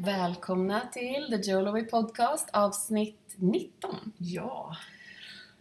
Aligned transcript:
Välkomna 0.00 0.80
till 0.92 1.26
The 1.30 1.50
Joloway 1.50 1.84
Podcast 1.84 2.48
avsnitt 2.52 3.34
19. 3.36 4.12
Ja. 4.18 4.76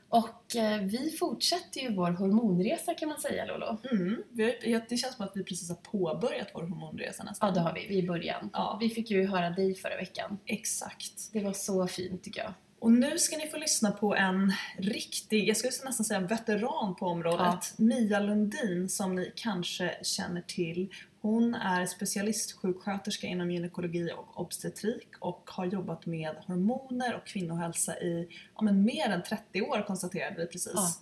Och 0.10 0.56
eh, 0.56 0.82
vi 0.82 1.12
fortsätter 1.20 1.82
ju 1.82 1.96
vår 1.96 2.12
hormonresa 2.12 2.94
kan 2.94 3.10
man 3.10 3.20
säga 3.20 3.46
Lolo. 3.46 3.78
Mm. 3.92 4.24
Vi 4.32 4.82
det 4.90 4.98
känns 4.98 5.16
som 5.16 5.26
att 5.26 5.32
vi 5.38 5.44
precis 5.44 5.70
har 5.70 5.76
påbörjat 5.76 6.48
vår 6.54 6.62
hormonresa 6.62 7.24
nästan. 7.24 7.50
Ja 7.50 7.54
det 7.54 7.60
har 7.60 7.74
vi, 7.74 7.88
vi 7.88 8.00
är 8.00 8.04
i 8.04 8.08
början. 8.08 8.50
Ja. 8.54 8.78
Vi 8.82 8.90
fick 8.90 9.12
ju 9.12 9.28
höra 9.28 9.50
dig 9.50 9.76
förra 9.76 9.96
veckan. 9.96 10.38
Exakt. 10.46 11.34
Det 11.34 11.44
var 11.44 11.54
så 11.54 11.88
fint 11.88 12.24
tycker 12.24 12.42
jag. 12.42 12.54
Och 12.80 12.92
nu 12.92 13.18
ska 13.18 13.38
ni 13.38 13.48
få 13.48 13.58
lyssna 13.58 13.92
på 13.92 14.16
en 14.16 14.54
riktig, 14.78 15.48
jag 15.48 15.58
skulle 15.58 15.72
nästan 15.86 16.06
säga 16.06 16.20
en 16.20 16.28
veteran 16.28 16.96
på 16.96 17.06
området, 17.06 17.74
Mia 17.78 18.20
Lundin 18.20 18.90
som 18.90 19.16
ni 19.16 19.32
kanske 19.36 19.98
känner 20.04 20.42
till. 20.42 20.90
Hon 21.28 21.56
är 21.56 21.86
specialistsjuksköterska 21.86 23.28
inom 23.28 23.52
gynekologi 23.52 24.12
och 24.18 24.42
obstetrik 24.42 25.08
och 25.20 25.50
har 25.52 25.66
jobbat 25.66 26.06
med 26.06 26.36
hormoner 26.46 27.16
och 27.16 27.28
kvinnohälsa 27.28 28.00
i 28.00 28.28
ja, 28.56 28.62
men 28.62 28.84
mer 28.84 29.10
än 29.10 29.24
30 29.24 29.62
år 29.62 29.84
konstaterade 29.88 30.36
vi 30.38 30.48
precis. 30.48 31.00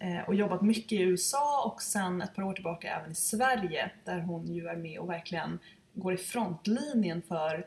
Eh, 0.00 0.20
och 0.28 0.34
jobbat 0.34 0.62
mycket 0.62 0.92
i 0.92 1.02
USA 1.02 1.72
och 1.72 1.82
sen 1.82 2.22
ett 2.22 2.34
par 2.34 2.42
år 2.42 2.52
tillbaka 2.52 2.96
även 2.96 3.12
i 3.12 3.14
Sverige 3.14 3.90
där 4.04 4.20
hon 4.20 4.54
ju 4.54 4.66
är 4.66 4.76
med 4.76 4.98
och 4.98 5.10
verkligen 5.10 5.58
går 5.94 6.14
i 6.14 6.16
frontlinjen 6.16 7.22
för 7.28 7.66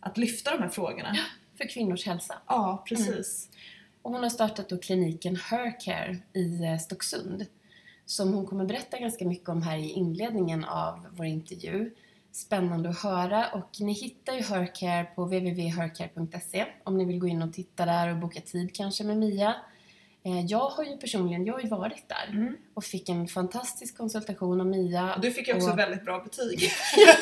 att 0.00 0.18
lyfta 0.18 0.50
de 0.50 0.62
här 0.62 0.70
frågorna. 0.70 1.16
För 1.58 1.68
kvinnors 1.68 2.06
hälsa. 2.06 2.34
Ja, 2.46 2.84
precis. 2.88 3.48
Och 4.02 4.12
hon 4.12 4.22
har 4.22 4.30
startat 4.30 4.68
då 4.68 4.78
kliniken 4.78 5.36
Hercare 5.36 6.18
i 6.32 6.64
eh, 6.64 6.78
Stocksund. 6.78 7.46
Som 8.06 8.32
hon 8.34 8.46
kommer 8.46 8.64
berätta 8.64 8.98
ganska 8.98 9.24
mycket 9.24 9.48
om 9.48 9.62
här 9.62 9.78
i 9.78 9.90
inledningen 9.90 10.64
av 10.64 11.06
vår 11.10 11.26
intervju. 11.26 11.90
Spännande 12.32 12.88
att 12.88 12.98
höra 13.02 13.46
och 13.48 13.70
ni 13.80 13.92
hittar 13.92 14.32
ju 14.32 14.42
Hercare 14.42 15.04
på 15.04 15.24
www.hercare.se 15.24 16.66
om 16.84 16.98
ni 16.98 17.04
vill 17.04 17.18
gå 17.18 17.26
in 17.28 17.42
och 17.42 17.52
titta 17.52 17.86
där 17.86 18.10
och 18.10 18.16
boka 18.16 18.40
tid 18.40 18.74
kanske 18.74 19.04
med 19.04 19.16
Mia. 19.16 19.54
Eh, 20.24 20.40
Jag 20.46 20.68
har 20.68 20.84
ju 20.84 20.96
personligen, 20.96 21.46
jag 21.46 21.54
har 21.54 21.60
ju 21.60 21.68
varit 21.68 22.08
där 22.08 22.28
Mm. 22.36 22.56
och 22.74 22.84
fick 22.84 23.08
en 23.08 23.28
fantastisk 23.28 23.96
konsultation 23.96 24.60
av 24.60 24.66
Mia. 24.66 25.14
Och 25.14 25.20
Du 25.20 25.30
fick 25.30 25.48
ju 25.48 25.54
också 25.54 25.70
Och- 25.70 25.78
väldigt 25.78 26.04
bra 26.04 26.20
betyg. 26.20 26.70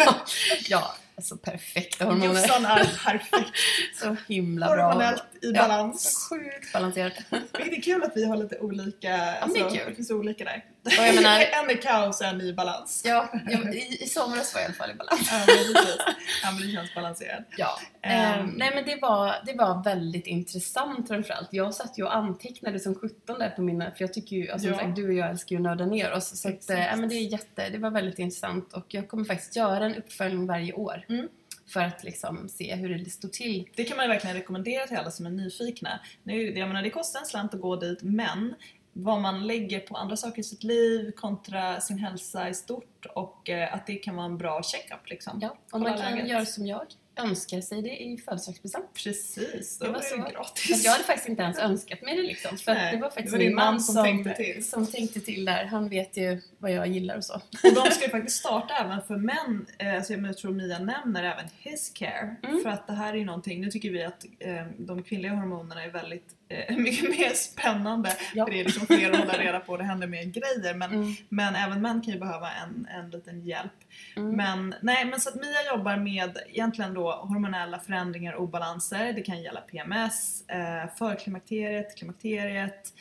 ja, 0.68 0.94
alltså 1.16 1.36
perfekta 1.36 2.04
hormoner. 2.04 2.26
Jossan 2.26 2.64
är 2.64 2.78
perfekt. 3.04 3.50
Så 4.02 4.16
himla 4.28 4.66
bra. 4.74 4.86
Hormonellt 4.86 5.24
i 5.42 5.50
Ja, 5.52 5.62
balans. 5.68 6.26
så 6.28 6.34
sjukt 6.34 6.72
balanserat. 6.72 7.12
Det 7.52 7.62
är 7.62 7.82
kul 7.82 8.02
att 8.02 8.12
vi 8.16 8.24
har 8.24 8.36
lite 8.36 8.58
olika, 8.58 9.08
men 9.08 9.52
det 9.52 9.58
är 9.60 9.64
alltså, 9.64 9.76
kul. 9.78 9.84
det 9.88 9.94
finns 9.94 10.10
olika 10.10 10.44
där. 10.44 10.64
Och 10.84 11.06
jag 11.06 11.14
menar, 11.14 11.40
en 11.62 11.70
är 11.70 11.82
kaos 11.82 12.20
och 12.20 12.26
en 12.26 12.40
är 12.40 12.44
i 12.44 12.52
balans. 12.52 13.02
ja, 13.04 13.28
jag, 13.50 13.74
i, 13.74 13.98
i 14.00 14.06
somras 14.06 14.54
var 14.54 14.60
jag 14.60 14.64
i 14.64 14.66
alla 14.68 14.74
fall 14.74 14.90
i 14.90 14.94
balans. 14.94 15.28
Ja, 15.32 15.38
men 15.38 15.74
precis. 15.74 15.96
Ja, 16.42 16.50
men 16.52 16.66
det 16.66 16.72
känns 16.72 16.94
balanserat. 16.94 17.44
Ja. 17.56 17.78
Ehm, 18.02 18.46
nej 18.56 18.70
men 18.74 18.84
det 18.84 18.98
var, 19.02 19.34
det 19.46 19.52
var 19.52 19.84
väldigt 19.84 20.26
intressant 20.26 21.08
framförallt. 21.08 21.48
Jag 21.50 21.74
satt 21.74 21.98
ju 21.98 22.02
och 22.04 22.16
antecknade 22.16 22.80
som 22.80 22.94
17 22.94 23.38
där 23.38 23.50
på 23.50 23.62
mina, 23.62 23.84
för 23.84 23.96
jag 23.98 24.12
tycker 24.14 24.36
ju, 24.36 24.50
alltså, 24.50 24.68
Ja. 24.68 24.74
som 24.74 24.84
sagt, 24.86 24.96
du 24.96 25.06
och 25.08 25.14
jag 25.14 25.30
älskar 25.30 25.50
ju 25.50 25.56
att 25.56 25.62
nörda 25.62 25.86
ner 25.86 26.12
oss. 26.12 26.40
Så 26.40 26.48
att, 26.48 26.64
ja, 26.68 26.96
men 26.96 27.08
det 27.08 27.14
är 27.14 27.32
jätte, 27.32 27.68
det 27.68 27.78
var 27.78 27.90
väldigt 27.90 28.18
intressant 28.18 28.72
och 28.72 28.86
jag 28.88 29.08
kommer 29.08 29.24
faktiskt 29.24 29.56
göra 29.56 29.84
en 29.84 29.94
uppföljning 29.96 30.46
varje 30.46 30.72
år. 30.72 31.04
Mm. 31.08 31.28
För 31.72 31.80
att 31.80 32.04
liksom 32.04 32.48
se 32.48 32.74
hur 32.74 32.98
det 32.98 33.10
står 33.10 33.28
till. 33.28 33.68
Det 33.76 33.84
kan 33.84 33.96
man 33.96 34.06
ju 34.06 34.12
verkligen 34.12 34.36
rekommendera 34.36 34.86
till 34.86 34.96
alla 34.96 35.10
som 35.10 35.26
är 35.26 35.30
nyfikna. 35.30 36.00
Nu, 36.22 36.58
jag 36.58 36.68
menar, 36.68 36.82
det 36.82 36.90
kostar 36.90 37.20
en 37.20 37.26
slant 37.26 37.54
att 37.54 37.60
gå 37.60 37.76
dit, 37.76 37.98
men 38.02 38.54
vad 38.96 39.20
man 39.20 39.46
lägger 39.46 39.80
på 39.80 39.96
andra 39.96 40.16
saker 40.16 40.40
i 40.40 40.44
sitt 40.44 40.62
liv 40.64 41.12
kontra 41.16 41.80
sin 41.80 41.98
hälsa 41.98 42.48
i 42.48 42.54
stort 42.54 43.06
och 43.14 43.50
eh, 43.50 43.74
att 43.74 43.86
det 43.86 43.94
kan 43.94 44.16
vara 44.16 44.26
en 44.26 44.38
bra 44.38 44.62
checkup 44.62 45.08
liksom. 45.10 45.38
Ja, 45.42 45.56
och 45.72 45.80
man 45.80 45.98
kan 45.98 46.12
läget. 46.12 46.28
göra 46.28 46.44
som 46.46 46.66
jag, 46.66 46.86
önskar 47.16 47.60
sig 47.60 47.82
det 47.82 48.02
i 48.02 48.16
födelsedagspresent. 48.18 48.84
Precis, 49.04 49.78
då 49.78 49.84
Det 49.86 49.92
var 49.92 49.98
var 49.98 50.16
det 50.18 50.30
så. 50.30 50.30
gratis. 50.38 50.84
Jag 50.84 50.92
hade 50.92 51.04
faktiskt 51.04 51.28
inte 51.28 51.42
ens 51.42 51.58
önskat 51.58 52.02
mig 52.02 52.16
det 52.16 52.22
liksom. 52.22 52.58
För 52.58 52.74
Nej, 52.74 52.96
det 52.96 53.02
var 53.02 53.10
faktiskt 53.10 53.32
det 53.32 53.38
var 53.38 53.44
min 53.44 53.54
man 53.54 53.64
man 53.74 53.80
som 53.80 53.94
som, 53.94 54.04
tänkte 54.04 54.34
till. 54.34 54.64
som 54.68 54.86
tänkte 54.86 55.20
till 55.20 55.44
där. 55.44 55.64
Han 55.64 55.88
vet 55.88 56.16
ju 56.16 56.40
vad 56.58 56.70
jag 56.72 56.86
gillar 56.86 57.16
och 57.16 57.24
så. 57.24 57.34
Och 57.34 57.74
de 57.74 57.90
ska 57.90 58.04
ju 58.04 58.10
faktiskt 58.10 58.38
starta 58.38 58.74
även 58.74 59.02
för 59.02 59.16
män, 59.16 59.66
eh, 59.78 60.02
så 60.02 60.12
jag 60.12 60.38
tror 60.38 60.52
Mia 60.52 60.78
nämner 60.78 61.24
även 61.24 61.44
His 61.58 61.90
Care. 61.94 62.36
Mm. 62.42 62.62
För 62.62 62.70
att 62.70 62.86
det 62.86 62.92
här 62.92 63.12
är 63.14 63.18
ju 63.18 63.24
någonting, 63.24 63.60
nu 63.60 63.70
tycker 63.70 63.90
vi 63.90 64.04
att 64.04 64.24
eh, 64.38 64.66
de 64.78 65.02
kvinnliga 65.02 65.32
hormonerna 65.32 65.84
är 65.84 65.90
väldigt 65.90 66.28
eh, 66.48 66.76
mycket 66.76 67.10
mer 67.10 67.30
spännande. 67.34 68.16
Ja. 68.34 68.44
För 68.46 68.52
det 68.52 68.60
är 68.60 68.64
liksom 68.64 68.86
fler 68.86 69.10
att 69.10 69.18
hålla 69.18 69.38
reda 69.38 69.60
på 69.60 69.72
och 69.72 69.78
det 69.78 69.84
händer 69.84 70.06
mer 70.06 70.24
grejer. 70.24 70.74
Men, 70.74 70.92
Mm. 70.94 71.12
men 71.28 71.54
även 71.54 71.82
män 71.82 72.02
kan 72.02 72.12
ju 72.14 72.20
behöva 72.20 72.50
en, 72.52 72.86
en 72.90 73.10
liten 73.10 73.40
hjälp. 73.46 73.72
Mm. 74.16 74.30
Men 74.36 74.74
nej, 74.82 75.04
men 75.04 75.20
så 75.20 75.28
att 75.28 75.34
Mia 75.34 75.66
jobbar 75.76 75.96
med 75.96 76.38
egentligen 76.48 76.94
då 76.94 77.12
hormonella 77.12 77.78
förändringar 77.78 78.32
och 78.32 78.42
obalanser. 78.42 79.12
Det 79.12 79.22
kan 79.22 79.42
gälla 79.42 79.60
PMS, 79.60 80.48
eh, 80.48 80.94
förklimakteriet, 80.98 81.96
klimakteriet, 81.98 82.92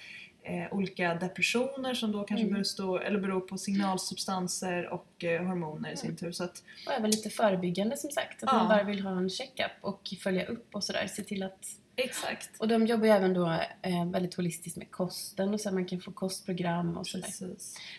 eh, 0.43 0.73
olika 0.73 1.15
depressioner 1.15 1.93
som 1.93 2.11
då 2.11 2.23
kanske 2.23 2.47
Mm. 2.47 2.61
beror, 2.77 3.03
eller 3.03 3.19
beror 3.19 3.39
på 3.41 3.57
signalsubstanser 3.57 4.87
och 4.93 5.23
eh, 5.23 5.43
hormoner 5.45 5.91
i 5.91 5.97
sin 5.97 6.15
tur. 6.15 6.31
Så 6.31 6.43
att, 6.43 6.63
Och 6.87 6.93
även 6.93 7.11
lite 7.11 7.29
förebyggande 7.29 7.97
som 7.97 8.09
sagt. 8.11 8.43
Att 8.43 8.49
Ja. 8.51 8.57
man 8.57 8.67
bara 8.67 8.83
vill 8.83 9.01
ha 9.01 9.11
en 9.17 9.29
checkup 9.29 9.71
och 9.81 10.01
följa 10.23 10.45
upp 10.45 10.75
och 10.75 10.83
sådär. 10.83 11.07
Se 11.07 11.23
till 11.23 11.43
att... 11.43 11.67
exakt. 11.95 12.49
Och 12.59 12.67
de 12.67 12.87
jobbar 12.87 13.05
ju 13.05 13.11
även 13.11 13.33
då 13.33 13.47
eh, 13.81 14.05
väldigt 14.11 14.33
holistiskt 14.35 14.77
med 14.77 14.91
kosten 14.91 15.53
och 15.53 15.61
så 15.61 15.71
man 15.71 15.85
kan 15.85 15.99
få 16.01 16.11
kostprogram 16.11 16.97
och 16.97 17.07
sådär. 17.07 17.29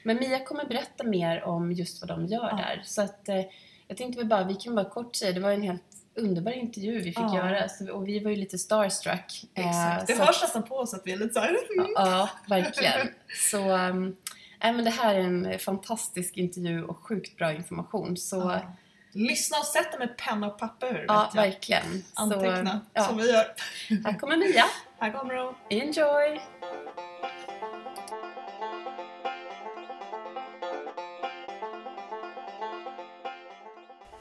Men 0.03 0.17
Mia 0.17 0.45
kommer 0.45 0.65
berätta 0.65 1.05
mer 1.05 1.43
om 1.45 1.73
just 1.73 2.01
vad 2.03 2.09
de 2.09 2.27
gör 2.27 2.49
Ja. 2.51 2.57
där. 2.57 2.83
Så 2.85 3.03
att 3.03 3.29
eh, 3.29 3.43
jag 3.89 3.97
tänkte 3.97 4.19
väl 4.19 4.29
bara, 4.29 4.45
vi 4.45 4.55
kan 4.55 4.75
bara 4.75 4.91
kort 4.91 5.17
säga, 5.17 5.33
det 5.33 5.41
var 5.41 5.51
en 5.51 5.63
helt 5.63 5.83
underbar 6.17 6.53
intervju 6.53 6.99
vi 6.99 7.05
fick 7.05 7.19
Ja. 7.19 7.37
göra. 7.37 7.69
Så, 7.69 7.93
och 7.93 8.09
vi 8.09 8.19
var 8.21 8.31
ju 8.31 8.37
lite 8.37 8.59
starstruck. 8.59 9.45
Eh, 9.55 9.69
exakt. 9.69 10.07
Det 10.07 10.15
så 10.17 10.23
hörs 10.25 10.43
nästan 10.43 10.63
på 10.63 10.77
oss 10.77 10.95
att 10.95 11.03
vi 11.05 11.13
är 11.13 11.17
lite 11.17 11.35
såhär... 11.35 11.57
Ja, 11.77 11.89
ja, 11.95 12.31
verkligen. 12.49 13.09
Så 13.51 13.59
um, 13.73 14.17
nej, 14.63 14.73
men 14.73 14.85
det 14.85 14.91
här 14.91 15.15
är 15.15 15.21
en 15.21 15.59
fantastisk 15.59 16.37
intervju 16.37 16.85
och 16.85 16.97
sjukt 17.07 17.37
bra 17.37 17.53
information. 17.53 18.17
Så. 18.17 18.61
Lyssna 19.17 19.59
och 19.59 19.65
sätt 19.67 19.91
dig 19.91 19.99
med 19.99 20.17
penna 20.17 20.47
och 20.47 20.59
papper 20.59 20.93
vet 20.93 21.05
jag. 21.09 21.33
verkligen. 21.35 22.05
Anteckna, 22.15 22.81
Så, 22.97 23.05
som 23.05 23.19
ja. 23.19 23.25
vi 23.25 23.31
gör. 23.33 23.55
Här 24.05 24.19
kommer 24.19 24.37
Mia. 24.37 24.65
Här 24.99 25.11
kommer 25.13 25.35
hon. 25.35 25.55
Enjoy! 25.71 26.41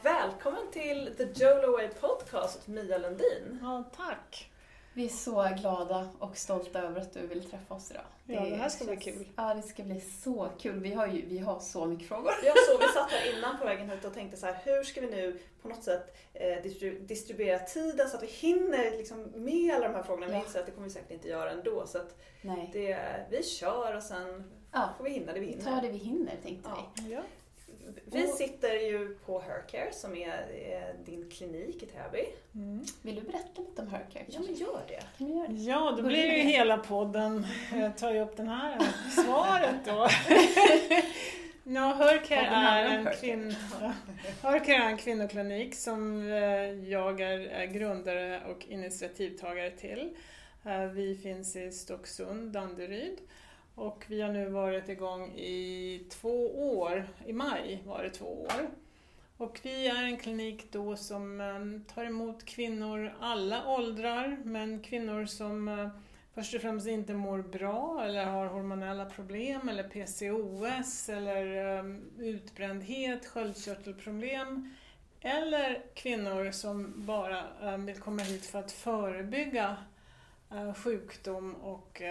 Välkommen 0.01 0.71
till 0.71 1.15
The 1.17 1.43
Joloway 1.45 1.87
Podcast, 1.87 2.67
Mia 2.67 2.97
Lundin. 2.97 3.59
Ja, 3.61 3.83
tack. 3.97 4.49
Vi 4.95 5.05
är 5.05 5.09
så 5.09 5.49
glada 5.61 6.09
och 6.19 6.37
stolta 6.37 6.81
över 6.81 7.01
att 7.01 7.13
du 7.13 7.27
vill 7.27 7.43
träffa 7.49 7.73
oss 7.73 7.91
idag. 7.91 8.03
Ja, 8.25 8.41
det 8.41 8.55
här 8.55 8.69
ska 8.69 8.85
bli 8.85 8.93
känns- 8.93 9.03
kul. 9.17 9.27
Ja, 9.35 9.53
det 9.53 9.61
ska 9.61 9.83
bli 9.83 10.01
så 10.01 10.49
kul. 10.59 10.79
Vi 10.79 10.93
har 10.93 11.07
ju 11.07 11.25
vi 11.25 11.37
har 11.39 11.59
så 11.59 11.85
mycket 11.85 12.07
frågor. 12.07 12.31
Jag 12.43 12.55
såg, 12.69 12.79
vi 12.79 12.87
satt 12.87 13.11
här 13.11 13.37
innan 13.37 13.57
på 13.59 13.65
vägen 13.65 13.89
hit 13.89 14.05
och 14.05 14.13
tänkte 14.13 14.37
så 14.37 14.45
här, 14.45 14.57
hur 14.65 14.83
ska 14.83 15.01
vi 15.01 15.07
nu 15.07 15.39
på 15.61 15.67
något 15.67 15.83
sätt 15.83 16.17
eh, 16.33 16.41
distri- 16.47 16.99
distribuera 17.07 17.59
tiden 17.59 18.09
så 18.09 18.17
att 18.17 18.23
vi 18.23 18.27
hinner 18.27 18.91
liksom 18.97 19.21
med 19.35 19.75
alla 19.75 19.87
de 19.87 19.93
här 19.95 20.03
frågorna. 20.03 20.25
Men 20.27 20.35
Ja. 20.35 20.43
inser 20.45 20.59
att 20.59 20.65
det 20.65 20.71
kommer 20.71 20.87
vi 20.87 20.93
säkert 20.93 21.11
inte 21.11 21.27
göra 21.27 21.51
ändå. 21.51 21.87
Så 21.87 21.97
att 21.97 22.15
Nej. 22.41 22.69
det, 22.73 22.97
vi 23.29 23.43
kör 23.43 23.95
och 23.95 24.03
sen 24.03 24.51
Ja, 24.71 24.89
får 24.97 25.03
vi 25.03 25.09
hinna 25.09 25.33
det 25.33 25.39
vi 25.39 25.45
vi 25.45 25.51
hinner. 25.51 25.63
tar 25.71 25.81
det 25.81 25.89
vi 25.89 25.97
hinner 25.97 26.35
tänkte 26.43 26.69
Ja. 26.75 26.91
vi. 26.95 27.13
Ja. 27.13 27.21
Vi 28.05 28.27
sitter 28.27 28.73
ju 28.73 29.15
på 29.25 29.39
Hercare 29.39 29.91
som 29.93 30.15
är 30.15 30.45
eh, 30.51 31.05
din 31.05 31.29
klinik 31.29 31.83
i 31.83 31.85
Täby. 31.85 32.25
Mm. 32.55 32.83
Vill 33.01 33.15
du 33.15 33.21
berätta 33.21 33.61
lite 33.61 33.81
om 33.81 33.87
Hercare? 33.87 34.23
Ja 34.27 34.39
men 34.39 34.53
gör 34.55 34.81
det. 34.87 35.03
Kan 35.17 35.27
du 35.27 35.33
göra 35.35 35.47
det? 35.47 35.53
ja, 35.53 35.93
då 35.97 36.03
blir 36.03 36.23
ju 36.25 36.43
hela 36.43 36.77
podden, 36.77 37.47
jag 37.73 37.97
tar 37.97 38.11
ju 38.13 38.19
upp 38.19 38.37
den 38.37 38.47
här 38.47 38.77
svaret 39.09 39.75
då. 39.85 40.07
Ja, 41.65 41.93
Hercare 41.93 42.45
är 42.45 42.85
en 42.85 43.07
kvinn... 43.19 43.55
Hercare 44.41 44.75
är 44.75 44.89
en 44.89 44.97
kvinnoklinik 44.97 45.75
som 45.75 46.27
eh, 46.31 46.89
jag 46.89 47.21
är 47.21 47.39
är 47.39 47.65
grundare 47.65 48.41
och 48.49 48.65
initiativtagare 48.67 49.71
till. 49.71 50.09
Eh, 50.65 50.85
Vi 50.85 51.15
finns 51.15 51.55
i 51.55 51.71
Stocksund, 51.71 52.51
Danderyd. 52.51 53.17
Och 53.75 54.05
vi 54.07 54.21
har 54.21 54.31
nu 54.31 54.49
varit 54.49 54.89
igång 54.89 55.31
i 55.35 56.05
två 56.09 56.69
år. 56.79 57.07
I 57.25 57.33
maj 57.33 57.83
var 57.85 58.03
det 58.03 58.09
två 58.09 58.41
år. 58.41 58.69
Och 59.37 59.59
vi 59.63 59.87
är 59.87 60.03
en 60.03 60.17
klinik 60.17 60.71
då 60.71 60.95
som 60.95 61.41
ehm, 61.41 61.83
tar 61.93 62.05
emot 62.05 62.45
kvinnor 62.45 63.13
alla 63.19 63.67
åldrar, 63.67 64.37
men 64.43 64.79
kvinnor 64.79 65.25
som 65.25 65.67
eh, 65.67 65.87
först 66.33 66.55
och 66.55 66.61
främst 66.61 66.87
inte 66.87 67.13
mår 67.13 67.41
bra 67.41 68.03
eller 68.05 68.25
har 68.25 68.45
hormonella 68.45 69.05
problem 69.05 69.69
eller 69.69 69.83
PCOS 69.83 71.09
eller 71.09 71.77
ehm, 71.77 72.11
utbrändhet, 72.19 73.25
sköldkörtelproblem. 73.25 74.75
Eller 75.21 75.83
kvinnor 75.93 76.51
som 76.51 76.93
bara 76.95 77.43
ehm, 77.61 77.85
vill 77.85 77.99
komma 77.99 78.21
hit 78.21 78.45
för 78.45 78.59
att 78.59 78.71
förebygga 78.71 79.77
eh, 80.51 80.73
sjukdom 80.73 81.55
och 81.55 82.01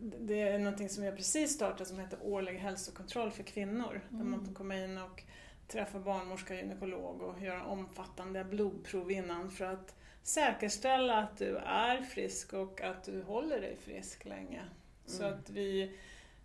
det 0.00 0.40
är 0.40 0.58
någonting 0.58 0.88
som 0.88 1.04
har 1.04 1.12
precis 1.12 1.54
startat 1.54 1.88
som 1.88 1.98
heter 1.98 2.18
årlig 2.22 2.58
hälsokontroll 2.58 3.30
för 3.30 3.42
kvinnor. 3.42 4.00
Där 4.08 4.24
man 4.24 4.44
får 4.46 4.54
komma 4.54 4.76
in 4.76 4.98
och 4.98 5.22
träffa 5.68 5.98
barnmorska 5.98 6.54
gynekolog 6.54 7.22
och 7.22 7.40
göra 7.42 7.64
omfattande 7.64 8.44
blodprov 8.44 9.10
innan 9.10 9.50
för 9.50 9.64
att 9.64 9.94
säkerställa 10.22 11.18
att 11.18 11.36
du 11.38 11.56
är 11.56 12.02
frisk 12.02 12.52
och 12.52 12.80
att 12.80 13.04
du 13.04 13.22
håller 13.22 13.60
dig 13.60 13.76
frisk 13.76 14.24
länge. 14.24 14.62
Så 15.06 15.22
Mm. 15.24 15.38
att 15.38 15.50
vi 15.50 15.98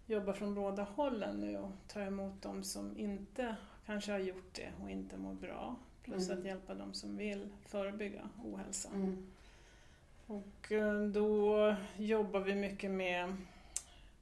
jobbar 0.06 0.34
från 0.34 0.56
båda 0.56 0.84
hållen 0.84 1.36
nu 1.40 1.58
och 1.58 1.72
tar 1.88 2.02
emot 2.02 2.42
de 2.42 2.64
som 2.64 2.98
inte 2.98 3.56
kanske 3.86 4.12
har 4.12 4.20
gjort 4.20 4.54
det 4.56 4.72
och 4.84 4.90
inte 4.90 5.18
mår 5.18 5.34
bra. 5.34 5.76
Plus 6.04 6.30
Mm. 6.30 6.40
att 6.40 6.46
hjälpa 6.46 6.74
de 6.74 6.94
som 6.94 7.18
vill 7.18 7.50
förebygga 7.66 8.30
ohälsa. 8.44 8.90
Mm. 8.94 9.28
Och 10.28 10.72
eh, 10.72 11.02
då 11.02 11.76
jobbar 11.98 12.40
vi 12.40 12.56
mycket 12.56 12.92
med 12.92 13.36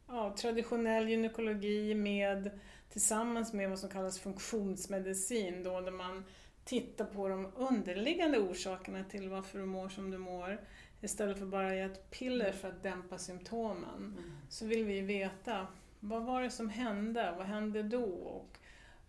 ja, 0.07 0.35
traditionell 0.37 1.09
gynekologi 1.09 1.95
med, 1.95 2.59
tillsammans 2.89 3.53
med 3.53 3.69
vad 3.69 3.79
som 3.79 3.89
kallas 3.89 4.19
funktionsmedicin 4.19 5.63
då, 5.63 5.81
där 5.81 5.91
man 5.91 6.25
tittar 6.65 7.05
på 7.05 7.27
de 7.27 7.51
underliggande 7.55 8.39
orsakerna 8.39 9.03
till 9.03 9.29
varför 9.29 9.59
du 9.59 9.65
mår 9.65 9.89
som 9.89 10.11
du 10.11 10.17
mår. 10.17 10.61
Istället 11.01 11.39
för 11.39 11.45
bara 11.45 11.75
ge 11.75 11.81
ett 11.81 12.09
piller 12.11 12.51
för 12.51 12.67
att 12.69 12.83
dämpa 12.83 13.17
symptomen 13.17 14.17
Mm. 14.17 14.31
så 14.49 14.65
vill 14.65 14.85
vi 14.85 15.01
veta 15.01 15.67
vad 15.99 16.23
var 16.25 16.41
det 16.41 16.49
som 16.49 16.69
hände, 16.69 17.33
vad 17.37 17.47
hände 17.47 17.83
då? 17.83 18.03
Och 18.05 18.57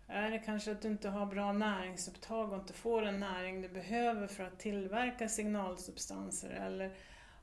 är 0.07 0.31
det 0.31 0.39
kanske 0.39 0.71
att 0.71 0.81
du 0.81 0.87
inte 0.87 1.09
har 1.09 1.25
bra 1.25 1.53
näringsupptag 1.53 2.51
och 2.51 2.57
inte 2.59 2.73
får 2.73 3.01
den 3.01 3.19
näring 3.19 3.61
du 3.61 3.69
behöver 3.69 4.27
för 4.27 4.43
att 4.43 4.59
tillverka 4.59 5.27
signalsubstanser? 5.29 6.49
Eller 6.49 6.91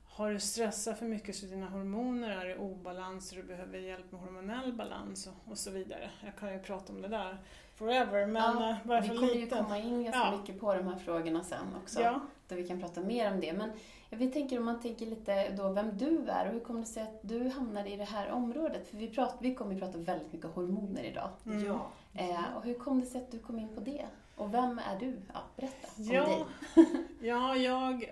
har 0.08 0.30
du 0.30 0.40
stressat 0.40 0.98
för 0.98 1.06
mycket 1.06 1.36
så 1.36 1.46
dina 1.46 1.68
hormoner 1.68 2.30
är 2.30 2.46
i 2.50 2.56
obalans 2.56 3.30
och 3.30 3.36
du 3.36 3.42
behöver 3.42 3.78
hjälp 3.78 4.12
med 4.12 4.20
hormonell 4.20 4.72
balans 4.72 5.28
och, 5.46 5.58
så 5.58 5.70
vidare. 5.70 6.10
Jag 6.24 6.36
kan 6.36 6.52
ju 6.52 6.58
prata 6.58 6.92
om 6.92 7.02
det 7.02 7.08
där 7.08 7.38
forever 7.74 8.26
men 8.26 8.42
Ja, 8.42 8.70
eh, 8.70 8.76
bara 8.84 9.00
vi 9.00 9.08
för 9.08 9.14
kommer 9.16 9.32
ju 9.34 9.40
lite. 9.40 9.56
komma 9.56 9.78
in 9.78 10.04
ganska 10.04 10.20
Ja. 10.20 10.36
mycket 10.38 10.60
på 10.60 10.74
de 10.74 10.86
här 10.86 10.98
frågorna 10.98 11.44
sen 11.44 11.66
också. 11.82 12.00
Ja, 12.00 12.20
Där 12.48 12.56
vi 12.56 12.68
kan 12.68 12.80
prata 12.80 13.00
mer 13.00 13.32
om 13.32 13.40
det. 13.40 13.52
Men 13.52 13.70
vill 14.16 14.32
tänker 14.32 14.58
om 14.58 14.64
man 14.64 14.80
tänker 14.80 15.06
lite 15.06 15.48
då 15.48 15.68
vem 15.72 15.96
du 15.98 16.26
är 16.28 16.46
och 16.46 16.52
hur 16.52 16.60
kommer 16.60 16.80
det 16.80 16.86
sig 16.86 17.02
att 17.02 17.18
du 17.22 17.48
hamnade 17.48 17.90
i 17.90 17.96
det 17.96 18.04
här 18.04 18.30
området? 18.30 18.88
För 18.88 18.96
vi, 18.96 19.08
prat, 19.08 19.36
vi 19.40 19.54
kommer 19.54 19.74
ju 19.74 19.80
prata 19.80 19.98
väldigt 19.98 20.32
mycket 20.32 20.50
hormoner 20.50 21.02
idag. 21.02 21.30
mm. 21.46 21.64
Ja. 21.66 21.90
Eh, 22.14 22.56
och 22.56 22.64
hur 22.64 22.74
kom 22.74 23.00
det 23.00 23.06
sig 23.06 23.20
att 23.20 23.30
du 23.30 23.38
kom 23.38 23.58
in 23.58 23.68
på 23.74 23.80
det? 23.80 24.04
Och 24.36 24.54
vem 24.54 24.78
är 24.78 24.98
du? 25.00 25.16
Ja, 25.34 25.40
berätta 25.56 25.88
om 25.98 26.04
Ja. 26.04 26.24
dig. 26.26 26.44
Ja, 27.20 27.56
jag 27.56 28.02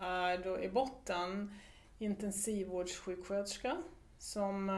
är 0.00 0.44
då 0.44 0.60
i 0.60 0.68
botten 0.68 1.54
intensivvårdssjuksköterska 1.98 3.76
som 4.18 4.68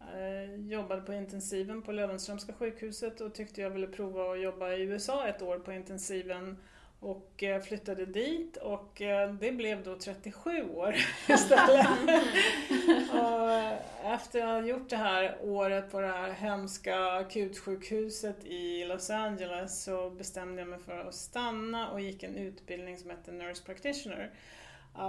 eh, 0.00 0.54
jobbade 0.68 1.02
på 1.02 1.12
intensiven 1.12 1.82
på 1.82 1.92
Löwenströmska 1.92 2.52
sjukhuset 2.52 3.20
och 3.20 3.34
tyckte 3.34 3.60
jag 3.60 3.70
ville 3.70 3.86
prova 3.86 4.32
att 4.32 4.40
jobba 4.40 4.72
i 4.72 4.82
USA 4.82 5.26
ett 5.28 5.42
år 5.42 5.58
på 5.58 5.72
intensiven 5.72 6.56
och 7.02 7.42
eh, 7.42 7.62
flyttade 7.62 8.06
dit 8.06 8.56
och 8.56 9.02
eh, 9.02 9.32
det 9.32 9.52
blev 9.52 9.82
då 9.82 9.94
37 9.94 10.70
år 10.70 10.94
istället. 11.28 11.86
och 13.12 13.50
eh, 13.50 14.14
efter 14.14 14.40
att 14.40 14.62
ha 14.62 14.68
gjort 14.68 14.90
det 14.90 14.96
här 14.96 15.36
året 15.42 15.90
på 15.90 16.00
det 16.00 16.08
här 16.08 16.30
hemska 16.30 16.96
akutsjukhuset 17.06 18.44
i 18.44 18.84
Los 18.84 19.10
Angeles 19.10 19.82
så 19.82 20.10
bestämde 20.10 20.62
jag 20.62 20.68
mig 20.68 20.78
för 20.78 20.98
att 20.98 21.14
stanna 21.14 21.90
och 21.90 22.00
gick 22.00 22.22
en 22.22 22.36
utbildning 22.36 22.98
som 22.98 23.10
hette 23.10 23.32
Nurse 23.32 23.62
Practitioner 23.64 24.30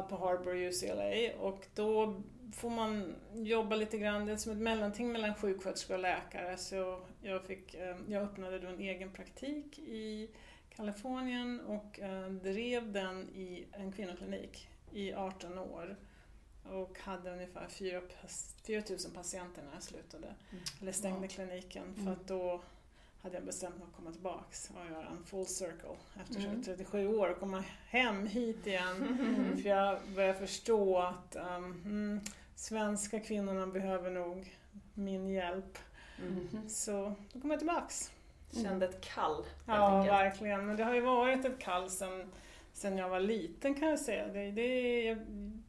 på 0.10 0.16
Harbour 0.16 0.56
UCLA 0.56 1.38
och 1.40 1.66
då 1.75 2.22
får 2.54 2.69
man 2.69 3.16
jobba 3.34 3.75
lite 3.75 3.98
grann, 3.98 4.25
det 4.25 4.31
är 4.31 4.38
som 4.38 4.51
ett 4.51 4.57
mellanting 4.57 5.12
mellan 5.12 5.36
sjuksköterska 5.36 5.94
och 5.94 6.00
läkare 6.00 6.57
så 6.57 7.00
jag, 7.22 7.45
fick, 7.45 7.75
jag 8.07 8.24
öppnade 8.24 8.60
då 8.60 8.68
en 8.68 8.80
egen 8.80 9.12
praktik 9.12 9.80
i 9.80 10.30
Kalifornien 10.75 11.61
och 11.61 11.99
eh, 11.99 12.29
drev 12.29 12.91
den 12.91 13.29
i 13.29 13.65
en 13.71 13.91
kvinnoklinik 13.91 14.69
i 14.91 15.13
18 15.13 15.57
år 15.59 15.95
och 16.71 16.99
hade 16.99 17.31
ungefär 17.31 17.67
4 17.67 18.01
000 18.71 18.81
patienter 19.15 19.63
när 19.63 19.73
jag 19.73 19.83
slutade. 19.83 20.33
Eller 20.81 20.91
stängde 20.91 21.19
Wow. 21.19 21.27
kliniken 21.27 21.93
för 21.95 22.01
Mm. 22.01 22.13
att 22.13 22.27
då 22.27 22.61
hade 23.21 23.35
jag 23.35 23.45
bestämt 23.45 23.77
mig 23.77 23.87
att 23.89 23.95
komma 23.95 24.11
tillbaks 24.11 24.69
och 24.75 24.91
göra 24.91 25.07
en 25.07 25.23
full 25.25 25.45
circle 25.45 25.95
efter 26.21 26.45
Mm. 26.45 26.63
37 26.63 27.07
år 27.07 27.29
och 27.29 27.39
komma 27.39 27.63
hem 27.87 28.27
hit 28.27 28.67
igen. 28.67 28.95
Mm. 29.19 29.57
För 29.61 29.69
jag 29.69 29.99
börjar 30.15 30.33
förstå 30.33 30.97
att 30.99 31.35
um, 31.35 31.81
mm, 31.85 32.19
svenska 32.55 33.19
kvinnorna 33.19 33.67
behöver 33.67 34.11
nog 34.11 34.57
min 34.93 35.27
hjälp. 35.29 35.77
Mhm. 36.21 36.69
Så 36.69 37.13
då 37.33 37.39
kom 37.41 37.49
jag 37.51 37.59
tillbaks. 37.59 38.11
Kände 38.53 38.85
ett 38.85 39.01
kall 39.01 39.45
Ja, 39.67 39.73
enkelt. 39.97 40.13
verkligen. 40.13 40.65
Men 40.67 40.77
det 40.77 40.83
har 40.83 40.94
ju 40.94 41.01
varit 41.01 41.45
ett 41.45 41.59
kall 41.59 41.89
sen, 41.89 42.31
sen 42.73 42.97
jag 42.97 43.09
var 43.09 43.19
liten 43.19 43.75
kan 43.75 43.89
jag 43.89 44.00
säga. 44.00 44.27
Det, 44.27 44.51
det, 44.51 45.13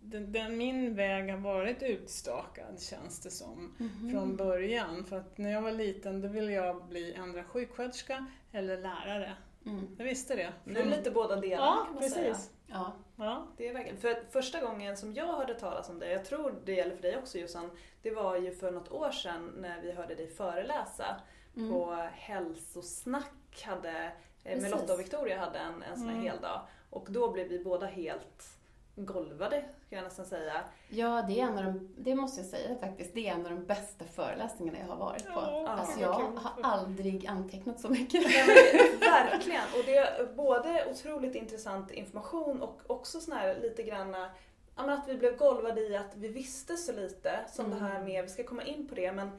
den, 0.03 0.33
den, 0.33 0.57
min 0.57 0.95
väg 0.95 1.31
har 1.31 1.39
varit 1.39 1.83
utstakad 1.83 2.81
känns 2.83 3.21
det 3.21 3.31
som 3.31 3.75
Mhm. 3.79 4.11
från 4.11 4.37
början. 4.37 5.05
För 5.05 5.17
att 5.17 5.39
när 5.39 5.51
jag 5.53 5.63
var 5.63 5.73
liten 5.73 6.21
då 6.21 6.29
ville 6.29 6.53
jag 6.53 6.85
bli 6.89 7.15
ändra 7.15 7.45
sjuksköterska 7.45 8.27
eller 8.53 8.77
lärare. 8.79 9.33
Mm. 9.67 9.97
Jag 9.99 10.05
visste 10.05 10.35
det. 10.37 10.53
Det 10.65 10.81
är 10.81 10.85
lite 10.85 11.11
båda 11.11 11.37
delarna 11.37 11.67
Ja, 11.67 11.85
kan 11.85 11.95
man 11.95 12.03
säga. 12.11 12.33
precis. 12.33 12.51
Ja. 12.67 12.93
Ja. 13.17 13.47
Det 13.57 13.69
är. 13.69 13.97
För 13.97 14.31
första 14.31 14.61
gången 14.61 14.97
som 14.97 15.15
jag 15.15 15.27
hörde 15.27 15.55
talas 15.55 15.89
om 15.89 15.99
dig, 15.99 16.13
jag 16.13 16.25
tror 16.25 16.55
det 16.65 16.73
gäller 16.73 16.95
för 16.97 17.03
dig 17.03 17.17
också 17.19 17.39
Jossan, 17.39 17.71
det 18.03 18.11
var 18.11 18.37
ju 18.37 18.53
för 18.53 18.71
något 18.73 18.93
år 18.93 19.11
sedan 19.11 19.53
när 19.59 19.81
vi 19.83 19.93
hörde 19.93 20.15
dig 20.15 20.29
föreläsa 20.29 21.21
Mm. 21.57 21.71
på 21.73 21.95
Hälsosnack 22.13 23.63
hade, 23.67 23.91
eh, 23.91 24.05
med 24.45 24.55
Precis. 24.55 24.71
Lotta 24.71 24.93
och 24.95 25.01
Victoria 25.01 25.39
hade 25.39 25.59
en, 25.59 25.83
en 25.83 25.97
sån 25.97 26.09
här 26.09 26.15
Mm. 26.15 26.25
hel 26.27 26.41
dag. 26.41 26.61
Och 26.91 27.07
då 27.11 27.31
blev 27.31 27.49
vi 27.49 27.65
båda 27.65 27.87
helt 27.87 28.59
golvade, 28.97 29.61
kan 29.61 29.97
jag 29.99 30.03
nästan 30.05 30.27
säga. 30.27 30.65
Ja, 30.89 31.25
det 31.29 31.41
är 31.41 31.45
en 31.45 31.59
av 31.59 31.65
de, 31.65 31.95
det 31.99 32.15
måste 32.15 32.41
jag 32.41 32.51
säga 32.51 32.77
faktiskt, 32.81 33.15
det 33.15 33.29
är 33.29 33.33
en 33.35 33.47
av 33.47 33.53
de 33.53 33.65
bästa 33.65 34.05
föreläsningarna 34.05 34.79
jag 34.79 34.87
har 34.87 34.97
varit 34.97 35.25
på. 35.27 35.31
Ja, 35.41 35.69
Alltså 35.69 36.01
jag 36.01 36.13
har 36.13 36.33
aldrig 36.63 37.27
antecknat 37.27 37.81
så 37.81 37.89
mycket. 37.89 38.23
Ja, 38.23 38.45
men, 38.47 39.01
verkligen! 39.01 39.63
Och 39.79 39.85
det 39.87 39.97
är 39.97 40.27
både 40.37 40.87
otroligt 40.91 41.35
intressant 41.35 41.91
information 41.91 42.63
och 42.63 42.81
också 42.87 43.21
sån 43.21 43.35
här 43.37 43.55
lite 43.63 43.83
granna 43.83 44.31
att 44.75 45.09
vi 45.09 45.15
blev 45.15 45.37
golvade 45.37 45.81
i 45.81 45.97
att 45.97 46.17
vi 46.17 46.29
visste 46.29 46.77
så 46.77 46.93
lite 46.93 47.41
som 47.53 47.67
Mm. 47.67 47.79
det 47.79 47.85
här 47.85 48.03
med, 48.03 48.23
vi 48.25 48.31
ska 48.31 48.45
komma 48.45 48.63
in 48.63 48.89
på 48.89 48.95
det, 48.95 49.13
men 49.13 49.31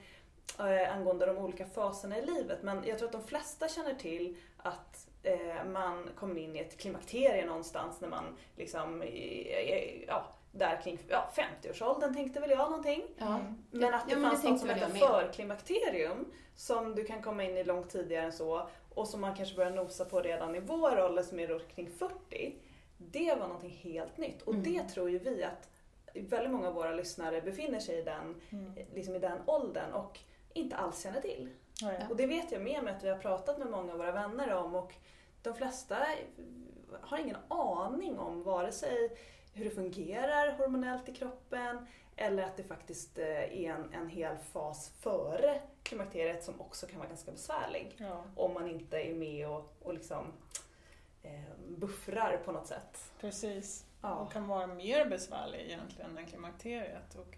eh, 0.59 0.95
angående 0.95 1.25
de 1.25 1.37
olika 1.37 1.65
faserna 1.65 2.17
i 2.17 2.25
livet. 2.25 2.63
Men 2.63 2.83
jag 2.87 2.97
tror 2.97 3.07
att 3.07 3.11
de 3.11 3.23
flesta 3.23 3.67
känner 3.67 3.93
till 3.95 4.37
att 4.57 5.07
eh, 5.23 5.65
man 5.65 6.09
kommer 6.15 6.41
in 6.41 6.55
i 6.55 6.59
ett 6.59 6.77
klimakterie 6.77 7.45
någonstans 7.45 8.01
när 8.01 8.07
man 8.07 8.23
liksom, 8.55 9.03
ja, 10.07 10.25
där 10.51 10.81
kring 10.81 10.99
ja, 11.07 11.31
50-årsåldern 11.35 12.13
tänkte 12.15 12.39
väl 12.39 12.49
jag 12.49 12.69
någonting. 12.71 13.03
Ja. 13.17 13.39
Men 13.71 13.93
att 13.93 14.05
det 14.07 14.13
Ja, 14.13 14.19
men 14.19 14.23
det 14.23 14.29
fanns 14.29 14.43
något 14.43 14.59
som 14.59 14.69
hette 14.69 14.91
förklimakterium 14.95 16.25
som 16.55 16.95
du 16.95 17.03
kan 17.03 17.21
komma 17.21 17.43
in 17.43 17.57
i 17.57 17.63
långt 17.63 17.89
tidigare 17.89 18.25
än 18.25 18.33
så 18.33 18.67
och 18.93 19.07
som 19.07 19.21
man 19.21 19.35
kanske 19.35 19.55
börjar 19.55 19.71
nosa 19.71 20.05
på 20.05 20.21
redan 20.21 20.55
i 20.55 20.59
vår 20.59 21.03
ålder 21.03 21.23
som 21.23 21.39
är 21.39 21.47
runt 21.47 21.67
kring 21.75 21.89
40. 21.89 22.55
Det 22.97 23.35
var 23.39 23.47
någonting 23.47 23.69
helt 23.83 24.17
nytt 24.17 24.41
och 24.41 24.53
Mm. 24.53 24.63
det 24.63 24.83
tror 24.83 25.09
ju 25.09 25.19
vi 25.19 25.43
att 25.43 25.69
väldigt 26.13 26.51
många 26.51 26.67
av 26.67 26.73
våra 26.73 26.91
lyssnare 26.91 27.41
befinner 27.41 27.79
sig 27.79 27.99
i 27.99 28.01
den, 28.01 28.41
Mm. 28.49 28.73
liksom 28.93 29.15
i 29.15 29.19
den 29.19 29.37
åldern 29.45 29.93
och 29.93 30.19
inte 30.55 30.75
alls 30.75 31.03
känner 31.03 31.21
till. 31.21 31.49
Ja, 31.81 31.91
ja. 31.99 32.07
Och 32.09 32.15
det 32.15 32.27
vet 32.27 32.51
jag 32.51 32.61
med 32.61 32.83
mig 32.83 32.95
att 32.95 33.03
vi 33.03 33.09
har 33.09 33.17
pratat 33.17 33.57
med 33.57 33.67
många 33.67 33.91
av 33.91 33.97
våra 33.97 34.11
vänner 34.11 34.53
om 34.53 34.75
och 34.75 34.93
de 35.41 35.53
flesta 35.55 36.05
har 37.01 37.17
ingen 37.17 37.37
aning 37.47 38.19
om 38.19 38.43
vare 38.43 38.71
sig 38.71 39.17
hur 39.53 39.65
det 39.65 39.71
fungerar 39.71 40.51
hormonellt 40.57 41.09
i 41.09 41.13
kroppen 41.13 41.87
eller 42.15 42.43
att 42.43 42.57
det 42.57 42.63
faktiskt 42.63 43.17
eh, 43.17 43.27
är 43.27 43.71
en, 43.71 43.93
en 43.93 44.09
hel 44.09 44.37
fas 44.37 44.91
före 44.99 45.61
klimakteriet 45.83 46.43
som 46.43 46.61
också 46.61 46.87
kan 46.87 46.97
vara 46.99 47.09
ganska 47.09 47.31
besvärlig 47.31 47.95
Ja, 47.97 48.23
om 48.35 48.53
man 48.53 48.67
inte 48.67 48.97
är 48.97 49.13
med 49.15 49.49
och, 49.49 49.73
och 49.83 49.93
liksom 49.93 50.33
eh, 51.23 51.55
buffrar 51.67 52.37
på 52.45 52.51
något 52.51 52.67
sätt. 52.67 53.11
precis. 53.19 53.85
Ja. 54.01 54.15
Och 54.15 54.31
kan 54.31 54.47
vara 54.47 54.67
mer 54.67 55.05
besvärlig 55.05 55.59
egentligen 55.61 56.17
än 56.17 56.25
klimakteriet. 56.25 57.15
Och 57.15 57.35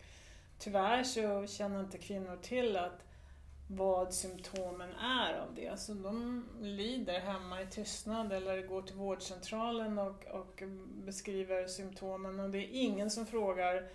tyvärr 0.59 1.03
så 1.03 1.47
känner 1.47 1.79
inte 1.79 1.97
kvinnor 1.97 2.37
till 2.41 2.77
att 2.77 3.03
vad 3.67 4.13
symptomen 4.13 4.89
är 4.95 5.33
av 5.39 5.53
det. 5.55 5.79
Så 5.79 5.93
de 5.93 6.45
lider 6.61 7.19
hemma 7.19 7.61
i 7.61 7.65
tystnad 7.67 8.33
eller 8.33 8.61
går 8.67 8.81
till 8.81 8.95
vårdcentralen 8.95 9.99
och, 9.99 10.25
och 10.25 10.63
beskriver 11.05 11.67
symptomen 11.67 12.39
och 12.39 12.49
det 12.49 12.57
är 12.57 12.69
ingen 12.71 13.11
som 13.11 13.25
frågar 13.25 13.89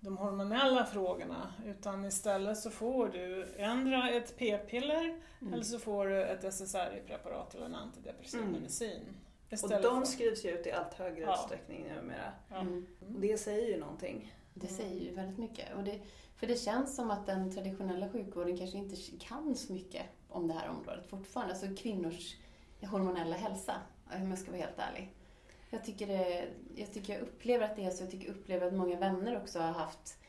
de 0.00 0.16
hormonella 0.18 0.84
frågorna 0.84 1.54
utan 1.66 2.04
istället 2.04 2.58
så 2.58 2.70
får 2.70 3.08
du 3.08 3.46
ändra 3.56 4.10
ett 4.10 4.36
p-piller 4.38 5.20
Mm. 5.42 5.54
eller 5.54 5.64
så 5.64 5.78
får 5.78 6.06
du 6.06 6.22
ett 6.24 6.44
SSRI-preparat 6.44 7.54
eller 7.54 7.66
en 7.66 7.74
antidepressiv 7.74 8.40
Mm. 8.40 8.52
medicin. 8.52 9.02
Och 9.62 9.68
de 9.70 9.80
för- 9.82 10.04
skrivs 10.04 10.44
ju 10.44 10.50
ut 10.50 10.66
i 10.66 10.72
allt 10.72 10.94
högre 10.94 11.20
Ja. 11.22 11.34
utsträckning 11.34 11.84
numera. 11.96 12.32
Ja. 12.50 12.56
Mm. 12.60 12.86
Och 13.14 13.20
det 13.20 13.38
säger 13.38 13.68
ju 13.68 13.80
någonting. 13.80 14.34
Det 14.54 14.66
säger 14.66 15.00
ju 15.00 15.14
väldigt 15.14 15.38
mycket. 15.38 15.74
Och 15.76 15.84
det, 15.84 16.00
För 16.36 16.46
det 16.46 16.56
känns 16.56 16.96
som 16.96 17.10
att 17.10 17.26
den 17.26 17.52
traditionella 17.52 18.08
sjukvården 18.08 18.58
kanske 18.58 18.78
inte 18.78 18.96
kan 19.20 19.56
så 19.56 19.72
mycket 19.72 20.02
om 20.28 20.48
det 20.48 20.54
här 20.54 20.68
området 20.68 21.06
fortfarande. 21.06 21.52
Alltså 21.52 21.82
kvinnors 21.82 22.36
hormonella 22.82 23.36
hälsa, 23.36 23.74
om 24.14 24.30
jag 24.30 24.38
ska 24.38 24.50
vara 24.50 24.60
helt 24.60 24.78
ärlig. 24.78 25.12
Jag 25.70 25.84
tycker, 25.84 26.06
det, 26.06 26.48
jag 26.76 26.92
tycker 26.92 27.12
jag 27.12 27.22
upplever 27.22 27.64
att 27.64 27.76
det 27.76 27.84
är 27.84 27.90
så. 27.90 28.02
Jag 28.02 28.10
tycker 28.10 28.26
jag 28.26 28.36
upplever 28.36 28.66
att 28.66 28.74
många 28.74 28.98
vänner 28.98 29.36
också 29.36 29.58
har 29.58 29.72
haft 29.72 30.19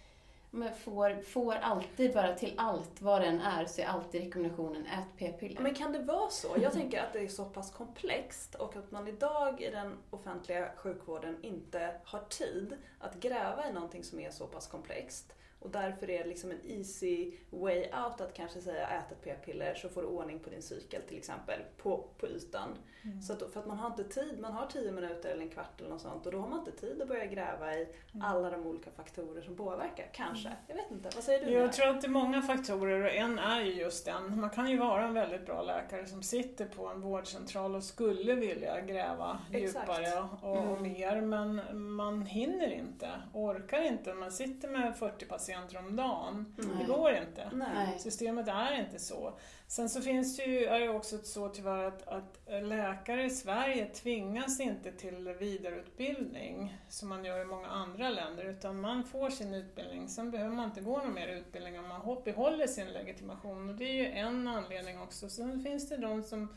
men 0.53 0.75
får, 0.75 1.21
får 1.21 1.53
alltid 1.53 2.13
bara 2.13 2.35
till 2.35 2.53
allt, 2.57 3.01
vad 3.01 3.21
det 3.21 3.27
än 3.27 3.41
är, 3.41 3.65
så 3.65 3.81
är 3.81 3.85
alltid 3.85 4.23
rekommendationen 4.23 4.85
ät 4.85 5.17
p-piller. 5.17 5.61
Men 5.61 5.75
kan 5.75 5.91
det 5.91 5.99
vara 5.99 6.29
så? 6.29 6.47
Jag 6.61 6.73
tänker 6.73 7.01
att 7.03 7.13
det 7.13 7.19
är 7.19 7.27
så 7.27 7.45
pass 7.45 7.71
komplext 7.71 8.55
och 8.55 8.75
att 8.75 8.91
man 8.91 9.07
idag 9.07 9.61
i 9.61 9.71
den 9.71 9.97
offentliga 10.09 10.71
sjukvården 10.75 11.37
inte 11.41 11.95
har 12.03 12.19
tid 12.19 12.77
att 12.99 13.15
gräva 13.15 13.69
i 13.69 13.73
någonting 13.73 14.03
som 14.03 14.19
är 14.19 14.31
så 14.31 14.47
pass 14.47 14.67
komplext. 14.67 15.33
Och 15.61 15.69
därför 15.69 16.09
är 16.09 16.23
det 16.23 16.29
liksom 16.29 16.51
en 16.51 16.61
easy 16.63 17.31
way 17.49 17.79
out 17.79 18.21
att 18.21 18.33
kanske 18.33 18.61
säga 18.61 18.87
ät 18.87 19.11
ett 19.11 19.21
p-piller 19.23 19.75
så 19.75 19.89
får 19.89 20.01
du 20.01 20.07
ordning 20.07 20.39
på 20.39 20.49
din 20.49 20.61
cykel 20.61 21.01
till 21.01 21.17
exempel 21.17 21.59
på, 21.77 22.07
på 22.17 22.27
ytan. 22.27 22.69
Mm. 23.03 23.21
Så 23.21 23.33
att, 23.33 23.53
för 23.53 23.59
att 23.59 23.65
man 23.65 23.77
har 23.77 23.87
inte 23.87 24.03
tid, 24.03 24.39
man 24.39 24.53
har 24.53 24.65
tio 24.65 24.91
minuter 24.91 25.29
eller 25.29 25.41
en 25.41 25.49
kvart 25.49 25.79
eller 25.79 25.89
något 25.89 26.01
sånt 26.01 26.25
och 26.25 26.31
då 26.31 26.39
har 26.39 26.47
man 26.47 26.59
inte 26.59 26.71
tid 26.71 27.01
att 27.01 27.07
börja 27.07 27.25
gräva 27.25 27.73
i 27.73 27.87
mm. 28.13 28.25
alla 28.25 28.49
de 28.49 28.67
olika 28.67 28.91
faktorer 28.91 29.41
som 29.41 29.55
påverkar, 29.55 30.09
kanske. 30.13 30.47
Mm. 30.47 30.59
Jag 30.67 30.75
vet 30.75 30.91
inte, 30.91 31.09
vad 31.15 31.23
säger 31.23 31.45
du? 31.45 31.51
Jag 31.51 31.63
där? 31.63 31.69
tror 31.69 31.87
att 31.87 32.01
det 32.01 32.07
är 32.07 32.09
många 32.09 32.41
faktorer 32.41 33.03
och 33.03 33.11
en 33.11 33.39
är 33.39 33.61
ju 33.61 33.73
just 33.73 34.05
den. 34.05 34.39
Man 34.39 34.49
kan 34.49 34.71
ju 34.71 34.77
vara 34.77 35.03
en 35.03 35.13
väldigt 35.13 35.45
bra 35.45 35.61
läkare 35.61 36.05
som 36.05 36.23
sitter 36.23 36.65
på 36.65 36.87
en 36.87 37.01
vårdcentral 37.01 37.75
och 37.75 37.83
skulle 37.83 38.35
vilja 38.35 38.81
gräva 38.81 39.39
Exakt. 39.51 39.89
djupare 39.89 40.27
och, 40.41 40.51
och 40.51 40.77
mm. 40.77 40.81
mer 40.81 41.21
men 41.21 41.61
man 41.91 42.21
hinner 42.21 42.73
inte, 42.73 43.09
orkar 43.33 43.81
inte. 43.81 44.13
Man 44.13 44.31
sitter 44.31 44.67
med 44.67 44.97
40 44.97 45.25
patienter 45.25 45.50
om 45.57 45.95
dagen. 45.95 46.55
Det 46.79 46.85
går 46.85 47.11
inte. 47.11 47.49
Nej. 47.53 47.99
Systemet 47.99 48.47
är 48.47 48.79
inte 48.79 48.99
så. 48.99 49.33
Sen 49.67 49.89
så 49.89 50.01
finns 50.01 50.37
det 50.37 50.43
ju, 50.43 50.65
är 50.65 50.79
det 50.79 50.89
också 50.89 51.17
så 51.17 51.49
tyvärr 51.49 51.83
att, 51.83 52.07
att 52.07 52.39
läkare 52.63 53.23
i 53.23 53.29
Sverige 53.29 53.85
tvingas 53.85 54.59
inte 54.59 54.91
till 54.91 55.35
vidareutbildning 55.39 56.77
som 56.89 57.09
man 57.09 57.25
gör 57.25 57.41
i 57.41 57.45
många 57.45 57.67
andra 57.67 58.09
länder 58.09 58.43
utan 58.43 58.81
man 58.81 59.03
får 59.03 59.29
sin 59.29 59.53
utbildning, 59.53 60.09
sen 60.09 60.31
behöver 60.31 60.55
man 60.55 60.65
inte 60.65 60.81
gå 60.81 60.97
någon 60.97 61.13
mer 61.13 61.27
utbildning 61.27 61.79
om 61.79 61.87
man 61.87 62.23
behåller 62.23 62.67
sin 62.67 62.87
legitimation 62.87 63.69
och 63.69 63.75
det 63.75 63.85
är 63.85 63.93
ju 63.93 64.11
en 64.11 64.47
anledning 64.47 64.99
också. 64.99 65.29
Sen 65.29 65.63
finns 65.63 65.89
det 65.89 65.97
de 65.97 66.23
som 66.23 66.55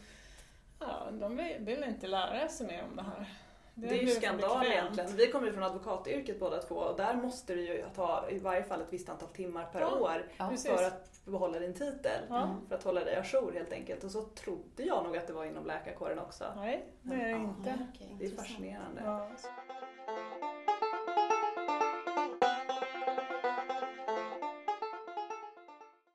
ja, 0.81 1.09
de 1.13 1.37
vill 1.59 1.85
inte 1.85 2.07
lära 2.07 2.49
sig 2.49 2.67
mer 2.67 2.85
om 2.91 2.97
det 2.97 3.03
här. 3.03 3.44
Det, 3.75 3.87
det 3.87 3.99
är 3.99 4.03
ju 4.03 4.09
skandal 4.09 4.67
egentligen. 4.67 5.17
Vi 5.17 5.31
kommer 5.31 5.47
ju 5.47 5.53
från 5.53 5.63
advokatyrket 5.63 6.41
båda 6.41 6.63
två 6.63 6.75
och 6.75 6.97
där 6.97 7.15
måste 7.15 7.55
du 7.55 7.61
ju 7.61 7.85
ta 7.95 8.25
i 8.31 8.39
varje 8.39 8.63
fall 8.63 8.81
ett 8.81 8.93
visst 8.93 9.09
antal 9.09 9.29
timmar 9.29 9.65
per 9.73 9.81
ja, 9.81 9.99
år 9.99 10.31
ja, 10.37 10.53
för 10.57 10.85
att 10.85 11.25
behålla 11.25 11.59
din 11.59 11.75
titel. 11.75 12.21
Ja. 12.29 12.57
För 12.69 12.75
att 12.75 12.85
hålla 12.85 13.05
dig 13.05 13.17
ajour 13.17 13.53
helt 13.53 13.73
enkelt. 13.73 14.05
Och 14.05 14.11
så 14.11 14.23
trodde 14.23 14.83
jag 14.83 15.05
nog 15.05 15.17
att 15.17 15.27
det 15.27 15.33
var 15.33 15.45
inom 15.45 15.67
läkarkåren 15.67 16.19
också. 16.19 16.45
Nej, 16.57 16.85
det 17.03 17.15
är 17.15 17.29
det 17.29 17.31
inte. 17.31 17.69
Ja, 17.69 17.75
okay, 17.95 18.17
det 18.19 18.27
är 18.27 18.37
fascinerande. 18.37 19.03
Ja. 19.05 19.31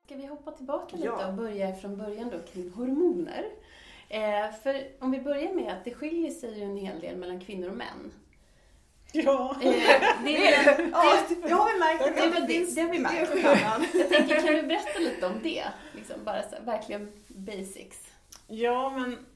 Ska 0.04 0.16
vi 0.16 0.26
hoppa 0.26 0.52
tillbaka 0.52 0.96
lite 0.96 1.10
och 1.10 1.34
börja 1.34 1.74
från 1.74 1.96
början 1.96 2.30
då 2.30 2.38
kring 2.52 2.70
hormoner? 2.70 3.44
Eh, 4.12 4.52
för 4.62 4.86
om 4.98 5.10
vi 5.10 5.20
börjar 5.20 5.52
med 5.52 5.72
att 5.72 5.84
det 5.84 5.94
skiljer 5.94 6.30
sig 6.30 6.58
ju 6.58 6.64
en 6.64 6.76
hel 6.76 7.00
del 7.00 7.16
mellan 7.16 7.40
kvinnor 7.40 7.68
och 7.68 7.76
män. 7.76 8.12
Ja. 9.12 9.56
Eh, 9.62 9.72
det, 10.24 10.46
är, 10.46 10.76
det, 10.76 10.90
ja, 10.92 11.22
det 11.42 11.52
har 11.52 11.72
vi 11.72 11.78
märkt. 11.78 12.04
Det, 12.04 12.30
det, 12.30 12.46
det, 12.46 12.74
det 12.74 12.80
har 12.80 12.90
vi 12.90 12.98
märkt. 12.98 13.94
Jag 13.94 14.08
tänker, 14.08 14.36
kan 14.36 14.54
du 14.54 14.62
berätta 14.62 14.98
lite 14.98 15.26
om 15.26 15.40
det? 15.42 15.64
Liksom 15.94 16.24
bara 16.24 16.42
så, 16.42 16.56
verkligen 16.64 17.12
basics. 17.28 18.12
Ja, 18.46 18.90
men 18.90 19.26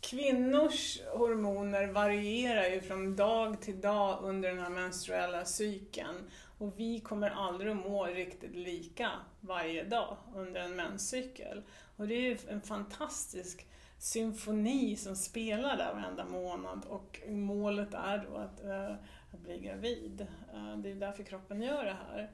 kvinnors 0.00 1.00
hormoner 1.12 1.86
varierar 1.86 2.66
ju 2.66 2.80
från 2.80 3.16
dag 3.16 3.60
till 3.60 3.80
dag 3.80 4.18
under 4.22 4.48
den 4.48 4.58
här 4.58 4.70
menstruella 4.70 5.44
cykeln. 5.44 6.30
Och 6.58 6.72
vi 6.76 7.00
kommer 7.00 7.30
aldrig 7.30 7.70
att 7.70 7.76
må 7.76 8.04
riktigt 8.04 8.54
lika 8.54 9.10
varje 9.40 9.84
dag 9.84 10.16
under 10.34 10.60
en 10.60 10.76
menscykel. 10.76 11.62
Och 11.96 12.08
det 12.08 12.14
är 12.14 12.20
ju 12.20 12.38
en 12.48 12.60
fantastisk 12.60 13.66
symfoni 14.00 14.96
som 14.96 15.16
spelar 15.16 15.76
där 15.76 15.94
varenda 15.94 16.24
månad 16.24 16.86
och 16.88 17.20
målet 17.28 17.94
är 17.94 18.26
då 18.30 18.36
att, 18.36 18.64
äh, 18.64 18.92
att 19.32 19.40
bli 19.40 19.58
gravid. 19.58 20.26
Äh, 20.54 20.76
det 20.76 20.90
är 20.90 20.94
därför 20.94 21.22
kroppen 21.22 21.62
gör 21.62 21.84
det 21.84 21.96
här. 22.10 22.30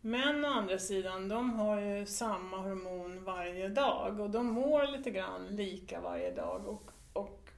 Män 0.00 0.44
å 0.44 0.48
andra 0.48 0.78
sidan, 0.78 1.28
de 1.28 1.50
har 1.50 1.80
ju 1.80 2.06
samma 2.06 2.56
hormon 2.56 3.24
varje 3.24 3.68
dag 3.68 4.20
och 4.20 4.30
de 4.30 4.46
mår 4.46 4.96
lite 4.96 5.10
grann 5.10 5.46
lika 5.46 6.00
varje 6.00 6.30
dag. 6.30 6.66
Och, 6.66 6.90
och 7.12 7.50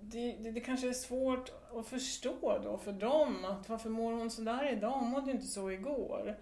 det, 0.00 0.32
det, 0.32 0.50
det 0.50 0.60
kanske 0.60 0.88
är 0.88 0.92
svårt 0.92 1.52
att 1.74 1.86
förstå 1.86 2.60
då 2.64 2.78
för 2.78 2.92
dem 2.92 3.44
att 3.44 3.68
varför 3.68 3.90
mår 3.90 4.12
hon 4.12 4.30
sådär 4.30 4.72
idag? 4.72 4.90
Hon 4.90 5.10
mådde 5.10 5.26
ju 5.26 5.32
inte 5.32 5.46
så 5.46 5.70
igår. 5.70 6.36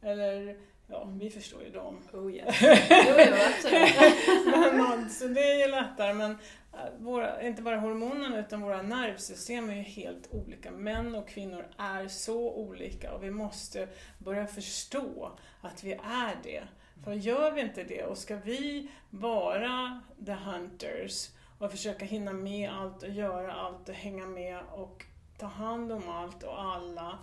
Eller 0.00 0.58
Ja, 0.92 1.04
vi 1.04 1.30
förstår 1.30 1.62
ju 1.62 1.70
dem. 1.70 1.98
Oh 2.12 2.34
yeah. 2.34 2.54
jo, 2.90 3.14
jo, 3.18 3.34
absolut. 3.54 4.74
men, 4.74 5.10
så 5.10 5.28
det 5.28 5.40
är 5.40 5.66
ju 5.66 5.70
lättare, 5.70 6.14
men 6.14 6.30
äh, 6.30 6.78
våra, 6.98 7.42
inte 7.42 7.62
bara 7.62 7.76
hormonerna 7.76 8.38
utan 8.38 8.60
våra 8.60 8.82
nervsystem 8.82 9.70
är 9.70 9.74
ju 9.74 9.82
helt 9.82 10.28
olika. 10.30 10.70
Män 10.70 11.14
och 11.14 11.28
kvinnor 11.28 11.66
är 11.78 12.08
så 12.08 12.52
olika 12.54 13.12
och 13.12 13.24
vi 13.24 13.30
måste 13.30 13.88
börja 14.18 14.46
förstå 14.46 15.32
att 15.60 15.84
vi 15.84 15.92
är 15.92 16.36
det. 16.42 16.62
För 17.04 17.12
gör 17.12 17.50
vi 17.50 17.60
inte 17.60 17.84
det 17.84 18.04
och 18.04 18.18
ska 18.18 18.36
vi 18.36 18.88
vara 19.10 20.00
the 20.26 20.32
hunters 20.32 21.28
och 21.58 21.70
försöka 21.70 22.04
hinna 22.04 22.32
med 22.32 22.70
allt 22.70 23.02
och 23.02 23.08
göra 23.08 23.52
allt 23.52 23.88
och 23.88 23.94
hänga 23.94 24.26
med 24.26 24.60
och 24.70 25.04
ta 25.38 25.46
hand 25.46 25.92
om 25.92 26.08
allt 26.08 26.42
och 26.42 26.62
alla 26.62 27.18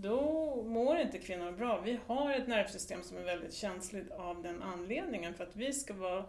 då 0.00 0.62
mår 0.66 0.98
inte 0.98 1.18
kvinnor 1.18 1.52
bra. 1.52 1.80
Vi 1.80 2.00
har 2.06 2.32
ett 2.32 2.48
nervsystem 2.48 3.02
som 3.02 3.16
är 3.16 3.22
väldigt 3.22 3.54
känsligt 3.54 4.10
av 4.10 4.42
den 4.42 4.62
anledningen 4.62 5.34
för 5.34 5.44
att 5.44 5.56
vi 5.56 5.72
ska 5.72 5.94
vara, 5.94 6.24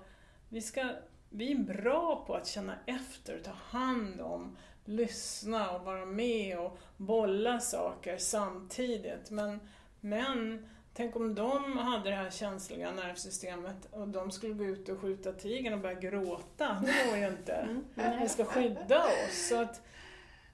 vi 0.50 0.62
ska, 0.62 0.90
vi 1.30 1.52
är 1.52 1.58
bra 1.58 2.24
på 2.28 2.36
att 2.36 2.48
känna 2.48 2.76
efter, 2.86 3.40
ta 3.40 3.52
hand 3.52 4.22
om, 4.22 4.58
lyssna 4.86 5.72
och 5.72 5.86
vara 5.86 6.06
med 6.06 6.60
och 6.60 6.78
bolla 6.98 7.60
saker 7.60 8.18
samtidigt. 8.18 9.32
Men 9.32 9.60
män, 10.00 10.70
tänk 10.94 11.16
om 11.16 11.36
de 11.36 11.78
hade 11.78 12.10
det 12.10 12.16
här 12.16 12.30
känsliga 12.30 12.92
nervsystemet 12.92 13.88
och 13.92 14.08
de 14.08 14.32
skulle 14.32 14.54
gå 14.54 14.66
ut 14.66 14.90
och 14.90 15.00
skjuta 15.00 15.32
tigern 15.32 15.74
och 15.74 15.80
börja 15.80 16.00
gråta. 16.00 16.84
Det 16.86 17.10
går 17.10 17.18
ju 17.18 17.28
inte. 17.28 17.54
Mm. 17.54 18.20
Vi 18.22 18.30
ska 18.30 18.46
skydda 18.46 19.04
oss. 19.04 19.48
Så 19.50 19.62
att, 19.62 19.82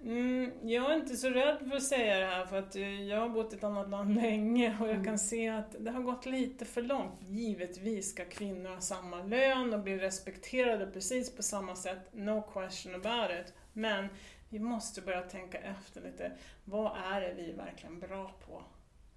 Mm, 0.06 0.52
jag 0.62 0.92
är 0.92 0.96
inte 0.96 1.16
så 1.16 1.30
rädd 1.30 1.58
för 1.70 1.76
att 1.76 1.84
säga 1.84 2.20
det 2.20 2.26
här 2.26 2.46
för 2.46 2.58
att 2.58 2.76
jag 3.10 3.20
har 3.20 3.30
bott 3.30 3.54
i 3.54 3.56
ett 3.56 3.64
annat 3.64 3.90
land 3.90 4.16
länge 4.16 4.78
och 4.82 4.88
jag 4.88 4.96
kan 4.96 5.06
mm. 5.06 5.18
se 5.18 5.50
att 5.50 5.76
det 5.80 5.92
har 5.92 6.02
gått 6.02 6.26
lite 6.26 6.66
för 6.66 6.82
långt. 6.82 7.20
Givetvis 7.28 8.12
ska 8.12 8.26
kvinnor 8.26 8.70
ha 8.70 8.82
samma 8.82 9.24
lön 9.24 9.74
och 9.74 9.80
bli 9.80 9.98
respekterade 9.98 10.88
precis 10.88 11.36
på 11.36 11.44
samma 11.44 11.76
sätt, 11.76 12.00
no 12.12 12.42
question 12.42 12.96
about 12.96 13.32
it. 13.42 13.54
Men 13.74 14.08
vi 14.50 14.60
måste 14.60 15.02
börja 15.02 15.22
tänka 15.22 15.58
efter 15.58 16.02
lite. 16.02 16.32
Vad 16.66 16.98
är 17.14 17.22
det 17.22 17.34
vi 17.34 17.52
är 17.52 17.56
verkligen 17.56 18.00
bra 18.00 18.32
på? 18.48 18.64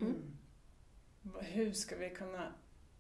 Mm. 0.01 0.37
Hur 1.41 1.73
ska 1.73 1.97
vi 1.97 2.11
kunna 2.11 2.53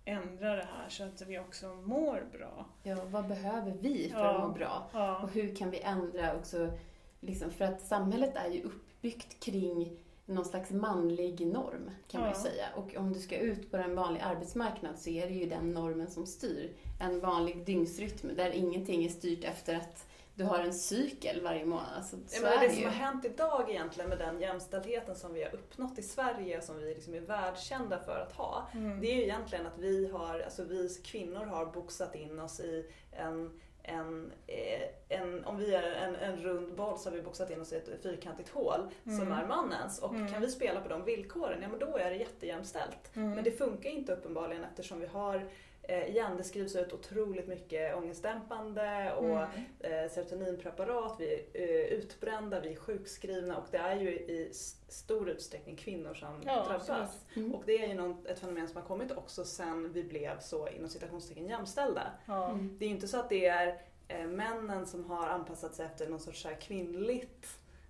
ändra 0.04 0.56
det 0.56 0.68
här 0.76 0.88
så 0.88 1.04
att 1.04 1.22
vi 1.26 1.38
också 1.38 1.74
mår 1.74 2.26
bra? 2.32 2.66
Ja, 2.82 2.96
vad 3.04 3.28
behöver 3.28 3.72
vi 3.80 4.10
för 4.10 4.18
ja, 4.18 4.34
att 4.34 4.48
må 4.48 4.54
bra? 4.54 4.90
Ja. 4.92 5.22
Och 5.22 5.30
hur 5.30 5.56
kan 5.56 5.70
vi 5.70 5.80
ändra 5.80 6.36
också 6.36 6.72
Liksom, 7.20 7.50
för 7.50 7.64
att 7.64 7.80
samhället 7.80 8.36
är 8.36 8.50
ju 8.50 8.62
uppbyggt 8.62 9.40
kring 9.40 9.98
någon 10.26 10.44
slags 10.44 10.70
manlig 10.70 11.46
norm 11.46 11.90
kan 12.08 12.20
man 12.20 12.30
ju 12.30 12.36
säga. 12.36 12.66
Och 12.76 12.96
om 12.96 13.12
du 13.12 13.20
ska 13.20 13.38
ut 13.38 13.70
på 13.70 13.76
en 13.76 13.94
vanlig 13.94 14.20
arbetsmarknad 14.20 14.98
så 14.98 15.10
är 15.10 15.26
det 15.26 15.34
ju 15.34 15.46
den 15.46 15.74
normen 15.74 16.10
som 16.10 16.26
styr. 16.26 16.72
En 17.00 17.20
vanlig 17.20 17.64
dygnsrytm 17.64 18.36
där 18.36 18.50
ingenting 18.50 19.04
är 19.04 19.08
styrt 19.08 19.44
efter 19.44 19.74
att 19.74 20.06
du 20.34 20.44
har 20.44 20.58
en 20.58 20.74
cykel 20.74 21.42
varje 21.42 21.64
månad. 21.64 21.88
Alltså, 21.96 22.16
så 22.26 22.44
ja, 22.44 22.60
det, 22.60 22.68
det 22.68 22.74
som 22.74 22.84
har 22.84 22.90
hänt 22.90 23.24
idag 23.24 23.70
egentligen 23.70 24.08
med 24.08 24.18
den 24.18 24.40
jämställdheten 24.40 25.16
som 25.16 25.34
vi 25.34 25.42
har 25.42 25.54
uppnått 25.54 25.98
i 25.98 26.02
Sverige 26.02 26.58
och 26.58 26.64
som 26.64 26.78
vi 26.78 26.94
liksom 26.94 27.14
är 27.14 27.20
världskända 27.20 27.98
för 27.98 28.20
att 28.20 28.32
ha. 28.32 28.68
Mm. 28.74 29.00
Det 29.00 29.06
är 29.06 29.14
ju 29.14 29.22
egentligen 29.22 29.66
att 29.66 29.78
vi 29.78 30.08
har, 30.08 30.40
alltså 30.40 30.64
vi 30.64 30.88
kvinnor 31.04 31.44
har 31.44 31.66
boxat 31.66 32.14
in 32.14 32.40
oss 32.40 32.60
i 32.60 32.90
en 33.12 33.60
en, 33.88 34.32
eh, 34.46 35.18
en, 35.18 35.44
om 35.44 35.56
vi 35.58 35.74
är 35.74 35.82
en, 35.82 36.16
en 36.16 36.36
rund 36.36 36.74
boll 36.74 36.98
så 36.98 37.10
har 37.10 37.16
vi 37.16 37.22
boxat 37.22 37.50
in 37.50 37.60
oss 37.60 37.72
i 37.72 37.76
ett 37.76 38.02
fyrkantigt 38.02 38.48
hål 38.48 38.80
mm. 39.06 39.18
som 39.18 39.32
är 39.32 39.46
mannens. 39.46 39.98
Och 39.98 40.14
mm. 40.14 40.28
kan 40.28 40.40
vi 40.40 40.48
spela 40.48 40.80
på 40.80 40.88
de 40.88 41.04
villkoren, 41.04 41.62
ja 41.62 41.68
men 41.68 41.78
då 41.78 41.96
är 41.96 42.10
det 42.10 42.16
jättejämställt. 42.16 43.16
Mm. 43.16 43.30
Men 43.30 43.44
det 43.44 43.50
funkar 43.50 43.90
inte 43.90 44.12
uppenbarligen 44.12 44.64
eftersom 44.64 45.00
vi 45.00 45.06
har 45.06 45.48
igen, 45.88 46.36
det 46.36 46.44
skrivs 46.44 46.76
ut 46.76 46.92
otroligt 46.92 47.46
mycket 47.48 47.94
ångestdämpande 47.96 49.12
och 49.12 49.24
Mm. 49.24 49.48
eh, 49.80 50.10
serotoninpreparat, 50.10 51.16
vi 51.18 51.34
är 51.34 51.60
eh, 51.62 51.98
utbrända, 51.98 52.60
vi 52.60 52.72
är 52.72 52.76
sjukskrivna 52.76 53.56
och 53.56 53.66
det 53.70 53.78
är 53.78 53.96
ju 53.96 54.10
i 54.10 54.50
stor 54.88 55.28
utsträckning 55.30 55.76
kvinnor 55.76 56.14
som 56.14 56.42
Ja, 56.46 56.64
drabbas. 56.68 57.24
Mm. 57.36 57.54
Och 57.54 57.62
det 57.66 57.84
är 57.84 57.88
ju 57.88 57.94
något, 57.94 58.26
ett 58.26 58.38
fenomen 58.38 58.68
som 58.68 58.76
har 58.76 58.84
kommit 58.84 59.12
också 59.12 59.44
sen 59.44 59.92
vi 59.92 60.04
blev 60.04 60.40
så 60.40 60.68
inom 60.68 60.88
citationstecken 60.88 61.46
jämställda. 61.48 62.02
Mm. 62.28 62.76
Det 62.78 62.84
är 62.84 62.88
ju 62.88 62.94
inte 62.94 63.08
så 63.08 63.18
att 63.20 63.28
det 63.28 63.46
är 63.46 63.80
eh, 64.08 64.26
männen 64.26 64.86
som 64.86 65.04
har 65.10 65.28
anpassat 65.28 65.74
sig 65.74 65.86
efter 65.86 66.08
någon 66.08 66.20
sorts 66.20 66.42
så 66.42 66.48
här 66.48 66.56
kvinnligt, 66.56 67.46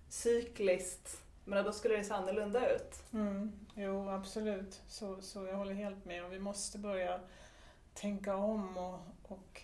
cykliskt, 0.09 1.21
men 1.45 1.65
då 1.65 1.71
skulle 1.71 1.97
det 1.97 2.03
se 2.03 2.13
annorlunda 2.13 2.75
ut. 2.75 2.95
Mm. 3.13 3.51
Jo, 3.75 4.09
absolut. 4.09 4.81
Så, 4.87 5.21
så 5.21 5.45
jag 5.45 5.55
håller 5.55 5.73
helt 5.73 6.05
med. 6.05 6.25
Och 6.25 6.33
vi 6.33 6.39
måste 6.39 6.77
börja 6.77 7.19
tänka 7.99 8.35
om 8.35 8.77
och, 8.77 8.99
och 9.23 9.61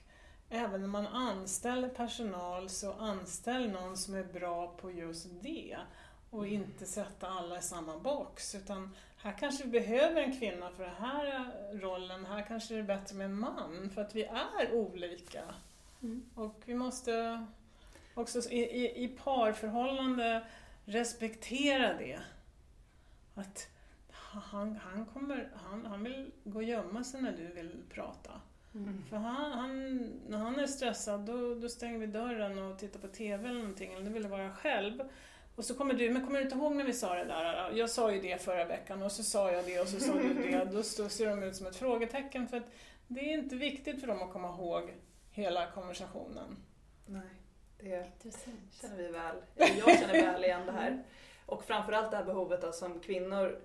även 0.50 0.82
när 0.82 0.88
man 0.88 1.08
anställer 1.08 1.90
personal 1.90 2.70
så 2.70 2.94
anställ 2.94 3.70
någon 3.70 3.98
som 3.98 4.16
är 4.16 4.24
bra 4.24 4.68
på 4.68 4.92
just 4.92 5.28
det 5.42 5.78
och 6.30 6.48
inte 6.48 6.86
sätta 6.86 7.28
alla 7.28 7.58
i 7.58 7.62
samma 7.62 8.00
box. 8.00 8.56
Utan 8.56 8.96
här 9.18 9.38
kanske 9.40 9.64
vi 9.64 9.70
behöver 9.70 10.22
en 10.22 10.40
kvinna 10.40 10.70
för 10.70 10.84
den 10.84 10.96
här 10.96 11.52
rollen, 11.74 12.26
här 12.26 12.46
kanske 12.48 12.74
det 12.74 12.80
är 12.80 12.84
bättre 12.84 13.16
med 13.16 13.26
en 13.26 13.40
man 13.40 13.90
för 13.94 14.02
att 14.02 14.16
vi 14.16 14.24
är 14.24 14.74
olika. 14.74 15.44
Mm. 16.02 16.30
Och 16.36 16.62
vi 16.66 16.74
måste 16.74 17.46
också 18.14 18.50
i, 18.50 18.60
i, 18.60 19.04
i 19.04 19.08
parförhållande 19.08 20.48
respektera 20.86 21.94
det. 21.94 22.20
Att 23.36 23.68
han, 24.40 24.76
han, 24.76 25.06
kommer, 25.06 25.52
han, 25.56 25.86
han 25.86 26.04
vill 26.04 26.32
gå 26.44 26.58
och 26.58 26.64
gömma 26.64 27.04
sig 27.04 27.22
när 27.22 27.32
du 27.32 27.48
vill 27.48 27.84
prata. 27.90 28.32
Mm. 28.76 29.04
För 29.10 29.18
han, 29.18 29.52
han, 29.52 29.98
när 30.28 30.38
han 30.38 30.60
är 30.60 30.68
stressad 30.68 31.20
då, 31.26 31.56
då 31.56 31.70
stänger 31.70 32.00
vi 32.00 32.08
dörren 32.08 32.60
och 32.60 32.80
tittar 32.80 33.00
på 33.00 33.08
TV 33.08 33.50
eller 33.50 33.60
någonting, 33.60 33.94
eller 33.94 34.06
då 34.06 34.12
vill 34.12 34.28
vara 34.28 34.52
själv. 34.56 35.04
Och 35.56 35.66
så 35.66 35.76
kommer 35.76 35.94
du, 35.94 36.10
men 36.10 36.26
kommer 36.26 36.40
du 36.40 36.44
inte 36.46 36.56
ihåg 36.56 36.76
när 36.76 36.84
vi 36.86 36.94
sa 36.94 37.16
det 37.16 37.26
där? 37.26 37.72
Jag 37.72 37.90
sa 37.90 38.12
ju 38.12 38.22
det 38.22 38.42
förra 38.42 38.66
veckan 38.66 39.04
och 39.04 39.12
så 39.12 39.24
sa 39.24 39.52
jag 39.52 39.66
det 39.66 39.80
och 39.80 39.88
så 39.88 40.00
sa 40.00 40.14
du 40.14 40.34
det. 40.34 40.66
Då 40.72 40.84
står- 40.84 41.10
ser 41.10 41.30
de 41.30 41.44
ut 41.44 41.56
som 41.56 41.68
ett 41.68 41.76
frågetecken 41.76 42.48
för 42.48 42.58
att 42.58 42.72
det 43.08 43.20
är 43.20 43.34
inte 43.38 43.56
viktigt 43.56 44.00
för 44.00 44.08
dem 44.08 44.22
att 44.22 44.34
komma 44.34 44.48
ihåg 44.50 44.94
hela 45.32 45.72
konversationen. 45.72 46.58
Nej, 47.06 47.30
det 47.80 48.06
Intressant. 48.16 48.56
känner 48.82 48.98
vi 48.98 49.08
väl, 49.08 49.36
jag 49.56 50.00
känner 50.00 50.14
väl 50.32 50.44
igen 50.44 50.66
det 50.66 50.72
här. 50.72 51.04
Och 51.46 51.64
framförallt 51.64 52.12
det 52.12 52.18
här 52.18 52.26
behovet 52.26 52.76
som 52.76 53.00
kvinnor 53.00 53.60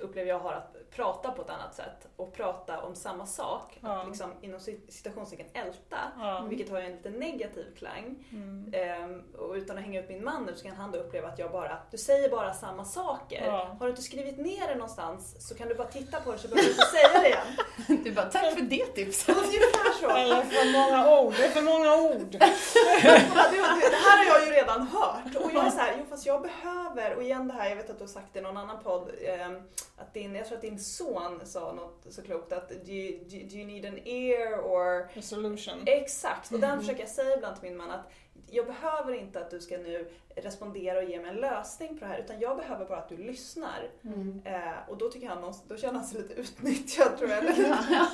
upplever 0.00 0.28
jag 0.28 0.38
har 0.38 0.52
att 0.52 0.76
prata 0.90 1.30
på 1.30 1.42
ett 1.42 1.50
annat 1.50 1.74
sätt 1.74 2.08
och 2.16 2.32
prata 2.34 2.80
om 2.82 2.94
samma 2.94 3.26
sak. 3.26 3.78
Ja. 3.82 4.00
Att 4.00 4.08
liksom 4.08 4.30
inom 4.40 4.60
citationstecken 4.88 5.46
älta, 5.54 5.96
Ja. 6.18 6.46
vilket 6.48 6.70
har 6.70 6.80
en 6.80 6.92
lite 6.92 7.10
negativ 7.10 7.66
klang. 7.78 8.24
Mm. 8.32 8.70
Ehm, 8.74 9.22
och 9.38 9.52
utan 9.54 9.78
att 9.78 9.82
hänga 9.84 10.00
ut 10.02 10.08
min 10.08 10.24
man 10.24 10.44
nu 10.44 10.54
så 10.56 10.64
kan 10.66 10.76
han 10.76 10.90
då 10.92 10.98
uppleva 10.98 11.28
att 11.28 11.38
jag 11.38 11.50
bara, 11.52 11.78
du 11.90 11.98
säger 11.98 12.28
bara 12.30 12.52
samma 12.54 12.84
saker. 12.84 13.44
Ja. 13.46 13.76
Har 13.78 13.86
du 13.86 13.90
inte 13.90 14.02
skrivit 14.02 14.38
ner 14.38 14.68
det 14.68 14.74
någonstans 14.74 15.48
så 15.48 15.54
kan 15.54 15.68
du 15.68 15.74
bara 15.74 15.88
titta 15.88 16.20
på 16.20 16.32
det 16.32 16.38
så 16.38 16.48
behöver 16.48 16.62
du 16.68 16.70
inte 16.70 16.86
säga 16.86 17.20
det 17.20 17.26
igen. 17.28 17.46
Du 18.04 18.12
bara, 18.12 18.26
tack 18.26 18.54
för 18.54 18.62
det 18.62 18.86
tipset. 18.86 19.36
Ungefär 19.36 20.00
så. 20.00 20.10
Eller 20.10 20.42
för 20.42 20.72
många 20.72 21.20
ord, 21.20 21.34
det 21.36 21.44
är 21.46 21.50
för 21.50 21.62
många 21.62 21.96
ord. 21.96 22.30
Det 23.90 23.96
här 23.96 24.18
har 24.18 24.24
jag 24.38 24.46
ju 24.46 24.52
redan 24.52 24.82
hört. 24.86 25.36
Och 25.44 25.50
jag 25.54 25.66
är 25.66 25.70
så 25.70 25.78
här, 25.78 25.94
jo 25.98 26.04
fast 26.10 26.26
jag 26.26 26.42
behöver, 26.42 27.16
och 27.16 27.22
igen 27.22 27.48
det 27.48 27.54
här, 27.54 27.68
jag 27.68 27.76
vet 27.76 27.90
att 27.90 27.98
du 27.98 28.04
har 28.04 28.08
sagt 28.08 28.26
det 28.32 28.38
i 28.38 28.42
någon 28.42 28.56
annan 28.56 28.82
podd, 28.82 29.10
ehm, 29.26 29.62
att 29.96 30.14
din, 30.14 30.34
jag 30.34 30.46
tror 30.46 30.56
att 30.56 30.62
din 30.62 30.78
son 30.78 31.40
sa 31.44 31.72
något 31.72 32.06
så 32.10 32.22
klokt 32.22 32.52
att 32.52 32.68
do 32.68 32.92
you, 32.92 33.18
do, 33.28 33.56
you 33.56 33.66
need 33.66 33.86
an 33.86 33.98
ear 34.06 34.58
or 34.60 35.08
Resolution. 35.14 35.82
Exakt, 35.86 36.52
och 36.52 36.60
den 36.60 36.70
Mm. 36.70 36.80
försöker 36.80 37.00
jag 37.00 37.10
säga 37.10 37.36
ibland 37.36 37.60
till 37.60 37.68
min 37.70 37.76
man 37.78 37.90
att 37.90 38.10
jag 38.52 38.66
behöver 38.66 39.12
inte 39.12 39.40
att 39.40 39.50
du 39.50 39.60
ska 39.60 39.78
nu 39.78 40.10
respondera 40.36 40.98
och 40.98 41.04
ge 41.04 41.20
mig 41.20 41.30
en 41.30 41.36
lösning 41.36 41.98
på 41.98 42.04
det 42.04 42.06
här 42.06 42.18
utan 42.18 42.40
jag 42.40 42.56
behöver 42.56 42.84
bara 42.84 42.98
att 42.98 43.08
du 43.08 43.16
lyssnar. 43.16 43.88
Mm. 44.04 44.42
Eh, 44.44 44.88
och 44.88 44.98
då 44.98 45.10
tycker 45.10 45.28
han, 45.28 45.54
då 45.68 45.76
känner 45.76 45.94
han 45.94 46.04
sig 46.04 46.22
lite 46.22 46.34
utnyttjad 46.34 47.18
tror 47.18 47.30
jag. 47.30 47.38
Eller? 47.38 47.52
Ja. 47.90 48.06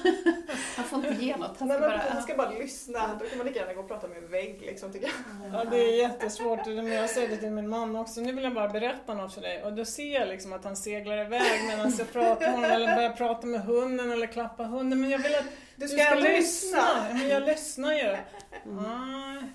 Han 0.76 0.84
får 0.84 0.98
inte 0.98 1.24
ge 1.24 1.36
något. 1.36 1.58
Han 1.58 1.68
ska 1.68 1.78
bara... 1.80 2.02
han 2.08 2.22
ska 2.22 2.34
bara 2.36 2.50
lyssna, 2.50 3.18
då 3.20 3.26
kan 3.26 3.38
man 3.38 3.46
lika 3.46 3.58
gärna 3.58 3.74
gå 3.74 3.80
och 3.80 3.88
prata 3.88 4.08
med 4.08 4.18
en 4.18 4.28
vägg 4.30 4.60
liksom 4.60 4.92
tycker 4.92 5.06
jag. 5.06 5.60
Ja, 5.60 5.70
det 5.70 5.76
är 5.76 5.96
jättesvårt. 5.96 6.66
Men 6.66 6.92
Jag 6.92 7.10
säger 7.10 7.28
det 7.28 7.36
till 7.36 7.50
min 7.50 7.68
man 7.68 7.96
också. 7.96 8.20
Nu 8.20 8.32
vill 8.32 8.44
jag 8.44 8.54
bara 8.54 8.68
berätta 8.68 9.14
något 9.14 9.34
för 9.34 9.40
dig. 9.40 9.62
Och 9.64 9.72
då 9.72 9.84
ser 9.84 10.14
jag 10.14 10.28
liksom 10.28 10.52
att 10.52 10.64
han 10.64 10.76
seglar 10.76 11.24
iväg 11.24 11.64
medan 11.68 11.92
jag 11.98 12.12
pratar 12.12 12.40
med 12.40 12.50
honom 12.50 12.70
eller 12.70 12.94
börjar 12.96 13.12
prata 13.12 13.46
med 13.46 13.60
hunden 13.60 14.12
eller 14.12 14.26
klappa 14.26 14.64
hunden. 14.64 15.00
Men 15.00 15.10
jag 15.10 15.18
vill 15.18 15.34
att 15.34 15.44
Du 15.76 15.88
ska, 15.88 16.02
ändå 16.02 16.22
lyssna. 16.22 16.78
Ja, 16.78 17.14
Men 17.14 17.28
jag 17.28 17.42
lyssnar 17.42 17.92
ju. 17.92 18.16
Mm. 18.64 19.50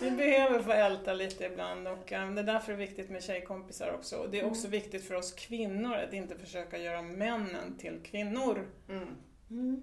Vi 0.00 0.10
behöver 0.10 0.62
få 0.62 0.72
älta 0.72 1.12
lite 1.12 1.44
ibland 1.44 1.88
och 1.88 2.12
eh, 2.12 2.30
det 2.30 2.40
är 2.40 2.44
därför 2.44 2.72
det 2.72 2.76
är 2.76 2.86
viktigt 2.86 3.10
med 3.10 3.22
tjejkompisar 3.22 3.92
också. 3.94 4.16
Och 4.16 4.30
det 4.30 4.40
är 4.40 4.46
också 4.46 4.68
viktigt 4.68 5.04
för 5.08 5.14
oss 5.14 5.32
kvinnor 5.32 5.94
att 5.94 6.12
inte 6.12 6.38
försöka 6.38 6.78
göra 6.78 7.02
männen 7.02 7.78
till 7.78 8.00
kvinnor. 8.04 8.66
Mm. 8.88 9.08
Mm. 9.50 9.82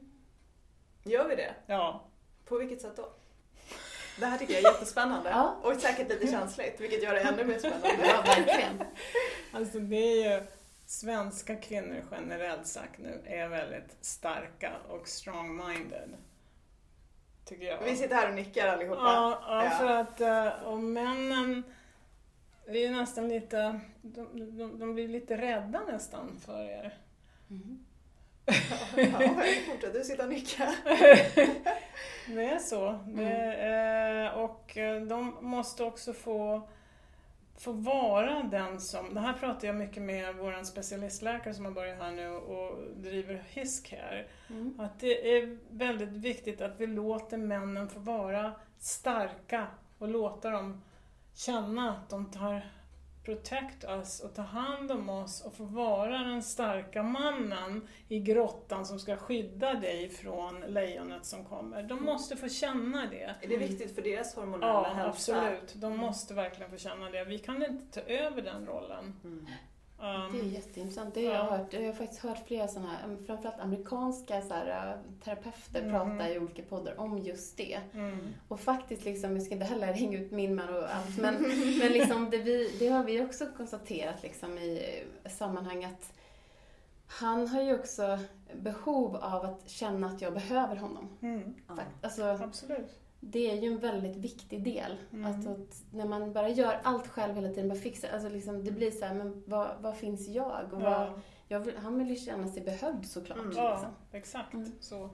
Gör 1.04 1.28
vi 1.28 1.36
det? 1.36 1.54
Ja, 1.67 2.08
På 2.45 2.58
vilket 2.58 2.82
sätt 2.82 2.95
då? 2.95 3.10
Det 4.19 4.26
här 4.26 4.38
tycker 4.38 4.54
jag 4.54 4.63
är 4.63 4.74
jättespännande 4.74 5.30
Ja. 5.30 5.58
och 5.63 5.76
säkert 5.76 6.10
lite 6.10 6.28
känsligt 6.28 6.80
vilket 6.82 7.04
gör 7.04 7.13
det 7.13 7.19
ännu 7.19 7.43
mer 7.43 7.60
spännande. 7.60 8.06
ja 8.08 8.21
verkligen. 8.26 8.84
Alltså 9.54 9.80
det 9.80 9.95
är 9.95 10.34
ju, 10.39 10.45
svenska 10.86 11.56
kvinnor 11.56 12.04
generellt 12.12 12.67
sagt 12.67 13.00
nu 13.00 13.21
är 13.26 13.48
väldigt 13.48 13.98
starka 14.02 14.74
och 14.89 15.06
strong-minded. 15.08 16.15
Tycker 17.45 17.65
jag. 17.65 17.84
Vi 17.84 17.95
sitter 17.95 18.15
här 18.15 18.29
och 18.29 18.36
nickar 18.36 18.67
allihopa. 18.67 19.01
Ja, 19.01 19.41
ja, 19.47 19.69
för 19.69 19.88
att 19.88 20.21
eh, 20.21 20.67
och 20.67 20.79
männen, 20.79 21.63
vi 22.67 22.86
är 22.86 22.91
nästan 22.91 23.29
lite, 23.29 23.79
de, 24.01 24.58
de, 24.58 24.79
de 24.79 24.93
blir 24.93 25.08
lite 25.08 25.38
rädda 25.38 25.81
nästan 25.88 26.39
för 26.45 26.63
er. 26.63 26.97
Mm. 27.49 27.86
Ja, 28.97 29.43
fortsätt 29.71 29.93
du 29.93 30.03
sitta 30.03 30.23
och 30.23 30.29
nicka. 30.29 30.75
Det 32.27 32.45
är 32.45 32.60
så. 32.60 32.99
Det, 33.08 33.53
eh, 33.53 34.39
och 34.39 34.77
de 35.08 35.38
måste 35.41 35.84
också 35.84 36.13
få, 36.13 36.69
få 37.58 37.72
vara 37.72 38.44
den 38.44 38.80
som... 38.80 39.13
Det 39.13 39.20
här 39.20 39.34
pratar 39.34 39.68
jag 39.68 39.76
mycket 39.76 40.04
med 40.04 40.36
vår 40.36 40.63
specialistläkare 40.63 41.54
som 41.54 41.65
har 41.65 41.72
börjat 41.72 42.00
här 42.00 42.12
nu 42.12 42.30
och 42.30 42.78
driver 42.96 43.44
Hiscare. 43.50 44.26
Mm. 44.50 44.80
Att 44.80 45.00
det 45.00 45.38
är 45.38 45.58
väldigt 45.70 46.10
viktigt 46.10 46.62
att 46.62 46.80
vi 46.80 46.88
låter 46.88 47.38
männen 47.38 47.89
få 47.89 48.00
vara 48.00 48.52
starka 48.80 49.68
och 49.98 50.08
låta 50.08 50.50
dem 50.50 50.82
känna 51.34 51.91
att 51.91 52.10
de 52.10 52.32
tar 52.32 52.62
protect 53.25 53.83
us 53.83 54.19
och 54.19 54.33
tar 54.35 54.43
hand 54.43 54.91
om 54.91 55.09
oss 55.09 55.41
och 55.45 55.53
får 55.53 55.65
vara 55.65 56.17
den 56.19 56.43
starka 56.43 57.03
mannen 57.03 57.88
i 58.07 58.19
grottan 58.19 58.85
som 58.85 58.99
ska 58.99 59.17
skydda 59.17 59.73
dig 59.73 60.09
från 60.09 60.59
lejonet 60.59 61.25
som 61.25 61.45
kommer. 61.45 61.83
De 61.83 62.03
måste 62.03 62.35
få 62.38 62.49
känna 62.49 63.05
det. 63.07 63.35
Är 63.41 63.47
det 63.47 63.57
viktigt 63.57 63.95
för 63.95 64.01
deras 64.01 64.35
hormonella 64.35 64.67
Ja, 64.73 64.83
hälsa? 64.93 65.09
absolut. 65.09 65.73
De 65.75 65.97
måste 65.97 66.33
verkligen 66.33 66.71
få 66.71 66.77
känna 66.77 67.09
det. 67.09 67.23
Vi 67.23 67.39
kan 67.39 67.65
inte 67.65 68.01
ta 68.01 68.07
över 68.07 68.41
den 68.41 68.65
rollen. 68.65 69.13
Mm. 69.23 69.45
Um, 69.99 70.31
Det 70.34 70.39
är 70.39 70.43
jätteintressant. 70.43 71.13
Det 71.13 71.25
har 71.27 71.34
jag 71.34 71.43
hört. 71.43 71.73
Jag 71.73 71.86
har 71.86 71.93
faktiskt 71.93 72.21
hört 72.21 72.47
flera 72.47 72.67
sådana 72.67 72.89
här, 72.91 73.08
um, 73.10 73.25
framförallt 73.25 73.60
amerikanska 73.60 74.41
så 74.41 74.53
här, 74.53 74.93
uh, 74.95 75.01
terapeuter 75.23 75.81
Mhm. 75.81 75.91
prata 75.91 76.29
i 76.29 76.39
olika 76.39 76.62
poddar 76.63 76.99
om 76.99 77.17
just 77.17 77.58
det. 77.58 77.79
mm. 77.93 78.17
Och 78.47 78.60
faktiskt, 78.60 79.05
liksom, 79.05 79.34
jag 79.36 79.43
ska 79.45 79.53
inte 79.53 79.65
heller 79.65 79.93
hänga 79.93 80.17
ut 80.19 80.31
min 80.31 80.55
man 80.55 80.69
och 80.69 80.95
allt, 80.95 81.17
men, 81.17 81.34
men 81.79 81.91
liksom 81.91 82.29
det, 82.29 82.38
vi, 82.38 82.75
det 82.79 82.88
har 82.88 83.03
vi 83.03 83.21
också 83.25 83.45
konstaterat 83.58 84.23
liksom, 84.23 84.58
i 84.58 85.01
eh, 85.23 85.31
sammanhang 85.31 85.86
att 85.86 86.13
han 87.08 87.47
har 87.47 87.62
ju 87.62 87.75
också 87.79 88.19
behov 88.53 89.15
av 89.15 89.45
att 89.45 89.69
känna 89.69 90.08
att 90.08 90.21
jag 90.21 90.34
behöver 90.34 90.75
honom. 90.75 91.10
Mm. 91.21 91.55
Alltså, 92.01 92.23
Absolut. 92.23 92.99
Det 93.31 93.51
är 93.51 93.61
ju 93.61 93.67
en 93.67 93.79
väldigt 93.79 94.15
viktig 94.15 94.63
del. 94.63 94.97
Mm. 95.13 95.25
Alltså 95.25 95.49
att 95.49 95.83
när 95.91 96.05
man 96.05 96.33
bara 96.33 96.49
gör 96.49 96.79
allt 96.83 97.07
själv 97.07 97.35
hela 97.35 97.47
tiden, 97.49 97.69
bara 97.69 97.79
fixar, 97.79 98.09
alltså 98.13 98.29
liksom, 98.29 98.63
det 98.63 98.71
blir 98.71 98.91
så 98.91 99.05
här, 99.05 99.13
men 99.13 99.43
vad, 99.45 99.67
vad 99.81 99.97
finns 99.97 100.27
jag? 100.27 100.73
Och 100.73 100.81
vad, 100.81 100.91
Ja, 100.91 101.13
jag 101.47 101.59
vill, 101.59 101.77
han 101.77 101.97
vill 101.99 102.09
ju 102.09 102.15
känna 102.15 102.47
sig 102.47 102.63
behövd 102.63 103.05
såklart. 103.05 103.38
Mm. 103.38 103.51
ja 103.55 103.71
Liksom. 103.71 103.91
exakt 104.11 104.53
Mm. 104.53 104.71
så. 104.79 105.09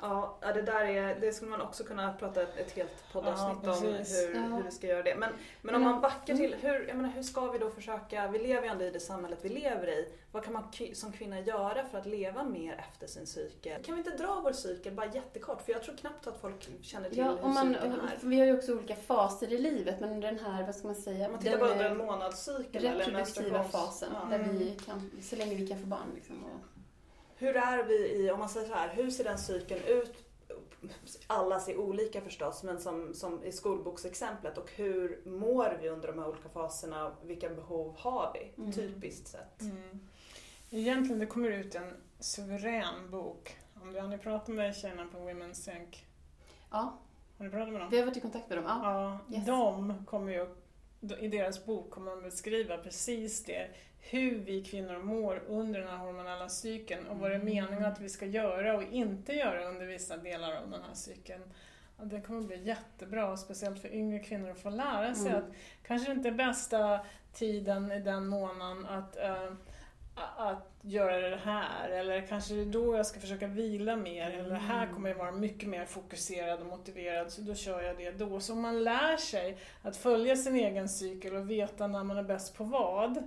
Ja, 0.00 0.38
det 0.40 0.62
där 0.62 0.84
är, 0.84 1.20
det 1.20 1.32
skulle 1.32 1.50
man 1.50 1.60
också 1.60 1.84
kunna 1.84 2.12
prata 2.12 2.42
ett, 2.42 2.72
helt 2.76 3.12
poddavsnitt 3.12 3.58
Ja, 3.64 3.76
om 3.76 3.82
hur, 3.82 4.34
Ja. 4.34 4.40
hur 4.56 4.62
vi 4.62 4.70
ska 4.70 4.86
göra 4.86 5.02
det. 5.02 5.14
Men, 5.16 5.32
men 5.62 5.74
om 5.74 5.82
man 5.82 6.00
backar 6.00 6.34
till, 6.36 6.54
hur, 6.60 6.88
jag 6.88 6.96
menar, 6.96 7.08
hur 7.10 7.22
ska 7.22 7.50
vi 7.50 7.58
då 7.58 7.70
försöka, 7.70 8.28
vi 8.28 8.38
lever 8.38 8.62
ju 8.62 8.68
ändå 8.68 8.84
i 8.84 8.90
det 8.90 9.00
samhället 9.00 9.38
vi 9.42 9.48
lever 9.48 9.88
i. 9.88 10.08
Vad 10.32 10.44
kan 10.44 10.52
man 10.52 10.64
som 10.94 11.12
kvinna 11.12 11.40
göra 11.40 11.84
för 11.90 11.98
att 11.98 12.06
leva 12.06 12.44
mer 12.44 12.74
efter 12.88 13.06
sin 13.06 13.26
cykel? 13.26 13.82
Kan 13.84 13.94
vi 13.94 13.98
inte 14.00 14.16
dra 14.16 14.40
vår 14.44 14.52
cykel 14.52 14.92
bara 14.94 15.06
jättekort? 15.06 15.62
För 15.62 15.72
jag 15.72 15.82
tror 15.82 15.96
knappt 15.96 16.26
att 16.26 16.40
folk 16.40 16.68
känner 16.82 17.08
till 17.08 17.18
Ja, 17.18 17.36
hur 17.42 17.48
man, 17.48 17.74
cykeln 17.74 17.92
är. 17.92 18.18
vi 18.22 18.38
har 18.38 18.46
ju 18.46 18.58
också 18.58 18.72
olika 18.72 18.96
faser 18.96 19.52
i 19.52 19.58
livet, 19.58 20.00
men 20.00 20.20
den 20.20 20.38
här, 20.38 20.62
vad 20.66 20.74
ska 20.74 20.86
man 20.86 20.94
säga, 20.96 21.26
Om 21.26 21.32
man 21.32 21.40
tittar 21.40 21.58
den 21.58 21.66
på 21.66 21.72
under 21.72 21.90
en 21.90 21.96
månadscykel 21.96 22.84
eller 22.84 23.04
reproduktiva 23.04 23.58
menstruations- 23.58 23.68
fasen, 23.70 24.08
Ja. 24.12 24.26
där 24.30 24.44
Mm. 24.44 24.58
vi 24.58 24.70
kan, 24.86 25.10
så 25.22 25.36
länge 25.36 25.54
vi 25.54 25.66
kan 25.66 25.78
få 25.80 25.86
barn. 25.86 26.10
Liksom, 26.14 26.44
och, 26.44 26.60
Hur 27.44 27.56
är 27.56 27.82
vi 27.84 27.94
i, 28.12 28.30
om 28.30 28.38
man 28.38 28.48
säger 28.48 28.68
så 28.68 28.74
här, 28.74 28.88
hur 28.94 29.10
ser 29.10 29.24
den 29.24 29.38
cykeln 29.38 29.80
ut? 29.86 30.14
Alla 31.26 31.60
ser 31.60 31.76
olika 31.76 32.20
förstås, 32.20 32.62
men 32.62 32.80
som, 32.80 33.14
som 33.14 33.44
i 33.44 33.52
skolboksexemplet. 33.52 34.58
Och 34.58 34.70
hur 34.76 35.20
mår 35.24 35.78
vi 35.82 35.88
under 35.88 36.08
de 36.08 36.18
här 36.18 36.28
olika 36.28 36.48
faserna? 36.48 37.16
Vilka 37.24 37.48
behov 37.50 37.94
har 37.98 38.30
vi, 38.34 38.62
Mm. 38.62 38.72
typiskt 38.72 39.28
sett? 39.28 39.60
Mm. 39.60 40.00
Egentligen, 40.70 41.18
det 41.18 41.26
kommer 41.26 41.50
ut 41.50 41.74
en 41.74 41.92
suverän 42.20 43.10
bok. 43.10 43.56
Om 43.82 43.92
du, 43.92 44.00
har 44.00 44.08
ni 44.08 44.18
pratat 44.18 44.48
med 44.54 44.76
tjejerna 44.76 45.06
på 45.12 45.18
Women's 45.18 45.54
Sync? 45.54 46.02
Ja, 46.70 46.98
Har 47.38 47.44
ni 47.44 47.50
pratat 47.50 47.72
med 47.72 47.80
dem? 47.80 47.90
vi 47.90 47.98
har 47.98 48.06
varit 48.06 48.16
i 48.16 48.20
kontakt 48.20 48.48
med 48.48 48.58
dem. 48.58 48.64
Ja. 48.68 48.80
Ja, 49.28 49.36
Yes. 49.36 49.46
de 49.46 49.94
kommer 50.06 50.32
ju, 50.32 50.46
i 51.20 51.28
deras 51.28 51.66
bok 51.66 51.90
kommer 51.90 52.10
de 52.10 52.22
beskriva 52.22 52.78
precis 52.78 53.44
det. 53.44 53.68
Hur 54.10 54.38
vi 54.38 54.64
kvinnor 54.64 54.98
mår 54.98 55.42
under 55.48 55.80
den 55.80 55.88
här 55.88 55.96
hormonella 55.96 56.48
cykeln 56.48 57.06
och 57.06 57.18
vad 57.18 57.30
det 57.30 57.34
är 57.34 57.42
meningen 57.42 57.84
att 57.84 58.00
vi 58.00 58.08
ska 58.08 58.26
göra 58.26 58.76
och 58.76 58.82
inte 58.82 59.32
göra 59.32 59.64
under 59.64 59.86
vissa 59.86 60.16
delar 60.16 60.56
av 60.56 60.70
den 60.70 60.82
här 60.82 60.94
cykeln. 60.94 61.42
Det 62.02 62.20
kommer 62.20 62.40
bli 62.42 62.62
jättebra, 62.62 63.36
speciellt 63.36 63.78
för 63.80 63.94
yngre 63.94 64.18
kvinnor 64.18 64.50
att 64.50 64.58
få 64.58 64.70
lära 64.70 65.14
sig 65.14 65.30
Mm. 65.30 65.42
att 65.42 65.54
kanske 65.86 66.12
inte 66.12 66.30
bästa 66.30 67.00
tiden 67.32 67.92
i 67.92 68.00
den 68.00 68.26
månaden 68.26 68.86
att, 68.86 69.16
eh, 69.16 69.52
att 70.36 70.70
göra 70.80 71.30
det 71.30 71.36
här 71.36 71.88
eller 71.88 72.26
kanske 72.26 72.54
det 72.54 72.60
är 72.60 72.66
då 72.66 72.96
jag 72.96 73.06
ska 73.06 73.20
försöka 73.20 73.46
vila 73.46 73.96
mer 73.96 74.30
eller 74.30 74.54
här 74.54 74.86
kommer 74.86 75.08
jag 75.08 75.16
vara 75.16 75.32
mycket 75.32 75.68
mer 75.68 75.84
fokuserad 75.84 76.60
och 76.60 76.66
motiverad 76.66 77.32
så 77.32 77.40
då 77.40 77.54
kör 77.54 77.82
jag 77.82 77.96
det 77.96 78.10
då. 78.10 78.40
Så 78.40 78.52
om 78.52 78.60
man 78.60 78.84
lär 78.84 79.16
sig 79.16 79.58
att 79.82 79.96
följa 79.96 80.36
sin 80.36 80.56
egen 80.56 80.88
cykel 80.88 81.36
och 81.36 81.50
veta 81.50 81.86
när 81.86 82.04
man 82.04 82.18
är 82.18 82.22
bäst 82.22 82.56
på 82.56 82.64
vad 82.64 83.22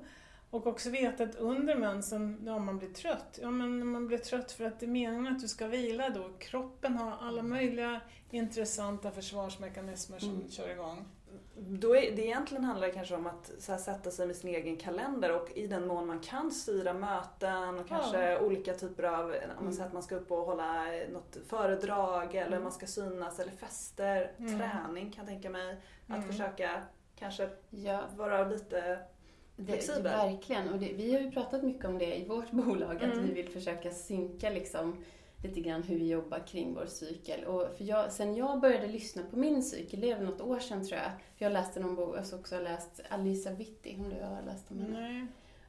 och 0.50 0.68
också 0.68 0.90
veta 0.90 1.24
att 1.24 1.36
under 1.36 1.76
mensen, 1.76 2.42
ja 2.46 2.60
man 2.60 2.78
blir 2.78 2.90
trött. 2.94 3.40
Ja 3.42 3.52
men 3.52 3.88
man 3.88 4.08
blir 4.08 4.18
trött 4.18 4.52
för 4.52 4.66
att 4.66 4.80
det 4.80 4.86
är 4.86 4.88
meningen 4.88 5.28
att 5.36 5.42
du 5.42 5.48
ska 5.48 5.68
vila 5.68 6.10
då. 6.10 6.30
Kroppen 6.40 6.98
har 6.98 7.18
alla 7.28 7.44
möjliga 7.44 8.02
intressanta 8.32 9.12
försvarsmekanismer 9.12 10.20
som 10.20 10.30
Mm. 10.30 10.50
kör 10.50 10.70
igång. 10.70 11.06
Då 11.60 11.96
är, 11.96 12.16
det 12.16 12.22
egentligen 12.26 12.64
handlar 12.64 12.88
det 12.88 12.94
kanske 12.94 13.16
om 13.16 13.28
att 13.28 13.52
här, 13.68 13.78
sätta 13.78 14.12
sig 14.12 14.28
med 14.28 14.36
sin 14.36 14.50
egen 14.56 14.78
kalender 14.78 15.32
och 15.42 15.52
i 15.56 15.68
den 15.68 15.88
mån 15.88 16.08
man 16.08 16.20
kan 16.20 16.52
styra 16.52 16.94
möten 16.94 17.80
och 17.80 17.88
kanske 17.88 18.40
olika 18.40 18.74
typer 18.74 19.04
av, 19.04 19.36
om 19.60 19.64
man 19.66 19.74
säger 19.74 19.88
att 19.88 19.94
man 19.94 20.04
ska 20.04 20.16
upp 20.16 20.32
och 20.32 20.38
hålla 20.46 20.84
något 21.14 21.38
föredrag 21.48 22.36
eller 22.36 22.48
Mm. 22.48 22.64
man 22.64 22.72
ska 22.72 22.86
synas 22.88 23.40
eller 23.40 23.52
fester, 23.52 24.32
Mm. 24.38 24.60
träning 24.60 25.12
kan 25.12 25.24
jag 25.26 25.34
tänka 25.34 25.50
mig. 25.50 25.78
Att 26.08 26.16
Mm. 26.18 26.28
försöka 26.28 26.82
kanske 27.20 27.50
Ja, 27.70 28.02
vara 28.16 28.48
lite 28.48 29.00
det, 29.58 29.66
Flexibel. 29.72 30.04
verkligen. 30.04 30.70
Och 30.70 30.80
det, 30.80 30.94
vi 30.94 31.14
har 31.14 31.22
ju 31.22 31.32
pratat 31.32 31.64
mycket 31.64 31.86
om 31.86 31.98
det 31.98 32.16
i 32.16 32.26
vårt 32.26 32.52
bolag, 32.52 32.96
att 32.96 33.04
Mm. 33.04 33.26
vi 33.26 33.34
vill 33.34 33.50
försöka 33.50 33.92
synka 33.92 34.50
liksom 34.50 35.04
lite 35.44 35.60
grann 35.62 35.84
hur 35.84 36.00
vi 36.00 36.08
jobbar 36.10 36.40
kring 36.48 36.74
vår 36.74 36.86
cykel. 36.86 37.44
Och 37.46 37.78
för 37.78 37.84
jag, 37.84 38.12
sen 38.12 38.36
jag 38.36 38.60
började 38.60 38.88
lyssna 38.88 39.24
på 39.32 39.38
min 39.38 39.64
cykel, 39.64 40.02
det 40.02 40.12
är 40.12 40.16
väl 40.16 40.26
något 40.26 40.42
år 40.42 40.60
sedan 40.60 40.88
tror 40.88 41.00
jag, 41.00 41.12
för 41.38 41.46
jag 41.46 41.52
läste 41.54 41.80
någon 41.80 41.96
bok, 41.96 42.16
jag 42.18 42.24
har 42.32 42.40
också 42.40 42.60
läst 42.60 43.02
Alisa 43.10 43.52
Vitti, 43.52 43.96
om 44.00 44.10
du 44.10 44.16
har 44.24 44.42
läst 44.46 44.72
om 44.72 44.80
henne? 44.82 45.00
Nej. 45.02 45.26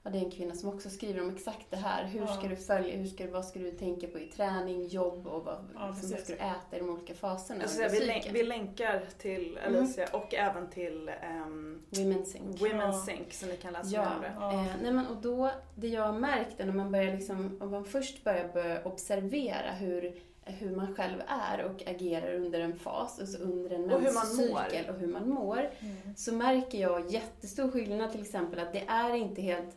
Ja, 0.09 0.12
det 0.12 0.18
är 0.18 0.25
en 0.25 0.31
kvinna 0.31 0.55
som 0.55 0.68
också 0.68 0.90
skriver 0.90 1.21
om 1.23 1.31
exakt 1.31 1.66
det 1.71 1.77
här. 1.77 2.05
Hur 2.05 2.27
ska 2.27 2.42
Ja. 2.42 2.49
du 2.49 2.57
följa, 2.57 2.97
hur 2.97 3.07
ska, 3.07 3.31
vad 3.31 3.44
ska 3.44 3.59
du 3.59 3.71
tänka 3.71 4.07
på 4.07 4.18
i 4.18 4.27
träning, 4.27 4.87
jobb 4.87 5.27
och 5.27 5.44
vad, 5.44 5.55
Ja, 5.75 5.88
liksom, 5.90 6.11
vad 6.11 6.21
ska 6.21 6.33
du 6.33 6.38
äta 6.38 6.77
i 6.77 6.79
de 6.79 6.90
olika 6.90 7.14
faserna 7.14 7.62
Alltså, 7.62 7.83
vi, 7.83 7.90
cykeln? 7.90 8.35
vi 8.35 8.42
länkar 8.42 9.03
till 9.18 9.59
Alicia 9.66 10.09
och 10.12 10.35
även 10.35 10.71
till 10.71 11.11
um, 11.47 11.83
Women's 11.90 12.25
Sync. 12.25 12.61
Women's 12.61 12.81
Ja. 12.83 12.92
Sync 13.07 13.33
så 13.40 13.47
ni 13.47 13.57
kan 13.57 13.73
läsa 13.73 13.90
Ja, 13.97 14.05
mer 14.05 14.16
om 14.16 14.23
det. 14.23 14.33
Ja. 14.40 14.53
eh, 14.53 14.66
nej 14.83 14.92
men 14.92 15.07
och 15.07 15.16
då, 15.16 15.51
det 15.75 15.88
jag 15.88 16.03
har 16.03 16.18
märkt 16.18 16.61
är 16.61 16.64
när 16.66 16.73
man 16.73 16.92
börjar 16.92 17.14
liksom, 17.16 17.57
om 17.61 17.71
man 17.71 17.85
först 17.85 18.25
börjar 18.25 18.49
börja 18.53 18.85
observera 18.85 19.71
hur, 19.79 20.14
hur 20.44 20.77
man 20.77 20.94
själv 20.94 21.23
är 21.51 21.64
och 21.64 21.83
agerar 21.88 22.35
under 22.35 22.61
en 22.61 22.79
fas, 22.79 23.21
alltså 23.21 23.38
under 23.42 23.71
en 23.71 23.85
Och 23.92 24.01
hur 24.01 24.12
man 24.12 24.27
menscykel 24.37 24.90
och 24.94 25.01
hur 25.01 25.07
man 25.09 25.29
mår, 25.31 25.71
Mm. 25.81 25.97
så 26.16 26.35
märker 26.35 26.79
jag 26.79 27.11
jättestor 27.11 27.71
skillnad 27.71 28.12
till 28.12 28.23
exempel 28.23 28.59
att 28.59 28.73
det 28.73 28.85
är 28.88 29.14
inte 29.14 29.42
helt, 29.42 29.77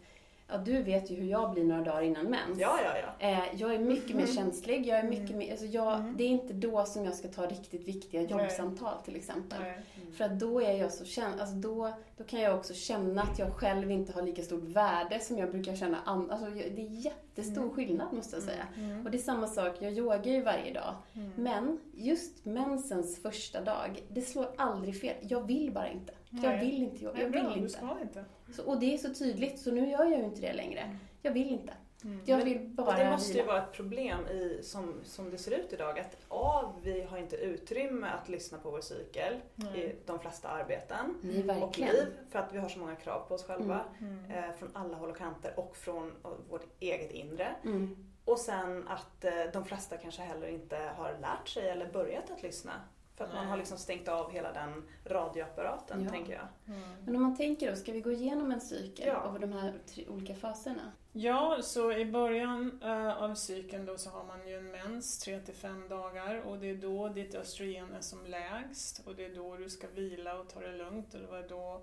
ja 0.52 0.58
du 0.58 0.84
vet 0.84 1.12
ju 1.12 1.16
hur 1.16 1.26
jag 1.28 1.52
blir 1.54 1.64
några 1.64 1.82
dagar 1.82 2.02
innan 2.02 2.26
mens. 2.26 2.60
Ja, 2.60 2.80
ja, 2.84 2.92
ja. 3.20 3.28
Eh, 3.28 3.44
jag 3.62 3.74
är 3.76 3.80
mycket 3.80 4.16
mer 4.16 4.24
Mm. 4.24 4.36
känslig. 4.36 4.86
Jag 4.88 5.00
är 5.00 5.04
mycket 5.04 5.26
Mm. 5.30 5.38
mer, 5.38 5.52
alltså 5.52 5.66
jag, 5.66 5.94
Mm. 6.00 6.18
Det 6.18 6.24
är 6.24 6.28
inte 6.28 6.54
då 6.54 6.86
som 6.86 7.06
jag 7.06 7.14
ska 7.16 7.28
ta 7.28 7.46
riktigt 7.46 7.88
viktiga 7.88 8.22
Nej. 8.22 8.32
jobbsamtal 8.32 8.94
till 9.06 9.16
exempel. 9.16 9.60
Nej. 9.62 9.82
För 10.18 10.24
att 10.26 10.40
då 10.40 10.62
är 10.62 10.72
jag 10.78 10.92
så 10.94 11.06
känn, 11.06 11.40
alltså 11.40 11.56
då, 11.56 11.94
då 12.18 12.24
kan 12.24 12.42
jag 12.42 12.56
också 12.58 12.74
känna 12.74 13.22
att 13.22 13.40
jag 13.40 13.54
själv 13.54 13.92
inte 13.92 14.14
har 14.14 14.22
lika 14.22 14.42
stort 14.42 14.64
värde 14.64 15.20
som 15.20 15.38
jag 15.38 15.52
brukar 15.52 15.76
känna. 15.76 15.98
Alltså 16.06 16.46
det 16.50 16.82
är 16.82 17.06
jättestor 17.06 17.62
Mm. 17.62 17.74
skillnad 17.74 18.14
måste 18.14 18.36
jag 18.36 18.44
säga. 18.44 18.68
Mm. 18.78 19.06
Och 19.06 19.12
det 19.12 19.18
är 19.18 19.22
samma 19.22 19.48
sak, 19.48 19.76
jag 19.80 19.92
yogar 19.94 20.26
ju 20.26 20.42
varje 20.42 20.74
dag. 20.74 20.96
Mm. 21.14 21.32
Men 21.36 21.80
just 21.94 22.46
mensens 22.46 23.22
första 23.22 23.62
dag, 23.62 24.04
det 24.10 24.22
slår 24.22 24.48
aldrig 24.58 25.02
fel. 25.02 25.16
Jag 25.22 25.48
vill 25.48 25.72
bara 25.72 25.90
inte. 25.90 26.14
Jag 26.32 26.42
Nej. 26.44 26.60
vill 26.66 26.84
inte 26.84 27.04
Jag 27.04 27.14
bra, 27.14 27.24
vill 27.42 27.44
du 27.54 27.60
inte. 27.60 27.70
ska 27.70 27.98
inte. 28.02 28.26
Så, 28.54 28.66
och 28.66 28.80
det 28.80 28.94
är 28.94 28.98
så 28.98 29.14
tydligt, 29.14 29.60
så 29.60 29.72
nu 29.72 29.90
gör 29.90 30.04
jag 30.06 30.20
ju 30.20 30.26
inte 30.26 30.42
det 30.42 30.54
längre. 30.54 30.98
Jag 31.22 31.32
vill 31.32 31.50
inte. 31.50 31.74
Mm. 32.04 32.22
Jag 32.26 32.46
vill 32.46 32.60
bara 32.70 32.98
det 32.98 33.10
måste 33.12 33.38
ju 33.38 33.44
vara 33.44 33.64
ett 33.64 33.72
problem 33.74 34.28
i, 34.28 34.60
som, 34.64 34.96
som 35.04 35.30
det 35.32 35.38
ser 35.38 35.52
ut 35.52 35.74
idag 35.74 36.00
att 36.00 36.18
A, 36.30 36.74
vi 36.84 37.02
har 37.02 37.18
inte 37.18 37.36
utrymme 37.36 38.08
att 38.08 38.30
lyssna 38.30 38.58
på 38.58 38.72
vår 38.72 38.82
cykel 38.82 39.34
Nej. 39.56 39.80
i 39.80 39.96
de 40.06 40.20
flesta 40.20 40.48
arbeten 40.50 41.16
Nej, 41.22 41.62
och 41.62 41.80
liv 41.80 42.06
för 42.30 42.40
att 42.40 42.54
vi 42.54 42.58
har 42.58 42.70
så 42.70 42.80
många 42.80 42.96
krav 42.96 43.26
på 43.28 43.36
oss 43.36 43.44
själva 43.46 43.82
Mm. 44.00 44.32
eh, 44.32 44.54
från 44.60 44.70
alla 44.74 44.98
håll 44.98 45.10
och 45.10 45.18
kanter 45.18 45.60
och 45.60 45.76
från 45.76 46.08
eh, 46.24 46.32
vårt 46.50 46.66
eget 46.80 47.12
inre. 47.12 47.56
Mm. 47.64 47.96
Och 48.26 48.40
sen 48.40 48.88
att 48.88 49.26
eh, 49.26 49.32
de 49.54 49.66
flesta 49.66 49.98
kanske 49.98 50.22
heller 50.22 50.48
inte 50.48 50.78
har 50.98 51.12
lärt 51.22 51.48
sig 51.48 51.70
eller 51.70 51.92
börjat 51.92 52.32
att 52.32 52.44
lyssna. 52.44 52.72
För 53.22 53.28
att 53.28 53.34
man 53.34 53.48
har 53.48 53.58
liksom 53.58 53.78
stängt 53.78 54.08
av 54.08 54.32
hela 54.32 54.54
den 54.54 54.84
radioapparaten, 55.06 56.04
Ja. 56.04 56.10
tänker 56.10 56.34
jag. 56.34 56.76
Mm. 56.76 56.90
Men 57.06 57.16
om 57.16 57.22
man 57.22 57.38
tänker 57.38 57.70
då, 57.70 57.76
ska 57.76 57.92
vi 57.92 58.02
gå 58.02 58.12
igenom 58.12 58.52
en 58.52 58.62
cykel 58.62 59.08
Ja. 59.08 59.16
av 59.16 59.40
de 59.40 59.52
här 59.54 59.74
tre 59.88 60.08
olika 60.08 60.36
faserna? 60.36 60.92
Ja, 61.14 61.58
så 61.62 61.92
i 61.92 62.06
början 62.06 62.80
eh, 62.84 63.24
av 63.24 63.36
cykeln 63.36 63.86
då 63.86 63.98
så 63.98 64.10
har 64.10 64.24
man 64.24 64.48
ju 64.48 64.58
en 64.58 64.72
mens, 64.72 65.20
3 65.20 65.40
till 65.40 65.54
5 65.54 65.90
dagar 65.90 66.42
och 66.42 66.58
det 66.58 66.70
är 66.70 66.76
då 66.76 67.10
ditt 67.10 67.36
östrogen 67.36 67.94
är 67.94 68.02
som 68.02 68.26
lägst 68.26 69.08
och 69.08 69.16
det 69.16 69.26
är 69.26 69.36
då 69.36 69.58
du 69.58 69.70
ska 69.70 69.88
vila 69.88 70.40
och 70.40 70.50
ta 70.50 70.60
det 70.60 70.72
lugnt 70.72 71.14
och 71.14 71.20
det 71.20 71.28
var 71.28 71.44
då 71.50 71.82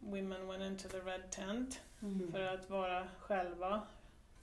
women 0.00 0.46
went 0.48 0.62
into 0.62 0.88
the 0.88 0.98
red 0.98 1.30
tent 1.30 1.80
för 2.32 2.40
att 2.40 2.70
vara 2.70 3.08
själva, 3.18 3.82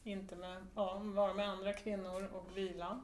inte 0.04 0.36
med, 0.36 0.66
ja, 0.76 1.02
vara 1.04 1.34
med 1.34 1.50
andra 1.50 1.74
kvinnor 1.74 2.30
och 2.34 2.58
vila. 2.58 3.02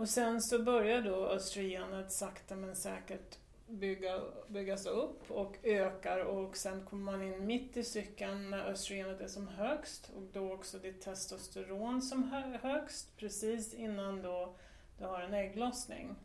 Och 0.00 0.08
sen 0.08 0.42
så 0.42 0.58
börjar 0.58 1.02
då 1.02 1.26
östrogenet 1.26 2.12
sakta 2.12 2.56
men 2.56 2.76
säkert 2.76 3.38
bygga, 3.68 4.20
byggas 4.48 4.86
upp 4.86 5.30
och 5.30 5.56
ökar 5.62 6.18
och 6.18 6.56
sen 6.56 6.84
kommer 6.84 7.12
man 7.12 7.22
in 7.22 7.46
mitt 7.46 7.76
i 7.76 7.84
cykeln 7.84 8.50
när 8.50 8.64
östrogenet 8.64 9.20
är 9.20 9.28
som 9.28 9.48
högst 9.48 10.10
och 10.16 10.22
då 10.32 10.52
också 10.52 10.78
ditt 10.78 11.02
testosteron 11.02 12.02
som 12.02 12.30
högst 12.62 13.16
precis 13.16 13.74
innan 13.74 14.22
då 14.22 14.54
du 14.98 15.04
har 15.04 15.20
en 15.20 15.34
ägglossning. 15.34 16.16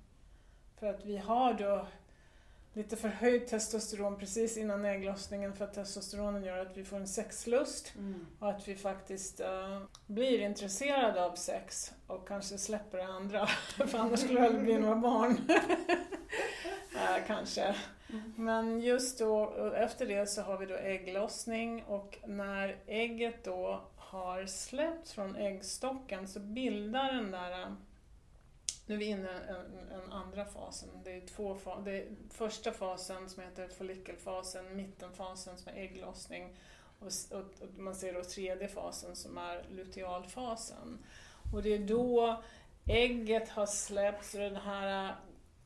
För 0.79 0.88
att 0.88 1.05
vi 1.05 1.17
har 1.17 1.53
då 1.53 1.88
lite 2.75 2.95
förhöjt 2.95 3.47
testosteron 3.47 4.17
precis 4.19 4.57
innan 4.57 4.85
ägglossningen 4.85 5.53
för 5.53 5.65
att 5.65 5.73
testosteronen 5.73 6.43
gör 6.43 6.57
att 6.57 6.77
vi 6.77 6.83
får 6.83 6.97
en 6.97 7.07
sexlust 7.07 7.93
Mm. 7.95 8.25
och 8.39 8.49
att 8.49 8.67
vi 8.67 8.75
faktiskt 8.75 9.39
eh, 9.39 9.81
blir 10.07 10.39
intresserade 10.39 11.25
av 11.25 11.35
sex 11.35 11.93
och 12.07 12.27
kanske 12.27 12.57
släpper 12.57 12.97
det 12.97 13.05
andra. 13.05 13.47
För 13.88 13.97
annars 13.97 14.19
skulle 14.19 14.39
det 14.39 14.45
aldrig 14.45 14.63
bli 14.63 14.77
några 14.77 14.95
barn. 14.95 15.38
Eh, 16.95 17.25
kanske. 17.27 17.75
Mm. 18.09 18.33
Men 18.38 18.79
just 18.81 19.19
då, 19.19 19.53
efter 19.75 20.05
det 20.05 20.29
så 20.29 20.41
har 20.41 20.57
vi 20.57 20.65
då 20.65 20.75
ägglossning 20.75 21.83
och 21.83 22.17
när 22.27 22.77
ägget 22.88 23.43
då 23.43 23.81
har 23.95 24.45
släppts 24.45 25.13
från 25.13 25.35
äggstocken 25.35 26.27
så 26.27 26.39
bildar 26.39 27.13
den 27.13 27.31
där 27.31 27.61
eh, 27.61 27.67
nu 28.86 28.95
är 28.95 29.00
vi 29.00 29.06
inne 29.06 29.30
i 29.30 29.50
en, 29.50 30.02
en 30.02 30.12
andra 30.12 30.45
fasen. 30.45 30.89
Det 31.04 31.12
är 31.12 31.21
två 31.21 31.56
fa- 31.56 31.84
det 31.84 31.91
är 31.91 32.08
första 32.30 32.71
fasen 32.71 33.30
som 33.30 33.43
heter 33.43 33.67
follikelfasen, 33.67 34.76
mittenfasen 34.76 35.58
som 35.58 35.71
är 35.74 35.78
ägglossning 35.78 36.56
och, 37.00 37.08
och, 37.32 37.39
och 37.39 37.78
man 37.78 37.95
ser 37.95 38.13
då 38.13 38.24
tredje 38.24 38.67
fasen 38.67 39.15
som 39.15 39.38
är 39.38 39.65
lutealfasen. 39.71 41.06
Och 41.54 41.63
det 41.63 41.74
är 41.74 41.80
då 41.80 42.43
ägget 42.86 43.50
har 43.50 43.65
släppts 43.65 44.34
och 44.34 44.39
den 44.39 44.56
här 44.56 45.15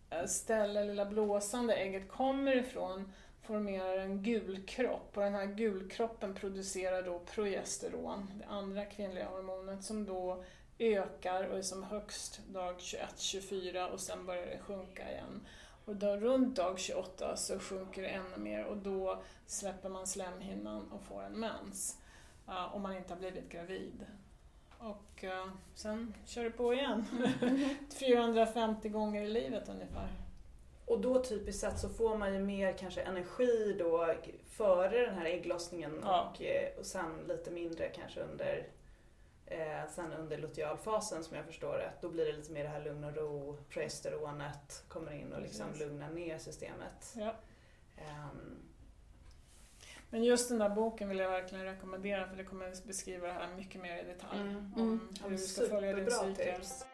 eh, 0.09 0.25
ställe, 0.25 0.83
lilla 0.83 1.05
blåsande 1.05 1.75
ägget 1.75 2.09
kommer 2.09 2.55
ifrån 2.55 3.11
formerar 3.41 3.97
en 3.97 4.23
gulkropp 4.23 5.17
och 5.17 5.23
den 5.23 5.33
här 5.33 5.45
gulkroppen 5.45 6.35
producerar 6.35 7.03
då 7.03 7.19
progesteron, 7.19 8.31
det 8.39 8.45
andra 8.45 8.85
kvinnliga 8.85 9.25
hormonet 9.29 9.83
som 9.83 10.05
då 10.05 10.43
ökar 10.79 11.43
och 11.43 11.57
är 11.57 11.61
som 11.61 11.83
högst 11.83 12.39
dag 12.47 12.75
21-24 12.77 13.87
och 13.89 13.99
sen 13.99 14.25
börjar 14.25 14.45
det 14.45 14.59
sjunka 14.59 15.11
igen. 15.11 15.47
Och 15.85 15.95
då 15.95 16.17
runt 16.17 16.55
dag 16.55 16.79
28 16.79 17.35
så 17.35 17.59
sjunker 17.59 18.01
det 18.01 18.07
ännu 18.07 18.37
mer 18.37 18.65
och 18.65 18.77
då 18.77 19.23
släpper 19.47 19.89
man 19.89 20.07
slemhinnan 20.07 20.91
och 20.91 21.03
får 21.03 21.23
en 21.23 21.39
mens. 21.39 21.97
Uh, 22.47 22.75
om 22.75 22.81
man 22.81 22.97
inte 22.97 23.13
har 23.13 23.19
blivit 23.19 23.49
gravid. 23.49 24.05
och 24.79 25.23
uh, 25.23 25.53
sen 25.75 26.13
kör 26.25 26.43
det 26.43 26.51
på 26.51 26.73
igen. 26.73 27.05
450 27.99 28.89
gånger 28.89 29.21
i 29.21 29.29
livet 29.29 29.69
ungefär. 29.69 30.09
Och 30.85 30.99
då 30.99 31.23
typiskt 31.23 31.61
sett 31.61 31.79
så 31.79 31.89
får 31.89 32.17
man 32.17 32.33
ju 32.33 32.39
mer 32.39 32.77
kanske 32.77 33.01
energi 33.01 33.75
då 33.79 34.13
före 34.47 35.05
den 35.05 35.15
här 35.15 35.25
ägglossningen 35.25 35.99
Ja. 36.03 36.33
och, 36.33 36.41
eh, 36.41 36.79
och 36.79 36.85
sen 36.85 37.19
lite 37.27 37.51
mindre 37.51 37.89
kanske 37.89 38.21
under 38.21 38.67
eh, 39.49 39.89
sen 39.89 40.13
under 40.13 40.37
lutealfasen 40.37 41.23
som 41.23 41.37
jag 41.37 41.45
förstår 41.45 41.77
det. 41.77 41.91
Då 42.01 42.09
blir 42.09 42.25
det 42.25 42.31
lite 42.31 42.51
mer 42.51 42.63
det 42.63 42.69
här 42.69 42.81
lugn 42.83 43.03
och 43.03 43.15
ro, 43.15 43.57
progesteronet 43.69 44.83
kommer 44.87 45.11
in 45.11 45.33
och 45.33 45.41
liksom 45.41 45.67
Precis. 45.67 45.85
lugnar 45.87 46.09
ner 46.09 46.37
systemet. 46.37 47.13
Ja. 47.15 47.33
Ehm, 47.97 48.55
Men 50.09 50.23
just 50.23 50.49
den 50.49 50.57
där 50.59 50.69
boken 50.69 51.09
vill 51.09 51.17
jag 51.19 51.29
verkligen 51.31 51.65
rekommendera 51.65 52.27
för 52.27 52.35
det 52.35 52.43
kommer 52.43 52.87
beskriva 52.87 53.27
det 53.27 53.33
här 53.33 53.55
mycket 53.55 53.81
mer 53.81 53.97
i 53.97 54.03
detalj. 54.03 54.39
Mm. 54.41 54.73
Om 54.75 54.81
Mm. 54.81 55.09
hur 55.23 55.29
du 55.29 55.37
ska 55.37 55.65
följa 55.67 55.93
din 55.95 56.11
cykel. 56.11 56.55
tips. 56.55 56.85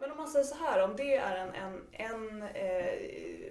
Men 0.00 0.10
om 0.10 0.16
man 0.16 0.28
säger 0.28 0.44
så 0.44 0.54
här, 0.64 0.82
om 0.84 0.96
det 0.96 1.14
är 1.16 1.36
en, 1.36 1.54
en, 1.54 1.82
en 1.92 2.42
eh, 2.42 2.94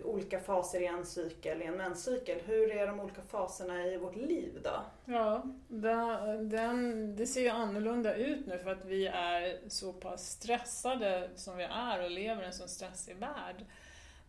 olika 0.09 0.39
faser 0.39 0.81
i 0.81 0.85
en 0.85 1.05
cykel, 1.05 1.61
i 1.61 1.65
en 1.65 1.77
menscykel, 1.77 2.39
hur 2.45 2.71
är 2.71 2.87
de 2.87 2.99
olika 2.99 3.21
faserna 3.21 3.85
i 3.85 3.97
vårt 3.97 4.15
liv 4.15 4.59
då? 4.63 4.83
Ja, 5.05 5.43
den, 5.67 6.49
den, 6.49 7.15
det 7.15 7.27
ser 7.27 7.41
ju 7.41 7.49
annorlunda 7.49 8.15
ut 8.15 8.47
nu 8.47 8.57
för 8.57 8.71
att 8.71 8.85
vi 8.85 9.07
är 9.07 9.69
så 9.69 9.93
pass 9.93 10.31
stressade 10.31 11.29
som 11.35 11.57
vi 11.57 11.63
är 11.63 12.03
och 12.03 12.11
lever 12.11 12.43
i 12.43 12.45
en 12.45 12.53
så 12.53 12.67
stressig 12.67 13.15
värld. 13.15 13.65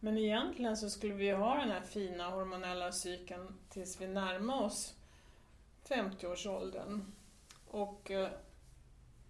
Men 0.00 0.18
egentligen 0.18 0.76
så 0.76 0.90
skulle 0.90 1.14
vi 1.14 1.30
ha 1.30 1.54
den 1.54 1.70
här 1.70 1.80
fina 1.80 2.30
hormonella 2.30 2.92
cykeln 2.92 3.58
tills 3.68 4.00
vi 4.00 4.08
närmar 4.08 4.62
oss 4.62 4.94
50-årsåldern. 5.88 7.12
Och 7.68 8.10
eh, 8.10 8.28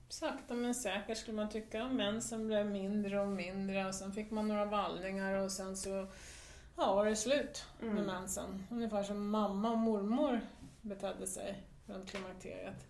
sakta 0.08 0.54
men 0.54 0.74
säkert 0.74 1.18
skulle 1.18 1.36
man 1.36 1.48
tycka, 1.48 1.88
mensen 1.88 2.46
blev 2.46 2.66
mindre 2.66 3.20
och 3.20 3.28
mindre 3.28 3.86
och 3.86 3.94
sen 3.94 4.12
fick 4.12 4.30
man 4.30 4.48
några 4.48 4.64
vallningar 4.64 5.34
och 5.34 5.52
sen 5.52 5.76
så 5.76 6.06
ja, 6.80 6.94
var 6.94 7.04
det 7.06 7.16
slut 7.16 7.66
med 7.80 7.90
Mm. 7.90 8.04
mensen. 8.04 8.66
Ungefär 8.70 9.02
som 9.02 9.30
mamma 9.30 9.70
och 9.70 9.78
mormor 9.78 10.40
betedde 10.80 11.26
sig 11.26 11.62
runt 11.86 12.10
klimakteriet. 12.10 12.86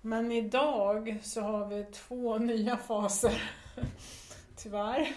Men 0.00 0.32
idag 0.32 1.18
så 1.22 1.40
har 1.40 1.66
vi 1.66 1.84
två 1.84 2.38
nya 2.38 2.76
faser, 2.76 3.42
tyvärr, 4.56 5.08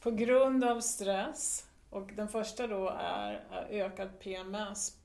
på 0.00 0.10
grund 0.10 0.64
av 0.64 0.80
stress. 0.80 1.66
Och 1.90 2.10
den 2.16 2.28
första 2.28 2.66
då 2.66 2.88
är 2.98 3.44
ökad 3.70 4.18
PMS 4.18 4.96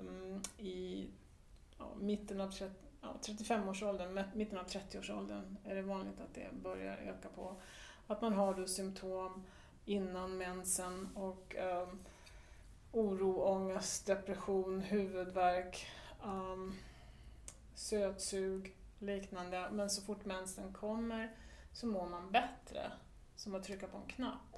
mm, 0.00 0.42
i 0.58 1.08
ja, 1.78 1.94
mitten 2.00 2.40
av 2.40 2.50
30, 2.50 2.74
ja, 3.02 3.16
35-årsåldern, 3.22 4.14
men- 4.14 4.24
mitten 4.34 4.58
av 4.58 4.66
30-årsåldern 4.66 5.56
är 5.64 5.74
det 5.74 5.82
vanligt 5.82 6.20
att 6.20 6.34
det 6.34 6.48
börjar 6.62 6.96
öka 6.96 7.28
på. 7.34 7.56
Att 8.06 8.22
man 8.22 8.32
har 8.32 8.54
då 8.54 8.66
symptom 8.66 9.44
innan 9.86 10.38
mensen 10.38 11.08
och 11.14 11.56
um, 11.58 11.98
oro, 12.92 13.42
ångest, 13.42 14.06
depression, 14.06 14.80
huvudvärk, 14.80 15.86
um, 16.24 16.74
sötsug, 17.74 18.76
liknande. 18.98 19.68
Men 19.72 19.90
så 19.90 20.02
fort 20.02 20.24
mensen 20.24 20.72
kommer 20.72 21.36
så 21.72 21.86
mår 21.86 22.06
man 22.06 22.30
bättre, 22.30 22.92
som 23.36 23.54
att 23.54 23.64
trycka 23.64 23.86
på 23.86 23.96
en 23.96 24.06
knapp. 24.06 24.56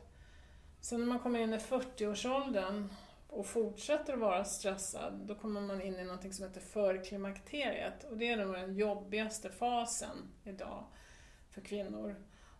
Sen 0.81 1.01
när 1.01 1.07
man 1.07 1.19
kommer 1.19 1.39
in 1.39 1.55
i 1.55 1.59
40-årsåldern 1.59 2.89
och 3.29 3.47
fortsätter 3.47 4.13
att 4.13 4.19
vara 4.19 4.45
stressad, 4.45 5.13
då 5.27 5.35
kommer 5.35 5.61
man 5.61 5.83
in 5.83 5.99
i 5.99 6.05
något 6.05 6.35
som 6.35 6.45
heter 6.45 6.61
förklimakteriet. 6.61 8.05
Och 8.05 8.17
det 8.17 8.29
är 8.29 8.37
nog 8.37 8.55
den 8.55 8.75
jobbigaste 8.75 9.51
fasen 9.51 10.17
idag 10.45 10.85
för 11.51 11.61
kvinnor. 11.61 12.17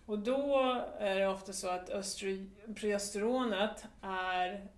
Och 0.09 0.19
då 0.19 0.59
är 0.99 1.19
det 1.19 1.29
ofta 1.29 1.53
så 1.53 1.69
att 1.69 1.91
östro- 1.91 2.75
progesteronet 2.75 3.85
är, 4.03 4.69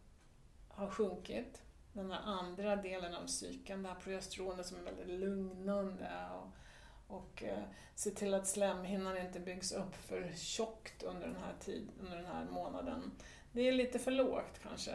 har 0.68 0.90
sjunkit. 0.90 1.62
Den 1.92 2.10
här 2.10 2.20
andra 2.24 2.76
delen 2.76 3.14
av 3.14 3.26
cykeln, 3.26 3.82
det 3.82 3.88
här 3.88 3.96
progesteronet 3.96 4.66
som 4.66 4.78
är 4.78 4.82
väldigt 4.82 5.20
lugnande 5.20 6.10
och, 6.34 7.16
och 7.16 7.42
eh, 7.42 7.62
ser 7.94 8.10
till 8.10 8.34
att 8.34 8.46
slemhinnan 8.46 9.18
inte 9.18 9.40
byggs 9.40 9.72
upp 9.72 9.96
för 9.96 10.32
tjockt 10.36 11.02
under 11.02 11.26
den 11.26 11.36
här, 11.36 11.54
tid, 11.60 11.88
under 12.00 12.16
den 12.16 12.26
här 12.26 12.44
månaden. 12.44 13.12
Det 13.52 13.68
är 13.68 13.72
lite 13.72 13.98
för 13.98 14.10
lågt 14.10 14.60
kanske. 14.62 14.94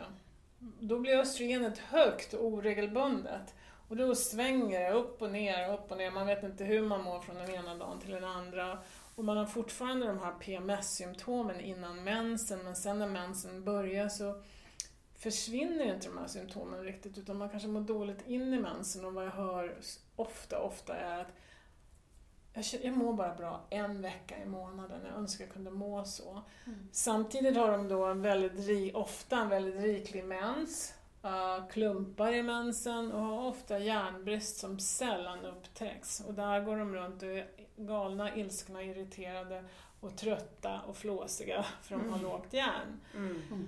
Då 0.59 0.99
blir 0.99 1.17
östrogenet 1.17 1.77
högt 1.77 2.33
och 2.33 2.45
oregelbundet. 2.45 3.53
Och 3.87 3.97
då 3.97 4.15
svänger 4.15 4.79
det 4.79 4.91
upp 4.91 5.21
och 5.21 5.31
ner, 5.31 5.73
upp 5.73 5.91
och 5.91 5.97
ner. 5.97 6.11
Man 6.11 6.27
vet 6.27 6.43
inte 6.43 6.63
hur 6.63 6.81
man 6.81 7.03
mår 7.03 7.19
från 7.19 7.35
den 7.35 7.49
ena 7.49 7.75
dagen 7.75 7.99
till 7.99 8.11
den 8.11 8.23
andra. 8.23 8.79
Och 9.15 9.25
man 9.25 9.38
har 9.38 9.45
fortfarande 9.45 10.08
de 10.08 10.19
här 10.19 10.32
PMS-symptomen 10.32 11.60
innan 11.60 12.04
mensen, 12.04 12.60
men 12.63 12.75
sen 12.75 12.99
när 12.99 13.08
mensen 13.08 13.63
börjar 13.63 14.10
så 14.10 14.41
försvinner 15.15 15.93
inte 15.93 16.08
de 16.08 16.17
här 16.17 16.28
symptomen 16.28 16.84
riktigt, 16.84 17.17
utan 17.17 17.38
man 17.38 17.49
kanske 17.49 17.69
mår 17.69 17.82
dåligt 17.82 18.28
in 18.28 18.54
i 18.54 18.60
mensen. 18.60 19.06
Och 19.06 19.13
vad 19.13 19.25
jag 19.25 19.32
hör 19.32 19.78
ofta, 20.15 20.60
ofta 20.60 20.95
är 20.95 21.21
att 21.21 22.73
jag, 22.84 22.97
mår 22.97 23.13
bara 23.13 23.36
bra 23.36 23.65
en 23.69 24.01
vecka 24.01 24.36
i 24.43 24.45
månaden. 24.45 25.01
Jag 25.06 25.17
önskar 25.17 25.45
jag 25.45 25.54
kunde 25.54 25.71
må 25.71 26.06
så. 26.06 26.41
Samtidigt 26.91 27.58
har 27.58 27.71
de 27.71 27.88
då 27.88 28.06
en 28.06 28.21
väldigt, 28.21 28.95
ofta 28.95 29.38
en 29.38 29.49
väldigt 29.49 29.84
riklig 29.84 30.25
mens, 30.25 30.93
klumpar 31.69 32.34
i 32.34 32.43
mensen 32.43 33.12
och 33.12 33.21
har 33.21 33.47
ofta 33.47 33.80
järnbrist 33.80 34.58
som 34.58 34.80
sällan 34.80 35.45
upptäcks. 35.45 36.19
Och 36.19 36.34
där 36.34 36.62
går 36.62 36.78
de 36.78 36.95
runt 36.95 37.23
och 37.23 37.30
är 37.30 37.47
galna, 37.77 38.35
ilskna, 38.35 38.83
irriterade 38.83 39.63
och 39.99 40.17
trötta 40.17 40.81
och 40.81 40.97
flåsiga 40.97 41.65
för 41.81 41.95
de 41.95 42.09
har 42.09 42.17
Mm. 42.19 42.31
lågt 42.31 42.53
järn. 42.53 42.99
Mm. 43.15 43.67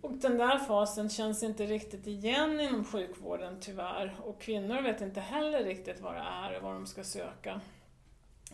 Och 0.00 0.12
den 0.12 0.38
där 0.38 0.58
fasen 0.58 1.08
känns 1.10 1.42
inte 1.42 1.66
riktigt 1.66 2.06
igen 2.06 2.60
inom 2.60 2.84
sjukvården 2.84 3.56
tyvärr. 3.60 4.16
Och 4.24 4.40
kvinnor 4.40 4.82
vet 4.82 5.00
inte 5.00 5.20
heller 5.20 5.64
riktigt 5.64 6.00
vad 6.00 6.14
det 6.14 6.20
är 6.20 6.56
och 6.56 6.62
vad 6.62 6.74
de 6.74 6.86
ska 6.86 7.04
söka. 7.04 7.60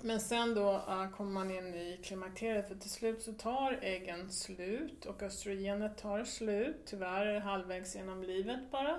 Men 0.02 0.20
sen 0.20 0.54
då 0.54 0.72
äh, 0.72 1.10
kommer 1.10 1.30
man 1.30 1.50
in 1.50 1.74
i 1.74 2.00
klimakteriet 2.04 2.68
för 2.68 2.74
till 2.74 2.90
slut 2.90 3.22
så 3.22 3.32
tar 3.32 3.78
äggen 3.82 4.30
slut 4.30 5.04
och 5.06 5.22
östrogenet 5.22 5.98
tar 5.98 6.24
slut. 6.24 6.76
Tyvärr 6.86 7.26
är 7.26 7.34
det 7.34 7.40
halvvägs 7.40 7.96
genom 7.96 8.22
livet 8.22 8.70
bara. 8.70 8.98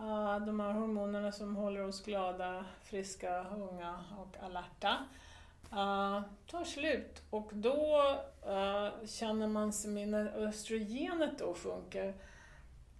Uh, 0.00 0.46
de 0.46 0.60
här 0.60 0.72
hormonerna 0.72 1.32
som 1.32 1.56
håller 1.56 1.88
oss 1.88 2.04
glada, 2.04 2.64
friska, 2.82 3.46
unga 3.50 4.04
och 4.18 4.44
alerta 4.44 4.96
uh, 5.72 6.20
tar 6.46 6.64
slut. 6.64 7.22
Och 7.30 7.50
då 7.52 8.16
uh, 8.48 9.06
känner 9.06 9.48
man 9.48 9.72
sig, 9.72 10.06
när 10.06 10.26
östrogenet 10.36 11.38
då 11.38 11.54
sjunker, 11.54 12.14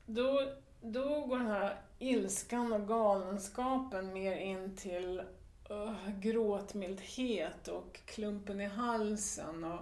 då, 0.06 0.52
då 0.80 1.20
går 1.20 1.38
den 1.38 1.46
här 1.46 1.76
ilskan 1.98 2.72
och 2.72 2.88
galenskapen 2.88 4.12
mer 4.12 4.36
in 4.36 4.76
till 4.76 5.22
uh, 5.70 6.10
gråtmildhet 6.20 7.68
och 7.68 8.00
klumpen 8.04 8.60
i 8.60 8.66
halsen 8.66 9.64
och 9.64 9.80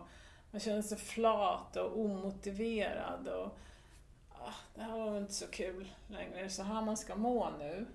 man 0.50 0.60
känner 0.60 0.82
sig 0.82 0.98
flat 0.98 1.76
och 1.76 1.98
omotiverad 2.00 3.28
och 3.28 3.58
det 4.74 4.82
här 4.82 4.98
var 4.98 5.18
inte 5.18 5.32
så 5.34 5.46
kul 5.46 5.92
längre, 6.08 6.50
så 6.50 6.62
här 6.62 6.82
man 6.82 6.96
ska 6.96 7.16
må 7.16 7.50
nu. 7.58 7.86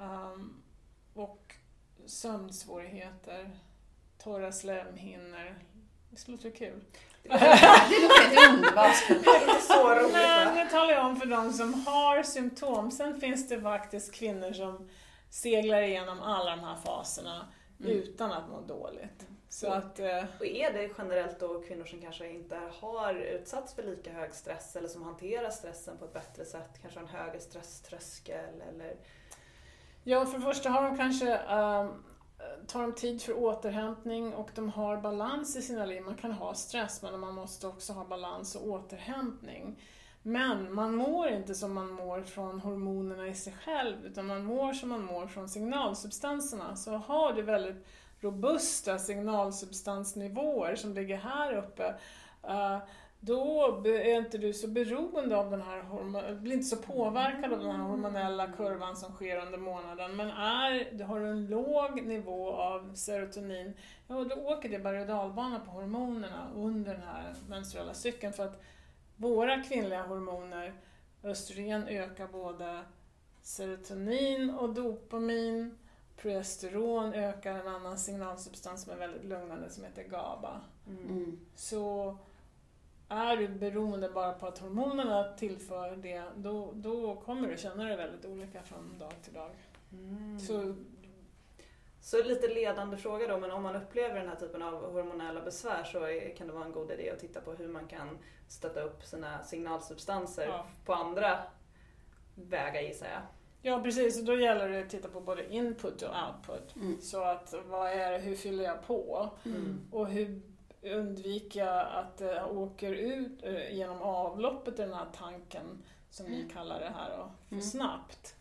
Um, 0.00 0.62
och 1.14 1.54
sömnsvårigheter, 2.06 3.50
torra 4.18 4.52
slemhinnor. 4.52 5.58
Det 6.10 6.28
låter 6.28 6.50
kul. 6.50 6.84
Det 7.22 8.02
låter 8.02 8.48
underbart. 8.54 9.10
Inte 9.10 9.60
så 9.60 9.94
roligt 9.94 10.12
Men 10.12 10.56
det 10.56 10.70
talar 10.70 10.92
jag 10.92 11.06
om 11.06 11.16
för 11.16 11.26
de 11.26 11.52
som 11.52 11.86
har 11.86 12.22
symptom. 12.22 12.90
Sen 12.90 13.20
finns 13.20 13.48
det 13.48 13.60
faktiskt 13.60 14.14
kvinnor 14.14 14.52
som 14.52 14.88
seglar 15.30 15.82
igenom 15.82 16.20
alla 16.20 16.50
de 16.50 16.60
här 16.60 16.76
faserna 16.76 17.46
Mm. 17.80 17.92
utan 17.92 18.32
att 18.32 18.48
må 18.48 18.60
dåligt. 18.60 19.26
Så 19.54 19.66
Mm. 19.66 19.78
att, 19.78 19.98
eh, 19.98 20.24
Och 20.40 20.46
är 20.46 20.72
det 20.72 20.90
generellt 20.98 21.40
då 21.40 21.60
kvinnor 21.60 21.84
som 21.84 22.00
kanske 22.00 22.30
inte 22.30 22.58
har 22.80 23.14
utsatts 23.14 23.74
för 23.74 23.82
lika 23.82 24.12
hög 24.12 24.34
stress 24.34 24.76
eller 24.76 24.88
som 24.88 25.02
hanterar 25.02 25.50
stressen 25.50 25.98
på 25.98 26.04
ett 26.04 26.12
bättre 26.12 26.44
sätt, 26.44 26.70
kanske 26.82 27.00
har 27.00 27.06
en 27.06 27.14
högre 27.14 27.40
stresströskel 27.40 28.62
eller 28.68 28.96
ja, 30.04 30.26
för 30.26 30.38
det 30.38 30.44
första 30.44 30.70
har 30.70 30.82
de 30.82 30.96
kanske 30.96 31.34
ehm, 31.36 31.88
tar 32.66 32.82
de 32.82 32.94
tid 32.94 33.22
för 33.22 33.38
återhämtning 33.38 34.34
och 34.34 34.50
de 34.54 34.68
har 34.70 34.96
balans 34.96 35.56
i 35.56 35.62
sina 35.62 35.84
liv. 35.84 36.02
Man 36.02 36.14
kan 36.16 36.32
ha 36.32 36.54
stress 36.54 37.02
men 37.02 37.20
man 37.20 37.34
måste 37.34 37.66
också 37.66 37.92
ha 37.92 38.04
balans 38.04 38.54
och 38.56 38.68
återhämtning. 38.68 39.82
Men 40.22 40.74
man 40.74 40.94
mår 40.94 41.28
inte 41.28 41.54
som 41.54 41.74
man 41.74 41.90
mår 41.90 42.22
från 42.22 42.60
hormonerna 42.60 43.28
i 43.28 43.34
sig 43.34 43.52
själv 43.64 44.06
utan 44.06 44.26
man 44.26 44.44
mår 44.44 44.72
som 44.72 44.88
man 44.88 45.04
mår 45.04 45.26
från 45.26 45.48
signalsubstanserna. 45.48 46.76
Så 46.76 46.90
har 46.92 47.32
du 47.32 47.42
väldigt 47.42 47.86
robusta 48.24 48.98
signalsubstansnivåer 48.98 50.74
som 50.74 50.94
ligger 50.94 51.16
här 51.16 51.56
uppe 51.56 51.94
eh, 52.42 52.78
då 53.26 53.82
är 53.86 54.18
inte 54.18 54.38
du 54.38 54.52
så 54.52 54.68
beroende 54.68 55.36
av 55.36 55.50
den 55.50 55.62
här 55.62 56.34
blir 56.34 56.52
inte 56.52 56.66
så 56.66 56.76
påverkad 56.76 57.52
av 57.52 57.58
den 57.58 57.70
här 57.70 57.82
hormonella 57.82 58.46
kurvan 58.46 58.96
som 58.96 59.12
sker 59.12 59.46
under 59.46 59.58
månaden. 59.58 60.16
Men 60.16 60.30
är, 60.30 61.04
har 61.04 61.20
du 61.20 61.26
en 61.26 61.46
låg 61.46 62.02
nivå 62.02 62.52
av 62.52 62.94
serotonin, 62.94 63.74
ja 64.08 64.24
då 64.24 64.34
åker 64.34 64.68
det 64.68 64.78
berg 64.78 65.00
och 65.00 65.06
dalbana 65.06 65.60
på 65.60 65.70
hormonerna 65.70 66.50
under 66.54 66.94
den 66.94 67.02
här 67.02 67.34
menstruella 67.48 67.94
cykeln. 67.94 68.32
För 68.32 68.44
att 68.44 68.62
våra 69.16 69.62
kvinnliga 69.62 70.02
hormoner, 70.02 70.74
östrogen 71.22 71.88
ökar 71.88 72.26
både 72.26 72.80
serotonin 73.42 74.50
och 74.50 74.74
dopamin. 74.74 75.78
Progesteron 76.16 77.12
ökar 77.12 77.54
en 77.54 77.68
annan 77.68 77.98
signalsubstans 77.98 78.82
som 78.82 78.92
är 78.92 78.96
väldigt 78.96 79.24
lugnande 79.24 79.70
som 79.70 79.84
heter 79.84 80.02
GABA. 80.02 80.60
Mm. 80.86 81.40
Så 81.54 82.16
är 83.08 83.36
du 83.36 83.48
beroende 83.48 84.08
bara 84.08 84.32
på 84.32 84.46
att 84.46 84.58
hormonerna 84.58 85.32
tillför 85.36 85.96
det, 85.96 86.22
då, 86.36 86.72
då 86.74 87.16
kommer 87.16 87.48
du 87.48 87.56
känna 87.56 87.84
dig 87.84 87.96
väldigt 87.96 88.24
olika 88.24 88.62
från 88.62 88.98
dag 88.98 89.12
till 89.22 89.32
dag. 89.32 89.50
Mm. 89.92 90.40
Så 90.40 90.74
Så 92.00 92.22
lite 92.22 92.48
ledande 92.48 92.96
fråga 92.96 93.26
då, 93.26 93.38
men 93.38 93.50
om 93.50 93.62
man 93.62 93.76
upplever 93.76 94.20
den 94.20 94.28
här 94.28 94.36
typen 94.36 94.62
av 94.62 94.92
hormonella 94.92 95.40
besvär 95.40 95.84
så 95.84 96.04
är, 96.04 96.36
kan 96.36 96.46
det 96.46 96.52
vara 96.52 96.64
en 96.64 96.72
god 96.72 96.90
idé 96.90 97.10
att 97.10 97.18
titta 97.18 97.40
på 97.40 97.52
hur 97.52 97.68
man 97.68 97.86
kan 97.86 98.18
stötta 98.48 98.80
upp 98.80 99.04
sina 99.04 99.42
signalsubstanser 99.42 100.46
Ja. 100.46 100.66
på 100.84 100.94
andra 100.94 101.38
vägar 102.34 102.80
gissar 102.80 103.06
jag. 103.06 103.22
Ja 103.66 103.80
precis, 103.82 104.18
och 104.18 104.24
då 104.24 104.36
gäller 104.40 104.68
det 104.68 104.80
att 104.80 104.90
titta 104.90 105.08
på 105.08 105.20
både 105.20 105.52
input 105.54 106.02
och 106.02 106.08
output. 106.26 106.76
Mm. 106.76 107.00
Så 107.00 107.22
att 107.24 107.54
vad 107.68 107.90
är 107.90 108.12
det, 108.12 108.18
hur 108.18 108.34
fyller 108.36 108.64
jag 108.64 108.86
på? 108.86 109.30
Mm. 109.44 109.80
Och 109.90 110.08
hur 110.08 110.42
undviker 110.82 111.60
jag 111.66 111.86
att 111.92 112.16
det 112.16 112.44
åker 112.44 112.92
ut 112.92 113.42
eh, 113.44 113.74
genom 113.74 114.02
avloppet 114.02 114.78
i 114.78 114.82
den 114.82 114.94
här 114.94 115.06
tanken, 115.16 115.82
som 116.10 116.26
vi 116.26 116.48
kallar 116.52 116.80
det 116.80 116.92
här 116.96 117.10
då, 117.18 117.30
för 117.48 117.54
Mm. 117.54 117.62
snabbt. 117.64 118.34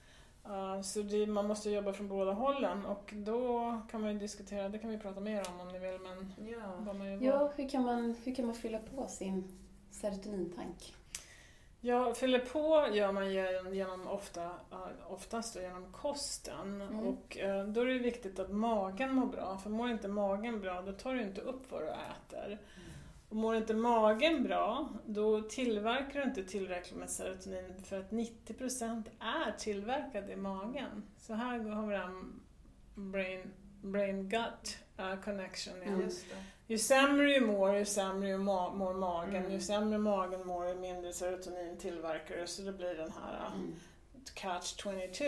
Uh, 0.49 0.81
så 0.81 1.01
det, 1.01 1.27
man 1.27 1.47
måste 1.47 1.69
jobba 1.69 1.93
från 1.93 2.07
båda 2.07 2.31
hållen 2.31 2.86
och 2.86 3.13
då 3.15 3.81
kan 3.91 4.01
man 4.01 4.13
ju 4.13 4.19
diskutera, 4.19 4.69
det 4.69 4.79
kan 4.79 4.89
vi 4.89 4.97
prata 4.97 5.19
mer 5.19 5.43
om 5.49 5.62
om 5.62 5.67
ni 5.67 5.79
vill, 5.79 5.99
men 5.99 6.47
Ja. 6.49 6.73
vad 6.79 6.95
man. 6.95 7.21
Ja, 7.23 7.51
hur 7.55 7.69
kan, 7.69 7.83
man, 7.83 8.15
hur 8.23 8.36
kan 8.36 8.45
man 8.45 8.55
fylla 8.55 8.79
på 8.79 9.07
sin 9.07 9.59
serotonintank? 9.91 10.93
Ja, 11.86 12.13
fyller 12.13 12.39
på 12.39 12.88
gör 12.96 13.12
man 13.12 13.32
genom, 13.32 13.74
genom 13.74 14.08
ofta, 14.08 14.52
oftast 15.08 15.56
genom 15.56 15.91
kosten. 15.91 16.82
Mm. 16.82 17.00
Och 17.00 17.38
eh, 17.38 17.65
då 17.67 17.82
är 17.82 17.86
det 17.86 18.00
viktigt 18.00 18.39
att 18.39 18.52
magen 18.52 19.15
mår 19.15 19.26
bra. 19.26 19.58
För 19.58 19.69
mår 19.69 19.89
inte 19.89 20.08
magen 20.08 20.62
bra, 20.62 20.82
då 20.82 20.91
tar 20.91 21.13
du 21.13 21.22
inte 21.22 21.41
upp 21.41 21.72
vad 21.72 21.82
du 21.82 21.88
äter. 21.88 22.60
Och 23.30 23.36
mår 23.36 23.56
inte 23.56 23.74
magen 23.74 24.43
bra, 24.43 24.89
då 25.06 25.41
tillverkar 25.41 26.19
du 26.19 26.26
inte 26.26 26.43
tillräckligt 26.43 27.00
med 27.00 27.10
serotonin 27.10 27.84
för 27.84 28.00
att 28.00 28.12
90% 28.12 29.04
är 29.19 29.52
tillverkad 29.52 30.30
i 30.30 30.36
magen. 30.36 31.04
Så 31.17 31.34
här 31.34 31.60
har 31.60 31.88
vi 31.88 31.96
den 31.96 32.41
brain, 33.12 33.54
brain-gut 33.82 34.83
eh, 34.97 35.15
connection 35.23 35.75
igen. 35.82 35.93
Mm. 35.93 36.01
Just 36.06 36.29
det. 36.29 36.36
Ju 36.67 36.77
sämre 36.77 37.25
du 37.25 37.41
mår, 37.45 37.75
ju 37.75 37.86
sämre 37.86 38.27
ma- 38.38 38.75
mår 38.75 38.93
magen. 38.93 39.36
Mm. 39.36 39.51
Ju 39.51 39.60
sämre 39.60 39.97
magen 39.97 40.47
mår, 40.47 40.67
ju 40.67 40.75
mindre 40.75 41.13
serotonin 41.13 41.77
tillverkar 41.77 42.36
du. 42.38 42.47
Så 42.47 42.62
det 42.62 42.71
blir 42.73 42.95
den 42.95 43.12
här 43.12 43.47
uh, 43.47 43.53
Mm. 43.56 43.75
catch 44.34 44.75
22. 44.84 45.25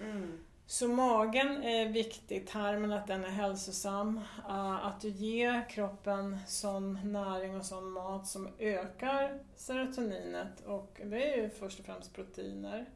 Mm. 0.00 0.38
Så 0.66 0.88
magen 0.88 1.62
är 1.62 1.88
viktig, 1.88 2.46
tarmen 2.48 2.92
att 2.92 3.06
den 3.06 3.24
är 3.24 3.28
hälsosam. 3.28 4.16
uh, 4.48 4.86
att 4.86 5.00
du 5.00 5.08
ger 5.08 5.68
kroppen 5.68 6.38
sån 6.46 7.12
näring 7.12 7.56
och 7.56 7.64
sån 7.64 7.90
mat 7.90 8.26
som 8.26 8.48
ökar 8.58 9.38
serotoninet. 9.56 10.60
Och 10.66 11.00
det 11.04 11.32
är 11.32 11.36
ju 11.42 11.50
först 11.50 11.78
och 11.80 11.86
främst 11.86 12.14
proteiner. 12.14 12.86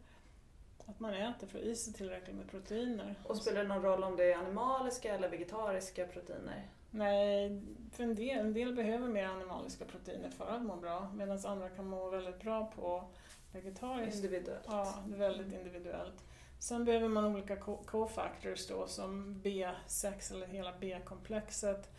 Att 0.86 1.00
man 1.00 1.14
äter 1.14 1.46
för 1.46 1.58
i 1.58 1.76
sig 1.76 1.92
tillräckligt 1.92 2.36
med 2.36 2.50
proteiner. 2.50 3.14
Och 3.24 3.36
spelar 3.36 3.62
det 3.62 3.68
någon 3.68 3.82
roll 3.82 4.04
om 4.04 4.16
det 4.16 4.32
är 4.32 4.36
animaliska 4.38 5.14
eller 5.14 5.28
vegetariska 5.28 6.06
proteiner? 6.06 6.68
Nej, 6.90 7.62
för 7.92 8.02
en 8.04 8.14
del, 8.14 8.38
en 8.38 8.52
del 8.52 8.74
behöver 8.74 9.08
mer 9.08 9.24
animaliska 9.24 9.84
proteiner 9.84 10.30
för 10.30 10.46
att 10.46 10.62
må 10.62 10.76
bra 10.76 11.10
medan 11.14 11.38
andra 11.46 11.68
kan 11.68 11.86
må 11.86 12.10
väldigt 12.10 12.40
bra 12.40 12.72
på 12.76 13.04
vegetariskt. 13.52 14.16
Individuellt? 14.16 14.64
Ja, 14.66 14.94
det 15.06 15.14
är 15.14 15.18
väldigt 15.18 15.52
individuellt. 15.52 16.24
Sen 16.58 16.84
behöver 16.84 17.08
man 17.08 17.24
olika 17.24 17.56
co- 17.56 17.82
cofactors 17.86 18.66
då 18.66 18.86
som 18.86 19.40
B6 19.44 20.32
eller 20.34 20.46
hela 20.46 20.72
B-komplexet. 20.80 21.90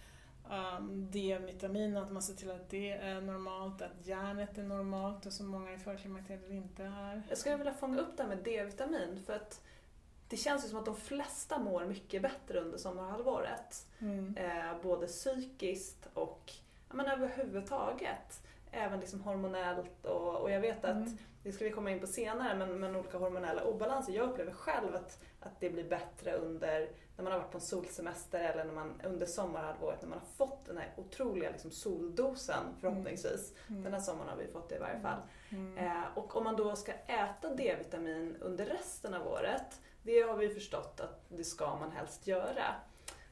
Um, 0.49 1.07
D-vitamin, 1.11 1.97
att 1.97 2.11
man 2.11 2.21
ser 2.21 2.33
till 2.33 2.51
att 2.51 2.69
det 2.69 2.91
är 2.91 3.21
normalt, 3.21 3.81
att 3.81 4.07
järnet 4.07 4.57
är 4.57 4.63
normalt 4.63 5.25
och 5.25 5.33
som 5.33 5.47
många 5.47 5.73
i 5.73 5.77
förklimakteriet 5.77 6.49
inte 6.51 6.83
är. 6.83 7.21
Jag 7.29 7.37
skulle 7.37 7.55
vilja 7.57 7.73
fånga 7.73 7.99
upp 7.99 8.17
det 8.17 8.23
här 8.23 8.29
med 8.29 8.37
D-vitamin 8.43 9.23
för 9.25 9.33
att 9.33 9.61
det 10.27 10.37
känns 10.37 10.65
ju 10.65 10.69
som 10.69 10.79
att 10.79 10.85
de 10.85 10.95
flesta 10.95 11.59
mår 11.59 11.85
mycket 11.85 12.21
bättre 12.21 12.59
under 12.59 12.77
sommarhalvåret. 12.77 13.87
Mm. 13.99 14.37
Eh, 14.37 14.81
både 14.83 15.07
psykiskt 15.07 16.07
och 16.13 16.51
ja, 16.89 16.95
men 16.95 17.05
överhuvudtaget. 17.05 18.41
Även 18.71 18.99
liksom 18.99 19.21
hormonellt 19.21 20.05
och, 20.05 20.35
och 20.41 20.51
jag 20.51 20.59
vet 20.61 20.85
att, 20.85 20.95
Mm. 20.95 21.17
det 21.43 21.51
ska 21.51 21.65
vi 21.65 21.71
komma 21.71 21.91
in 21.91 21.99
på 21.99 22.07
senare, 22.07 22.55
men, 22.55 22.79
men 22.79 22.95
olika 22.95 23.17
hormonella 23.17 23.63
obalanser. 23.63 24.13
Jag 24.13 24.29
upplever 24.29 24.51
själv 24.51 24.95
att, 24.95 25.19
att 25.45 25.59
det 25.59 25.69
blir 25.69 25.89
bättre 25.89 26.33
under 26.33 26.89
när 27.15 27.23
man 27.23 27.33
har 27.33 27.39
varit 27.39 27.51
på 27.51 27.57
en 27.57 27.61
solsemester 27.61 28.39
eller 28.39 28.63
när 28.63 28.73
man, 28.73 29.01
under 29.03 29.25
sommarhalvåret 29.25 30.01
när 30.01 30.09
man 30.09 30.19
har 30.19 30.47
fått 30.47 30.65
den 30.65 30.77
här 30.77 30.93
otroliga 30.97 31.49
liksom, 31.49 31.71
soldosen 31.71 32.63
förhoppningsvis. 32.81 33.53
Mm. 33.69 33.83
Den 33.83 33.93
här 33.93 33.99
sommaren 33.99 34.29
har 34.29 34.37
vi 34.37 34.47
fått 34.47 34.69
det 34.69 34.75
i 34.75 34.79
varje 34.79 34.99
fall. 34.99 35.19
Mm. 35.49 35.77
Eh, 35.77 36.03
och 36.15 36.35
om 36.35 36.43
man 36.43 36.55
då 36.55 36.75
ska 36.75 36.91
äta 36.91 37.55
D-vitamin 37.55 38.35
under 38.39 38.65
resten 38.65 39.13
av 39.13 39.27
året, 39.27 39.81
det 40.03 40.21
har 40.21 40.37
vi 40.37 40.49
förstått 40.49 40.99
att 40.99 41.25
det 41.29 41.43
ska 41.43 41.75
man 41.75 41.91
helst 41.91 42.27
göra. 42.27 42.75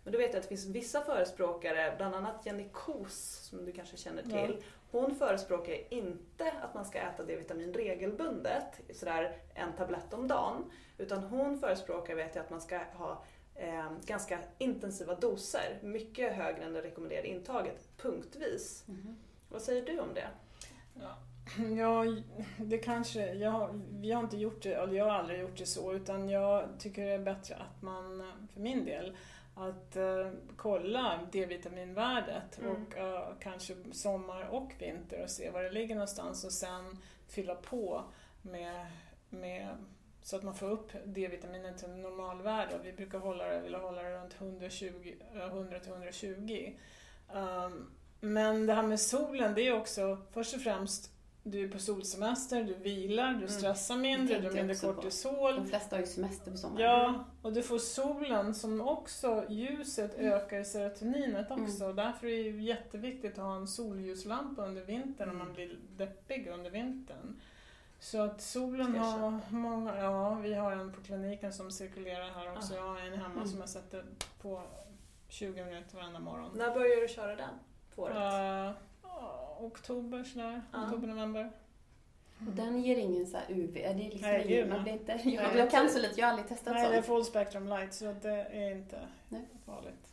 Men 0.04 0.14
då 0.14 0.20
vet 0.20 0.30
jag 0.30 0.38
att 0.38 0.44
det 0.44 0.50
finns 0.50 0.66
vissa 0.66 1.02
förespråkare, 1.02 1.94
bland 1.98 2.16
annat 2.16 2.46
Jenny 2.46 2.70
Kos 2.72 3.40
som 3.50 3.66
du 3.66 3.72
kanske 3.72 3.98
känner 3.98 4.24
till. 4.24 4.64
Hon 4.92 5.16
förespråkar 5.16 5.94
inte 5.94 6.54
att 6.62 6.74
man 6.74 6.86
ska 6.86 7.00
äta 7.00 7.24
D-vitamin 7.24 7.74
regelbundet, 7.74 8.82
sådär 8.94 9.36
en 9.54 9.74
tablett 9.74 10.14
om 10.14 10.28
dagen. 10.28 10.72
Utan 10.98 11.24
hon 11.24 11.60
förespråkar 11.60 12.16
vet 12.16 12.36
jag 12.36 12.44
att 12.44 12.50
man 12.50 12.62
ska 12.62 12.80
ha 12.94 13.24
eh, 13.56 13.92
ganska 14.06 14.40
intensiva 14.58 15.16
doser, 15.16 15.80
mycket 15.82 16.34
högre 16.34 16.64
än 16.64 16.74
det 16.74 16.82
rekommenderade 16.82 17.28
intaget, 17.28 17.90
punktvis. 17.98 18.84
Mhm. 18.88 19.18
Vad 19.50 19.62
säger 19.62 19.86
du 19.86 20.00
om 20.00 20.14
det? 20.14 20.28
Ja, 21.78 22.06
det 22.58 22.78
kanske, 22.78 23.34
jag, 23.34 23.82
vi 23.90 24.12
har 24.12 24.24
inte 24.24 24.38
gjort 24.38 24.64
det, 24.64 24.74
eller 24.74 24.94
jag 24.94 25.06
har 25.06 25.12
aldrig 25.12 25.40
gjort 25.40 25.58
det 25.58 25.66
så, 25.66 25.94
utan 25.94 26.30
jag 26.30 26.70
tycker 26.80 27.06
det 27.06 27.12
är 27.12 27.20
bättre 27.20 27.56
att 27.56 27.82
man, 27.82 28.32
för 28.54 28.60
min 28.60 28.86
del, 28.86 29.18
att 29.70 29.96
eh, 29.96 30.32
kolla 30.56 31.20
D-vitaminvärdet 31.32 32.60
Mm. 32.60 32.72
och 32.72 32.98
eh, 32.98 33.34
kanske 33.40 33.76
sommar 33.92 34.48
och 34.52 34.72
vinter 34.80 35.24
och 35.24 35.30
se 35.30 35.50
var 35.50 35.64
det 35.64 35.72
ligger 35.72 35.96
någonstans 35.96 36.44
och 36.46 36.52
sen 36.54 36.98
fylla 37.28 37.56
på 37.56 38.04
med, 38.42 38.86
med 39.30 39.68
så 40.22 40.36
att 40.36 40.44
man 40.44 40.56
får 40.56 40.70
upp 40.70 40.92
D-vitaminet 41.06 41.78
till 41.78 41.90
normalvärde. 41.90 42.80
Vi 42.84 42.94
brukar 42.94 43.20
hålla 43.20 43.48
det, 43.48 43.60
vilja 43.62 43.80
hålla 43.80 44.04
det 44.04 44.18
runt 44.22 44.34
120, 44.42 45.16
eh, 45.34 45.38
100-120. 45.40 46.74
Um, 47.34 47.92
men 48.20 48.66
det 48.66 48.74
här 48.74 48.84
med 48.84 49.00
solen, 49.00 49.54
det 49.54 49.68
är 49.68 49.74
också 49.74 50.18
först 50.32 50.56
och 50.56 50.62
främst 50.62 51.12
du 51.44 51.64
är 51.64 51.70
på 51.70 51.80
solsemester, 51.80 52.64
du 52.64 52.74
vilar, 52.74 53.34
du 53.34 53.48
stressar 53.48 53.96
mindre, 53.98 54.40
du 54.40 54.48
har 54.48 54.54
mindre 54.54 54.76
kortisol. 54.76 55.56
De 55.56 55.68
flesta 55.68 55.96
har 55.96 56.02
ju 56.02 56.08
semester 56.08 56.52
på 56.52 56.58
sommaren. 56.58 56.86
Ja, 56.86 57.26
och 57.42 57.54
du 57.54 57.64
får 57.64 57.78
solen 57.80 58.56
som 58.56 58.82
också, 58.82 59.46
ljuset 59.50 60.18
Mm. 60.20 60.32
ökar 60.34 60.64
serotorinet 60.64 61.52
också. 61.52 61.94
Därför 61.94 62.28
är 62.28 62.32
det 62.32 62.50
ju 62.50 62.62
jätteviktigt 62.62 63.32
att 63.38 63.44
ha 63.46 63.56
en 63.56 63.68
solljuslampa 63.68 64.66
under 64.66 64.82
vintern 64.86 65.30
om 65.30 65.38
man 65.38 65.54
blir 65.54 65.76
deppig 65.98 66.48
under 66.48 66.70
vintern. 66.70 67.42
Så 68.00 68.22
att 68.22 68.42
solen 68.42 68.96
har 68.96 69.40
många, 69.50 69.98
ja 69.98 70.34
vi 70.34 70.54
har 70.54 70.72
en 70.72 70.92
på 70.94 71.02
kliniken 71.02 71.54
som 71.54 71.72
cirkulerar 71.72 72.30
här 72.30 72.54
också. 72.58 72.74
Ah. 72.74 72.78
Jag 72.78 72.84
har 72.84 73.00
en 73.00 73.14
hemma 73.14 73.36
Mm. 73.36 73.48
som 73.48 73.60
jag 73.60 73.70
sätter 73.70 74.06
på 74.42 74.62
20 75.30 75.66
minuter 75.66 75.98
varenda 75.98 76.20
morgon. 76.20 76.52
När 76.56 76.74
börjar 76.74 77.02
du 77.02 77.08
köra 77.08 77.36
den 77.36 77.50
på 77.96 78.02
året? 78.02 78.16
Uh, 78.16 78.82
oktober 79.60 80.24
sådär, 80.24 80.62
Ja. 80.74 80.86
oktober, 80.86 81.08
november. 81.08 81.52
Och 82.48 82.54
den 82.56 82.82
ger 82.84 82.96
ingen 82.98 83.28
så 83.28 83.38
här 83.38 83.46
UV, 83.50 83.78
är 83.78 83.94
det 83.94 84.04
liksom 84.04 84.22
Nej, 84.22 84.46
ingen, 84.54 84.70
man 84.70 84.78
nej. 84.78 84.84
blir 84.84 84.94
inte, 84.94 85.16
Nej, 85.26 85.36
jag, 85.36 85.54
det- 85.54 85.60
jag 85.60 85.72
kan 85.72 85.90
så 85.90 86.00
lite, 86.00 86.20
jag 86.20 86.28
har 86.28 86.32
aldrig 86.32 86.48
testat 86.50 86.74
Nej, 86.74 86.84
det 86.84 86.90
är 86.90 86.94
sånt. 87.02 87.06
full 87.06 87.26
spectrum 87.26 87.68
light 87.68 87.94
så 87.94 88.16
det 88.22 88.30
är 88.52 88.72
inte 88.72 89.00
Nej. 89.30 89.42
farligt. 89.66 90.08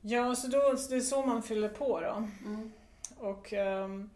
Ja, 0.00 0.34
så 0.34 0.48
då, 0.48 0.76
så 0.76 0.90
det 0.90 0.96
är 0.96 1.00
så 1.00 1.26
man 1.26 1.42
fyller 1.42 1.68
på 1.68 2.00
då. 2.00 2.24
Mm. 2.46 2.72
Och 3.18 3.52
um, 3.52 4.10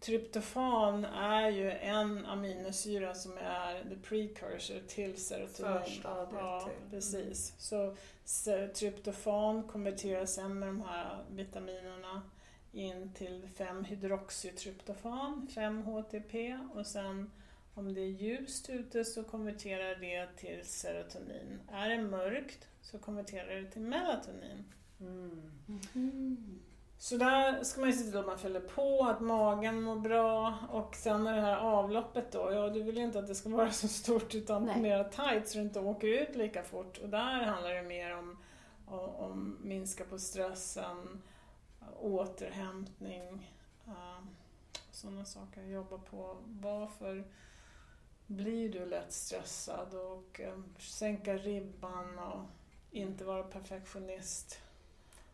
tryptofan 0.00 1.04
är 1.04 1.48
ju 1.50 1.70
en 1.70 2.26
aminosyra 2.26 3.14
som 3.14 3.38
är 3.38 3.82
the 3.88 3.96
precursor 4.08 4.80
till 4.88 5.16
serotonin. 5.16 5.82
Förstadiet 5.84 6.28
Ja, 6.40 6.60
till. 6.60 6.90
precis. 6.90 7.54
Så 7.58 7.96
se- 8.24 8.68
tryptofan 8.68 9.62
konverteras 9.62 10.34
sen 10.34 10.58
med 10.58 10.68
de 10.68 10.82
här 10.88 11.24
vitaminerna 11.30 12.22
in 12.72 13.12
till 13.14 13.48
5-hydroxytryptofan, 13.56 15.48
5-HTP 15.50 16.58
och 16.74 16.86
sen 16.86 17.30
om 17.74 17.94
det 17.94 18.00
är 18.00 18.06
ljust 18.06 18.70
ute 18.70 19.04
så 19.04 19.24
konverterar 19.24 19.96
det 20.00 20.28
till 20.36 20.60
serotonin. 20.64 21.60
Är 21.72 21.88
det 21.88 22.02
mörkt 22.02 22.68
så 22.80 22.98
konverterar 22.98 23.60
det 23.60 23.70
till 23.70 23.82
melatonin. 23.82 24.64
Mm. 25.00 25.50
Mm. 25.94 26.60
Så 26.98 27.16
där 27.16 27.62
ska 27.62 27.80
man 27.80 27.90
ju 27.90 27.96
se 27.96 28.04
till 28.04 28.18
att 28.18 28.26
man 28.26 28.38
fyller 28.38 28.60
på, 28.60 29.04
att 29.04 29.20
magen 29.20 29.82
mår 29.82 29.96
bra 29.96 30.58
och 30.70 30.96
sen 30.96 31.26
är 31.26 31.36
det 31.36 31.42
här 31.42 31.56
avloppet 31.56 32.32
då, 32.32 32.52
ja 32.52 32.68
du 32.68 32.82
vill 32.82 32.96
ju 32.96 33.04
inte 33.04 33.18
att 33.18 33.26
det 33.26 33.34
ska 33.34 33.48
vara 33.48 33.70
så 33.70 33.88
stort 33.88 34.34
utan 34.34 34.64
Nej. 34.64 34.80
mer 34.80 35.04
tight 35.04 35.48
så 35.48 35.58
du 35.58 35.64
inte 35.64 35.80
åker 35.80 36.08
ut 36.08 36.36
lika 36.36 36.62
fort. 36.62 36.98
Och 36.98 37.08
där 37.08 37.44
handlar 37.44 37.74
det 37.74 37.82
mer 37.82 38.16
om 38.16 38.36
om, 38.90 39.14
om 39.14 39.56
minska 39.62 40.04
på 40.04 40.18
stressen, 40.18 41.22
återhämtning, 42.00 43.50
uh, 43.88 44.20
sådana 44.92 45.24
saker. 45.24 45.62
Jobba 45.62 45.98
på 45.98 46.36
varför 46.46 47.24
blir 48.26 48.72
du 48.72 48.86
lätt 48.86 49.12
stressad 49.12 49.94
och 49.94 50.40
eh, 50.40 50.58
sänka 50.78 51.34
ribban 51.34 52.18
och 52.18 52.40
inte 52.90 53.24
vara 53.24 53.42
perfektionist. 53.42 54.58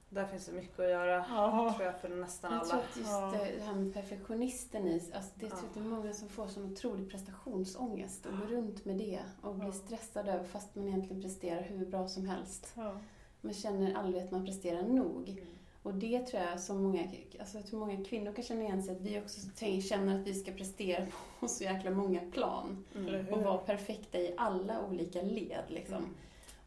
Där 0.09 0.27
finns 0.27 0.47
det 0.47 0.53
mycket 0.53 0.81
att 0.81 0.89
göra, 0.89 1.27
Ja. 1.29 1.75
tror 1.77 1.87
jag, 1.87 2.01
för 2.01 2.09
nästan 2.09 2.53
Jag 2.53 2.65
tror 2.65 2.73
alla. 2.75 2.85
att 2.91 2.97
just 2.97 3.11
Ja. 3.11 3.35
det 3.57 3.63
här 3.65 3.75
med 3.75 3.95
perfektionisten 3.95 4.87
i, 4.89 5.11
alltså 5.15 5.31
det, 5.35 5.49
tror 5.49 5.61
Ja. 5.63 5.69
att 5.69 5.75
det 5.75 5.81
är 5.81 5.85
många 5.85 6.13
som 6.13 6.29
får 6.29 6.47
sån 6.49 6.73
otrolig 6.73 7.11
prestationsångest 7.11 8.27
och 8.27 8.33
går 8.39 8.47
runt 8.47 8.85
med 8.85 8.97
det 8.97 9.21
och 9.43 9.55
blir 9.55 9.67
Ja. 9.67 9.73
stressade 9.73 10.33
över 10.33 10.45
fast 10.45 10.75
man 10.75 10.89
egentligen 10.89 11.23
presterar 11.23 11.63
hur 11.63 11.87
bra 11.87 12.09
som 12.09 12.27
helst. 12.27 12.73
Ja. 12.77 12.99
Man 13.41 13.53
känner 13.55 13.95
aldrig 13.95 14.23
att 14.25 14.31
man 14.31 14.45
presterar 14.47 14.83
nog. 14.83 15.47
Och 15.87 15.95
det 15.95 16.19
tror 16.27 16.43
jag 16.43 16.61
som 16.61 16.83
många, 16.83 17.09
alltså 17.41 17.57
jag 17.59 17.67
tror 17.67 17.81
många 17.81 18.05
kvinnor 18.05 18.33
kan 18.33 18.45
känna 18.45 18.63
igen 18.63 18.83
sig 18.83 18.95
att 18.97 19.01
vi 19.01 19.21
också 19.21 19.41
känner 19.89 20.21
att 20.21 20.27
vi 20.27 20.35
ska 20.35 20.53
prestera 20.53 21.07
på 21.41 21.49
så 21.49 21.65
jäkla 21.65 21.91
många 21.91 22.21
plan. 22.33 22.85
Mm. 22.95 23.29
Och 23.29 23.43
vara 23.43 23.59
perfekta 23.59 24.19
i 24.19 24.35
alla 24.37 24.83
olika 24.87 25.23
led 25.23 25.65
liksom. 25.69 25.97
Mm. 25.97 26.15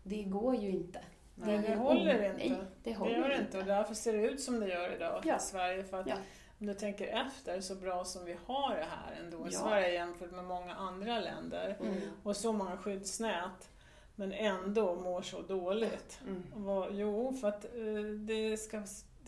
Det 0.04 0.24
går 0.24 0.56
ju 0.56 0.70
inte. 0.70 1.00
Nej, 1.36 1.58
det 1.68 1.76
håller 1.76 2.24
inte. 2.26 2.38
Nej, 2.38 2.50
det 2.50 2.90
Det 2.90 2.96
håller 2.96 3.18
gör 3.18 3.30
det 3.30 3.38
inte 3.38 3.58
och 3.60 3.66
därför 3.66 3.94
ser 3.94 4.14
det 4.14 4.20
ut 4.30 4.42
som 4.42 4.60
det 4.60 4.68
gör 4.68 4.96
idag 4.96 5.22
Ja. 5.26 5.38
i 5.38 5.40
Sverige. 5.40 5.84
För 5.84 6.00
att 6.00 6.08
Ja. 6.08 6.16
om 6.60 6.66
du 6.68 6.74
tänker 6.74 7.08
efter, 7.08 7.62
så 7.62 7.76
bra 7.76 8.04
som 8.06 8.26
vi 8.26 8.36
har 8.46 8.76
det 8.76 8.86
här 8.90 9.20
ändå 9.26 9.38
i 9.38 9.50
Ja. 9.52 9.60
Sverige 9.60 9.94
jämfört 9.94 10.32
med 10.32 10.44
många 10.46 10.76
andra 10.76 11.20
länder 11.20 11.78
Mm. 11.80 11.96
och 12.24 12.36
så 12.38 12.52
många 12.54 12.78
skyddsnät 12.78 13.70
men 14.16 14.32
ändå 14.34 14.96
mår 14.96 15.22
så 15.22 15.42
dåligt. 15.42 16.20
Mm. 16.28 16.44
Vad, 16.56 16.88
jo, 16.96 17.34
för 17.34 17.48
att 17.48 17.66
eh, 17.66 18.04
det 18.20 18.58
ska 18.58 18.84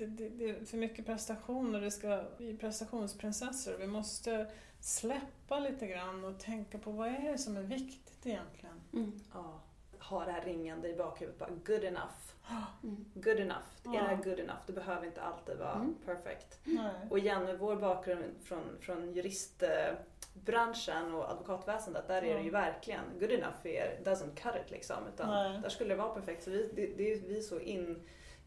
det, 0.05 0.07
det, 0.07 0.29
det 0.29 0.49
är 0.49 0.65
för 0.65 0.77
mycket 0.77 1.05
prestation 1.05 1.75
och 1.75 1.81
det 1.81 1.91
ska 1.91 2.23
bli 2.37 2.57
prestationsprinsessor. 2.57 3.77
Vi 3.79 3.87
måste 3.87 4.47
släppa 4.79 5.59
lite 5.59 5.87
grann 5.87 6.25
och 6.25 6.39
tänka 6.39 6.77
på 6.77 6.91
vad 6.91 7.07
är 7.07 7.31
det 7.31 7.37
som 7.37 7.57
är 7.57 7.61
viktigt 7.63 8.25
egentligen. 8.25 8.75
Mm. 8.93 9.19
Ja. 9.33 9.59
Ha 9.99 10.25
det 10.25 10.31
här 10.31 10.41
ringande 10.45 10.89
i 10.89 10.95
bakhuvudet 10.95 11.39
bara, 11.39 11.49
good 11.65 11.83
enough. 11.83 12.11
Mm. 12.83 13.05
Good 13.13 13.39
enough. 13.39 13.57
Är 13.83 13.89
det 13.91 13.97
Ja. 13.97 14.03
här 14.03 14.15
good 14.15 14.39
enough? 14.39 14.59
Det 14.67 14.73
behöver 14.73 15.05
inte 15.07 15.21
alltid 15.21 15.57
vara 15.57 15.73
Mm. 15.73 15.95
perfect. 16.05 16.59
Nej. 16.63 16.91
Och 17.09 17.19
igen 17.19 17.43
med 17.43 17.59
vår 17.59 17.75
bakgrund 17.75 18.23
från, 18.43 18.63
från 18.79 19.13
juristbranschen 19.13 21.13
och 21.13 21.31
advokatväsendet, 21.31 22.07
där 22.07 22.17
är 22.21 22.33
det 22.35 22.39
ju 22.41 22.45
Ja. 22.45 22.51
verkligen 22.51 23.03
good 23.19 23.31
enough 23.31 23.53
är, 23.67 23.99
doesn't 24.03 24.35
cut 24.35 24.55
it 24.65 24.71
liksom. 24.71 24.97
Utan 25.13 25.29
Nej. 25.29 25.59
där 25.61 25.69
skulle 25.69 25.89
det 25.89 25.95
vara 26.01 26.13
perfekt. 26.13 26.43
Så 26.43 26.49
vi, 26.49 26.71
det, 26.75 26.87
det 26.97 27.13
är 27.13 27.19
vi 27.27 27.37
är 27.37 27.41
så 27.41 27.59
in, 27.59 28.01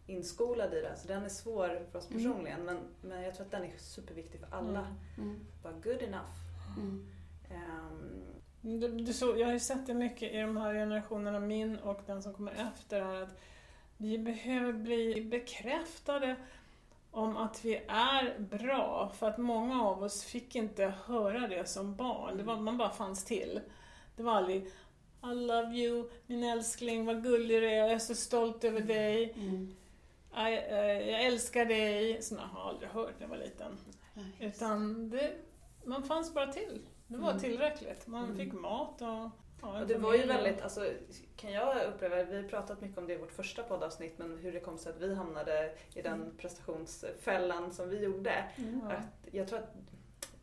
inskolade 0.07 0.79
i 0.79 0.83
det. 0.83 0.97
Så 0.97 1.09
den 1.09 1.25
är 1.25 1.29
svår 1.29 1.87
för 1.93 1.99
oss 1.99 2.11
Mm. 2.11 2.23
personligen. 2.23 2.61
Men, 2.65 2.79
men 3.03 3.23
jag 3.23 3.35
tror 3.35 3.45
att 3.47 3.53
den 3.53 3.65
är 3.65 3.73
superviktig 3.79 4.41
för 4.41 4.57
alla. 4.57 4.87
Mm. 5.19 5.41
Bara 5.63 5.73
good 5.73 6.03
enough. 6.03 6.35
Mm. 6.79 7.07
Ehm, 7.51 8.21
Du, 8.81 8.89
du 8.89 9.13
så, 9.13 9.35
jag 9.39 9.47
har 9.47 9.53
ju 9.53 9.61
sett 9.61 9.87
det 9.87 9.95
mycket 9.95 10.33
i 10.33 10.37
de 10.39 10.57
här 10.57 10.75
generationerna, 10.75 11.41
min 11.41 11.79
och 11.79 12.01
den 12.07 12.23
som 12.23 12.35
kommer 12.35 12.53
efter, 12.75 13.01
här, 13.03 13.23
att 13.23 13.39
vi 13.97 14.19
behöver 14.19 14.73
bli 14.73 15.25
bekräftade 15.25 16.37
om 17.11 17.37
att 17.37 17.65
vi 17.65 17.77
är 17.89 18.39
bra. 18.39 19.13
För 19.19 19.29
att 19.29 19.39
många 19.39 19.83
av 19.83 20.03
oss 20.03 20.25
fick 20.25 20.55
inte 20.55 20.95
höra 21.07 21.49
det 21.49 21.69
som 21.69 21.97
barn. 21.97 22.37
Det 22.37 22.43
var, 22.43 22.57
man 22.57 22.79
bara 22.79 22.91
fanns 22.91 23.25
till. 23.25 23.61
Det 24.17 24.23
var 24.23 24.33
aldrig 24.33 24.63
I 25.25 25.35
love 25.35 25.77
you, 25.77 26.11
min 26.27 26.45
älskling, 26.45 27.05
vad 27.07 27.23
gullig 27.23 27.63
du 27.63 27.69
är, 27.71 27.75
jag 27.79 27.93
är 27.93 27.99
så 27.99 28.15
stolt 28.15 28.65
över 28.65 28.81
dig, 28.81 29.33
Mm. 29.37 29.75
Eh, 30.37 31.11
jag 31.11 31.23
älskar 31.25 31.65
dig. 31.65 32.23
Såna 32.23 32.43
har 32.47 32.61
jag 32.61 32.69
aldrig 32.69 32.91
hört 32.91 33.15
när 33.19 33.23
jag 33.27 33.29
var 33.29 33.37
liten. 33.45 33.79
Utan 34.41 35.11
det, 35.11 35.33
man 35.85 36.03
fanns 36.05 36.35
bara 36.35 36.53
till. 36.53 36.81
Det 37.07 37.17
var 37.17 37.29
Mm. 37.31 37.41
tillräckligt. 37.43 38.07
Man 38.07 38.25
Mm. 38.25 38.37
fick 38.37 38.53
mat 38.53 39.01
och 39.03 39.09
ja, 39.09 39.31
Och 39.81 39.87
det 39.87 39.99
var 39.99 40.15
ju 40.15 40.27
väldigt, 40.27 40.63
alltså, 40.63 40.91
kan 41.37 41.53
jag 41.53 41.87
uppleva, 41.87 42.23
vi 42.23 42.37
har 42.43 42.49
pratat 42.49 42.81
mycket 42.81 42.99
om 42.99 43.07
det 43.07 43.13
i 43.13 43.17
vårt 43.17 43.33
första 43.33 43.63
poddavsnitt, 43.63 44.19
men 44.19 44.39
hur 44.39 44.53
det 44.53 44.61
kom 44.61 44.79
sig 44.79 44.93
att 44.93 45.01
vi 45.01 45.15
hamnade 45.15 45.75
i 45.95 46.03
den 46.03 46.23
Mm. 46.23 46.37
prestationsfällan 46.37 47.73
som 47.73 47.89
vi 47.89 47.99
gjorde. 48.05 48.45
Ja. 48.57 48.93
Att 48.93 49.35
jag 49.35 49.49
tror 49.49 49.59
att 49.59 49.75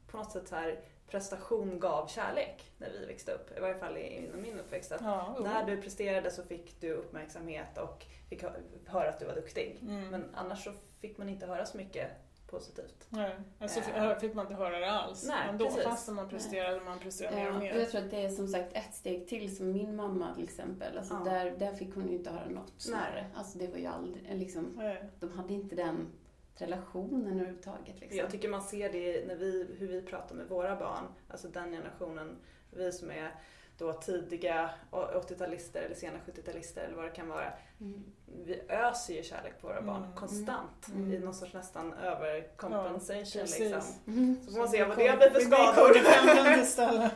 på 0.08 0.18
något 0.18 0.32
sätt 0.32 0.48
så 0.48 0.56
här, 0.56 0.80
prestation 1.08 1.80
gav 1.80 2.08
kärlek 2.08 2.72
när 2.78 2.89
vi 2.89 3.06
växte 3.06 3.32
upp, 3.32 3.58
i 3.58 3.60
varje 3.60 3.76
fall 3.80 3.98
inom 3.98 4.42
min 4.42 4.60
uppväxt. 4.60 4.92
Att 4.92 5.02
Ja, 5.02 5.38
när 5.44 5.66
du 5.66 5.82
presterade 5.82 6.32
så 6.32 6.44
fick 6.44 6.82
du 6.82 6.94
uppmärksamhet 6.94 7.78
och 7.78 8.06
fick 8.32 8.44
hö- 8.44 8.50
höra 8.86 9.10
att 9.10 9.20
du 9.20 9.26
var 9.26 9.36
duktig. 9.36 9.80
Mm. 9.82 10.10
Men 10.10 10.26
annars 10.36 10.64
så 10.64 10.72
fick 11.02 11.18
man 11.18 11.30
inte 11.30 11.46
höra 11.46 11.66
så 11.66 11.78
mycket 11.78 12.08
positivt. 12.48 13.08
Nej, 13.10 13.36
alltså 13.60 13.80
Äh. 13.80 14.20
fick 14.20 14.34
man 14.34 14.46
inte 14.46 14.56
höra 14.58 14.80
det 14.80 14.92
alls. 14.92 15.26
Nej, 15.28 15.48
men 15.48 15.58
då, 15.58 15.66
precis. 15.66 15.84
fast 15.84 16.10
man 16.12 16.30
presterade, 16.30 16.82
man 16.82 17.00
presterade 17.00 17.36
mer 17.36 17.54
och 17.54 17.60
mer. 17.60 17.80
jag 17.80 17.90
tror 17.90 18.02
att 18.02 18.12
det 18.12 18.26
är 18.26 18.30
som 18.30 18.48
sagt 18.48 18.74
ett 18.74 18.94
steg 18.96 19.28
till 19.28 19.56
som 19.56 19.72
min 19.72 19.96
mamma 19.96 20.36
till 20.36 20.44
exempel. 20.44 20.98
Alltså 20.98 21.14
Ja. 21.26 21.32
där, 21.32 21.52
där 21.52 21.74
fick 21.74 21.96
hon 21.96 22.10
ju 22.10 22.16
inte 22.16 22.30
höra 22.30 22.50
något 22.50 22.74
snarare. 22.78 23.26
Alltså 23.36 23.58
det 23.58 23.68
var 23.68 23.78
ju 23.78 23.86
aldrig, 23.86 24.36
liksom, 24.40 24.74
Nej. 24.76 25.04
de 25.20 25.32
hade 25.32 25.54
inte 25.54 25.76
den 25.76 26.08
relationen 26.56 27.34
överhuvudtaget. 27.40 28.00
Liksom. 28.00 28.18
Jag 28.18 28.30
tycker 28.32 28.50
man 28.50 28.62
ser 28.62 28.92
det 28.92 29.28
när 29.28 29.36
vi, 29.36 29.68
hur 29.80 29.88
vi 29.88 30.02
pratar 30.02 30.36
med 30.36 30.48
våra 30.48 30.76
barn, 30.76 31.04
alltså 31.28 31.48
den 31.48 31.72
generationen, 31.72 32.38
vi 32.72 32.92
som 32.92 33.12
är 33.12 33.36
då 33.82 33.94
tidiga 33.94 34.70
80-talister 34.92 35.82
eller 35.82 35.96
sena 35.96 36.18
70-talister 36.26 36.82
eller 36.86 36.96
vad 36.96 37.06
det 37.06 37.10
kan 37.10 37.28
vara. 37.28 37.54
Mm. 37.82 38.04
Vi 38.46 38.62
öser 38.70 39.14
ju 39.14 39.24
kärlek 39.24 39.62
på 39.62 39.68
våra 39.68 39.82
barn 39.82 40.04
Mm. 40.04 40.16
konstant 40.16 40.88
Mm. 40.88 41.14
i 41.14 41.20
någon 41.20 41.34
sorts 41.34 41.54
nästan 41.54 41.94
övercompensation. 41.94 43.24
precis. 43.42 43.60
liksom. 43.60 43.82
Mm. 44.08 44.38
Så 44.46 44.52
får 44.52 44.60
man 44.60 44.70
se 44.70 44.84
vad 44.84 44.98
det 44.98 45.18
blir 45.18 45.30
för 45.30 45.40
skador. 45.40 45.98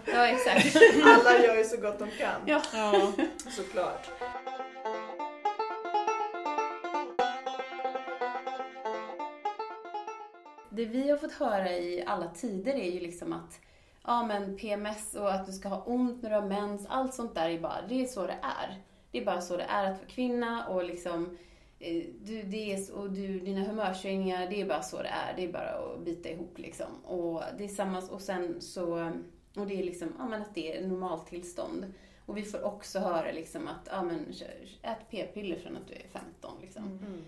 Ja, 0.16 0.28
exakt. 0.28 0.76
Alla 1.05 1.43
gör 1.45 1.55
ju 1.55 1.63
så 1.63 1.78
gott 1.78 1.99
de 1.99 2.09
kan, 2.11 2.41
Ja. 2.45 2.61
Ja. 2.74 3.11
såklart. 3.51 4.09
Det 10.70 10.86
vi 10.86 11.09
har 11.09 11.18
fått 11.18 11.32
höra 11.34 11.72
i 11.72 12.03
alla 12.07 12.28
tider 12.28 12.74
är 12.74 12.91
ju 12.91 12.99
liksom 12.99 13.34
att 13.34 13.59
ja 14.07 14.25
men 14.25 14.57
PMS 14.57 15.15
och 15.15 15.33
att 15.33 15.45
du 15.45 15.51
ska 15.51 15.69
ha 15.69 15.83
ont 15.83 16.21
när 16.23 16.29
du 16.29 16.35
har 16.35 16.47
mens, 16.47 16.85
allt 16.89 17.13
sånt 17.13 17.35
där 17.35 17.49
är 17.49 17.59
bara, 17.59 17.81
det 17.89 18.01
är 18.03 18.05
så 18.05 18.27
det 18.27 18.37
är. 18.41 18.81
Det 19.11 19.21
är 19.21 19.25
bara 19.25 19.41
så 19.41 19.57
det 19.57 19.63
är 19.63 19.91
att 19.91 19.97
vara 19.97 20.07
kvinna 20.07 20.67
och 20.67 20.83
liksom 20.83 21.37
eh, 21.79 22.03
du, 22.21 22.43
det 22.43 22.73
är, 22.73 22.77
så- 22.77 22.93
och 22.95 23.11
du, 23.11 23.39
dina 23.39 23.61
humörsvängningar, 23.61 24.47
det 24.49 24.61
är 24.61 24.65
bara 24.65 24.81
så 24.81 24.97
det 25.01 25.07
är. 25.09 25.33
Det 25.35 25.43
är 25.43 25.51
bara 25.51 25.69
att 25.69 25.99
bita 26.05 26.29
ihop 26.29 26.57
liksom. 26.59 27.05
Och 27.05 27.41
det 27.57 27.63
är 27.63 27.67
samma, 27.67 28.01
och 28.01 28.21
sen 28.21 28.61
så, 28.61 29.11
och 29.55 29.67
det 29.67 29.79
är 29.79 29.83
liksom, 29.83 30.13
ja 30.17 30.27
men 30.27 30.41
att 30.41 30.55
det 30.55 30.77
är 30.77 30.87
normaltillstånd. 30.87 31.93
Och 32.25 32.37
vi 32.37 32.43
får 32.43 32.65
också 32.65 32.99
höra 32.99 33.31
liksom 33.31 33.67
att, 33.67 33.87
ja 33.91 34.03
men 34.03 34.25
ät 34.81 34.97
p-piller 35.09 35.59
från 35.59 35.75
att 35.77 35.87
du 35.87 35.93
är 35.93 36.07
15 36.11 36.51
liksom. 36.61 36.83
Mm. 36.83 37.23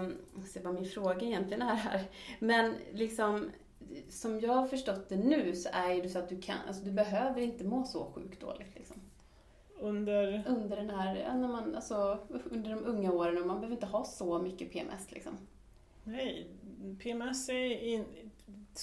Um, 0.00 0.44
ser 0.46 0.62
vad 0.62 0.74
min 0.74 0.84
fråga 0.86 1.20
egentligen 1.26 1.62
är 1.62 1.74
här. 1.74 2.02
Men 2.38 2.74
liksom, 2.92 3.50
som 4.08 4.40
jag 4.40 4.52
har 4.52 4.66
förstått 4.66 5.08
det 5.08 5.16
nu 5.16 5.56
så 5.56 5.68
är 5.72 6.02
det 6.02 6.08
så 6.08 6.18
att 6.18 6.28
du 6.28 6.40
kan, 6.40 6.56
alltså 6.68 6.84
du 6.84 6.90
behöver 6.90 7.40
inte 7.40 7.64
må 7.64 7.84
så 7.84 8.04
sjukt 8.14 8.40
dåligt 8.40 8.74
liksom. 8.74 8.96
Under... 9.80 10.42
Under 10.48 10.76
den 10.76 10.90
här, 10.90 11.14
när 11.34 11.48
man, 11.48 11.74
alltså 11.74 12.18
under 12.50 12.70
de 12.70 12.84
unga 12.84 13.12
åren 13.12 13.38
och 13.38 13.46
man 13.46 13.56
behöver 13.60 13.74
inte 13.76 13.86
ha 13.86 14.04
så 14.04 14.38
mycket 14.38 14.72
PMS 14.72 15.10
liksom. 15.12 15.32
Nej, 16.04 16.46
PMS 17.02 17.48
är 17.48 17.82
in... 17.82 18.04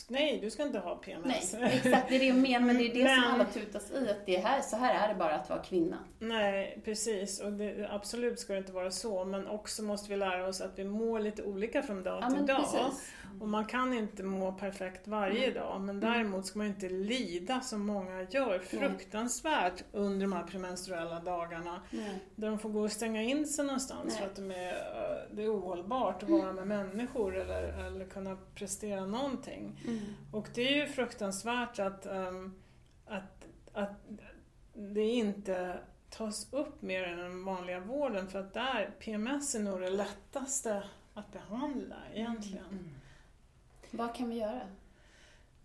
Nej, 0.07 0.39
du 0.41 0.49
ska 0.49 0.63
inte 0.63 0.79
ha 0.79 0.95
PMS. 0.95 1.53
Nej, 1.59 1.81
exakt 1.83 2.09
det 2.09 2.15
är 2.15 2.19
det 2.19 2.25
jag 2.25 2.37
menar 2.37 2.67
men 2.67 2.77
det 2.77 2.83
är 2.83 2.93
det 2.93 3.09
som 3.15 3.21
Men- 3.21 3.31
alla 3.31 3.45
tutas 3.45 3.91
i 3.91 4.09
att 4.09 4.25
det 4.25 4.37
här, 4.37 4.61
så 4.61 4.75
här 4.75 5.03
är 5.09 5.13
det 5.13 5.19
bara 5.19 5.35
att 5.35 5.49
vara 5.49 5.59
kvinna. 5.63 5.97
Nej, 6.19 6.81
precis. 6.85 7.39
Och 7.41 7.51
det, 7.51 7.87
absolut 7.91 8.39
ska 8.39 8.53
det 8.53 8.59
inte 8.59 8.71
vara 8.71 8.91
så. 8.91 9.25
Men 9.25 9.47
också 9.47 9.83
måste 9.83 10.09
vi 10.09 10.17
lära 10.17 10.47
oss 10.47 10.61
att 10.61 10.79
vi 10.79 10.83
mår 10.83 11.19
lite 11.19 11.43
olika 11.43 11.81
från 11.83 12.03
dag 12.03 12.19
Ja 12.23 12.27
till 12.27 12.37
men 12.37 12.45
dag. 12.45 12.57
precis. 12.57 13.11
Och 13.39 13.49
man 13.49 13.65
kan 13.65 13.93
inte 13.93 14.23
må 14.23 14.51
perfekt 14.51 15.07
varje 15.07 15.51
dag 15.51 15.81
men 15.81 15.99
däremot 15.99 16.45
ska 16.45 16.59
man 16.59 16.67
inte 16.67 16.89
lida 16.89 17.61
som 17.61 17.85
många 17.85 18.21
gör 18.29 18.59
fruktansvärt 18.59 19.83
under 19.91 20.21
de 20.21 20.33
här 20.33 20.43
premenstruella 20.43 21.19
dagarna. 21.19 21.81
Nej. 21.91 22.23
Där 22.35 22.47
de 22.47 22.59
får 22.59 22.69
gå 22.69 22.81
och 22.81 22.91
stänga 22.91 23.23
in 23.23 23.47
sig 23.47 23.65
någonstans 23.65 24.05
Nej. 24.07 24.17
för 24.17 24.25
att 24.25 24.35
de 24.35 24.51
är, 24.51 24.67
eh, 24.67 25.35
det 25.35 25.43
är 25.43 25.55
ohållbart 25.55 26.23
att 26.23 26.29
vara 26.29 26.53
med 26.53 26.67
människor 26.67 27.37
eller, 27.37 27.85
eller 27.87 28.05
kunna 28.05 28.37
prestera 28.55 29.05
någonting. 29.05 29.79
Mm. 29.87 29.99
Och 30.31 30.47
det 30.53 30.61
är 30.61 30.75
ju 30.75 30.87
fruktansvärt 30.87 31.79
att, 31.79 32.05
ehm, 32.05 32.53
att, 33.05 33.47
att 33.73 34.05
det 34.73 35.09
inte 35.09 35.79
tas 36.09 36.53
upp 36.53 36.81
mer 36.81 37.03
än 37.03 37.17
den 37.17 37.45
vanliga 37.45 37.79
vården 37.79 38.27
för 38.27 38.39
att 38.39 38.53
där, 38.53 38.91
PMS 38.99 39.55
är 39.55 39.59
nog 39.59 39.81
det 39.81 39.89
lättaste 39.89 40.83
att 41.13 41.31
behandla 41.31 41.95
egentligen. 42.13 42.65
Mm. 42.65 42.89
Vad 43.91 44.15
kan 44.15 44.29
vi 44.29 44.35
göra? 44.37 44.61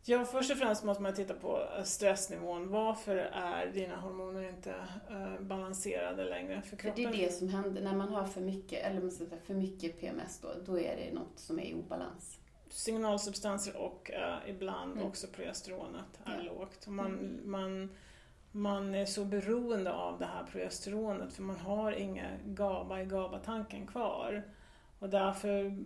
Ja, 0.05 0.25
först 0.25 0.51
och 0.51 0.57
främst 0.59 0.85
måste 0.85 1.03
man 1.03 1.14
titta 1.14 1.35
på 1.35 1.68
stressnivån. 1.85 2.68
Varför 2.70 3.16
är 3.16 3.66
dina 3.66 3.97
hormoner 3.97 4.49
inte 4.49 4.75
eh, 5.11 5.41
balanserade 5.41 6.25
längre? 6.25 6.62
För 6.62 6.68
För 6.68 6.77
kroppen 6.77 7.05
det 7.12 7.18
är 7.18 7.27
det 7.27 7.33
som 7.33 7.49
händer 7.49 7.83
när 7.83 7.95
man 7.97 8.09
har 8.09 8.25
för 8.25 8.41
mycket, 8.41 8.85
eller 8.85 9.37
för 9.47 9.55
mycket 9.55 10.01
PMS 10.01 10.39
då, 10.41 10.49
då 10.66 10.79
är 10.81 10.97
det 10.97 11.14
något 11.14 11.39
som 11.39 11.59
är 11.59 11.62
i 11.64 11.75
obalans. 11.75 12.39
signalsubstanser 12.68 13.77
och 13.77 14.11
eh, 14.11 14.37
ibland 14.47 14.93
Mm. 14.93 15.07
också 15.07 15.27
progesteronet 15.27 16.20
är 16.25 16.37
Ja. 16.37 16.53
lågt. 16.53 16.87
Man, 16.87 17.41
man, 17.45 17.91
man 18.53 18.95
är 18.95 19.07
så 19.07 19.25
beroende 19.25 19.93
av 19.93 20.18
det 20.18 20.27
här 20.27 20.45
progesteronet 20.53 21.33
för 21.33 21.43
man 21.43 21.57
har 21.57 21.93
inga 21.93 22.27
GABA 22.45 23.03
i 23.03 23.05
GABA-tanken 23.05 23.87
kvar. 23.87 24.43
Och 24.99 25.09
därför, 25.09 25.77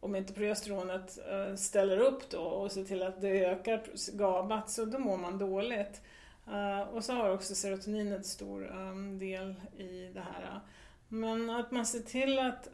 om 0.00 0.16
inte 0.16 0.32
progesteronet 0.32 1.18
eh, 1.30 1.54
ställer 1.54 1.98
upp 1.98 2.30
då 2.30 2.40
och 2.40 2.72
ser 2.72 2.84
till 2.84 3.02
att 3.02 3.20
det 3.20 3.44
ökar 3.44 3.82
GABA 4.12 4.62
så 4.66 4.84
då 4.84 4.98
mår 4.98 5.16
man 5.16 5.38
dåligt. 5.38 6.02
Eh, 6.46 6.80
och 6.80 7.04
så 7.04 7.12
har 7.12 7.30
också 7.30 7.54
serotoninet 7.54 8.26
stor 8.26 8.70
ehm, 8.70 9.18
del 9.18 9.54
i 9.78 10.10
det 10.14 10.20
här. 10.20 10.60
Men 11.08 11.50
att 11.50 11.70
man 11.70 11.86
ser 11.86 12.00
till 12.00 12.38
att 12.38 12.68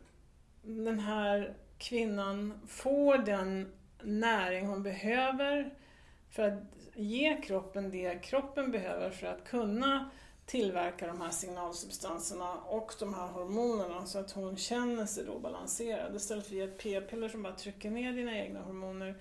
den 0.63 0.99
här 0.99 1.55
kvinnan 1.79 2.61
får 2.69 3.19
den 3.19 3.73
näring 4.03 4.67
hon 4.67 4.83
behöver 4.83 5.75
för 6.31 6.43
att 6.43 6.63
ge 6.95 7.43
kroppen 7.43 7.91
det 7.91 8.23
kroppen 8.23 8.71
behöver 8.71 9.11
för 9.11 9.27
att 9.27 9.45
kunna 9.45 10.11
tillverka 10.47 11.07
de 11.07 11.21
här 11.21 11.31
signalsubstanserna 11.31 12.55
och 12.55 12.95
de 12.99 13.15
här 13.15 13.27
hormonerna 13.27 14.07
så 14.07 14.19
att 14.19 14.31
hon 14.31 14.57
känner 14.57 15.07
sig 15.07 15.25
då 15.25 15.39
balanserad. 15.39 16.17
Istället 16.17 16.47
för 16.47 16.55
att 16.55 16.59
ge 16.59 16.63
ett 16.63 16.79
p-piller 16.79 17.29
som 17.29 17.43
bara 17.43 17.55
trycker 17.55 17.91
ner 17.91 18.13
dina 18.13 18.39
egna 18.39 18.61
hormoner. 18.61 19.15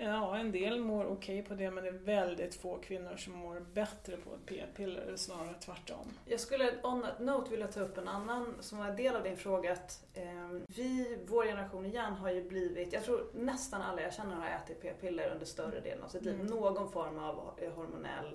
Ja, 0.00 0.36
en 0.36 0.52
del 0.52 0.80
mår 0.80 1.04
okej 1.04 1.42
på 1.42 1.54
det 1.54 1.70
men 1.70 1.84
det 1.84 1.90
är 1.90 1.92
väldigt 1.92 2.54
få 2.54 2.78
kvinnor 2.78 3.16
som 3.16 3.32
mår 3.32 3.60
bättre 3.60 4.16
på 4.16 4.34
ett 4.34 4.46
p-piller, 4.46 5.16
snarare 5.16 5.54
tvärtom. 5.60 6.06
Jag 6.24 6.40
skulle 6.40 6.82
on 6.82 7.02
that 7.02 7.20
note 7.20 7.50
vilja 7.50 7.66
ta 7.66 7.80
upp 7.80 7.98
en 7.98 8.08
annan 8.08 8.54
som 8.60 8.78
var 8.78 8.86
en 8.86 8.96
del 8.96 9.16
av 9.16 9.22
din 9.22 9.36
fråga. 9.36 9.72
Att, 9.72 10.04
eh, 10.14 10.50
vi, 10.66 11.18
vår 11.26 11.44
generation 11.44 11.86
igen, 11.86 12.12
har 12.12 12.30
ju 12.30 12.48
blivit, 12.48 12.92
jag 12.92 13.04
tror 13.04 13.26
nästan 13.34 13.82
alla 13.82 14.02
jag 14.02 14.14
känner 14.14 14.34
har 14.34 14.46
ätit 14.46 14.82
p-piller 14.82 15.30
under 15.30 15.46
större 15.46 15.80
delen 15.80 16.04
av 16.04 16.08
sitt 16.08 16.24
liv. 16.24 16.34
Mm. 16.34 16.46
Någon 16.46 16.92
form 16.92 17.18
av 17.18 17.50
eh, 17.56 17.72
hormonell 17.72 18.34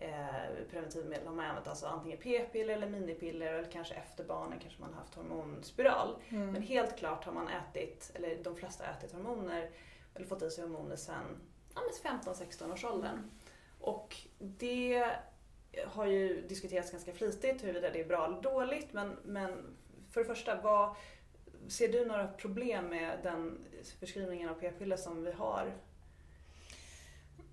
eh, 0.00 0.66
preventivmedel 0.70 1.26
har 1.26 1.34
man 1.34 1.46
använt. 1.46 1.68
Alltså 1.68 1.86
antingen 1.86 2.18
p-piller 2.18 2.74
eller 2.74 2.88
minipiller 2.88 3.52
eller 3.52 3.70
kanske 3.70 3.94
efter 3.94 4.24
barnen 4.24 4.58
kanske 4.58 4.80
man 4.80 4.92
har 4.92 5.00
haft 5.00 5.14
hormonspiral. 5.14 6.16
Mm. 6.28 6.52
Men 6.52 6.62
helt 6.62 6.96
klart 6.96 7.24
har 7.24 7.32
man 7.32 7.48
ätit, 7.48 8.10
eller 8.14 8.44
de 8.44 8.56
flesta 8.56 8.84
har 8.84 8.92
ätit 8.92 9.12
hormoner, 9.12 9.70
eller 10.14 10.26
fått 10.26 10.42
i 10.42 10.50
sig 10.50 10.64
hormoner 10.64 10.96
sen 10.96 11.40
ja, 11.74 11.80
men 12.02 12.20
15-16 12.20 12.72
års 12.72 12.84
åldern. 12.84 13.30
Och 13.80 14.16
det 14.38 15.06
har 15.86 16.06
ju 16.06 16.46
diskuterats 16.46 16.90
ganska 16.90 17.12
flitigt 17.12 17.64
huruvida 17.64 17.90
det 17.90 18.00
är 18.00 18.08
bra 18.08 18.26
eller 18.26 18.42
dåligt. 18.42 18.92
Men, 18.92 19.16
men 19.24 19.76
för 20.10 20.20
det 20.20 20.26
första, 20.26 20.60
vad, 20.60 20.96
ser 21.68 21.88
du 21.88 22.04
några 22.04 22.28
problem 22.28 22.86
med 22.86 23.18
den 23.22 23.58
förskrivningen 24.00 24.48
av 24.48 24.54
p-piller 24.54 24.96
som 24.96 25.24
vi 25.24 25.32
har? 25.32 25.72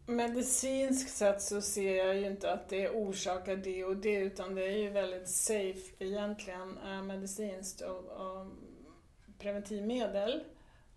Medicinskt 0.10 1.10
sett 1.10 1.42
så 1.42 1.62
ser 1.62 2.06
jag 2.06 2.16
ju 2.16 2.26
inte 2.26 2.54
att 2.54 2.70
det 2.70 2.90
orsakar 2.90 3.56
det 3.56 3.86
och 3.86 3.98
det 3.98 4.16
utan 4.16 4.56
det 4.56 4.64
är 4.64 4.78
ju 4.78 4.90
väldigt 4.90 5.30
safe 5.30 5.96
egentligen 6.00 6.78
äh, 6.78 7.02
medicinskt 7.02 7.82
och, 7.82 8.06
och 8.06 8.48
preventivmedel. 9.40 10.44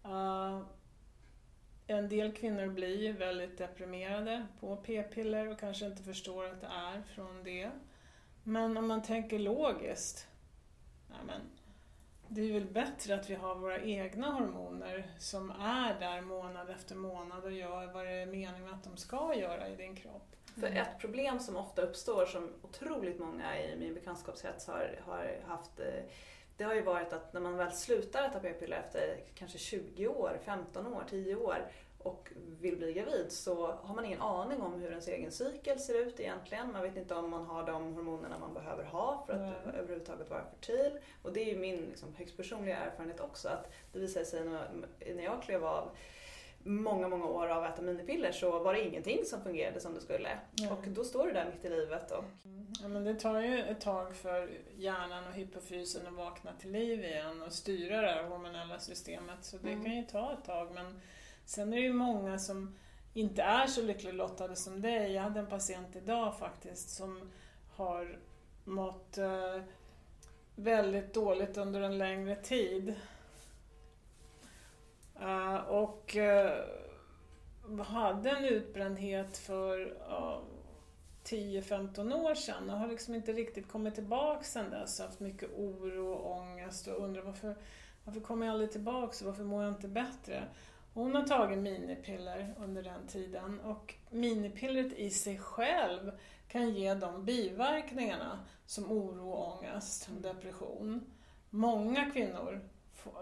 Uh, 0.05 0.63
en 1.87 2.09
del 2.09 2.33
kvinnor 2.33 2.67
blir 2.67 3.03
ju 3.03 3.13
väldigt 3.13 3.59
deprimerade 3.59 4.47
på 4.61 4.77
p-piller 4.77 5.49
och 5.49 5.59
kanske 5.59 5.87
inte 5.87 6.03
förstår 6.03 6.47
att 6.47 6.61
det 6.61 6.67
är 6.67 7.03
från 7.15 7.45
det. 7.45 7.71
Men 8.45 8.77
om 8.77 8.87
man 8.87 9.03
tänker 9.03 9.39
logiskt, 9.39 10.27
nej 11.09 11.21
men, 11.27 11.41
det 12.33 12.49
är 12.49 12.53
väl 12.53 12.67
bättre 12.67 13.15
att 13.15 13.31
vi 13.31 13.35
har 13.35 13.55
våra 13.55 13.81
egna 13.81 14.31
hormoner 14.31 15.11
som 15.19 15.51
är 15.51 16.01
där 16.01 16.21
månad 16.21 16.71
efter 16.71 16.95
månad 16.95 17.45
och 17.45 17.53
gör 17.53 17.93
vad 17.93 18.07
det 18.07 18.13
är 18.13 18.27
meningen 18.27 18.75
att 18.75 18.85
de 18.85 18.97
ska 18.97 19.35
göra 19.35 19.69
i 19.69 19.77
din 19.77 19.97
kropp. 19.97 20.37
För 20.61 20.67
ett 20.67 20.99
problem 20.99 21.41
som 21.41 21.57
ofta 21.57 21.83
uppstår, 21.83 22.27
som 22.27 22.49
otroligt 22.63 23.19
många 23.19 23.61
i 23.61 23.77
min 23.77 23.95
bekantskapskrets 23.95 24.67
har, 24.67 25.01
har 25.07 25.41
haft, 25.47 25.81
eh, 25.81 26.05
det 26.57 26.65
har 26.65 26.75
ju 26.75 26.83
varit 26.83 27.13
att 27.13 27.33
när 27.33 27.41
man 27.41 27.57
väl 27.57 27.73
slutar 27.73 28.29
äta 28.29 28.41
p-piller 28.41 28.77
efter 28.77 29.21
kanske 29.35 29.59
20 29.59 30.09
år, 30.09 30.39
15 30.45 30.87
år, 30.87 31.05
10 31.11 31.37
år 31.37 31.67
och 32.03 32.29
vill 32.61 32.77
bli 32.77 32.93
gravid 32.93 33.27
så 33.33 33.67
har 33.67 33.95
man 33.95 34.05
ingen 34.05 34.21
aning 34.21 34.61
om 34.63 34.75
hur 34.81 34.89
ens 34.91 35.09
egen 35.09 35.33
cykel 35.33 35.79
ser 35.79 35.95
ut 36.07 36.21
egentligen. 36.21 36.73
Man 36.73 36.83
vet 36.83 36.97
inte 36.97 37.15
om 37.15 37.31
man 37.31 37.47
har 37.47 37.67
de 37.67 37.95
hormonerna 37.95 38.39
man 38.39 38.55
behöver 38.55 38.85
ha 38.85 39.23
för 39.27 39.33
att 39.33 39.41
Nej. 39.41 39.75
överhuvudtaget 39.79 40.31
vara 40.31 40.45
fertil. 40.45 40.99
Och 41.23 41.33
det 41.33 41.41
är 41.41 41.47
ju 41.55 41.59
min 41.59 41.77
liksom, 41.77 42.15
högst 42.15 42.37
personliga 42.37 42.77
erfarenhet 42.77 43.21
också 43.21 43.49
att 43.49 43.73
det 43.93 43.99
visade 43.99 44.25
sig 44.25 44.45
när 44.45 45.23
jag 45.25 45.43
klev 45.43 45.65
av 45.65 45.91
många, 46.63 47.09
många 47.09 47.25
år 47.27 47.49
av 47.49 47.65
att 47.65 47.75
äta 47.75 47.83
minipiller 47.83 48.33
så 48.33 48.59
var 48.59 48.75
det 48.75 48.81
ingenting 48.89 49.25
som 49.25 49.43
fungerade 49.43 49.81
som 49.81 49.95
det 49.95 50.01
skulle. 50.01 50.39
Nej. 50.53 50.71
Och 50.71 50.89
då 50.89 51.05
står 51.05 51.27
du 51.27 51.33
där 51.33 51.51
mitt 51.55 51.65
i 51.65 51.69
livet 51.69 52.11
och 52.11 52.25
Ja, 52.83 52.89
men 52.89 53.05
det 53.05 53.15
tar 53.15 53.41
ju 53.41 53.59
ett 53.59 53.81
tag 53.81 54.17
för 54.17 54.51
hjärnan 54.77 55.25
och 55.27 55.33
hypofysen 55.33 56.07
att 56.07 56.13
vakna 56.13 56.53
till 56.61 56.71
liv 56.73 57.05
igen 57.05 57.43
och 57.43 57.53
styra 57.53 58.01
det 58.01 58.09
här 58.09 58.23
hormonella 58.25 58.79
systemet. 58.79 59.45
Så 59.45 59.57
det 59.57 59.69
Mm. 59.73 59.85
kan 59.85 59.97
ju 59.97 60.03
ta 60.03 60.33
ett 60.33 60.45
tag. 60.45 60.73
Men 60.75 61.01
sen 61.51 61.73
är 61.73 61.77
det 61.77 61.83
ju 61.83 61.93
många 61.93 62.39
som 62.39 62.77
inte 63.15 63.43
är 63.43 63.67
så 63.67 63.83
lyckligt 63.83 64.15
lottade 64.15 64.57
som 64.57 64.81
dig. 64.81 65.13
Jag 65.13 65.23
hade 65.23 65.41
en 65.41 65.47
patient 65.47 65.97
idag 65.97 66.39
faktiskt 66.39 66.91
som 66.91 67.31
har 67.75 68.19
mått 68.65 69.19
eh, 69.19 69.61
väldigt 70.55 71.15
dåligt 71.15 71.57
under 71.57 71.81
en 71.81 71.99
längre 71.99 72.37
tid. 72.37 72.95
Eh, 75.21 75.57
och 75.57 76.17
eh, 76.17 76.65
hade 77.87 78.31
en 78.31 78.45
utbrändhet 78.45 79.39
för 79.39 79.97
10-15 81.25 82.15
år 82.15 82.35
sedan 82.35 82.71
och 82.71 82.79
har 82.79 82.89
liksom 82.89 83.15
inte 83.15 83.33
riktigt 83.33 83.69
kommit 83.69 83.95
tillbaka 83.95 84.43
sedan 84.45 84.71
dess. 84.71 84.99
Har 84.99 85.07
Haft 85.07 85.21
mycket 85.21 85.51
oro 85.57 86.13
och 86.13 86.39
ångest 86.39 86.87
och 86.87 87.05
undrar 87.05 87.23
varför, 87.23 87.57
varför 88.05 88.21
kommer 88.21 88.47
jag 88.47 88.53
aldrig 88.53 88.73
tillbaka 88.73 89.17
och 89.21 89.27
varför 89.27 89.45
mår 89.45 89.65
jag 89.65 89.73
inte 89.73 89.89
bättre? 89.89 90.45
Hon 90.95 91.15
har 91.15 91.23
tagit 91.23 91.59
minipiller 91.59 92.55
under 92.59 92.83
den 92.83 93.07
tiden 93.07 93.61
och 93.61 93.95
minipillret 94.11 94.93
i 94.93 95.11
sig 95.11 95.39
själv 95.39 96.13
kan 96.49 96.71
ge 96.71 96.95
de 96.95 97.25
biverkningarna 97.25 98.39
som 98.67 98.93
oro, 98.93 99.33
ångest 99.33 100.11
och 100.17 100.23
depression. 100.23 101.13
Många 101.51 102.11
kvinnor, 102.11 102.61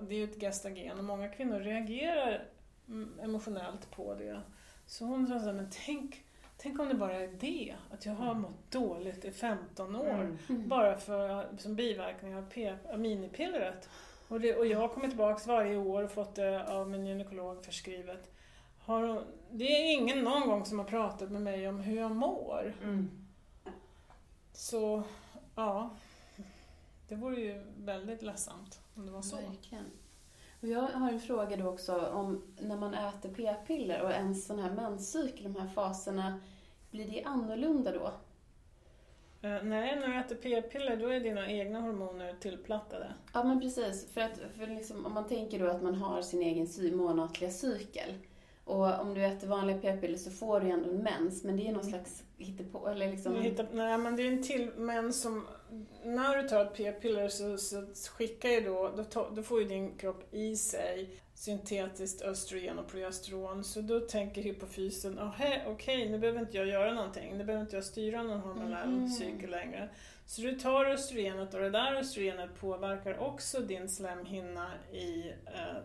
det 0.01 0.15
är 0.15 0.19
ju 0.19 0.25
ett 0.25 0.41
gestagen, 0.41 0.99
och 0.99 1.05
många 1.05 1.29
kvinnor 1.29 1.61
reagerar 1.61 2.45
mm, 2.89 3.21
emotionellt 3.23 3.91
på 3.91 4.15
det. 4.15 4.41
Så 4.87 5.05
hon 5.05 5.27
sa 5.27 5.39
så 5.39 5.47
här, 5.47 5.53
men 5.53 5.71
tänk, 5.87 6.25
tänk 6.57 6.81
om 6.81 6.89
det 6.89 6.95
bara 6.95 7.15
är 7.15 7.29
det, 7.41 7.77
att 7.91 8.07
jag 8.07 8.13
har 8.13 8.35
mått 8.35 8.71
dåligt 8.71 9.25
i 9.25 9.31
15 9.31 9.97
år. 9.97 10.37
Mm. 10.49 10.69
Bara 10.69 10.97
för, 10.97 11.49
som 11.59 11.77
biverkning 11.77 12.37
av 12.37 12.99
minipillret. 12.99 13.89
Och, 14.29 14.41
det, 14.41 14.57
och 14.57 14.67
jag 14.67 14.79
har 14.79 14.89
kommit 14.89 15.11
tillbaka 15.11 15.43
varje 15.47 15.77
år 15.77 16.03
och 16.03 16.11
fått 16.11 16.35
det 16.35 16.67
av 16.69 16.91
min 16.91 17.07
gynekolog 17.07 17.65
förskrivet. 17.65 18.31
Har 18.79 19.25
det 19.51 19.65
är 19.65 19.93
ingen 19.93 20.25
någon 20.25 20.49
gång 20.49 20.65
som 20.65 20.79
har 20.79 20.87
pratat 20.87 21.31
med 21.31 21.43
mig 21.43 21.69
om 21.69 21.81
hur 21.81 21.97
jag 21.97 22.17
mår. 22.17 22.75
Så, 24.53 25.03
ja. 25.55 25.91
Det 27.09 27.15
vore 27.15 27.41
ju 27.41 27.63
väldigt 27.77 28.23
ledsamt 28.23 28.81
om 28.95 29.07
det 29.07 29.13
var 29.13 29.23
så. 29.23 29.37
Verkligen. 29.37 29.85
Och 30.61 30.69
jag 30.69 30.83
har 30.83 31.11
en 31.11 31.21
fråga 31.21 31.57
då 31.57 31.69
också 31.69 32.07
om 32.07 32.43
när 32.59 32.77
man 32.77 32.95
äter 32.95 33.35
p-piller 33.35 34.03
och 34.03 34.13
en 34.13 34.35
sån 34.35 34.59
här 34.59 34.71
menscykel, 34.71 35.53
de 35.53 35.61
här 35.61 35.69
faserna, 35.69 36.41
blir 36.91 37.11
det 37.11 37.25
annorlunda 37.25 37.93
då? 37.93 38.13
Eh, 39.43 39.63
nej, 39.63 39.97
när 40.01 40.09
du 40.09 40.19
äter 40.21 40.37
p-piller 40.37 40.97
då 40.97 41.09
är 41.09 41.21
dina 41.21 41.51
egna 41.51 41.81
hormoner 41.81 42.35
tillplattade. 42.41 43.13
Ja 43.33 43.45
men 43.45 43.61
precis, 43.61 44.13
för, 44.13 44.21
att, 44.21 44.41
för 44.59 44.67
liksom, 44.67 45.07
om 45.07 45.15
man 45.15 45.29
tänker 45.29 45.59
då 45.59 45.67
att 45.71 45.83
man 45.83 45.95
har 45.95 46.23
sin 46.23 46.43
egen 46.43 46.67
sy- 46.67 46.93
månatliga 46.95 47.51
cykel 47.51 48.15
och 48.65 49.01
om 49.01 49.15
du 49.15 49.25
äter 49.25 49.47
vanliga 49.49 49.79
p-piller 49.79 50.17
så 50.19 50.31
får 50.31 50.61
du 50.61 50.69
ändå 50.71 50.91
en 50.91 50.97
mens, 51.03 51.45
men 51.45 51.57
det 51.57 51.69
är 51.69 51.73
någon 51.73 51.85
slags 51.85 52.23
hittepå, 52.39 52.89
eller 52.89 53.11
liksom... 53.11 53.37
Hittar, 53.43 53.67
nej 53.73 53.99
men 53.99 54.17
det 54.17 54.23
är 54.23 54.33
en 54.33 54.43
till 54.43 54.71
men 54.77 55.13
som, 55.13 55.47
när 56.05 56.43
du 56.43 56.49
tar 56.49 56.65
ett 56.65 56.75
p-piller 56.75 57.29
så, 57.29 57.59
så 57.59 57.87
skickar 58.11 58.49
ju 58.49 58.61
då, 58.61 58.93
då, 58.97 59.29
då 59.35 59.43
får 59.43 59.63
ju 59.63 59.69
din 59.69 59.99
kropp 59.99 60.35
i 60.35 60.57
sig 60.57 61.21
syntetiskt 61.35 62.23
östrogen 62.23 62.79
och 62.79 62.89
progesteron. 62.89 63.65
Så 63.65 63.81
då 63.81 64.01
tänker 64.01 64.43
hypofysen, 64.43 65.19
oh, 65.19 65.29
okej 65.29 65.65
okay, 65.67 66.09
nu 66.11 66.19
behöver 66.19 66.41
inte 66.41 66.57
jag 66.57 66.67
göra 66.67 66.95
någonting, 66.95 67.39
nu 67.39 67.45
behöver 67.45 67.65
inte 67.65 67.77
jag 67.77 67.85
styra 67.85 68.23
någon 68.23 68.41
hormonell 68.41 68.89
Mhm. 68.89 69.09
cykel 69.09 69.51
längre. 69.51 69.89
Så 70.27 70.41
du 70.43 70.59
tar 70.59 70.85
östrogenet 70.85 71.55
och 71.55 71.61
det 71.61 71.71
där 71.71 71.95
östrogenet 71.95 72.61
påverkar 72.61 73.19
också 73.19 73.61
din 73.61 73.89
slemhinna 73.89 74.71
i 74.93 75.33
eh, 75.47 75.83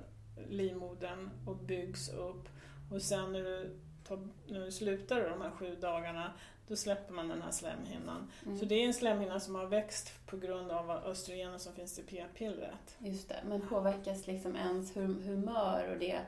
livmodern 0.49 1.29
och 1.47 1.55
byggs 1.55 2.09
upp. 2.09 2.49
Och 2.91 3.01
sen 3.01 3.31
när 3.31 3.43
du, 3.43 3.79
tar, 4.07 4.27
när 4.47 4.65
du 4.65 4.71
slutar 4.71 5.23
då, 5.23 5.29
de 5.29 5.41
här 5.41 5.51
sju 5.51 5.75
dagarna, 5.75 6.33
då 6.67 6.75
släpper 6.75 7.13
man 7.13 7.27
den 7.27 7.41
här 7.41 7.51
slemhinnan. 7.51 8.31
Mm. 8.45 8.59
Så 8.59 8.65
det 8.65 8.75
är 8.75 8.85
en 8.85 8.93
slemhinna 8.93 9.39
som 9.39 9.55
har 9.55 9.65
växt 9.65 10.25
på 10.25 10.37
grund 10.37 10.71
av 10.71 10.91
östrogenen 10.91 11.59
som 11.59 11.73
finns 11.73 11.99
i 11.99 12.03
p-pillret. 12.03 12.97
Just 12.99 13.29
det, 13.29 13.43
men 13.47 13.61
påverkas 13.61 14.27
liksom 14.27 14.55
ens 14.55 14.95
hum- 14.95 15.23
humör 15.23 15.89
och 15.91 15.99
det 15.99 16.19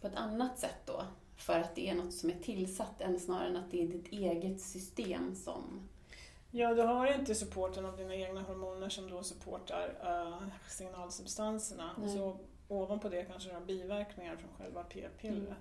på 0.00 0.06
ett 0.06 0.16
annat 0.16 0.58
sätt 0.58 0.80
då? 0.86 1.04
För 1.36 1.60
att 1.60 1.74
det 1.74 1.88
är 1.88 1.94
något 1.94 2.14
som 2.14 2.30
är 2.30 2.34
tillsatt 2.34 3.00
än 3.00 3.20
snarare 3.20 3.48
än 3.48 3.56
att 3.56 3.70
det 3.70 3.82
är 3.82 3.88
ditt 3.88 4.08
eget 4.12 4.60
system 4.60 5.34
som... 5.34 5.88
Ja, 6.50 6.74
du 6.74 6.82
har 6.82 7.14
inte 7.14 7.34
supporten 7.34 7.86
av 7.86 7.96
dina 7.96 8.14
egna 8.14 8.42
hormoner 8.42 8.88
som 8.88 9.10
då 9.10 9.22
supportar 9.22 9.96
uh, 10.04 10.48
signalsubstanserna. 10.68 11.90
Och 12.02 12.10
så 12.10 12.36
ovanpå 12.68 13.08
det 13.08 13.24
kanske 13.24 13.48
du 13.48 13.54
har 13.54 13.60
biverkningar 13.60 14.36
från 14.36 14.50
själva 14.58 14.82
p-pillret. 14.82 15.46
Mm. 15.46 15.58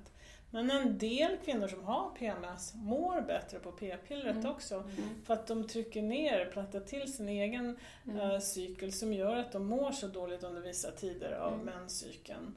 Men 0.54 0.72
en 0.72 0.98
del 0.98 1.38
kvinnor 1.46 1.68
som 1.68 1.84
har 1.84 2.10
PMS 2.10 2.74
mår 2.76 3.22
bättre 3.22 3.60
på 3.60 3.72
p-pillret 3.72 4.36
Mm. 4.36 4.52
också. 4.52 4.76
Mm. 4.76 5.24
För 5.26 5.34
att 5.34 5.48
de 5.48 5.68
trycker 5.68 6.02
ner, 6.02 6.46
plattar 6.46 6.80
till 6.80 7.14
sin 7.14 7.30
egen 7.30 7.78
Mm. 8.06 8.20
eh, 8.20 8.40
cykel 8.40 8.94
som 8.94 9.14
gör 9.14 9.36
att 9.36 9.52
de 9.52 9.66
mår 9.66 9.92
så 9.92 10.08
dåligt 10.08 10.44
under 10.44 10.62
vissa 10.62 10.92
tider 10.92 11.32
av 11.32 11.54
Mm. 11.54 11.66
menscykeln. 11.66 12.56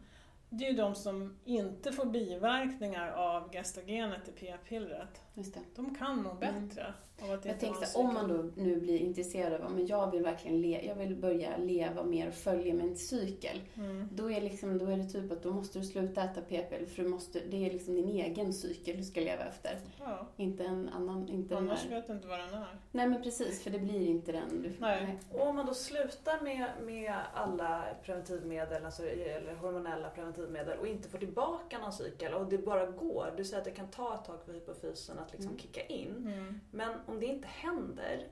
Det 0.51 0.67
är 0.67 0.71
ju 0.71 0.77
de 0.77 0.95
som 0.95 1.37
inte 1.45 1.93
får 1.93 2.05
biverkningar 2.05 3.11
av 3.11 3.53
gestagenet 3.53 4.29
i 4.29 4.33
p-pillret. 4.33 5.21
Just 5.39 5.55
det. 5.55 5.61
De 5.75 5.95
kan 5.95 6.23
må 6.23 6.31
Mm. 6.31 6.69
bättre 6.69 6.95
av 7.23 7.31
att 7.31 7.45
Jag 7.45 7.61
tänkte 7.61 7.87
om 7.99 8.15
man 8.15 8.29
då 8.29 8.51
nu 8.63 8.81
blir 8.81 8.99
intresserad 8.99 9.61
av 9.63 9.73
men 9.73 9.87
jag 9.87 10.11
vill 10.11 10.23
verkligen 10.23 10.61
le- 10.61 10.87
jag 10.87 10.95
vill 10.95 11.17
börja 11.17 11.57
leva 11.57 12.03
mer 12.03 12.29
och 12.29 12.35
följa 12.35 12.75
min 12.75 12.97
cykel. 12.97 13.61
Mm. 13.75 14.09
Då 14.13 14.31
är, 14.31 14.41
liksom, 14.41 14.79
då 14.79 14.87
är 14.87 14.97
det 14.97 15.05
typ 15.05 15.33
att 15.33 15.43
då 15.43 15.53
måste 15.53 15.79
du 15.79 15.85
sluta 15.85 16.23
äta 16.23 16.41
p-piller 16.41 16.87
för 16.87 17.03
du 17.03 17.09
måste, 17.09 17.41
det 17.51 17.67
är 17.67 17.73
liksom 17.73 17.95
din 17.95 18.09
egen 18.09 18.53
cykel 18.53 18.97
du 18.97 19.05
ska 19.05 19.21
leva 19.21 19.45
efter. 19.45 19.79
Ja. 20.01 20.27
Inte 20.37 20.65
en 20.65 20.89
annan, 20.89 21.29
inte 21.29 21.55
den 21.55 21.65
Annars 21.65 21.85
här. 21.85 21.91
vet 21.97 22.07
du 22.07 22.13
inte 22.13 22.29
vad 22.29 22.39
den 22.39 22.55
är. 22.55 22.79
Nej 22.93 23.07
men 23.09 23.23
precis, 23.23 23.63
för 23.63 23.71
det 23.71 23.79
blir 23.79 24.07
inte 24.07 24.33
den 24.33 24.63
du... 24.63 24.73
Nej. 24.79 25.19
Och 25.33 25.47
om 25.47 25.57
man 25.57 25.67
då 25.67 25.75
slutar 25.75 26.41
med, 26.41 26.67
med 26.85 27.15
alla 27.35 27.85
preventivmedel, 28.05 28.85
alltså, 28.85 29.03
eller 29.07 29.55
hormonella 29.55 30.11
preventivmedel 30.11 30.79
och 30.79 30.87
inte 30.87 31.09
får 31.09 31.19
tillbaka 31.19 31.79
någon 31.79 31.93
cykel 31.93 32.35
och 32.35 32.47
det 32.47 32.59
bara 32.59 32.87
går. 32.87 33.35
Du 33.37 33.45
säger 33.45 33.59
att 33.59 33.65
det 33.65 33.71
kan 33.71 33.89
ta 33.89 34.15
ett 34.15 34.25
tag 34.25 34.43
för 34.45 34.53
hypofysen 34.53 35.19
att 35.27 35.33
liksom 35.33 35.51
Mm. 35.53 35.59
kicka 35.61 35.87
in. 35.87 36.17
Mm. 36.33 36.61
Men 36.71 37.01
om 37.07 37.21
det 37.21 37.27
inte 37.27 37.49
händer 37.49 38.29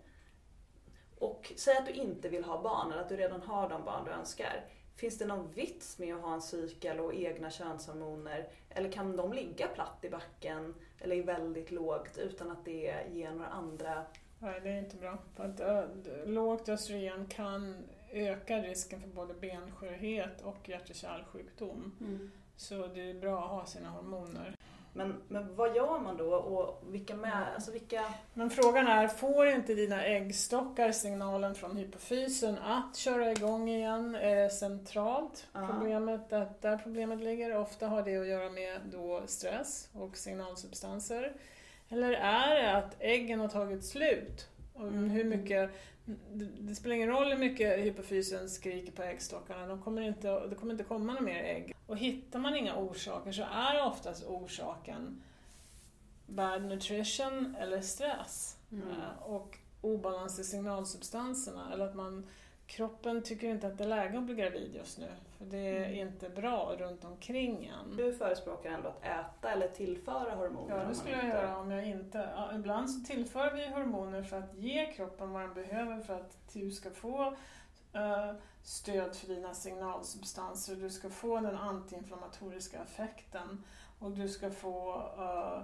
och 1.18 1.52
säg 1.56 1.76
att 1.76 1.86
du 1.86 1.92
inte 1.92 2.28
vill 2.28 2.44
ha 2.44 2.62
barn 2.62 2.92
eller 2.92 3.02
att 3.02 3.08
du 3.08 3.16
redan 3.16 3.42
har 3.42 3.68
de 3.68 3.84
barn 3.84 4.04
du 4.04 4.10
önskar. 4.10 4.64
Finns 4.96 5.18
det 5.18 5.26
någon 5.26 5.52
vits 5.52 5.98
med 5.98 6.14
att 6.14 6.22
ha 6.22 6.34
en 6.34 6.42
cykel 6.42 7.00
och 7.00 7.14
egna 7.14 7.50
könshormoner? 7.50 8.48
Eller 8.70 8.92
kan 8.92 9.16
de 9.16 9.32
ligga 9.32 9.66
platt 9.68 9.98
i 10.02 10.10
backen 10.10 10.74
eller 11.00 11.22
väldigt 11.22 11.70
lågt 11.70 12.18
utan 12.18 12.50
att 12.50 12.64
det 12.64 13.06
ger 13.12 13.30
några 13.30 13.48
andra 13.48 14.04
Nej, 14.38 14.60
det 14.62 14.70
är 14.70 14.78
inte 14.78 14.96
bra. 14.96 15.18
För 15.36 15.44
att, 15.44 16.28
lågt 16.28 16.68
östrogen 16.68 17.26
kan 17.26 17.76
öka 18.10 18.58
risken 18.58 19.00
för 19.00 19.08
både 19.08 19.34
benskörhet 19.34 20.42
och 20.42 20.68
hjärt-kärlsjukdom. 20.68 21.96
Mm. 22.00 22.30
Så 22.56 22.86
det 22.86 23.10
är 23.10 23.14
bra 23.14 23.44
att 23.44 23.50
ha 23.50 23.66
sina 23.66 23.88
hormoner. 23.88 24.56
Men, 24.96 25.22
men 25.28 25.56
vad 25.56 25.76
gör 25.76 25.98
man 25.98 26.16
då 26.16 26.34
och 26.34 26.82
vilka 26.92 27.14
med, 27.16 27.54
alltså 27.54 27.72
vilka... 27.72 28.04
Men 28.34 28.50
frågan 28.50 28.86
är, 28.86 29.08
får 29.08 29.46
inte 29.46 29.74
dina 29.74 30.04
äggstockar 30.04 30.92
signalen 30.92 31.54
från 31.54 31.76
hypofysen 31.76 32.58
att 32.58 32.96
köra 32.96 33.32
igång 33.32 33.68
igen? 33.68 34.12
Det 34.12 34.52
centralt 34.52 35.46
Ja. 35.52 35.68
problemet, 35.70 36.30
där, 36.30 36.52
där 36.60 36.76
problemet 36.76 37.20
ligger? 37.20 37.56
Ofta 37.56 37.86
har 37.88 38.02
det 38.02 38.16
att 38.16 38.26
göra 38.26 38.50
med 38.50 38.80
då 38.92 39.22
stress 39.26 39.88
och 39.92 40.16
signalsubstanser. 40.16 41.32
Eller 41.88 42.12
är 42.12 42.62
det 42.62 42.76
att 42.76 42.96
äggen 42.98 43.40
har 43.40 43.48
tagit 43.48 43.84
slut? 43.84 44.48
Mm. 44.78 45.10
hur 45.10 45.24
mycket, 45.24 45.70
det, 46.04 46.44
det 46.60 46.74
spelar 46.74 46.96
ingen 46.96 47.08
roll 47.08 47.30
hur 47.30 47.38
mycket 47.38 47.78
hypofysen 47.78 48.50
skriker 48.50 48.92
på 48.92 49.02
äggstockarna, 49.02 49.66
de 49.66 49.82
kommer 49.82 50.02
inte, 50.02 50.46
det 50.46 50.54
kommer 50.54 50.72
inte 50.72 50.84
komma 50.84 51.04
några 51.04 51.20
mer 51.20 51.42
ägg. 51.44 51.74
Och 51.86 51.98
hittar 51.98 52.38
man 52.38 52.56
inga 52.56 52.76
orsaker 52.76 53.32
så 53.32 53.42
är 53.42 53.86
oftast 53.86 54.24
orsaken 54.26 55.22
bad 56.26 56.64
nutrition 56.64 57.56
eller 57.60 57.80
stress. 57.80 58.56
Mm. 58.72 58.88
Eh, 58.88 59.22
Och 59.22 59.58
obalans 59.80 60.38
i 60.38 60.44
signalsubstanserna. 60.44 61.72
Eller 61.72 61.84
att 61.84 61.94
man, 61.94 62.26
kroppen 62.66 63.22
tycker 63.22 63.48
inte 63.48 63.66
att 63.66 63.78
det 63.78 63.84
är 63.84 63.88
läge 63.88 64.18
att 64.18 64.24
bli 64.24 64.34
gravid 64.34 64.74
just 64.74 64.98
nu. 64.98 65.08
För 65.38 65.44
det 65.44 65.58
är 65.58 65.84
Mm. 65.84 66.08
inte 66.08 66.28
bra 66.28 66.74
runt 66.78 67.04
omkring 67.04 67.66
en. 67.66 67.96
Du 67.96 68.12
förespråkar 68.14 68.70
ändå 68.70 68.88
att 68.88 69.04
äta 69.04 69.50
eller 69.52 69.68
tillföra 69.68 70.34
hormoner. 70.34 70.76
Ja, 70.78 70.84
det 70.88 70.94
skulle 70.94 71.14
jag 71.16 71.24
inte- 71.24 71.36
göra 71.36 71.58
om 71.58 71.70
jag 71.70 71.86
inte... 71.88 72.30
Ja, 72.36 72.54
ibland 72.54 72.90
så 72.90 73.00
tillför 73.12 73.50
vi 73.54 73.66
hormoner 73.68 74.22
för 74.22 74.38
att 74.38 74.54
ge 74.54 74.92
kroppen 74.92 75.30
vad 75.32 75.42
den 75.42 75.54
behöver 75.54 76.00
för 76.00 76.14
att 76.14 76.38
du 76.52 76.70
ska 76.70 76.90
få 76.90 77.36
eh, 77.92 78.32
stöd 78.62 79.16
för 79.16 79.26
dina 79.26 79.54
signalsubstanser. 79.54 80.76
Du 80.76 80.90
ska 80.90 81.10
få 81.10 81.40
den 81.40 81.56
antiinflammatoriska 81.56 82.78
effekten 82.82 83.64
och 83.98 84.10
du 84.10 84.28
ska 84.28 84.50
få 84.50 84.94
eh, 85.18 85.62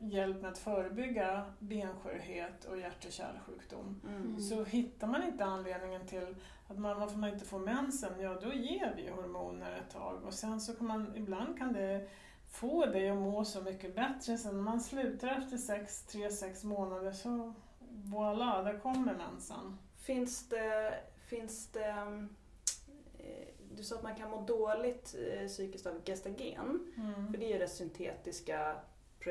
hjälp 0.00 0.42
med 0.42 0.50
att 0.50 0.58
förebygga 0.58 1.44
benskörhet 1.58 2.64
och 2.64 2.78
hjärt-kärlsjukdom. 2.78 4.00
Mm. 4.06 4.40
Så 4.40 4.64
hittar 4.64 5.06
man 5.06 5.22
inte 5.22 5.44
anledningen 5.44 6.06
till 6.06 6.34
att 6.68 6.78
man, 6.78 7.00
varför 7.00 7.18
man 7.18 7.32
inte 7.32 7.44
får 7.44 7.58
mensen, 7.58 8.20
ja 8.20 8.38
då 8.42 8.52
ger 8.52 8.94
vi 8.96 9.08
hormoner 9.08 9.76
ett 9.76 9.90
tag 9.92 10.24
och 10.24 10.34
sen 10.34 10.60
så 10.60 10.74
kan 10.74 10.86
man, 10.86 11.16
ibland 11.16 11.58
kan 11.58 11.72
det 11.72 12.08
få 12.50 12.86
dig 12.86 13.10
att 13.10 13.18
må 13.18 13.44
så 13.44 13.62
mycket 13.62 13.94
bättre. 13.94 14.38
Sen 14.38 14.60
man 14.60 14.80
slutar 14.80 15.28
efter 15.28 15.56
3-6 15.56 16.66
månader 16.66 17.12
så 17.12 17.54
voilà, 18.04 18.62
där 18.62 18.78
kommer 18.78 19.14
mensen. 19.14 19.78
Finns 19.96 20.48
det, 20.48 20.94
finns 21.26 21.72
det 21.72 21.88
eh, 23.18 23.48
du 23.76 23.82
sa 23.84 23.96
att 23.96 24.02
man 24.02 24.16
kan 24.16 24.30
må 24.30 24.40
dåligt 24.40 25.16
eh, 25.32 25.46
psykiskt 25.46 25.86
av 25.86 26.00
gestagen. 26.04 26.92
Mm. 26.96 27.32
För 27.32 27.38
det 27.38 27.46
är 27.46 27.52
ju 27.52 27.58
det 27.58 27.68
syntetiska 27.68 28.76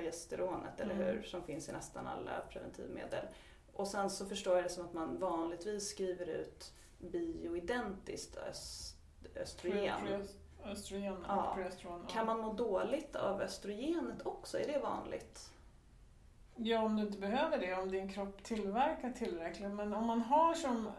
progesteronet, 0.01 0.79
eller 0.79 0.95
Mm. 0.95 1.07
hur? 1.07 1.23
Som 1.23 1.43
finns 1.43 1.69
i 1.69 1.71
nästan 1.71 2.07
alla 2.07 2.41
preventivmedel. 2.49 3.25
Och 3.73 3.87
sen 3.87 4.09
så 4.09 4.25
förstår 4.25 4.55
jag 4.55 4.65
det 4.65 4.69
som 4.69 4.85
att 4.85 4.93
man 4.93 5.19
vanligtvis 5.19 5.89
skriver 5.89 6.25
ut 6.29 6.73
bioidentiskt 6.99 8.37
öst, 8.37 8.95
östrogen. 9.35 10.27
Östrogen 10.65 11.25
Ja. 11.27 11.51
progesteron. 11.55 12.05
ja. 12.07 12.13
Kan 12.13 12.25
man 12.25 12.39
må 12.39 12.53
dåligt 12.53 13.15
av 13.15 13.41
östrogenet 13.41 14.25
också? 14.25 14.59
Är 14.59 14.67
det 14.67 14.79
vanligt? 14.79 15.51
Ja, 16.55 16.81
om 16.83 16.95
du 16.95 17.01
inte 17.03 17.17
behöver 17.19 17.57
det, 17.57 17.73
om 17.73 17.91
din 17.91 18.09
kropp 18.13 18.43
tillverkar 18.43 19.11
tillräckligt. 19.11 19.71
Men 19.71 19.93
om 19.93 20.05
man 20.05 20.21
har 20.21 20.53
som... 20.53 20.91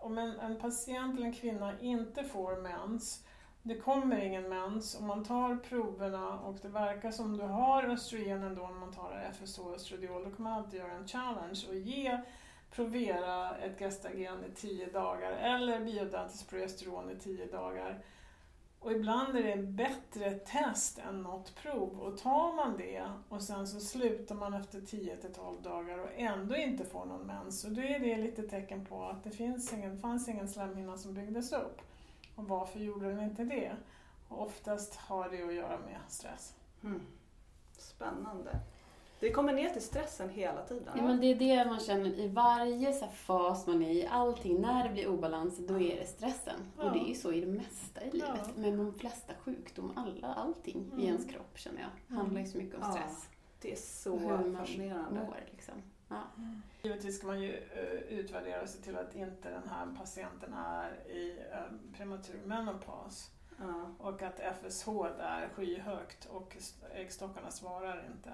Om 0.00 0.18
en, 0.18 0.40
en 0.40 0.56
patient 0.60 1.16
eller 1.16 1.26
en 1.26 1.32
kvinna 1.32 1.80
inte 1.80 2.24
får 2.24 2.56
mens, 2.56 3.24
det 3.68 3.74
kommer 3.74 4.18
ingen 4.18 4.48
mens, 4.48 4.94
och 4.94 5.02
man 5.02 5.24
tar 5.24 5.56
proverna 5.56 6.38
och 6.38 6.56
det 6.62 6.68
verkar 6.68 7.10
som 7.10 7.36
du 7.36 7.44
har 7.44 7.82
östrogen 7.84 8.42
ändå 8.42 8.62
när 8.62 8.80
man 8.80 8.92
tar 8.92 9.32
FSO 9.32 9.74
östradiol, 9.74 10.24
då 10.24 10.30
kan 10.30 10.44
man 10.44 10.52
alltid 10.52 10.80
göra 10.80 10.92
en 10.92 11.08
challenge 11.08 11.64
och 11.68 11.74
ge 11.74 12.20
Provera 12.70 13.56
ett 13.56 13.78
gestagen 13.78 14.44
i 14.44 14.54
10 14.54 14.86
dagar 14.86 15.32
eller 15.32 15.80
bioidentiskt 15.80 16.50
progesteron 16.50 17.10
i 17.10 17.16
10 17.16 17.46
dagar. 17.46 18.02
Och 18.80 18.92
ibland 18.92 19.36
är 19.36 19.42
det 19.42 19.52
en 19.52 19.76
bättre 19.76 20.30
test 20.30 20.98
än 20.98 21.22
något 21.22 21.54
prov. 21.54 22.00
Och 22.00 22.18
tar 22.18 22.56
man 22.56 22.76
det 22.76 23.02
och 23.28 23.42
sen 23.42 23.66
så 23.66 23.80
slutar 23.80 24.34
man 24.34 24.54
efter 24.54 24.80
10-12 24.80 25.62
dagar 25.62 25.98
och 25.98 26.10
ändå 26.16 26.56
inte 26.56 26.84
får 26.84 27.04
någon 27.04 27.26
mens. 27.26 27.60
Så 27.60 27.68
då 27.68 27.82
är 27.82 27.98
det 27.98 28.16
lite 28.16 28.42
tecken 28.42 28.84
på 28.84 29.04
att 29.04 29.24
det 29.24 29.30
finns 29.30 29.72
ingen, 29.72 29.98
fanns 29.98 30.28
ingen 30.28 30.48
slemhinna 30.48 30.96
som 30.96 31.14
byggdes 31.14 31.52
upp. 31.52 31.80
Och 32.38 32.48
varför 32.48 32.78
gjorde 32.80 33.08
den 33.08 33.20
inte 33.24 33.44
det? 33.44 33.72
Och 34.28 34.42
oftast 34.42 34.94
har 34.96 35.28
det 35.30 35.42
att 35.42 35.54
göra 35.54 35.78
med 35.78 36.00
stress. 36.08 36.54
Mm. 36.84 37.00
Spännande. 37.78 38.50
Det 39.20 39.30
kommer 39.32 39.52
ner 39.52 39.68
till 39.70 39.82
stressen 39.82 40.28
hela 40.28 40.62
tiden. 40.64 40.92
Ja, 40.96 41.02
men 41.02 41.20
det 41.20 41.26
är 41.26 41.34
det 41.34 41.70
man 41.70 41.80
känner 41.80 42.06
i 42.10 42.28
varje 42.28 42.92
så 42.92 43.04
här 43.04 43.12
fas 43.12 43.66
man 43.66 43.82
är 43.82 43.90
i, 43.90 44.06
allting, 44.06 44.60
när 44.60 44.84
det 44.88 44.90
blir 44.94 45.08
obalans, 45.08 45.58
då 45.58 45.74
är 45.80 45.96
det 46.00 46.06
stressen. 46.06 46.60
Ja. 46.78 46.84
Och 46.84 46.92
det 46.92 46.98
är 46.98 47.08
ju 47.08 47.14
så 47.14 47.32
i 47.32 47.40
det 47.40 47.46
mesta 47.46 48.02
i 48.04 48.10
livet. 48.10 48.30
Ja. 48.44 48.52
Men 48.56 48.76
de 48.76 48.94
flesta 48.94 49.32
sjukdomar, 49.44 49.92
alla, 49.96 50.34
allting 50.34 50.76
i 50.76 50.92
Mm. 50.92 51.04
ens 51.06 51.24
kropp 51.24 51.58
känner 51.58 51.80
jag, 51.80 52.16
handlar 52.16 52.40
ju 52.40 52.46
så 52.46 52.58
mycket 52.58 52.74
om 52.74 52.80
Ja. 52.82 52.92
Det 53.60 53.72
är 53.72 53.76
så 53.76 54.14
Och 54.14 54.20
hur 54.20 54.28
man 54.28 54.56
fascinerande. 54.56 55.20
mår 55.20 55.36
liksom. 55.50 55.74
Ja. 56.08 56.22
Givetvis 56.82 57.18
ska 57.18 57.26
man 57.26 57.40
ju 57.42 57.54
eh, 57.56 58.18
utvärdera 58.18 58.62
och 58.62 58.68
se 58.68 58.78
till 58.82 58.96
att 58.96 59.14
inte 59.16 59.50
den 59.50 59.68
här 59.68 59.94
patienten 59.98 60.52
är 60.54 61.08
i 61.08 61.38
eh, 61.52 61.96
prematur 61.96 62.40
menopaus. 62.44 63.30
Ja. 63.58 63.94
Och 63.98 64.22
att 64.22 64.40
FSH 64.40 64.88
är 65.18 65.48
skyhögt 65.48 66.24
och 66.24 66.56
äggstockarna 66.94 67.50
svarar 67.50 68.06
inte. 68.16 68.30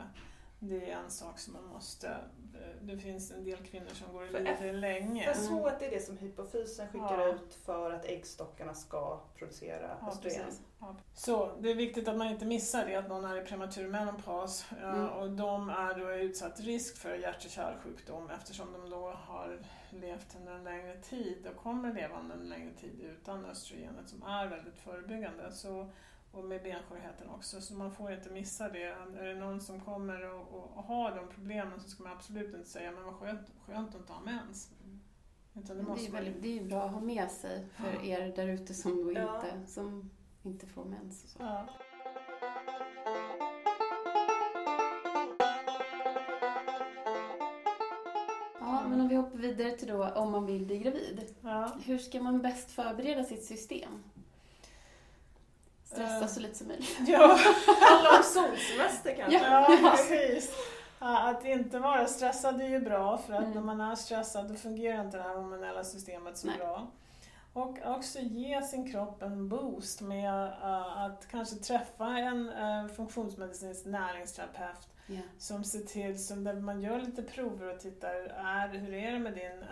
Det 0.59 0.91
är 0.91 0.97
en 0.97 1.11
sak 1.11 1.39
som 1.39 1.53
man 1.53 1.67
måste... 1.67 2.17
eh, 2.55 2.61
Det 2.87 2.97
finns 2.99 3.31
en 3.33 3.45
del 3.45 3.57
kvinnor 3.59 3.89
som 3.93 4.13
går 4.13 4.25
i 4.27 4.31
livet 4.33 4.75
länge. 4.75 5.25
Att 5.67 5.79
det 5.79 5.87
är 5.87 5.91
det 5.91 6.01
som 6.07 6.17
hypofysen 6.19 6.89
skickar 6.89 7.19
Ja. 7.21 7.27
ut 7.35 7.55
för 7.55 7.91
att 7.91 8.05
äggstockarna 8.05 8.75
ska 8.75 9.21
producera 9.39 9.97
Ja, 10.01 10.09
östrogen. 10.09 10.41
Ja. 10.81 10.97
Så 11.15 11.57
det 11.61 11.71
är 11.71 11.75
viktigt 11.75 12.09
att 12.09 12.17
man 12.17 12.27
inte 12.27 12.45
missar 12.47 12.87
det, 12.87 12.97
att 12.97 13.09
någon 13.09 13.25
är 13.25 13.43
i 13.43 13.45
prematur 13.47 13.89
menopaus. 13.89 14.65
Ja, 14.83 14.93
Mm. 14.95 15.09
Och 15.09 15.31
de 15.31 15.69
är 15.71 15.99
då 15.99 16.13
i 16.15 16.21
utsatt 16.23 16.61
risk 16.61 16.97
för 16.97 17.15
hjärt 17.15 17.45
och 17.45 17.51
kärlsjukdom 17.51 18.31
eftersom 18.31 18.73
de 18.73 18.91
då 18.91 19.11
har 19.11 19.59
levt 19.91 20.37
under 20.41 20.53
en 20.53 20.65
längre 20.65 20.97
tid 21.01 21.47
och 21.47 21.57
kommer 21.63 21.93
leva 21.95 22.21
under 22.21 22.37
en 22.37 22.49
längre 22.49 22.71
tid 22.81 23.01
utan 23.01 23.45
östrogenet 23.47 24.09
som 24.09 24.23
är 24.23 24.47
väldigt 24.47 24.77
förebyggande. 24.79 25.53
Så, 25.53 25.91
och 26.35 26.45
med 26.45 26.63
benskörheten 26.63 27.31
också, 27.31 27.61
så 27.61 27.75
man 27.75 27.93
får 27.93 28.13
inte 28.13 28.31
missa 28.31 28.69
det. 28.69 28.83
Är 29.19 29.25
det 29.27 29.35
någon 29.35 29.61
som 29.61 29.81
kommer 29.81 30.35
och, 30.35 30.41
och, 30.41 30.77
och 30.77 30.83
har 30.85 31.17
de 31.17 31.29
problemen 31.35 31.81
så 31.81 31.89
ska 31.89 32.03
man 32.03 32.13
absolut 32.13 32.55
inte 32.55 32.69
säga 32.69 32.91
men 32.93 33.05
vad 33.05 33.15
skönt, 33.15 33.53
skönt 33.67 33.89
att 33.89 34.01
inte 34.01 34.13
ha 34.13 34.21
mens. 34.21 34.71
Utan 35.57 35.63
det 35.63 35.75
Men 35.75 35.85
Det, 35.85 35.91
måste 35.91 36.07
är 36.07 36.13
man 36.13 36.25
väldigt, 36.25 36.43
det 36.43 36.49
är 36.49 36.63
ju 36.63 36.69
bra 36.69 36.83
att 36.83 36.93
ha 36.93 37.01
med 37.01 37.31
sig 37.31 37.67
för 37.77 37.93
Ja. 37.95 38.03
er 38.05 38.33
där 38.37 38.49
ute 38.49 38.75
som 38.75 39.13
Ja. 39.17 39.35
inte, 39.37 39.71
som 39.73 40.11
inte 40.43 40.67
får 40.67 40.85
mens 40.85 41.25
och 41.25 41.31
så. 41.31 41.39
Ja. 41.43 41.67
Ja, 48.61 48.89
men 48.89 49.01
om 49.01 49.09
vi 49.09 49.15
hoppar 49.15 49.39
vidare 49.39 49.71
till 49.77 49.89
då 49.89 50.09
om 50.09 50.33
man 50.33 50.47
vill 50.47 50.67
bli 50.67 50.79
gravid. 50.79 51.35
Ja. 51.41 51.71
Hur 51.85 51.99
ska 51.99 52.23
man 52.23 52.43
bäst 52.43 52.71
förbereda 52.71 53.25
sitt 53.25 53.45
system? 53.45 54.03
Stressa 55.95 56.21
Eh. 56.21 56.27
så 56.27 56.41
lite 56.41 56.55
som 56.55 56.69
möjligt. 56.69 56.97
ja. 57.07 57.39
Handlar 57.91 58.17
om 58.19 58.23
solsemester 58.25 59.15
kanske? 59.17 59.39
Ja, 59.39 59.67
Ja. 59.83 59.91
precis. 59.91 60.55
Att 60.99 61.45
inte 61.45 61.79
vara 61.79 62.07
stressad 62.07 62.61
är 62.61 62.69
ju 62.69 62.81
bra 62.81 63.19
för 63.19 63.33
att 63.35 63.41
Mm. 63.43 63.53
när 63.55 63.61
man 63.63 63.81
är 63.81 63.95
stressad 63.95 64.49
då 64.49 64.55
fungerar 64.55 65.05
inte 65.05 65.17
det 65.17 65.23
här 65.23 65.35
hormonella 65.35 65.85
systemet 65.85 66.39
så 66.39 66.47
Nej. 66.47 66.57
bra. 66.59 66.87
Och 67.53 67.79
också 67.85 68.19
ge 68.19 68.63
sin 68.63 68.93
kropp 68.93 69.23
en 69.23 69.49
boost 69.49 70.01
med 70.01 70.45
eh, 70.45 70.99
att 71.03 71.29
kanske 71.31 71.57
träffa 71.57 72.07
en 72.07 72.49
uh, 72.51 72.89
funktionsmedicinsk 72.89 73.85
näringsterapeut 73.87 74.89
Ja. 75.07 75.21
som 75.39 75.65
ser 75.65 75.79
till 75.81 76.25
så 76.27 76.35
där 76.35 76.55
man 76.55 76.81
gör 76.81 77.01
lite 77.01 77.23
prover 77.23 77.75
och 77.75 77.81
tittar 77.81 78.15
är, 78.15 78.69
hur 78.69 78.95
är 78.95 79.13
det 79.13 79.19
med 79.19 79.35
din 79.35 79.65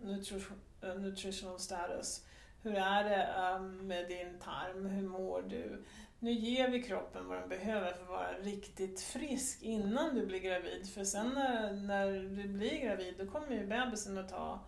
nutrition, 0.00 0.56
eh, 0.82 0.94
nutritional 0.94 1.58
status? 1.58 2.20
Hur 2.66 2.76
är 2.76 3.04
det 3.04 3.28
eh, 3.36 3.60
med 3.60 4.08
din 4.08 4.38
tarm? 4.38 4.86
Hur 4.86 5.08
mår 5.08 5.42
du? 5.42 5.84
Nu 6.18 6.32
ger 6.32 6.68
vi 6.68 6.82
kroppen 6.82 7.28
vad 7.28 7.38
den 7.38 7.48
behöver 7.48 7.92
för 7.92 8.02
att 8.02 8.08
vara 8.08 8.32
riktigt 8.32 9.00
frisk 9.00 9.62
innan 9.62 10.14
du 10.14 10.26
blir 10.26 10.38
gravid. 10.38 10.90
För 10.94 11.04
sen 11.04 11.32
när, 11.34 11.72
när 11.72 12.12
du 12.12 12.48
blir 12.48 12.80
gravid 12.80 13.14
då 13.18 13.26
kommer 13.26 13.50
ju 13.50 13.66
bebisen 13.66 14.18
att 14.18 14.28
ta 14.28 14.60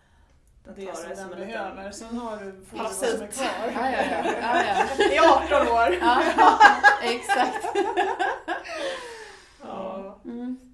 Den 0.65 0.75
det 0.75 0.87
tar 0.87 0.93
som 0.93 1.03
det 1.03 1.09
den 1.09 1.17
som 1.17 1.33
en 1.33 1.39
liten 1.39 1.53
behöver. 1.53 1.91
Sen 1.91 2.17
har 2.17 2.37
du 2.37 2.53
Parasit. 2.77 3.11
som 3.11 3.23
är 3.23 3.27
kvar. 3.27 3.73
Ja, 3.75 3.91
ja, 3.91 4.03
ja. 4.11 4.33
ja, 4.41 4.87
ja. 4.99 5.15
I 5.15 5.19
18 5.59 5.69
år! 5.69 5.99
ja 6.01 6.59
exakt. 7.03 7.67
Ja. 9.63 10.21
Mm. 10.25 10.68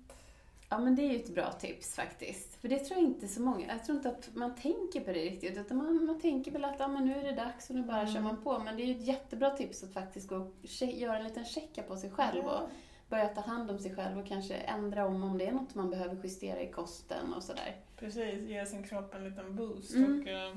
Ja 0.74 0.80
men 0.80 0.94
det 0.96 1.02
är 1.02 1.10
ju 1.10 1.16
ett 1.16 1.34
bra 1.34 1.52
tips 1.52 1.94
faktiskt. 1.94 2.54
För 2.60 2.68
det 2.68 2.78
tror 2.78 2.98
jag 3.00 3.08
inte 3.08 3.28
så 3.28 3.42
många, 3.42 3.66
jag 3.68 3.84
tror 3.84 3.96
inte 3.96 4.08
att 4.08 4.30
man 4.34 4.54
tänker 4.54 5.00
på 5.00 5.06
det 5.12 5.24
riktigt. 5.24 5.58
Utan 5.58 5.76
man, 5.76 6.06
man 6.06 6.20
tänker 6.20 6.50
väl 6.50 6.64
att 6.64 6.78
ja, 6.78 6.88
men 6.88 7.04
nu 7.04 7.14
är 7.18 7.22
det 7.24 7.32
dags 7.32 7.70
och 7.70 7.76
nu 7.76 7.82
bara 7.82 8.00
Mm. 8.00 8.14
kör 8.14 8.20
man 8.20 8.42
på. 8.42 8.58
Men 8.58 8.76
det 8.76 8.82
är 8.82 8.86
ju 8.86 8.94
ett 8.94 9.06
jättebra 9.06 9.50
tips 9.50 9.82
att 9.84 9.92
faktiskt 9.92 10.28
gå 10.28 10.36
och 10.36 10.52
göra 10.80 11.18
en 11.18 11.24
liten 11.24 11.44
checka 11.44 11.82
på 11.82 11.96
sig 11.96 12.10
själv 12.10 12.44
och 12.44 12.60
börja 13.08 13.28
ta 13.28 13.40
hand 13.40 13.70
om 13.70 13.78
sig 13.78 13.94
själv 13.94 14.18
och 14.18 14.26
kanske 14.26 14.54
ändra 14.54 15.06
om 15.06 15.22
om 15.22 15.38
det 15.38 15.46
är 15.46 15.52
något 15.52 15.74
man 15.74 15.90
behöver 15.90 16.16
justera 16.24 16.60
i 16.60 16.70
kosten 16.70 17.32
och 17.34 17.42
sådär. 17.42 17.76
Precis, 17.96 18.48
ge 18.48 18.66
sin 18.66 18.82
kropp 18.82 19.14
en 19.14 19.24
liten 19.24 19.56
boost 19.56 19.94
Mm. 19.94 20.20
och 20.20 20.28
eh, 20.28 20.56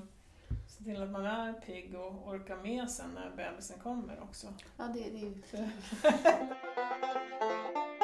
se 0.67 0.83
till 0.83 1.03
att 1.03 1.09
man 1.09 1.25
är 1.25 1.53
pigg 1.53 1.95
och 1.95 2.27
orkar 2.27 2.55
med 2.55 2.89
sen 2.89 3.09
när 3.15 3.29
bebisen 3.35 3.79
kommer 3.79 4.19
också. 4.23 4.47
Ja, 4.77 4.83
det, 4.83 4.99
det 4.99 5.17
är 5.17 5.23
ju... 5.23 5.33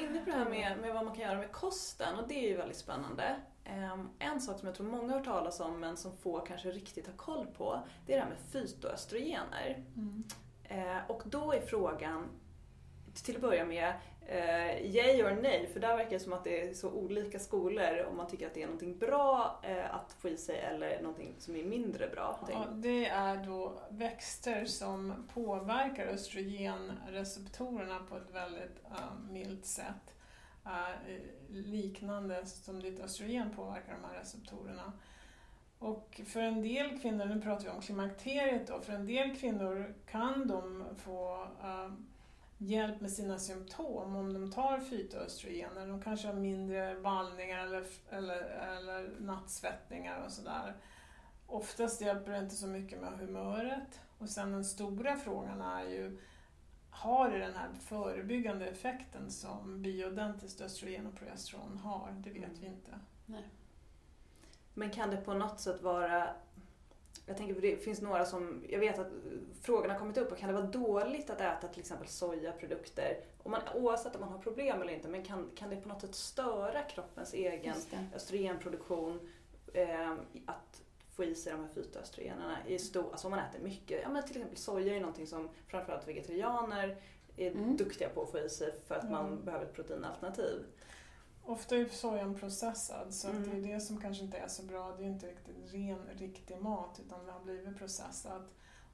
var 0.00 0.08
inne 0.08 0.24
på 0.24 0.30
det 0.30 0.36
här 0.36 0.50
med, 0.50 0.78
med 0.78 0.94
vad 0.94 1.04
man 1.04 1.14
kan 1.14 1.24
göra 1.24 1.38
med 1.38 1.52
kosten 1.52 2.18
och 2.18 2.28
det 2.28 2.34
är 2.34 2.48
ju 2.48 2.56
väldigt 2.56 2.76
spännande. 2.76 3.36
Ehm, 3.64 4.08
en 4.18 4.40
sak 4.40 4.58
som 4.58 4.66
jag 4.66 4.76
tror 4.76 4.86
många 4.86 5.08
har 5.08 5.18
hört 5.18 5.24
talas 5.24 5.60
om 5.60 5.80
men 5.80 5.96
som 5.96 6.16
få 6.16 6.40
kanske 6.40 6.70
riktigt 6.70 7.06
har 7.06 7.14
koll 7.14 7.46
på 7.46 7.82
det 8.06 8.12
är 8.12 8.16
det 8.16 8.22
här 8.22 8.30
med 8.30 8.38
fytoöstrogener. 8.52 9.84
Mm. 9.96 10.24
Eh, 10.64 11.10
och 11.10 11.22
då 11.26 11.52
är 11.52 11.60
frågan, 11.60 12.28
till 13.24 13.36
att 13.36 13.42
börja 13.42 13.64
med, 13.64 13.94
eh, 14.28 14.86
yay 14.86 15.22
or 15.22 15.38
nej? 15.42 15.66
För 15.72 15.80
där 15.80 15.96
verkar 15.96 16.10
det 16.10 16.20
som 16.20 16.32
att 16.32 16.44
det 16.44 16.68
är 16.68 16.74
så 16.74 16.90
olika 16.90 17.38
skolor 17.38 18.06
om 18.10 18.16
man 18.16 18.26
tycker 18.26 18.46
att 18.46 18.54
det 18.54 18.62
är 18.62 18.66
någonting 18.66 18.98
bra 18.98 19.60
eh, 19.62 19.94
att 19.94 20.12
få 20.12 20.28
i 20.28 20.36
sig 20.36 20.58
eller 20.58 21.02
någonting 21.02 21.34
som 21.38 21.56
är 21.56 21.64
mindre 21.64 22.08
bra. 22.08 22.38
Ja, 22.52 22.66
det 22.72 23.06
är 23.06 23.44
då 23.46 23.80
växter 23.90 24.64
som 24.64 25.28
påverkar 25.34 26.06
östrogenreceptorerna 26.06 27.98
på 28.08 28.16
ett 28.16 28.30
väldigt 28.34 28.84
uh, 28.90 29.30
milt 29.30 29.64
sätt. 29.64 30.14
Uh, 30.66 31.16
liknande 31.48 32.46
som 32.46 32.80
ditt 32.80 33.00
östrogen 33.00 33.50
påverkar 33.56 33.92
de 34.02 34.08
här 34.08 34.20
receptorerna. 34.20 34.92
Och 35.78 36.20
för 36.26 36.40
en 36.40 36.62
del 36.62 37.00
kvinnor, 37.00 37.24
nu 37.24 37.40
pratar 37.40 37.64
vi 37.64 37.70
om 37.70 37.80
klimakteriet 37.80 38.66
då, 38.66 38.80
för 38.80 38.92
en 38.92 39.06
del 39.06 39.36
kvinnor 39.36 39.94
kan 40.06 40.48
de 40.48 40.84
få 40.96 41.48
uh, 41.64 41.92
hjälp 42.58 43.00
med 43.00 43.12
sina 43.12 43.38
symptom 43.38 44.16
om 44.16 44.32
de 44.32 44.52
tar 44.52 44.80
fytoöstrogener. 44.80 45.86
De 45.86 46.02
kanske 46.02 46.26
har 46.28 46.34
mindre 46.34 46.94
vallningar 46.94 47.66
eller, 47.66 47.86
eller, 48.10 48.40
eller 48.76 49.20
nattsvettningar 49.20 50.24
och 50.24 50.32
sådär. 50.32 50.76
Oftast 51.46 52.00
hjälper 52.00 52.32
det 52.32 52.38
inte 52.38 52.54
så 52.54 52.66
mycket 52.66 53.00
med 53.00 53.18
humöret. 53.18 54.00
Och 54.18 54.28
sen 54.28 54.52
den 54.52 54.64
stora 54.64 55.16
frågan 55.16 55.62
är 55.62 55.84
ju, 55.84 56.20
har 56.90 57.30
det 57.30 57.38
den 57.38 57.54
här 57.54 57.74
förebyggande 57.74 58.66
effekten 58.66 59.30
som 59.30 59.82
bioidentiskt 59.82 60.60
östrogen 60.60 61.06
och 61.06 61.14
progesteron 61.14 61.78
har? 61.78 62.12
Det 62.18 62.30
vet 62.30 62.58
vi 62.58 62.66
inte. 62.66 63.00
Men 64.74 64.90
kan 64.90 65.10
det 65.10 65.16
på 65.16 65.34
något 65.34 65.60
sätt 65.60 65.82
vara 65.82 66.34
jag 67.28 67.36
tänker 67.36 67.54
på 67.54 67.60
det 67.60 67.76
finns 67.84 68.00
några 68.00 68.24
som, 68.24 68.64
jag 68.68 68.78
vet 68.78 68.98
att 68.98 69.06
frågan 69.62 69.90
har 69.90 69.98
kommit 69.98 70.16
upp, 70.16 70.32
och 70.32 70.38
kan 70.38 70.48
det 70.48 70.54
vara 70.54 70.66
dåligt 70.66 71.30
att 71.30 71.40
äta 71.40 71.68
till 71.68 71.80
exempel 71.80 72.08
sojaprodukter? 72.08 73.20
Om 73.42 73.50
man, 73.50 73.60
oavsett 73.74 74.14
om 74.14 74.20
man 74.20 74.32
har 74.32 74.38
problem 74.38 74.82
eller 74.82 74.92
inte, 74.92 75.08
men 75.08 75.24
kan, 75.24 75.50
kan 75.54 75.70
det 75.70 75.76
på 75.76 75.88
något 75.88 76.00
sätt 76.00 76.14
störa 76.14 76.82
kroppens 76.82 77.34
egen 77.34 77.74
östrogenproduktion 78.14 79.28
eh, 79.74 80.12
att 80.46 80.82
få 81.10 81.24
i 81.24 81.34
sig 81.34 81.52
de 81.52 81.60
här 81.60 81.68
fytoöstrogenerna 81.74 82.56
i 82.66 82.78
stor, 82.78 83.10
alltså 83.10 83.26
om 83.26 83.30
man 83.30 83.40
äter 83.40 83.60
mycket. 83.64 84.00
Ja 84.02 84.08
men 84.08 84.22
till 84.22 84.36
exempel 84.36 84.58
soja 84.58 84.96
är 84.96 85.00
någonting 85.00 85.26
som 85.26 85.48
framförallt 85.66 86.08
vegetarianer 86.08 86.96
är 87.36 87.50
Mm. 87.50 87.76
duktiga 87.76 88.08
på 88.08 88.22
att 88.22 88.30
få 88.30 88.38
i 88.38 88.48
sig 88.48 88.74
för 88.86 88.94
att 88.94 89.10
man 89.10 89.26
Mm. 89.26 89.44
behöver 89.44 89.64
ett 89.66 89.74
proteinalternativ. 89.74 90.64
Ofta 91.48 91.76
är 91.76 91.84
sojan 91.84 92.34
processad 92.34 93.14
så 93.14 93.28
att 93.28 93.34
Mm. 93.34 93.50
det 93.62 93.68
är 93.70 93.74
det 93.74 93.80
som 93.80 94.00
kanske 94.00 94.24
inte 94.24 94.38
är 94.38 94.48
så 94.48 94.62
bra. 94.62 94.94
Det 94.98 95.04
är 95.04 95.08
inte 95.08 95.26
riktigt 95.26 95.56
ren, 95.74 95.98
riktig 96.16 96.60
mat 96.60 97.00
utan 97.06 97.26
det 97.26 97.32
har 97.32 97.40
blivit 97.40 97.78
processat. 97.78 98.42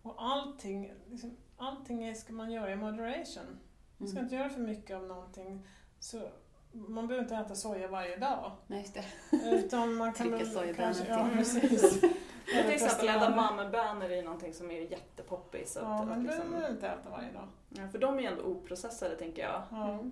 Och 0.03 0.15
allting, 0.19 0.93
liksom, 1.11 1.37
allting 1.57 2.05
är, 2.05 2.15
ska 2.15 2.33
man 2.33 2.51
göra 2.53 2.73
i 2.73 2.77
moderation. 2.77 3.59
Man 3.99 4.09
ska 4.09 4.19
Mm. 4.19 4.25
inte 4.25 4.37
göra 4.37 4.49
för 4.49 4.61
mycket 4.61 4.97
av 4.97 5.03
någonting. 5.03 5.67
Så 6.01 6.29
man 6.73 7.07
behöver 7.09 7.23
inte 7.25 7.37
äta 7.37 7.55
soja 7.55 7.89
varje 7.89 8.17
dag. 8.17 8.53
Nej, 8.67 8.79
just 8.81 8.95
det. 8.95 9.05
Utan 9.51 9.95
man 9.95 10.13
kan 10.13 10.27
Trycka 10.29 10.45
väl 10.45 10.53
sojabönor 10.55 10.75
kanske, 10.77 11.05
till. 11.05 11.13
ja, 11.13 11.29
precis. 11.33 12.01
Till 12.47 12.71
exempel 12.71 13.09
äta 13.09 13.15
Eller 13.27 13.37
mammebönor 13.37 14.05
är 14.05 14.17
ju 14.17 14.23
någonting 14.23 14.55
som 14.55 14.71
är 14.71 14.81
jättepoppis. 14.81 15.79
Ja, 15.81 15.95
att 16.01 16.09
men 16.09 16.19
det 16.25 16.31
liksom- 16.31 16.51
behöver 16.51 16.69
man 16.69 16.77
inte 16.77 16.89
äta 16.89 17.11
varje 17.11 17.33
dag. 17.33 17.49
Ja, 17.69 17.89
för 17.89 17.99
de 17.99 18.15
är 18.19 18.21
ju 18.23 18.27
ändå 18.27 18.43
oprocessade 18.43 19.17
tänker 19.17 19.43
jag. 19.43 19.63
Ja. 19.71 20.05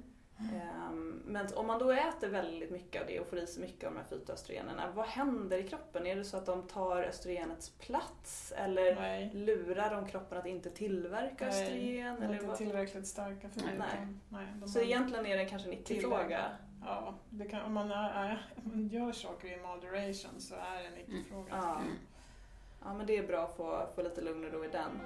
Mm. 0.52 1.22
Men 1.26 1.46
om 1.54 1.66
man 1.66 1.78
då 1.78 1.90
äter 1.90 2.28
väldigt 2.28 2.70
mycket 2.70 3.02
av 3.02 3.08
det 3.08 3.20
och 3.20 3.26
får 3.26 3.38
i 3.38 3.46
sig 3.46 3.62
mycket 3.62 3.86
av 3.88 3.94
de 3.94 3.98
här 3.98 4.06
fytoöstrogenerna, 4.06 4.92
vad 4.94 5.06
händer 5.06 5.58
i 5.58 5.68
kroppen? 5.68 6.06
Är 6.06 6.16
det 6.16 6.24
så 6.24 6.36
att 6.36 6.46
de 6.46 6.62
tar 6.62 7.02
östrogenets 7.02 7.70
plats 7.70 8.52
eller 8.56 8.94
Nej, 8.94 9.30
lurar 9.34 9.90
de 9.90 10.06
kroppen 10.06 10.38
att 10.38 10.46
inte 10.46 10.70
tillverka 10.70 11.46
Nej, 11.46 11.62
östrogen? 11.62 12.16
de 12.20 12.26
är 12.26 12.32
inte 12.32 12.46
vad? 12.46 12.56
tillräckligt 12.56 13.06
starka 13.06 13.48
för 13.48 13.60
det. 13.60 13.78
Nej. 13.78 14.06
nej, 14.28 14.68
Så 14.68 14.80
egentligen 14.80 15.26
är 15.26 15.36
det 15.36 15.44
kanske 15.44 15.68
en 15.68 15.74
icke-fråga? 15.74 16.50
Ja, 16.84 17.14
kan, 17.50 17.62
om, 17.62 17.72
man 17.72 17.90
är, 17.90 18.10
är, 18.10 18.46
om 18.64 18.70
man 18.70 18.88
gör 18.88 19.12
saker 19.12 19.48
i 19.48 19.56
moderation 19.62 20.40
så 20.40 20.54
är 20.54 20.82
det 20.82 20.88
en 20.88 20.98
icke-fråga. 20.98 21.48
Ja. 21.50 21.56
tycker 21.56 21.90
jag. 21.90 21.96
ja, 22.84 22.94
men 22.94 23.06
det 23.06 23.16
är 23.16 23.26
bra 23.26 23.44
att 23.44 23.56
få, 23.56 23.86
få 23.94 24.02
lite 24.02 24.20
lugn 24.20 24.44
och 24.44 24.52
ro 24.52 24.64
i 24.64 24.68
den. 24.68 25.00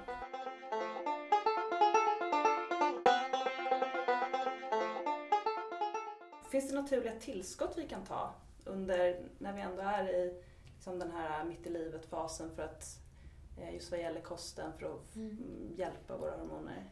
Finns 6.49 6.69
det 6.69 6.75
naturliga 6.75 7.19
tillskott 7.19 7.73
vi 7.77 7.87
kan 7.87 8.03
ta 8.05 8.33
under, 8.65 9.19
när 9.39 9.53
vi 9.53 9.61
ändå 9.61 9.81
är 9.81 10.09
i 10.09 10.43
liksom 10.75 10.99
den 10.99 11.11
här 11.11 11.43
mitt 11.43 11.67
i 11.67 11.69
livet-fasen 11.69 12.55
för 12.55 12.63
att 12.63 12.99
eh, 13.57 13.73
just 13.73 13.91
vad 13.91 13.99
gäller 13.99 14.21
kosten 14.21 14.71
för 14.79 14.85
att 14.85 15.15
Mm. 15.15 15.29
mm, 15.29 15.73
hjälpa 15.75 16.17
våra 16.17 16.37
hormoner? 16.37 16.83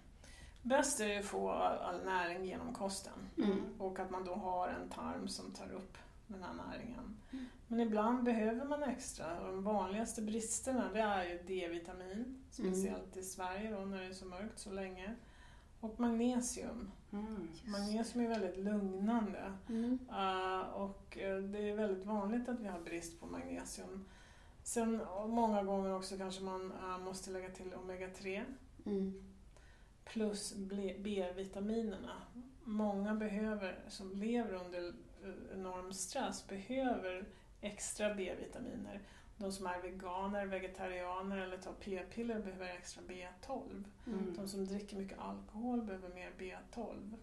Bäst 0.61 0.99
är 0.99 1.07
det 1.07 1.17
att 1.19 1.25
få 1.25 1.49
all, 1.49 1.77
all 1.77 2.05
näring 2.05 2.45
genom 2.45 2.73
kosten. 2.73 3.29
Mm. 3.37 3.61
Och 3.79 3.99
att 3.99 4.09
man 4.09 4.25
då 4.25 4.33
har 4.33 4.67
en 4.67 4.89
tarm 4.89 5.27
som 5.27 5.51
tar 5.51 5.71
upp 5.71 5.97
den 6.27 6.43
här 6.43 6.53
näringen. 6.53 7.17
Mm. 7.31 7.45
Men 7.67 7.79
ibland 7.79 8.23
behöver 8.23 8.65
man 8.65 8.83
extra. 8.83 9.39
Och 9.39 9.47
de 9.47 9.63
vanligaste 9.63 10.21
bristerna 10.21 10.89
det 10.93 10.99
är 10.99 11.23
ju 11.23 11.37
D-vitamin, 11.43 12.43
speciellt 12.51 13.17
i 13.17 13.23
Sverige 13.23 13.71
då 13.71 13.85
när 13.85 14.01
det 14.01 14.07
är 14.07 14.13
så 14.13 14.25
mörkt 14.25 14.59
så 14.59 14.71
länge. 14.71 15.15
Och 15.79 15.99
magnesium. 15.99 16.91
Mm. 17.15 17.47
Magnesium 17.65 18.25
är 18.25 18.29
väldigt 18.29 18.57
lugnande. 18.57 19.53
Mm. 19.69 19.99
Uh, 20.09 20.59
och 20.59 21.17
eh, 21.17 21.37
det 21.37 21.69
är 21.69 21.75
väldigt 21.75 22.05
vanligt 22.05 22.49
att 22.49 22.59
vi 22.59 22.67
har 22.67 22.79
brist 22.79 23.19
på 23.19 23.25
magnesium. 23.25 24.05
Sen 24.63 25.01
många 25.27 25.63
gånger 25.63 25.95
också 25.95 26.17
kanske 26.17 26.43
man 26.43 26.71
eh, 26.71 26.97
måste 26.99 27.31
lägga 27.31 27.49
till 27.49 27.73
omega-3 27.73 28.43
Mm. 28.85 29.23
plus 30.05 30.53
B-vitaminerna. 30.99 32.21
Många 32.63 33.15
behöver, 33.15 33.79
som 33.87 34.11
lever 34.15 34.53
under 34.53 34.93
enorm 35.53 35.93
stress 35.93 36.47
behöver 36.47 37.25
extra 37.61 38.13
B-vitaminer. 38.13 39.01
De 39.37 39.51
som 39.51 39.67
är 39.67 39.81
veganer, 39.81 40.45
vegetarianer 40.45 41.37
eller 41.37 41.57
tar 41.57 41.73
p-piller 41.73 42.39
behöver 42.39 42.65
extra 42.65 43.03
B12. 43.03 43.83
Mm. 44.07 44.33
De 44.37 44.47
som 44.47 44.65
dricker 44.65 44.97
mycket 44.97 45.19
alkohol 45.19 45.81
behöver 45.81 46.09
mer 46.09 46.31
B12. 46.37 47.13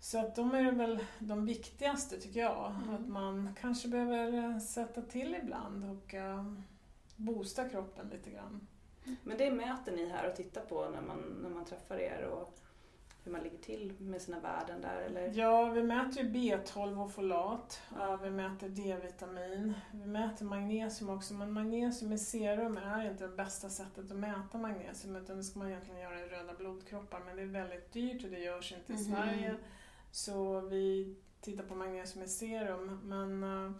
Så 0.00 0.18
att 0.18 0.36
de 0.36 0.54
är 0.54 0.72
väl 0.72 1.04
de 1.18 1.46
viktigaste 1.46 2.20
tycker 2.20 2.40
jag. 2.40 2.74
Mm. 2.82 2.94
Att 2.94 3.08
man 3.08 3.56
kanske 3.60 3.88
behöver 3.88 4.32
eh, 4.32 4.58
sätta 4.58 5.02
till 5.02 5.34
ibland 5.42 5.84
och 5.84 6.14
uh, 6.14 6.52
boosta 7.16 7.68
kroppen 7.68 8.08
lite 8.08 8.30
grann. 8.30 8.66
Men 9.22 9.38
det 9.38 9.50
mäter 9.50 9.92
ni 9.92 10.08
här 10.08 10.30
och 10.30 10.36
tittar 10.36 10.60
på 10.60 10.90
när 10.90 11.02
man, 11.02 11.18
när 11.42 11.50
man 11.50 11.64
träffar 11.64 11.96
er 11.96 12.22
och 12.22 12.58
hur 13.26 13.32
man 13.32 13.42
ligger 13.42 13.58
till 13.58 13.92
med 13.98 14.22
sina 14.22 14.40
värden 14.40 14.80
där 14.80 14.96
eller? 14.96 15.32
Ja, 15.34 15.64
vi 15.70 15.82
mäter 15.82 16.22
ju 16.22 16.28
B12 16.30 17.04
och 17.04 17.12
folat. 17.12 17.80
Ja, 17.98 18.16
vi 18.22 18.30
mäter 18.30 18.68
D-vitamin. 18.68 19.72
Vi 19.92 20.06
mäter 20.06 20.44
magnesium 20.44 21.10
också, 21.10 21.34
men 21.34 21.52
magnesium 21.52 22.12
i 22.12 22.18
serum 22.18 22.76
är 22.76 23.10
inte 23.10 23.26
det 23.26 23.36
bästa 23.36 23.68
sättet 23.68 24.10
att 24.10 24.16
mäta 24.16 24.58
magnesium 24.58 25.16
utan 25.16 25.36
det 25.36 25.44
ska 25.44 25.58
man 25.58 25.68
egentligen 25.68 26.00
göra 26.00 26.20
i 26.20 26.28
röda 26.28 26.54
blodkroppar 26.54 27.20
men 27.26 27.36
det 27.36 27.42
är 27.42 27.46
väldigt 27.46 27.92
dyrt 27.92 28.24
och 28.24 28.30
det 28.30 28.38
görs 28.38 28.72
inte 28.72 28.92
i 28.92 28.96
Mhm. 28.96 29.04
Sverige. 29.04 29.56
Så 30.10 30.60
vi 30.60 31.16
tittar 31.40 31.64
på 31.64 31.74
magnesium 31.74 32.24
i 32.24 32.28
serum 32.28 33.00
men 33.04 33.42
eh, 33.42 33.72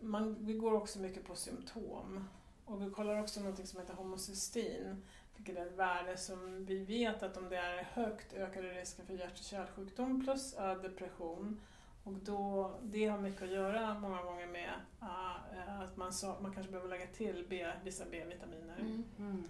man, 0.00 0.36
vi 0.40 0.52
går 0.54 0.72
också 0.74 0.98
mycket 1.00 1.26
på 1.26 1.34
symptom. 1.34 2.28
Och 2.64 2.82
vi 2.82 2.90
kollar 2.90 3.20
också 3.20 3.40
något 3.40 3.68
som 3.68 3.80
heter 3.80 3.94
homocystein 3.94 5.02
ett 5.48 5.78
värde 5.78 6.16
som 6.16 6.64
vi 6.64 6.84
vet 6.84 7.22
att 7.22 7.36
om 7.36 7.48
det 7.48 7.56
är 7.56 7.82
högt 7.82 8.32
ökar 8.32 8.62
det 8.62 8.80
risken 8.80 9.06
för 9.06 9.14
hjärt 9.14 9.38
och 9.38 9.44
kärlsjukdom 9.44 10.24
plus 10.24 10.54
depression. 10.82 11.60
Och 12.04 12.12
då, 12.12 12.72
det 12.82 13.06
har 13.06 13.18
mycket 13.18 13.42
att 13.42 13.48
göra 13.48 13.98
många 13.98 14.22
gånger 14.22 14.46
med 14.46 14.70
äh, 15.00 15.80
att 15.80 15.96
man, 15.96 16.12
man 16.42 16.52
kanske 16.52 16.72
behöver 16.72 16.90
lägga 16.90 17.06
till 17.06 17.46
B, 17.48 17.66
vissa 17.84 18.04
B-vitaminer. 18.10 18.78
Mm. 18.78 19.04
Mm. 19.18 19.44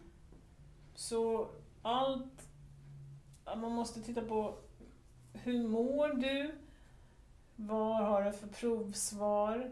Så 0.95 1.51
allt, 1.83 2.49
man 3.45 3.73
måste 3.73 4.03
titta 4.03 4.23
på 4.23 4.59
hur 5.33 5.69
mår 5.69 6.09
du? 6.09 6.55
Vad 7.57 8.05
har 8.05 8.23
du 8.23 8.33
för 8.33 8.47
provsvar? 8.47 9.71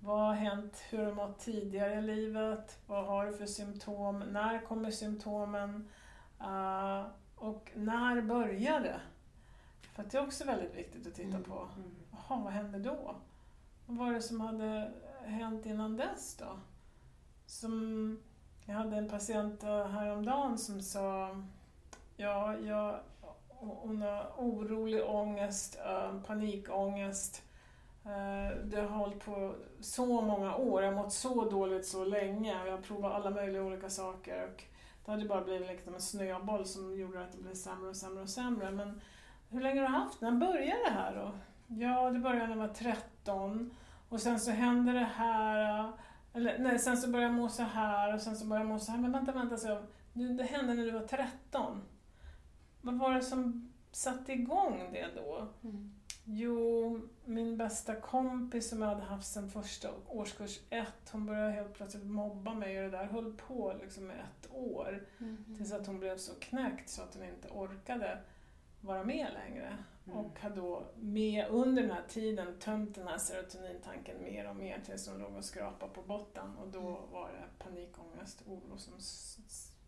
Vad 0.00 0.18
har 0.20 0.32
hänt? 0.34 0.76
Hur 0.90 0.98
har 0.98 1.06
du 1.06 1.14
mått 1.14 1.38
tidigare 1.38 1.94
i 1.94 2.02
livet? 2.02 2.78
Vad 2.86 3.06
har 3.06 3.26
du 3.26 3.32
för 3.32 3.46
symptom? 3.46 4.18
När 4.18 4.60
kommer 4.66 4.90
symptomen? 4.90 5.88
Ah, 6.38 7.04
och 7.36 7.70
när 7.74 8.20
börjar 8.20 8.80
det? 8.80 9.00
För 9.94 10.02
det 10.02 10.18
är 10.18 10.26
också 10.26 10.44
väldigt 10.44 10.74
viktigt 10.74 11.06
att 11.06 11.14
titta 11.14 11.28
Mm. 11.36 11.42
på. 11.44 11.68
Mm. 11.76 11.94
Jaha, 12.10 12.40
vad 12.44 12.52
hände 12.52 12.78
då? 12.78 13.14
Vad 13.86 13.96
var 13.96 14.12
det 14.12 14.22
som 14.22 14.40
hade 14.40 14.92
hänt 15.24 15.66
innan 15.66 15.96
dess 15.96 16.36
då? 16.36 16.58
Som, 17.46 18.18
jag 18.66 18.74
hade 18.74 18.96
en 18.96 19.08
patient 19.08 19.62
häromdagen 19.62 20.58
som 20.58 20.82
sa 20.82 21.36
Ja, 22.16 22.56
jag, 22.58 23.00
hon 23.48 24.02
har 24.02 24.32
orolig 24.36 25.04
ångest, 25.04 25.78
eh, 25.86 26.20
panikångest. 26.26 27.42
Eh, 28.04 28.56
det 28.64 28.80
har 28.80 28.98
hållit 28.98 29.24
på 29.24 29.54
så 29.80 30.20
många 30.20 30.56
år, 30.56 30.82
jag 30.82 30.92
har 30.92 31.02
mått 31.02 31.12
så 31.12 31.50
dåligt 31.50 31.86
så 31.86 32.04
länge. 32.04 32.60
och 32.62 32.68
Jag 32.68 32.72
har 32.72 32.82
provat 32.82 33.12
alla 33.12 33.30
möjliga 33.30 33.62
olika 33.62 33.90
saker. 33.90 34.44
Och 34.44 34.60
det 35.04 35.10
hade 35.10 35.24
bara 35.24 35.44
blivit 35.44 35.68
liksom 35.68 35.94
en 35.94 36.00
snöboll 36.00 36.66
som 36.66 36.94
gjorde 36.94 37.22
att 37.22 37.32
det 37.32 37.38
blev 37.38 37.54
sämre 37.54 37.88
och 37.88 37.96
sämre 37.96 38.22
och 38.22 38.28
sämre. 38.28 38.70
Men 38.70 39.00
hur 39.48 39.60
länge 39.60 39.80
har 39.80 39.88
du 39.88 39.94
haft 39.94 40.20
När 40.20 40.32
började 40.32 40.84
det 40.84 40.90
här 40.90 41.14
då? 41.14 41.32
Ja, 41.66 42.10
det 42.10 42.18
började 42.18 42.46
när 42.46 42.56
jag 42.56 42.68
var 42.68 42.74
13. 42.74 43.74
Och 44.08 44.20
sen 44.20 44.40
så 44.40 44.50
hände 44.50 44.92
det 44.92 45.08
här. 45.14 45.92
Eller 46.32 46.58
nej, 46.58 46.78
sen 46.78 46.96
så 46.96 47.10
började 47.10 47.32
jag 47.32 47.40
må 47.40 47.48
så 47.48 47.62
här 47.62 48.14
och 48.14 48.20
sen 48.20 48.36
så 48.36 48.46
började 48.46 48.68
jag 48.68 48.72
må 48.72 48.78
så 48.78 48.92
här. 48.92 48.98
Men 48.98 49.12
vänta, 49.12 49.32
vänta. 49.32 49.56
Så, 49.56 49.68
jag. 49.68 49.82
det 50.12 50.44
hände 50.44 50.74
när 50.74 50.84
du 50.84 50.90
var 50.90 51.00
13. 51.00 51.82
Vad 52.80 52.98
var 52.98 53.14
det 53.14 53.22
som 53.22 53.72
satte 53.92 54.32
igång 54.32 54.90
det 54.92 55.08
då? 55.14 55.48
Mm. 55.62 55.99
Jo, 56.24 57.00
min 57.24 57.56
bästa 57.56 57.94
kompis 57.94 58.68
som 58.68 58.82
jag 58.82 58.88
hade 58.88 59.02
haft 59.02 59.26
sedan 59.26 59.50
första 59.50 59.90
årskurs 60.08 60.60
ett, 60.70 61.10
hon 61.12 61.26
började 61.26 61.52
helt 61.52 61.74
plötsligt 61.74 62.04
mobba 62.04 62.54
mig 62.54 62.76
och 62.84 62.90
det 62.90 62.98
där 62.98 63.04
höll 63.04 63.32
på 63.32 63.74
liksom 63.82 64.10
i 64.10 64.14
ett 64.14 64.50
år. 64.52 65.06
Mm. 65.20 65.44
Tills 65.56 65.72
att 65.72 65.86
hon 65.86 65.98
blev 66.00 66.16
så 66.16 66.32
knäckt 66.34 66.88
så 66.88 67.02
att 67.02 67.14
hon 67.14 67.24
inte 67.24 67.48
orkade 67.48 68.18
vara 68.80 69.04
med 69.04 69.26
längre. 69.32 69.76
Mm. 70.06 70.18
Och 70.18 70.40
hade 70.40 70.54
då 70.56 70.84
med, 70.96 71.48
under 71.48 71.82
den 71.82 71.90
här 71.90 72.04
tiden 72.08 72.58
tömt 72.58 72.94
den 72.94 73.08
här 73.08 73.18
serotonintanken 73.18 74.22
mer 74.22 74.48
och 74.50 74.56
mer 74.56 74.80
tills 74.86 75.08
hon 75.08 75.18
låg 75.18 75.36
och 75.36 75.44
skrapade 75.44 75.92
på 75.92 76.02
botten. 76.02 76.56
Och 76.56 76.68
då 76.68 76.80
Mm. 76.80 77.10
var 77.12 77.28
det 77.28 77.64
panikångest, 77.64 78.42
oro 78.46 78.78
som 78.78 78.94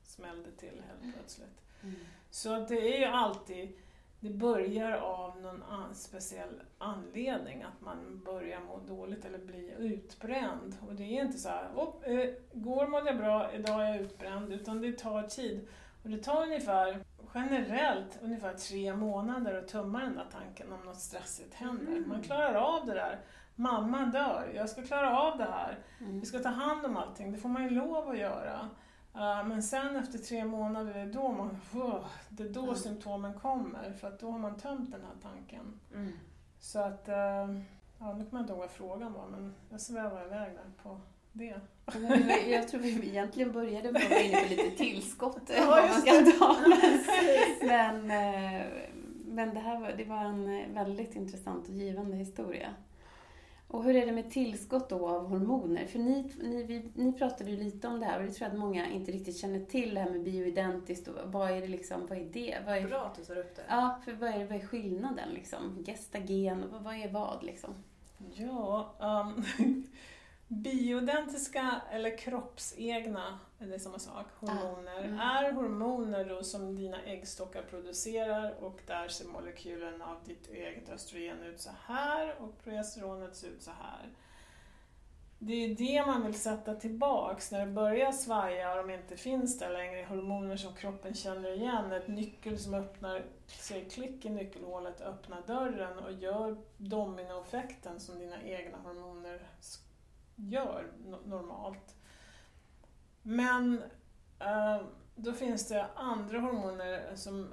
smällde 0.02 0.52
till 0.52 0.82
helt 0.88 1.14
plötsligt. 1.14 1.60
Mm. 1.82 1.94
Så 2.30 2.48
det 2.58 2.94
är 2.94 2.98
ju 2.98 3.04
alltid, 3.04 3.78
det 4.22 4.30
börjar 4.30 4.92
av 4.92 5.40
någon 5.40 5.62
an, 5.62 5.94
speciell 5.94 6.62
anledning 6.78 7.62
att 7.62 7.80
man 7.80 8.22
börjar 8.24 8.60
må 8.60 8.78
dåligt 8.78 9.24
eller 9.24 9.38
bli 9.38 9.74
utbränd. 9.78 10.76
Och 10.88 10.94
det 10.94 11.02
är 11.02 11.24
inte 11.24 11.38
så 11.38 11.48
här, 11.48 11.68
"Opp, 11.74 12.02
eh, 12.06 12.30
igår 12.52 12.86
mådde 12.86 13.06
jag 13.06 13.18
bra, 13.18 13.52
idag 13.52 13.82
är 13.82 13.88
jag 13.88 14.00
utbränd, 14.00 14.52
utan 14.52 14.80
det 14.80 14.92
tar 14.92 15.22
tid. 15.22 15.68
Och 16.02 16.10
det 16.10 16.18
tar 16.18 16.42
ungefär, 16.42 16.98
generellt, 17.34 18.18
ungefär 18.22 18.52
tre 18.52 18.94
månader 18.94 19.54
att 19.54 19.68
tumma 19.68 20.00
den 20.00 20.14
där 20.14 20.26
tanken 20.32 20.72
om 20.72 20.80
något 20.80 21.00
stressigt 21.00 21.54
händer. 21.54 21.92
Mm. 21.92 22.08
Man 22.08 22.22
klarar 22.22 22.54
av 22.54 22.86
det 22.86 22.94
där. 22.94 23.20
Mamma 23.54 24.06
dör, 24.06 24.52
jag 24.54 24.68
ska 24.68 24.82
klara 24.82 25.20
av 25.20 25.38
det 25.38 25.44
här. 25.44 25.78
Mm. 26.00 26.20
Vi 26.20 26.26
ska 26.26 26.38
ta 26.38 26.48
hand 26.48 26.86
om 26.86 26.96
allting, 26.96 27.32
det 27.32 27.38
får 27.38 27.48
man 27.48 27.64
ju 27.64 27.70
lov 27.70 28.08
att 28.08 28.18
göra. 28.18 28.68
Uh, 29.16 29.46
men 29.48 29.62
sen 29.62 29.96
efter 29.96 30.18
tre 30.18 30.44
månader, 30.44 30.94
det 30.94 31.00
är 31.00 31.06
då, 31.12 31.32
man, 31.32 31.56
uh, 31.74 32.04
det 32.28 32.48
då 32.48 32.62
Mm. 32.62 32.74
symptomen 32.76 33.34
kommer. 33.34 33.92
För 33.92 34.08
att 34.08 34.20
då 34.20 34.30
har 34.30 34.38
man 34.38 34.56
tömt 34.58 34.90
den 34.90 35.00
här 35.00 35.30
tanken. 35.30 35.80
Mm. 35.94 36.12
Så 36.60 36.78
att, 36.78 37.08
uh, 37.08 37.14
ja 37.98 38.14
nu 38.14 38.24
kommer 38.24 38.28
jag 38.30 38.40
inte 38.40 38.52
ihåg 38.52 38.60
vad 38.60 38.70
frågan 38.70 39.12
var 39.12 39.26
men 39.28 39.54
jag 39.70 39.80
svävar 39.80 40.26
iväg 40.26 40.52
där 40.54 40.82
på 40.82 41.00
det. 41.32 41.60
Men 42.00 42.50
Jag 42.50 42.68
tror 42.68 42.80
vi 42.80 43.08
egentligen 43.08 43.52
började 43.52 43.92
med 43.92 44.02
att 44.02 44.10
vara 44.10 44.20
inne 44.20 44.40
på 44.42 44.48
lite 44.48 44.70
tillskott. 44.76 45.38
Ja, 45.56 45.86
just 46.04 46.38
ta. 46.38 46.56
Men, 47.62 48.10
eh, 48.10 48.66
men 49.24 49.54
det 49.54 49.60
här 49.60 49.80
var, 49.80 49.92
det 49.92 50.04
var 50.04 50.24
en 50.24 50.74
väldigt 50.74 51.16
intressant 51.16 51.68
och 51.68 51.74
givande 51.74 52.16
historia. 52.16 52.74
Och 53.72 53.84
hur 53.84 53.96
är 53.96 54.06
det 54.06 54.12
med 54.12 54.30
tillskott 54.30 54.88
då 54.88 55.08
av 55.08 55.26
hormoner? 55.26 55.86
För 55.86 55.98
ni, 55.98 56.32
ni, 56.42 56.62
vi, 56.62 56.90
ni 56.94 57.12
pratade 57.12 57.50
ju 57.50 57.56
lite 57.56 57.88
om 57.88 58.00
det 58.00 58.06
här 58.06 58.20
och 58.20 58.26
det 58.26 58.32
tror 58.32 58.46
jag 58.46 58.52
att 58.52 58.60
många 58.60 58.90
inte 58.90 59.12
riktigt 59.12 59.36
känner 59.36 59.64
till 59.64 59.94
det 59.94 60.00
här 60.00 60.10
med 60.10 60.22
bioidentiskt 60.22 61.08
och 61.08 61.14
vad 61.32 61.50
är 61.50 61.60
det 61.60 61.68
liksom, 61.68 62.06
vad 62.06 62.18
är 62.18 62.24
det? 62.32 62.58
Vad 62.66 62.76
är, 62.76 62.88
Bra 62.88 63.04
att 63.04 63.14
du 63.14 63.24
tar 63.24 63.38
upp 63.38 63.56
det. 63.56 63.62
ja, 63.68 64.00
för 64.04 64.12
vad 64.12 64.30
är, 64.30 64.44
vad 64.44 64.58
är 64.58 64.66
skillnaden 64.66 65.28
liksom? 65.34 65.84
Gestagen, 65.86 66.64
vad, 66.72 66.82
vad 66.82 66.94
är 66.94 67.08
vad 67.08 67.42
liksom? 67.42 67.74
Ja, 68.34 68.94
um, 69.00 69.44
bioidentiska 70.52 71.80
eller 71.90 72.18
kroppsegna, 72.18 73.38
det 73.58 73.74
är 73.74 73.78
samma 73.78 73.98
sak, 73.98 74.26
hormoner, 74.38 75.04
mm. 75.04 75.20
är 75.20 75.52
hormoner 75.52 76.24
då 76.24 76.42
som 76.42 76.76
dina 76.76 77.02
äggstockar 77.02 77.62
producerar 77.62 78.64
och 78.64 78.80
där 78.86 79.08
ser 79.08 79.24
molekylen 79.28 80.02
av 80.02 80.16
ditt 80.24 80.48
eget 80.50 80.88
östrogen 80.88 81.42
ut 81.42 81.60
så 81.60 81.70
här 81.86 82.34
och 82.42 82.64
progesteronet 82.64 83.36
ser 83.36 83.48
ut 83.48 83.62
så 83.62 83.70
här. 83.70 84.08
Det 85.38 85.52
är 85.54 85.74
det 85.74 86.06
man 86.06 86.26
vill 86.26 86.40
sätta 86.40 86.74
tillbaks 86.74 87.52
när 87.52 87.66
det 87.66 87.72
börjar 87.72 88.12
svaja 88.12 88.70
och 88.70 88.76
de 88.76 88.94
inte 88.94 89.16
finns 89.16 89.58
där 89.58 89.72
längre, 89.72 90.04
hormoner 90.04 90.56
som 90.56 90.74
kroppen 90.74 91.14
känner 91.14 91.52
igen. 91.52 91.92
Ett 91.92 92.08
nyckel 92.08 92.58
som 92.58 92.74
öppnar, 92.74 93.24
säger 93.46 93.90
klick 93.90 94.24
i 94.24 94.30
nyckelhålet, 94.30 95.00
öppnar 95.00 95.42
dörren 95.46 95.98
och 95.98 96.12
gör 96.12 96.56
dominoeffekten 96.76 98.00
som 98.00 98.18
dina 98.18 98.42
egna 98.42 98.78
hormoner 98.78 99.42
s- 99.60 99.80
gör 100.36 100.92
normalt. 101.24 101.96
Men 103.22 103.82
eh, 104.38 104.82
då 105.14 105.32
finns 105.32 105.68
det 105.68 105.86
andra 105.94 106.38
hormoner 106.38 107.16
som 107.16 107.48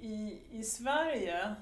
i, 0.00 0.42
i 0.50 0.62
Sverige, 0.62 1.54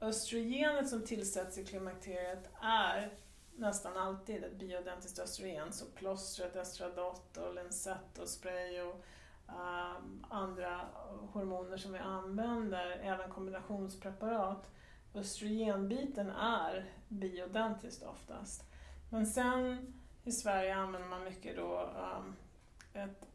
östrogenet 0.00 0.88
som 0.88 1.02
tillsätts 1.02 1.58
i 1.58 1.64
klimakteriet 1.64 2.50
är 2.62 3.14
nästan 3.56 3.96
alltid 3.96 4.44
ett 4.44 4.58
bioidentiskt 4.58 5.18
östrogen. 5.18 5.72
Så 5.72 5.84
plåstret, 5.86 6.56
Estradot 6.56 7.36
och 7.36 7.54
Lenset 7.54 8.18
och 8.18 8.28
spray 8.28 8.80
och 8.80 9.04
um, 9.48 10.26
andra 10.28 10.80
hormoner 11.32 11.76
som 11.76 11.92
vi 11.92 11.98
använder, 11.98 13.00
även 13.02 13.30
kombinationspreparat. 13.30 14.70
Östrogenbiten 15.14 16.30
är 16.30 16.92
bioidentiskt 17.08 18.02
oftast. 18.02 18.69
Men 19.10 19.26
sen 19.26 19.92
i 20.24 20.32
Sverige 20.32 20.74
använder 20.74 21.08
man 21.08 21.24
mycket 21.24 21.56
då 21.56 21.92
um, 22.18 22.36
ett, 22.94 23.26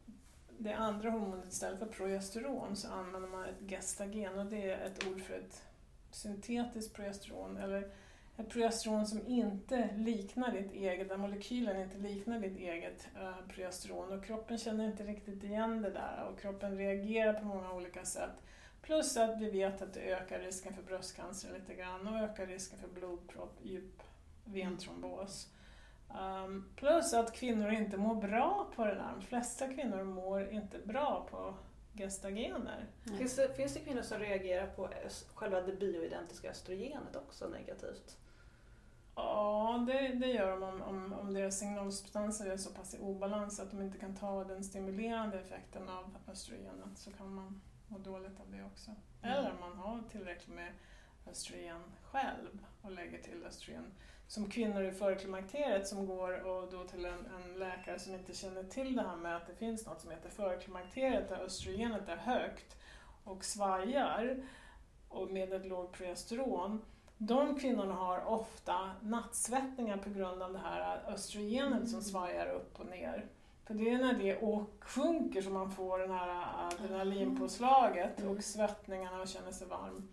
det 0.57 0.73
andra 0.73 1.09
hormonet 1.09 1.47
istället 1.47 1.79
för 1.79 1.85
progesteron 1.85 2.75
så 2.75 2.91
använder 2.91 3.29
man 3.29 3.45
ett 3.45 3.69
gestagen 3.69 4.39
och 4.39 4.45
det 4.45 4.71
är 4.71 4.85
ett 4.85 5.07
ord 5.07 5.21
för 5.21 5.33
ett 5.33 5.63
syntetiskt 6.11 6.93
progesteron 6.93 7.57
eller 7.57 7.91
ett 8.37 8.49
progesteron 8.49 9.07
som 9.07 9.27
inte 9.27 9.89
liknar 9.95 10.51
ditt 10.51 10.71
eget, 10.71 11.09
där 11.09 11.17
molekylen 11.17 11.81
inte 11.81 11.97
liknar 11.97 12.39
ditt 12.39 12.57
eget 12.57 13.07
eh, 13.15 13.47
progesteron 13.47 14.17
och 14.17 14.25
kroppen 14.25 14.57
känner 14.57 14.85
inte 14.85 15.03
riktigt 15.03 15.43
igen 15.43 15.81
det 15.81 15.89
där 15.89 16.29
och 16.31 16.39
kroppen 16.39 16.77
reagerar 16.77 17.33
på 17.33 17.45
många 17.45 17.73
olika 17.73 18.05
sätt. 18.05 18.43
Plus 18.81 19.17
att 19.17 19.41
vi 19.41 19.49
vet 19.49 19.81
att 19.81 19.93
det 19.93 19.99
ökar 19.99 20.39
risken 20.39 20.73
för 20.73 20.83
bröstcancer 20.83 21.53
lite 21.53 21.73
grann 21.73 22.07
och 22.07 22.19
ökar 22.19 22.45
risken 22.45 22.79
för 22.79 22.87
blodpropp, 22.87 23.59
djup 23.61 24.03
ventrombos. 24.45 25.49
Um, 26.21 26.65
plus 26.75 27.13
att 27.13 27.33
kvinnor 27.33 27.71
inte 27.71 27.97
mår 27.97 28.15
bra 28.15 28.67
på 28.75 28.85
det 28.85 28.95
där. 28.95 29.13
De 29.19 29.21
flesta 29.21 29.67
kvinnor 29.67 30.03
mår 30.03 30.49
inte 30.49 30.79
bra 30.79 31.27
på 31.31 31.53
gestagener. 31.93 32.85
Nej. 33.03 33.17
Finns 33.17 33.35
det, 33.35 33.53
finns 33.53 33.73
det 33.73 33.79
kvinnor 33.79 34.01
som 34.01 34.19
reagerar 34.19 34.67
på 34.67 34.89
själva 35.33 35.61
det 35.61 35.73
bioidentiska 35.73 36.49
östrogenet 36.49 37.15
också 37.15 37.47
negativt? 37.47 38.17
Ja, 39.15 39.85
det, 39.87 40.07
det 40.07 40.27
gör 40.27 40.51
de 40.51 40.63
om, 40.63 40.81
om, 40.81 41.13
om 41.13 41.33
deras 41.33 41.59
signalsubstanser 41.59 42.45
är 42.45 42.57
så 42.57 42.69
pass 42.69 42.93
i 42.93 42.99
obalans 42.99 43.59
att 43.59 43.71
de 43.71 43.81
inte 43.81 43.97
kan 43.97 44.15
ta 44.15 44.43
den 44.43 44.63
stimulerande 44.63 45.39
effekten 45.39 45.89
av 45.89 46.17
östrogenet 46.31 46.97
så 46.97 47.11
kan 47.11 47.33
man 47.33 47.61
må 47.87 47.97
dåligt 47.97 48.39
av 48.39 48.51
det 48.51 48.63
också. 48.63 48.91
Eller 49.21 49.51
om 49.51 49.59
man 49.59 49.77
har 49.77 50.03
tillräckligt 50.11 50.55
med 50.55 50.71
östrogen 51.29 51.81
själv 52.03 52.65
och 52.81 52.91
lägger 52.91 53.21
till 53.21 53.43
östrogen. 53.43 53.85
Som 54.27 54.49
kvinnor 54.49 54.83
i 54.83 54.91
förklimakteriet 54.91 55.87
som 55.87 56.05
går 56.05 56.45
och 56.45 56.71
då 56.71 56.83
till 56.83 57.05
en, 57.05 57.25
en 57.35 57.59
läkare 57.59 57.99
som 57.99 58.13
inte 58.13 58.33
känner 58.33 58.63
till 58.63 58.95
det 58.95 59.01
här 59.01 59.15
med 59.15 59.35
att 59.35 59.47
det 59.47 59.55
finns 59.55 59.85
något 59.85 60.01
som 60.01 60.11
heter 60.11 60.29
förklimakteriet 60.29 61.29
där 61.29 61.39
östrogenet 61.39 62.09
är 62.09 62.17
högt 62.17 62.75
och 63.23 63.45
svajar 63.45 64.43
och 65.09 65.31
med 65.31 65.53
ett 65.53 65.65
lågt 65.65 65.91
progesteron 65.91 66.81
de 67.17 67.59
kvinnorna 67.59 67.93
har 67.93 68.25
ofta 68.25 68.91
nattsvettningar 69.01 69.97
på 69.97 70.09
grund 70.09 70.41
av 70.41 70.53
det 70.53 70.59
här 70.59 71.01
östrogenet 71.07 71.89
som 71.89 72.01
svajar 72.01 72.47
upp 72.47 72.79
och 72.79 72.85
ner. 72.85 73.25
För 73.65 73.73
det 73.73 73.89
är 73.89 73.97
när 73.97 74.13
det 74.13 74.37
och 74.37 74.69
sjunker 74.79 75.41
som 75.41 75.53
man 75.53 75.71
får 75.71 75.99
det 75.99 76.13
här 76.13 76.45
adrenalinpåslaget 76.67 78.23
och 78.23 78.43
svettningarna 78.43 79.21
och 79.21 79.27
känner 79.27 79.51
sig 79.51 79.67
varm. 79.67 80.07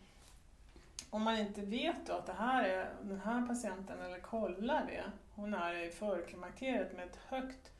Om 1.12 1.22
man 1.22 1.38
inte 1.38 1.60
vet 1.60 2.06
då 2.06 2.12
att 2.12 2.26
det 2.26 2.32
här 2.32 2.64
är 2.64 2.94
den 3.02 3.20
här 3.20 3.46
patienten, 3.46 4.00
eller 4.00 4.20
kollar 4.20 4.86
det, 4.86 5.04
hon 5.34 5.54
är 5.54 5.74
i 5.86 5.90
förklimakteriet 5.90 6.96
med 6.96 7.06
ett 7.06 7.16
högt 7.16 7.72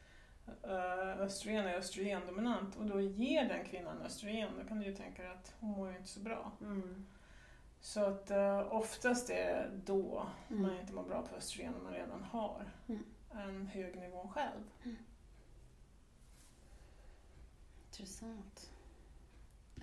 eh, 0.62 1.20
östrogen, 1.20 1.66
är 1.66 1.74
östrogendominant 1.74 2.76
och 2.76 2.87
då 2.87 3.01
ger 3.01 3.49
den 3.49 3.64
kvinnan 3.64 4.03
östrogen, 4.03 4.51
då 4.62 4.68
kan 4.68 4.78
du 4.78 4.87
ju 4.87 4.95
tänka 4.95 5.22
dig 5.22 5.30
att 5.30 5.55
hon 5.61 5.70
mår 5.70 5.91
ju 5.91 5.97
inte 5.97 6.09
så 6.09 6.20
bra. 6.20 6.53
Mm. 6.61 7.07
Så 7.80 8.05
att 8.05 8.30
uh, 8.30 8.72
oftast 8.72 9.30
är 9.30 9.35
det 9.55 9.70
då 9.93 10.26
Mm. 10.51 10.62
man 10.62 10.80
inte 10.80 10.93
mår 10.93 11.03
bra 11.05 11.22
på 11.22 11.37
östrogen 11.37 11.74
om 11.74 11.85
man 11.85 11.93
redan 11.93 12.22
har 12.22 12.70
Mm. 12.89 13.05
en 13.30 13.66
hög 13.66 13.97
nivå 13.97 14.28
själv. 14.35 14.70
Intressant. 17.87 18.70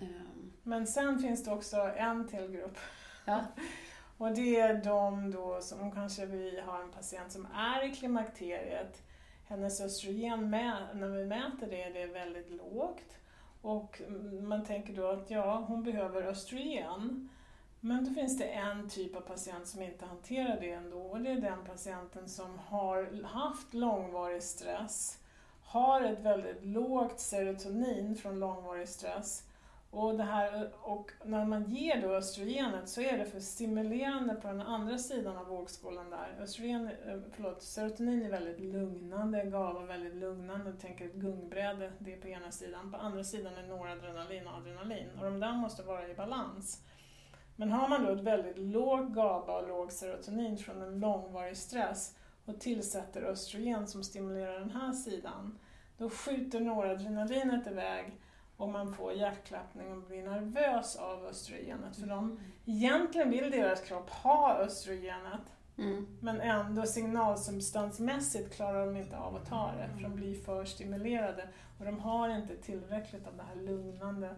Ehm, 0.00 0.52
Men 0.62 0.86
sen 0.86 1.18
finns 1.18 1.44
det 1.44 1.50
också 1.52 1.76
en 1.96 2.28
till 2.28 2.50
grupp 2.50 2.78
ja. 3.30 3.62
och 4.18 4.34
det 4.34 4.60
är 4.60 4.84
de 4.84 5.30
då 5.30 5.60
som 5.60 5.92
kanske 5.92 6.26
vi 6.26 6.60
har 6.60 6.80
en 6.80 6.90
patient 6.90 7.32
som 7.32 7.46
är 7.54 7.84
i 7.84 7.94
klimakteriet. 7.94 9.02
Hennes 9.48 9.80
östrogen, 9.80 10.50
när 10.50 11.08
vi 11.08 11.26
mäter 11.26 11.66
det, 11.70 11.90
det 11.90 12.02
är 12.02 12.12
väldigt 12.12 12.50
lågt 12.50 13.18
och 13.62 14.02
man 14.42 14.64
tänker 14.64 14.92
då 14.92 15.06
att 15.06 15.30
ja, 15.30 15.64
hon 15.68 15.82
behöver 15.82 16.22
östrogen. 16.22 17.28
Men 17.80 18.04
då 18.04 18.14
finns 18.14 18.38
det 18.38 18.44
en 18.44 18.88
typ 18.88 19.16
av 19.16 19.20
patient 19.20 19.66
som 19.66 19.82
inte 19.82 20.06
hanterar 20.06 20.60
det 20.60 20.70
ändå 20.70 21.02
och 21.02 21.20
det 21.20 21.30
är 21.30 21.40
den 21.40 21.64
patienten 21.64 22.28
som 22.28 22.58
har 22.58 23.22
haft 23.24 23.74
långvarig 23.74 24.42
stress, 24.42 25.18
har 25.62 26.02
ett 26.02 26.20
väldigt 26.20 26.64
lågt 26.64 27.20
serotonin 27.20 28.16
från 28.16 28.40
långvarig 28.40 28.88
stress 28.88 29.44
och, 29.90 30.16
det 30.16 30.24
här, 30.24 30.70
och 30.82 31.10
när 31.24 31.44
man 31.44 31.64
ger 31.64 32.02
då 32.02 32.14
östrogenet 32.14 32.88
så 32.88 33.00
är 33.00 33.18
det 33.18 33.24
för 33.24 33.40
stimulerande 33.40 34.34
på 34.34 34.48
den 34.48 34.60
andra 34.60 34.98
sidan 34.98 35.36
av 35.36 35.46
vågskålen 35.46 36.10
där. 36.10 36.36
Östrogen, 36.40 36.86
eh, 36.86 37.18
förlåt, 37.32 37.62
serotonin 37.62 38.22
är 38.22 38.30
väldigt 38.30 38.60
lugnande, 38.60 39.44
GABA 39.44 39.84
väldigt 39.84 40.14
lugnande. 40.14 40.72
Tänk 40.80 41.00
ett 41.00 41.14
gungbräde, 41.14 41.92
det 41.98 42.12
är 42.12 42.20
på 42.20 42.28
ena 42.28 42.50
sidan. 42.50 42.90
På 42.90 42.96
andra 42.96 43.24
sidan 43.24 43.54
är 43.54 43.66
noradrenalin 43.66 44.46
och 44.46 44.54
adrenalin 44.54 45.08
och 45.18 45.24
de 45.24 45.40
där 45.40 45.52
måste 45.52 45.82
vara 45.82 46.08
i 46.08 46.14
balans. 46.14 46.82
Men 47.56 47.70
har 47.70 47.88
man 47.88 48.04
då 48.04 48.12
ett 48.12 48.20
väldigt 48.20 48.58
lågt 48.58 49.12
GABA 49.12 49.58
och 49.60 49.68
låg 49.68 49.92
serotonin 49.92 50.58
från 50.58 50.82
en 50.82 51.00
långvarig 51.00 51.56
stress 51.56 52.16
och 52.44 52.60
tillsätter 52.60 53.22
östrogen 53.22 53.86
som 53.86 54.04
stimulerar 54.04 54.60
den 54.60 54.70
här 54.70 54.92
sidan, 54.92 55.58
då 55.98 56.10
skjuter 56.10 56.60
noradrenalinet 56.60 57.66
iväg 57.66 58.20
och 58.60 58.68
man 58.68 58.94
får 58.94 59.12
hjärtklappning 59.12 59.92
och 59.92 60.02
blir 60.02 60.22
nervös 60.22 60.96
av 60.96 61.24
östrogenet. 61.24 61.96
För 61.96 62.06
de, 62.06 62.40
egentligen 62.64 63.30
vill 63.30 63.50
deras 63.50 63.80
kropp 63.80 64.10
ha 64.10 64.58
östrogenet 64.58 65.40
Mm. 65.80 66.06
men 66.20 66.40
ändå 66.40 66.86
signalsubstansmässigt 66.86 68.54
klarar 68.54 68.86
de 68.86 68.96
inte 68.96 69.18
av 69.18 69.36
att 69.36 69.48
ta 69.48 69.72
det 69.72 69.88
för 69.94 70.02
de 70.02 70.14
blir 70.14 70.34
för 70.34 70.64
stimulerade 70.64 71.48
och 71.78 71.84
de 71.84 71.98
har 71.98 72.28
inte 72.28 72.56
tillräckligt 72.56 73.26
av 73.26 73.36
det 73.36 73.42
här 73.42 73.56
lugnande 73.56 74.28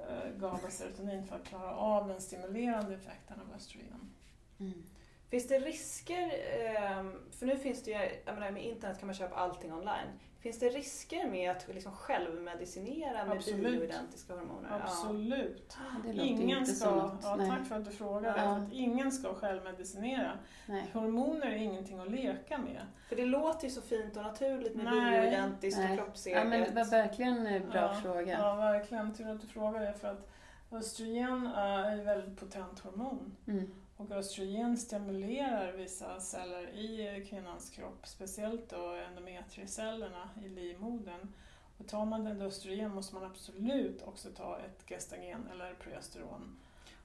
uh, 0.00 0.40
GABA-serotonin 0.40 1.26
för 1.26 1.36
att 1.36 1.44
klara 1.44 1.74
av 1.76 2.08
den 2.08 2.20
stimulerande 2.20 2.94
effekten 2.94 3.40
av 3.40 3.56
östrogen. 3.56 4.12
Mm. 4.60 4.82
Finns 5.30 5.48
det 5.48 5.58
risker, 5.58 6.32
ehm, 6.58 7.12
för 7.30 7.46
nu 7.46 7.56
finns 7.56 7.82
det 7.84 7.90
ju, 7.90 7.96
jag 8.26 8.34
menar 8.34 8.50
med 8.50 8.64
internet 8.64 8.98
kan 8.98 9.06
man 9.06 9.14
köpa 9.14 9.36
allting 9.36 9.72
online. 9.72 10.08
Finns 10.46 10.58
det 10.58 10.68
risker 10.68 11.30
med 11.30 11.50
att 11.50 11.68
liksom 11.68 11.92
självmedicinera 11.92 13.24
med 13.24 13.36
Absolut. 13.36 13.64
bioidentiska 13.64 14.34
hormoner? 14.34 14.80
Absolut. 14.84 15.76
Det 16.04 16.12
låter 16.12 16.28
Ingen 16.28 16.58
inte 16.58 16.72
ska, 16.72 16.90
något. 16.90 17.20
ja, 17.22 17.36
tack 17.36 17.66
för 17.68 17.76
att 17.76 17.84
du 17.84 17.90
frågar. 17.90 18.36
Ja. 18.36 18.56
Att 18.56 18.72
ingen 18.72 19.12
ska 19.12 19.34
självmedicinera. 19.34 20.32
Nej. 20.66 20.90
Hormoner 20.92 21.46
är 21.46 21.56
ingenting 21.56 21.98
att 21.98 22.10
leka 22.10 22.58
med. 22.58 22.82
För 23.08 23.16
det 23.16 23.24
låter 23.24 23.64
ju 23.64 23.70
så 23.70 23.80
fint 23.80 24.16
och 24.16 24.22
naturligt 24.22 24.74
med 24.74 24.84
Nej. 24.84 25.20
bioidentiskt 25.20 25.80
och 25.80 25.96
kroppseget. 25.96 26.38
Ja, 26.38 26.44
men 26.44 26.60
det 26.60 26.70
var 26.70 26.90
verkligen 26.90 27.46
en 27.46 27.68
bra 27.68 27.80
ja, 27.80 28.00
fråga. 28.02 28.38
Ja, 28.40 28.54
verkligen. 28.54 29.14
Tur 29.14 29.28
att 29.28 29.40
du 29.40 29.46
frågar 29.46 29.80
det. 29.80 29.94
För 29.94 30.08
att 30.08 30.28
östrogen 30.72 31.46
är 31.46 31.98
ett 31.98 32.06
väldigt 32.06 32.40
potent 32.40 32.78
hormon. 32.78 33.36
Mm. 33.46 33.74
Och 33.96 34.10
östrogen 34.10 34.76
stimulerar 34.76 35.72
vissa 35.72 36.20
celler 36.20 36.68
i 36.68 37.26
kvinnans 37.30 37.70
kropp, 37.70 38.06
speciellt 38.06 38.70
då 38.70 38.92
endometriecellerna 39.08 40.30
i 40.44 40.48
livmodern. 40.48 41.32
Och 41.78 41.88
tar 41.88 42.04
man 42.04 42.24
den 42.24 42.42
östrogen 42.42 42.94
måste 42.94 43.14
man 43.14 43.24
absolut 43.24 44.02
också 44.02 44.28
ta 44.30 44.58
ett 44.58 44.88
gestagen 44.88 45.48
eller 45.52 45.74
progesteron. 45.74 46.56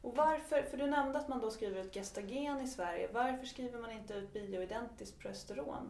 Och 0.02 0.16
varför, 0.16 0.64
för 0.64 0.78
du 0.78 0.88
nämnde 0.88 1.20
att 1.20 1.28
man 1.28 1.42
då 1.42 1.52
skriver 1.52 1.82
ut 1.82 1.94
gestagen 1.94 2.62
i 2.62 2.68
Sverige, 2.68 3.10
varför 3.14 3.46
skriver 3.46 3.80
man 3.80 3.92
inte 3.92 4.14
ut 4.14 4.34
bioidentiskt 4.34 5.20
progesteron? 5.20 5.90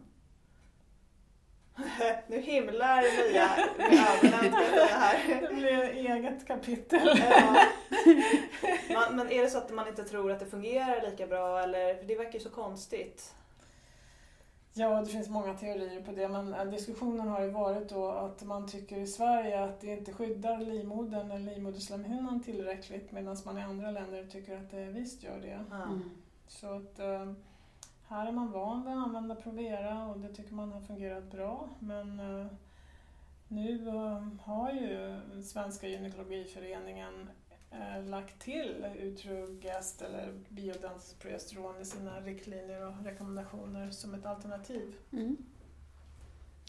nu 2.27 2.39
himlar 2.41 3.01
Mia 3.01 3.49
med 3.77 3.87
ögonen 3.87 4.53
här. 4.89 5.41
Det 5.41 5.55
blir 5.55 5.83
ett 5.83 5.95
eget 5.95 6.47
kapitel. 6.47 7.19
Ja. 7.19 7.67
Man, 8.93 9.15
men 9.15 9.31
är 9.31 9.41
det 9.41 9.49
så 9.49 9.57
att 9.57 9.71
man 9.71 9.87
inte 9.87 10.03
tror 10.03 10.31
att 10.31 10.39
det 10.39 10.45
fungerar 10.45 11.09
lika 11.09 11.27
bra 11.27 11.61
eller? 11.61 11.95
För 11.95 12.05
det 12.05 12.15
verkar 12.15 12.33
ju 12.33 12.39
så 12.39 12.49
konstigt. 12.49 13.35
Ja, 14.73 15.01
det 15.01 15.07
finns 15.07 15.29
många 15.29 15.53
teorier 15.53 16.01
på 16.01 16.11
det, 16.11 16.27
men 16.27 16.53
eh, 16.53 16.65
diskussionen 16.65 17.27
har 17.27 17.41
ju 17.41 17.49
varit 17.49 17.89
då 17.89 18.09
att 18.09 18.43
man 18.43 18.67
tycker 18.67 18.97
i 18.97 19.07
Sverige 19.07 19.63
att 19.63 19.81
det 19.81 19.87
inte 19.87 20.13
skyddar 20.13 20.57
livmodern 20.57 21.31
eller 21.31 21.53
livmoderslemhinnan 21.53 22.43
tillräckligt 22.43 23.11
medan 23.11 23.37
man 23.45 23.57
i 23.57 23.61
andra 23.61 23.91
länder 23.91 24.25
tycker 24.31 24.57
att 24.57 24.71
det 24.71 24.85
visst 24.85 25.23
gör 25.23 25.39
det. 25.41 25.65
Mm. 25.75 26.09
Så 26.47 26.67
att 26.67 26.99
eh, 26.99 27.33
här 28.11 28.27
är 28.27 28.31
man 28.31 28.51
van 28.51 28.83
vid 28.83 28.93
att 28.93 29.03
använda 29.07 29.35
Provera 29.35 30.05
och 30.05 30.19
det 30.19 30.33
tycker 30.35 30.53
man 30.53 30.71
har 30.71 30.81
fungerat 30.81 31.31
bra. 31.31 31.69
Men 31.79 32.19
eh, 32.19 32.47
nu 33.47 33.87
eh, 33.89 34.23
har 34.41 34.71
ju 34.71 35.19
Svenska 35.43 35.87
gynekologiföreningen 35.87 37.29
eh, 37.71 38.03
lagt 38.05 38.39
till 38.39 38.85
Utrogest 38.99 40.01
eller 40.01 40.33
bioidentiskt 40.49 41.19
progesteron 41.19 41.81
i 41.81 41.85
sina 41.85 42.19
riktlinjer 42.21 42.87
och 42.87 43.05
rekommendationer 43.05 43.89
som 43.91 44.13
ett 44.13 44.25
alternativ. 44.25 44.95
Mm. 45.11 45.37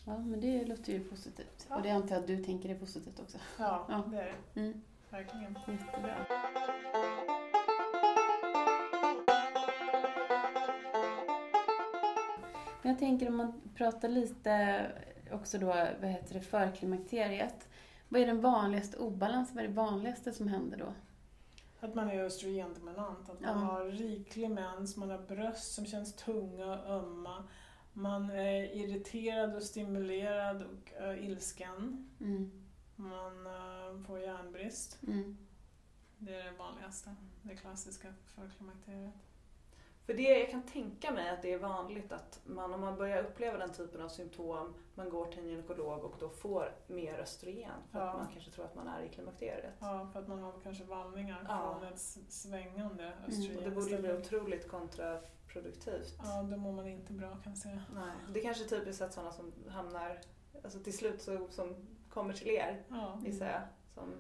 Ja, 0.05 0.19
men 0.19 0.41
det 0.41 0.65
låter 0.65 0.93
ju 0.93 1.05
positivt. 1.05 1.67
Ja. 1.71 1.77
Och 1.77 1.83
det 1.83 1.91
antar 1.91 2.15
jag 2.15 2.21
att 2.21 2.27
du 2.27 2.45
tänker 2.45 2.69
är 2.69 2.79
positivt 2.79 3.21
också. 3.21 3.39
Ja, 3.59 3.87
Ja. 3.89 4.05
det 4.11 4.17
är 4.21 4.35
det. 4.55 4.61
Mm. 4.61 4.83
Verkligen. 5.11 5.59
Jättebra. 5.67 6.27
Jag 12.83 12.99
tänker 12.99 13.29
om 13.29 13.37
man 13.37 13.61
pratar 13.75 14.09
lite 14.09 14.87
också 15.33 15.59
då, 15.59 15.67
vad 16.01 16.11
heter 16.11 16.35
det, 16.35 16.41
förklimakteriet. 16.41 17.69
Vad 18.09 18.21
är 18.21 18.27
den 18.27 18.41
vanligaste 18.41 18.97
obalansen? 18.97 19.57
Vad 19.57 19.65
är 19.65 19.69
det 19.69 19.75
vanligaste 19.75 20.33
som 20.33 20.49
händer 20.49 20.77
då? 20.79 20.95
Att 21.87 21.95
man 21.95 22.11
är 22.11 22.25
östrogendominant, 22.25 23.31
att 23.31 23.41
man 23.41 23.51
Ja. 23.51 23.57
har 23.67 23.85
riklig 23.85 24.51
mens, 24.51 24.97
man 24.97 25.11
har 25.11 25.19
bröst 25.19 25.75
som 25.75 25.87
känns 25.87 26.17
tunga 26.17 26.67
och 26.67 26.91
ömma. 26.91 27.49
Man 27.93 28.31
är 28.31 28.77
irriterad 28.77 29.55
och 29.55 29.63
stimulerad 29.63 30.63
och 30.63 30.93
äh, 31.03 31.25
ilsken. 31.27 32.11
Mm. 32.21 32.51
Man 32.97 33.47
äh, 33.47 34.07
får 34.07 34.21
järnbrist. 34.21 34.99
Mm. 35.07 35.37
Det 36.19 36.35
är 36.35 36.45
det 36.45 36.59
vanligaste, 36.59 37.15
det 37.43 37.57
klassiska 37.57 38.15
förklimakteriet. 38.25 39.15
För 40.13 40.17
det, 40.17 40.39
jag 40.39 40.51
kan 40.51 40.63
tänka 40.63 41.11
mig 41.11 41.31
att 41.31 41.43
det 41.43 41.53
är 41.53 41.59
vanligt 41.59 42.13
att 42.13 42.41
man, 42.45 42.75
om 42.75 42.81
man 42.81 42.97
börjar 42.97 43.23
uppleva 43.25 43.59
den 43.59 43.73
typen 43.73 44.01
av 44.01 44.09
symptom, 44.09 44.75
man 44.95 45.11
går 45.11 45.27
till 45.27 45.39
en 45.39 45.49
gynekolog 45.49 46.05
och 46.05 46.15
då 46.21 46.29
får 46.29 46.75
mer 46.87 47.19
östrogen 47.19 47.71
för 47.93 47.99
Ja. 47.99 48.05
att 48.11 48.17
man 48.17 48.27
kanske 48.33 48.51
tror 48.51 48.65
att 48.65 48.75
man 48.75 48.89
är 48.89 49.03
i 49.03 49.09
klimakteriet. 49.09 49.75
Ja, 49.81 50.09
för 50.13 50.21
att 50.21 50.29
man 50.29 50.39
har 50.43 50.53
kanske 50.63 50.85
vallningar 50.85 51.47
Ja. 51.49 51.77
från 51.81 51.93
ett 51.93 51.99
svängande 52.29 53.05
Mm. 53.05 53.29
östrogen. 53.29 53.57
Och 53.59 53.65
det 53.65 53.71
borde 53.71 53.99
bli 53.99 54.13
otroligt 54.13 54.69
kontraproduktivt. 54.69 56.15
Ja, 56.23 56.43
då 56.43 56.57
mår 56.57 56.73
man 56.73 56.87
inte 56.89 57.13
bra 57.13 57.31
kan 57.31 57.53
jag 57.53 57.59
säga. 57.59 57.83
Nej. 57.95 58.13
Det 58.33 58.41
är 58.41 58.45
kanske 58.45 58.65
typiskt 58.65 59.03
att 59.03 59.13
sådana 59.13 59.33
som 59.33 59.53
hamnar, 59.69 60.19
alltså 60.65 60.79
till 60.81 60.97
slut 60.99 61.23
så, 61.23 61.49
som 61.51 61.75
kommer 62.09 62.33
till 62.35 62.49
er, 62.49 62.83
Ja. 62.89 63.19
gissar 63.25 63.47
jag. 63.47 63.63
Som, 63.95 64.13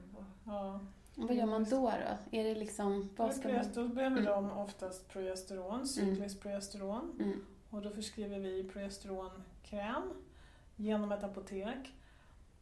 ja. 0.46 0.80
Och 1.16 1.28
vad 1.28 1.36
gör 1.36 1.46
man 1.46 1.64
då 1.64 1.80
då? 1.90 2.38
Är 2.38 2.44
det 2.44 2.54
liksom, 2.54 3.08
vad 3.16 3.34
ska 3.34 3.48
man... 3.48 3.64
Då 3.74 3.88
behöver 3.88 4.20
Mm. 4.20 4.24
de 4.32 4.50
oftast 4.50 5.08
progesteron, 5.08 5.86
cykliskt 5.88 6.40
progesteron. 6.42 7.16
Mm. 7.20 7.44
Och 7.70 7.82
då 7.82 7.90
förskriver 7.90 8.38
vi 8.38 8.64
progesteronkräm 8.64 10.02
genom 10.76 11.12
ett 11.12 11.24
apotek. 11.24 11.92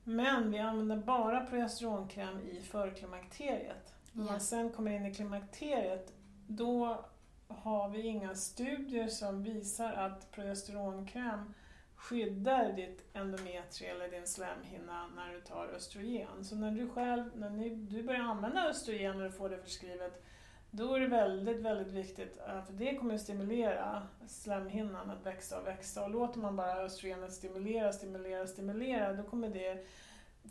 Men 0.04 0.50
vi 0.50 0.58
använder 0.58 0.96
bara 0.96 1.40
progesteronkräm 1.46 2.38
i 2.40 2.60
förklimakteriet. 2.60 3.94
När 4.12 4.24
man 4.24 4.40
sen 4.40 4.70
kommer 4.70 4.90
in 4.90 5.06
i 5.06 5.14
klimakteriet, 5.14 6.12
då 6.46 7.04
har 7.48 7.88
vi 7.88 8.00
inga 8.06 8.34
studier 8.34 9.08
som 9.08 9.42
visar 9.42 9.92
att 9.92 10.30
progesteronkräm 10.30 11.54
skyddar 12.00 12.72
ditt 12.72 13.04
endometri 13.12 13.86
eller 13.86 14.08
din 14.08 14.26
slemhinna 14.26 15.06
när 15.16 15.34
du 15.34 15.40
tar 15.40 15.66
östrogen. 15.66 16.44
Så 16.44 16.56
när 16.56 16.70
du 16.70 16.88
själv, 16.88 17.24
när 17.36 17.50
ni, 17.50 17.74
du 17.74 18.02
börjar 18.02 18.20
använda 18.20 18.68
östrogen 18.68 19.16
och 19.16 19.22
du 19.22 19.30
får 19.30 19.48
det 19.48 19.58
förskrivet, 19.58 20.24
då 20.70 20.94
är 20.94 21.00
det 21.00 21.06
väldigt, 21.06 21.60
väldigt 21.60 21.92
viktigt, 21.92 22.38
för 22.66 22.72
det 22.72 22.96
kommer 22.96 23.14
att 23.14 23.20
stimulera 23.20 24.02
slemhinnan 24.26 25.10
att 25.10 25.26
växa 25.26 25.60
och 25.60 25.66
växa. 25.66 26.04
Och 26.04 26.10
låter 26.10 26.38
man 26.38 26.56
bara 26.56 26.82
östrogenet 26.82 27.32
stimulera, 27.32 27.92
stimulera, 27.92 28.46
stimulera, 28.46 29.12
då 29.12 29.22
kommer 29.22 29.48
det 29.48 29.86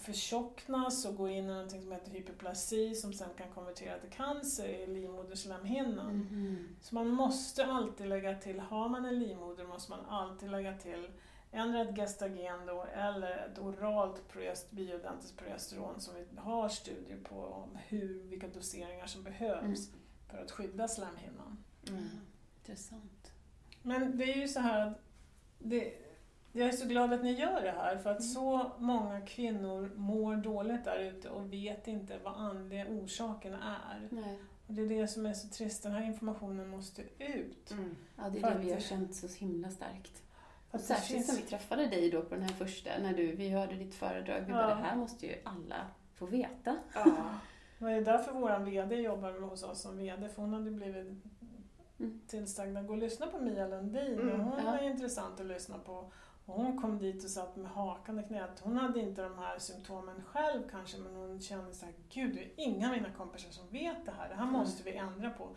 förtjocknas 0.01 1.05
och 1.05 1.15
gå 1.15 1.29
in 1.29 1.49
i 1.49 1.53
något 1.53 1.71
som 1.71 1.91
heter 1.91 2.11
hyperplasi 2.11 2.95
som 2.95 3.13
sen 3.13 3.29
kan 3.37 3.47
konvertera 3.55 3.99
till 3.99 4.09
cancer 4.09 4.67
i 4.67 4.87
livmoderslemhinnan. 4.87 6.15
Mhm. 6.15 6.75
Så 6.81 6.95
man 6.95 7.07
måste 7.07 7.65
alltid 7.65 8.07
lägga 8.07 8.35
till, 8.35 8.59
har 8.59 8.89
man 8.89 9.05
en 9.05 9.19
livmoder 9.19 9.65
måste 9.65 9.91
man 9.91 10.05
alltid 10.09 10.51
lägga 10.51 10.77
till 10.77 11.07
ändra 11.51 11.81
ett 11.81 11.95
gestagen 11.95 12.65
då 12.65 12.85
eller 12.93 13.47
ett 13.51 13.59
oralt 13.59 14.23
progest- 14.33 14.71
bioidentiskt 14.71 15.37
progesteron 15.37 15.99
som 16.01 16.15
vi 16.15 16.25
har 16.37 16.69
studier 16.69 17.17
på 17.17 17.35
om 17.35 17.77
hur, 17.87 18.23
vilka 18.23 18.47
doseringar 18.47 19.07
som 19.07 19.23
behövs 19.23 19.91
för 20.27 20.37
att 20.37 20.51
skydda 20.51 20.87
slemhinnan. 20.87 21.63
Mm. 21.89 22.09
Intressant. 22.59 23.31
Men 23.81 24.17
det 24.17 24.23
är 24.23 24.37
ju 24.37 24.47
så 24.47 24.59
här 24.59 24.87
att 24.87 24.97
det, 25.59 25.93
jag 26.51 26.67
är 26.67 26.71
så 26.71 26.87
glad 26.87 27.13
att 27.13 27.23
ni 27.23 27.31
gör 27.31 27.61
det 27.61 27.71
här 27.71 27.97
för 27.97 28.09
att 28.09 28.23
så 28.23 28.71
många 28.77 29.21
kvinnor 29.21 29.91
mår 29.95 30.35
dåligt 30.35 30.85
där 30.85 30.99
ute 30.99 31.29
och 31.29 31.53
vet 31.53 31.87
inte 31.87 32.19
vad 32.23 32.33
andliga 32.33 32.87
orsaken 32.87 33.53
är. 33.53 34.07
Nej. 34.11 34.39
Och 34.67 34.73
det 34.73 34.81
är 34.81 34.89
det 34.89 35.07
som 35.07 35.25
är 35.25 35.33
så 35.33 35.47
trist, 35.47 35.83
den 35.83 35.91
här 35.91 36.01
informationen 36.03 36.67
måste 36.67 37.01
ut. 37.19 37.71
mm. 37.71 37.95
Ja, 38.17 38.29
det 38.29 38.39
är 38.39 38.41
För 38.41 38.59
det 38.59 38.65
vi 38.65 38.71
har 38.71 38.79
känt 38.79 39.15
så 39.15 39.27
himla 39.27 39.69
starkt. 39.69 40.23
Att 40.71 40.81
särskilt 40.81 41.25
som 41.25 41.35
vi 41.35 41.41
träffade 41.41 41.87
dig 41.87 42.11
då 42.11 42.21
på 42.21 42.35
den 42.35 42.43
här 42.43 42.53
första, 42.53 42.89
när 43.01 43.13
du, 43.13 43.35
vi 43.35 43.49
hörde 43.49 43.75
ditt 43.75 43.95
föredrag. 43.95 44.41
Vi 44.41 44.51
Ja. 44.51 44.57
bara, 44.57 44.67
det 44.75 44.81
här 44.81 44.95
måste 44.95 45.25
ju 45.25 45.35
alla 45.43 45.87
få 46.13 46.25
veta. 46.25 46.77
ja. 46.95 47.15
Det 47.79 47.91
ju 47.93 48.03
därför 48.03 48.31
vår 48.33 48.59
VD 48.59 48.95
jobbar 48.95 49.31
med 49.31 49.49
hos 49.49 49.63
oss 49.63 49.81
som 49.81 49.97
VD, 49.97 50.29
för 50.29 50.41
hon 50.41 50.53
hade 50.53 50.71
blivit 50.71 51.07
Mm. 51.99 52.21
tillsagd 52.27 52.77
att 52.77 52.87
gå 52.87 52.93
och 52.93 52.99
lyssna 52.99 53.27
på 53.27 53.39
Mia 53.39 53.67
Lundin. 53.67 54.19
Mm, 54.19 54.39
och 54.41 54.45
hon 54.45 54.65
ja. 54.65 54.71
var 54.71 54.83
intressant 54.83 55.39
att 55.39 55.45
lyssna 55.45 55.77
på. 55.77 56.11
Och 56.45 56.53
hon 56.55 56.81
kom 56.81 56.97
dit 56.99 57.23
och 57.23 57.29
satt 57.29 57.55
med 57.55 57.71
hakan 57.71 58.19
i 58.19 58.23
knät. 58.23 58.59
Hon 58.63 58.77
hade 58.77 58.99
inte 58.99 59.21
de 59.23 59.37
här 59.37 59.59
symptomen 59.59 60.23
själv 60.23 60.61
kanske, 60.71 60.97
men 60.97 61.15
hon 61.15 61.41
kände 61.41 61.73
så 61.73 61.85
här, 61.85 61.93
gud 62.13 62.35
det 62.35 62.43
är 62.43 62.51
inga 62.55 62.87
av 62.87 62.95
mina 62.95 63.11
kompisar 63.17 63.51
som 63.51 63.67
vet 63.69 64.05
det 64.05 64.11
här. 64.11 64.29
Det 64.29 64.35
här 64.35 64.43
Mm. 64.43 64.53
måste 64.53 64.83
vi 64.83 64.95
ändra 64.95 65.29
på. 65.29 65.49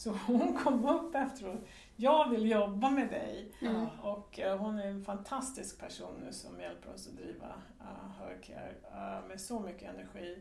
Så 0.00 0.10
hon 0.26 0.56
kom 0.56 0.84
upp 0.84 1.14
efteråt. 1.14 1.58
Jag 1.96 2.30
vill 2.30 2.50
jobba 2.50 2.90
med 2.90 3.08
dig. 3.08 3.52
Mm. 3.60 3.86
Och 4.02 4.38
eh, 4.38 4.58
hon 4.58 4.78
är 4.78 4.86
en 4.86 5.04
fantastisk 5.04 5.78
person 5.80 6.14
nu 6.26 6.32
som 6.32 6.60
hjälper 6.60 6.94
oss 6.94 7.08
att 7.08 7.16
driva 7.16 7.46
uh, 7.80 8.10
Hercare 8.18 8.74
uh, 9.20 9.28
med 9.28 9.40
så 9.40 9.60
mycket 9.60 9.94
energi 9.94 10.38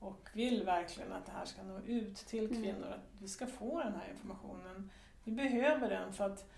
och 0.00 0.28
vill 0.32 0.64
verkligen 0.64 1.12
att 1.12 1.26
det 1.26 1.32
här 1.32 1.44
ska 1.44 1.62
nå 1.62 1.78
ut 1.78 2.16
till 2.16 2.44
Mm. 2.46 2.62
kvinnor, 2.62 2.86
att 2.88 3.20
vi 3.22 3.28
ska 3.28 3.46
få 3.46 3.78
den 3.82 3.92
här 3.94 4.10
informationen. 4.10 4.90
Vi 5.24 5.32
behöver 5.32 5.88
den 5.90 6.12
för 6.12 6.24
att 6.24 6.50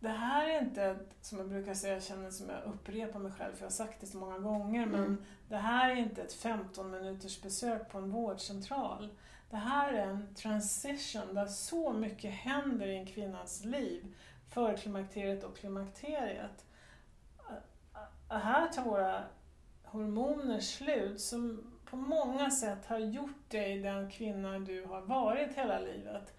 det 0.00 0.08
här 0.08 0.48
är 0.48 0.62
inte, 0.62 0.96
som 1.20 1.38
jag 1.38 1.48
brukar 1.48 1.74
säga, 1.74 1.94
jag 1.94 2.02
känner 2.02 2.30
som 2.30 2.48
jag 2.48 2.64
upprepar 2.64 3.18
mig 3.18 3.32
själv 3.32 3.52
för 3.54 3.60
jag 3.60 3.66
har 3.66 3.70
sagt 3.70 4.00
det 4.00 4.06
så 4.06 4.18
många 4.18 4.38
gånger, 4.38 4.86
men 4.86 5.00
Mm. 5.04 5.24
det 5.48 5.56
här 5.56 5.90
är 5.90 5.96
inte 5.96 6.22
ett 6.22 6.32
15 6.32 6.90
minuters 6.90 7.42
besök 7.42 7.88
på 7.90 7.98
en 7.98 8.10
vårdcentral. 8.10 9.08
Det 9.50 9.56
här 9.56 9.92
är 9.92 10.06
en 10.06 10.34
transition 10.34 11.34
där 11.34 11.46
så 11.46 11.92
mycket 11.92 12.30
händer 12.30 12.86
i 12.86 12.96
en 12.96 13.06
kvinnas 13.06 13.64
liv, 13.64 14.14
förklimakteriet 14.48 15.44
och 15.44 15.56
klimakteriet. 15.56 16.64
Här 18.28 18.68
tar 18.68 18.82
våra 18.82 19.24
hormoner 19.84 20.60
slut 20.60 21.20
som 21.20 21.72
på 21.84 21.96
många 21.96 22.50
sätt 22.50 22.86
har 22.86 22.98
gjort 22.98 23.50
dig 23.50 23.78
den 23.78 24.10
kvinna 24.10 24.58
du 24.58 24.84
har 24.84 25.00
varit 25.00 25.56
hela 25.56 25.80
livet. 25.80 26.34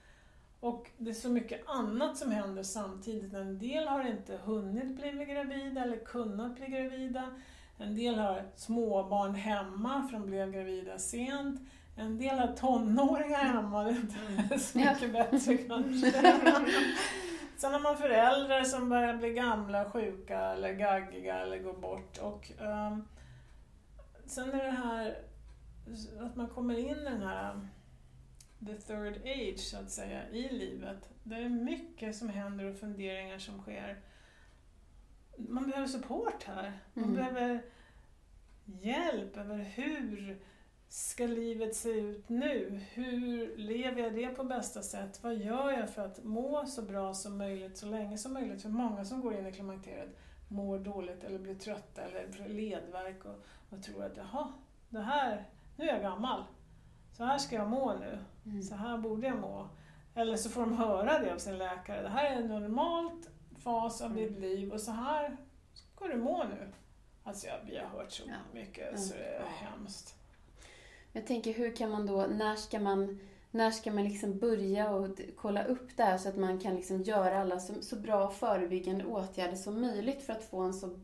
Och 0.60 0.90
det 0.98 1.10
är 1.10 1.14
så 1.14 1.30
mycket 1.30 1.61
annat 1.68 2.18
som 2.18 2.31
händer 2.31 2.64
samtidigt. 2.64 3.34
En 3.34 3.60
del 3.60 3.88
har 3.88 4.07
inte 4.07 4.38
hunnit 4.38 4.95
bli 4.95 5.26
gravida 5.26 5.84
eller 5.84 6.06
kunnat 6.06 6.56
bli 6.56 6.68
gravida. 6.68 7.31
En 7.77 7.95
del 7.95 8.15
har 8.19 8.44
småbarn 8.56 9.36
hemma 9.36 10.07
för 10.07 10.18
de 10.18 10.26
blev 10.26 10.52
gravida 10.52 10.98
sent 10.98 11.61
en 11.95 12.18
del 12.18 12.55
tonåringar 12.57 13.38
hemma, 13.43 13.84
det 13.84 13.89
är 13.89 13.95
inte 13.95 14.15
Mm. 14.19 14.59
så 14.59 14.77
mycket 14.77 15.13
bättre 15.13 15.57
kanske. 15.57 16.11
Sen 17.57 17.73
har 17.73 17.80
man 17.80 17.97
föräldrar 17.97 18.63
som 18.63 18.89
börjar 18.89 19.18
bli 19.18 19.30
gamla, 19.34 19.89
sjuka 19.91 20.39
eller 20.39 20.73
gaggiga 20.73 21.39
eller 21.39 21.59
går 21.59 21.73
bort. 21.73 22.18
Och, 22.18 22.51
ehm, 22.61 23.07
sen 24.26 24.49
är 24.51 24.63
det 24.63 24.72
här 24.72 25.18
att 26.19 26.35
man 26.35 26.47
kommer 26.47 26.77
in 26.77 26.85
i 26.97 27.03
den 27.03 27.22
här 27.22 27.68
the 28.68 28.73
third 28.73 29.18
age 29.26 29.59
så 29.59 29.77
att 29.77 29.89
säga 29.91 30.30
i 30.30 30.49
livet. 30.49 31.09
Det 31.23 31.35
är 31.35 31.49
mycket 31.49 32.15
som 32.15 32.30
händer 32.30 32.65
och 32.65 32.77
funderingar 32.80 33.39
som 33.39 33.61
sker. 33.61 33.99
Man 35.38 35.68
behöver 35.69 35.88
support 35.88 36.43
här. 36.43 36.80
Man 36.93 37.03
Mm. 37.03 37.15
behöver 37.15 37.61
hjälp 38.65 39.38
över 39.38 39.57
hur 39.57 40.39
ska 40.91 41.27
livet 41.27 41.76
se 41.76 41.89
ut 41.89 42.30
nu? 42.30 42.81
Hur 42.93 43.57
lever 43.57 44.01
jag 44.01 44.13
det 44.15 44.27
på 44.27 44.43
bästa 44.43 44.81
sätt? 44.81 45.23
Vad 45.23 45.35
gör 45.35 45.72
jag 45.72 45.89
för 45.89 46.01
att 46.05 46.23
må 46.23 46.65
så 46.65 46.81
bra 46.81 47.13
som 47.13 47.38
möjligt 47.38 47.77
så 47.77 47.85
länge 47.85 48.18
som 48.18 48.34
möjligt? 48.34 48.61
För 48.61 48.69
många 48.69 49.05
som 49.05 49.22
går 49.22 49.35
in 49.35 49.47
i 49.47 49.51
klimakteriet 49.51 50.18
mår 50.47 50.80
dåligt 50.80 51.23
eller 51.23 51.39
blir 51.39 51.55
trötta 51.55 52.01
eller 52.01 52.31
får 52.31 52.45
ledvärk 52.45 53.26
och, 53.26 53.45
och 53.69 53.84
tror 53.84 54.03
att 54.03 54.18
jaha, 54.18 54.53
det 54.89 54.99
här, 55.01 55.49
nu 55.76 55.89
är 55.89 55.93
jag 55.93 56.01
gammal. 56.01 56.43
Så 57.11 57.23
här 57.23 57.38
ska 57.38 57.55
jag 57.55 57.69
må 57.69 57.93
nu. 57.93 58.19
Mm. 58.45 58.63
Så 58.63 58.76
här 58.76 58.97
borde 58.97 59.27
jag 59.27 59.39
må. 59.39 59.69
Eller 60.15 60.38
så 60.38 60.49
får 60.49 60.61
de 60.61 60.77
höra 60.77 61.19
det 61.19 61.34
av 61.34 61.38
sin 61.38 61.57
läkare. 61.57 62.01
Det 62.01 62.09
här 62.09 62.31
är 62.31 62.35
en 62.35 62.47
normalt 62.47 63.30
fas 63.63 64.01
av 64.01 64.13
ditt 64.13 64.39
liv 64.39 64.72
och 64.72 64.81
så 64.81 64.91
här 64.91 65.38
ska 65.73 66.07
du 66.07 66.18
må 66.18 66.43
nu. 66.43 66.72
Alltså 67.23 67.47
jag, 67.47 67.57
vi 67.65 67.77
har 67.77 67.88
hört 67.88 68.11
så 68.11 68.23
Ja. 68.27 68.34
mycket 68.53 68.99
så 68.99 69.13
det 69.13 69.23
är 69.35 69.43
hemskt. 69.45 70.20
Jag 71.14 71.28
tänker, 71.28 71.54
hur 71.54 71.76
kan 71.76 71.90
man 71.92 72.06
då, 72.06 72.26
när 72.30 72.56
ska 72.56 72.80
man, 72.80 73.20
när 73.52 73.72
ska 73.72 73.92
man 73.92 74.04
liksom 74.04 74.40
börja 74.40 74.90
och 74.90 75.08
kolla 75.38 75.64
upp 75.64 75.98
det 75.98 76.04
här 76.04 76.18
så 76.18 76.30
att 76.30 76.38
man 76.38 76.60
kan 76.60 76.76
liksom 76.76 77.02
göra 77.02 77.42
alla 77.42 77.60
så, 77.60 77.74
så 77.82 77.96
bra 77.96 78.30
förebyggande 78.30 79.06
åtgärder 79.06 79.56
som 79.56 79.82
möjligt 79.82 80.22
för 80.24 80.34
att 80.34 80.44
få 80.44 80.60
en 80.60 80.74
så 80.74 81.00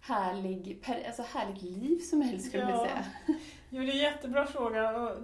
härlig, 0.00 0.84
alltså 1.06 1.22
härligt 1.22 1.62
liv 1.62 1.98
som 1.98 2.18
möjligt 2.18 2.44
skulle 2.44 2.62
Ja. 2.70 2.78
säga. 2.78 3.04
Jo, 3.70 3.82
det 3.82 3.88
är 3.88 3.92
en 3.92 3.98
jättebra 3.98 4.46
fråga. 4.46 5.00
Och 5.00 5.22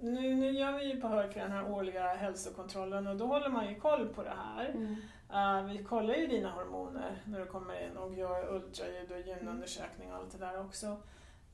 nu, 0.00 0.34
nu 0.34 0.50
gör 0.50 0.72
vi 0.72 0.84
ju 0.84 1.00
på 1.00 1.08
Hörkry 1.08 1.40
den 1.40 1.52
här 1.52 1.70
årliga 1.70 2.14
hälsokontrollen 2.14 3.06
och 3.06 3.16
då 3.16 3.26
håller 3.26 3.48
man 3.48 3.68
ju 3.68 3.74
koll 3.74 4.08
på 4.08 4.22
det 4.22 4.34
här. 4.36 4.68
Mm. 4.68 4.96
Uh, 5.34 5.72
vi 5.72 5.84
kollar 5.84 6.14
ju 6.14 6.26
dina 6.26 6.50
hormoner 6.50 7.22
när 7.24 7.40
du 7.40 7.46
kommer 7.46 7.86
in 7.86 7.96
och 7.96 8.14
gör 8.14 8.54
ultraljud 8.54 9.12
och 9.12 9.18
gynundersökning 9.20 10.10
och 10.12 10.16
allt 10.16 10.32
det 10.32 10.38
där 10.38 10.60
också. 10.60 10.96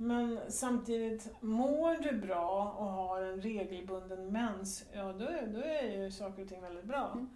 Men 0.07 0.39
samtidigt, 0.49 1.29
mår 1.41 1.95
du 2.03 2.13
bra 2.21 2.75
och 2.79 2.87
har 2.87 3.23
en 3.23 3.41
regelbunden 3.43 4.33
mens, 4.33 4.85
ja 4.93 5.13
då 5.13 5.25
är, 5.25 5.47
då 5.47 5.61
är 5.61 6.03
ju 6.03 6.11
saker 6.11 6.43
och 6.43 6.49
ting 6.49 6.63
väldigt 6.63 6.85
bra. 6.85 7.11
Mm. 7.13 7.29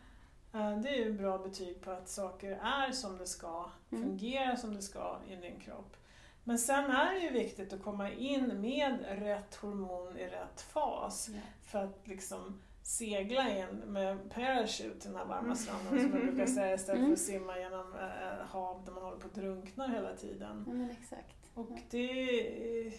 Eh, 0.55 0.80
Det 0.82 0.88
är 0.88 1.05
ju 1.05 1.12
bra 1.12 1.38
betyg 1.38 1.80
på 1.80 1.90
att 1.90 2.09
saker 2.09 2.51
är 2.62 2.93
som 2.93 3.18
det 3.18 3.26
ska, 3.26 3.66
Mm. 3.93 4.05
fungerar 4.05 4.56
som 4.56 4.74
det 4.74 4.82
ska 4.82 5.16
i 5.28 5.36
din 5.36 5.60
kropp. 5.60 5.97
Men 6.44 6.59
sen 6.59 6.90
är 6.90 7.14
det 7.14 7.20
ju 7.20 7.30
viktigt 7.30 7.72
att 7.72 7.82
komma 7.82 8.10
in 8.12 8.60
med 8.60 9.05
rätt 9.09 9.55
hormon 9.55 10.16
i 10.18 10.26
rätt 10.26 10.60
fas 10.60 11.28
Ja. 11.32 11.40
för 11.62 11.84
att 11.84 12.01
liksom 12.09 12.60
segla 12.82 13.51
in 13.59 13.66
med 13.86 14.30
parachute 14.30 15.01
till 15.01 15.10
den 15.10 15.16
här 15.18 15.26
varma 15.26 15.55
stranden 15.55 16.01
som 16.01 16.18
jag 16.18 16.26
brukar 16.26 16.47
säga 16.47 16.74
istället 16.74 16.86
för 16.98 17.05
Mm. 17.05 17.12
att 17.12 17.18
simma 17.18 17.59
genom 17.59 17.94
äh, 17.94 18.47
hav 18.47 18.84
där 18.84 18.93
man 18.93 19.02
håller 19.02 19.16
på 19.16 19.26
att 19.26 19.34
drunkna 19.34 19.86
hela 19.88 20.16
tiden. 20.16 20.64
Ja, 20.66 20.72
men 20.72 20.90
exakt. 20.90 21.45
Och 21.57 21.78
det... 21.91 22.93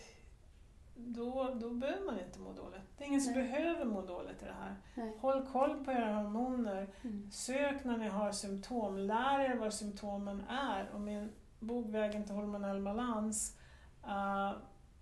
Då, 0.95 1.53
då 1.61 1.69
behöver 1.69 2.05
man 2.05 2.19
inte 2.19 2.39
må 2.39 2.53
dåligt. 2.53 2.81
Det 2.97 3.03
är 3.03 3.07
ingen 3.07 3.21
som 3.21 3.33
Nej. 3.33 3.43
behöver 3.43 3.85
må 3.85 4.01
dåligt 4.01 4.41
i 4.41 4.45
det 4.45 4.55
här. 4.59 4.75
Nej. 4.95 5.17
Håll 5.19 5.47
koll 5.47 5.85
på 5.85 5.91
era 5.91 6.13
hormoner. 6.13 6.87
Mm. 7.01 7.31
Sök 7.31 7.83
när 7.83 7.97
ni 7.97 8.07
har 8.07 8.31
symptom. 8.31 8.97
Lär 8.97 9.39
er 9.39 9.55
vad 9.55 9.73
symptomen 9.73 10.43
är. 10.49 10.89
Och 10.93 11.01
min 11.01 11.29
bok 11.59 11.85
Vägen 11.89 12.23
till 12.23 12.35
hormonell 12.35 12.81
balans 12.81 13.57
eh, 14.03 14.51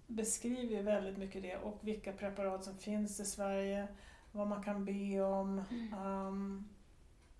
beskriver 0.08 0.76
ju 0.76 0.82
väldigt 0.82 1.18
mycket 1.18 1.42
det 1.42 1.58
och 1.58 1.78
vilka 1.82 2.14
preparat 2.14 2.64
som 2.64 2.78
finns 2.78 3.20
i 3.20 3.26
Sverige, 3.26 3.88
vad 4.32 4.48
man 4.48 4.64
kan 4.64 4.86
be 4.86 5.22
om 5.22 5.64
ehm, 5.94 6.70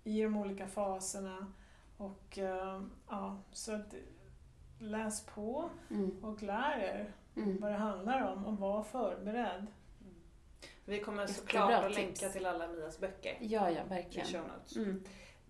i 0.04 0.22
de 0.22 0.36
olika 0.36 0.66
faserna. 0.66 1.52
Och 1.96 2.38
ehm, 2.38 2.90
ja, 3.08 3.38
så 3.52 3.74
att 3.74 3.94
läs 4.78 5.26
på 5.26 5.70
Mm. 5.90 6.24
och 6.24 6.42
lär 6.42 6.78
er 6.78 7.12
Mm. 7.36 7.60
vad 7.60 7.70
det 7.70 7.76
handlar 7.76 8.32
om 8.32 8.46
och 8.46 8.58
var 8.58 8.82
förberedd. 8.82 9.66
Vi 10.84 11.00
kommer 11.00 11.26
såklart 11.26 11.72
att 11.72 11.86
tips. 11.94 11.96
länka 11.98 12.28
till 12.28 12.46
alla 12.46 12.68
Mias 12.68 12.98
böcker 13.00 13.36
Ja, 13.40 13.70
ja, 13.70 13.80
i 13.86 13.88
verkligen. 13.88 14.26
show 14.28 14.40
notes. 14.56 14.76
Mm. 14.76 15.04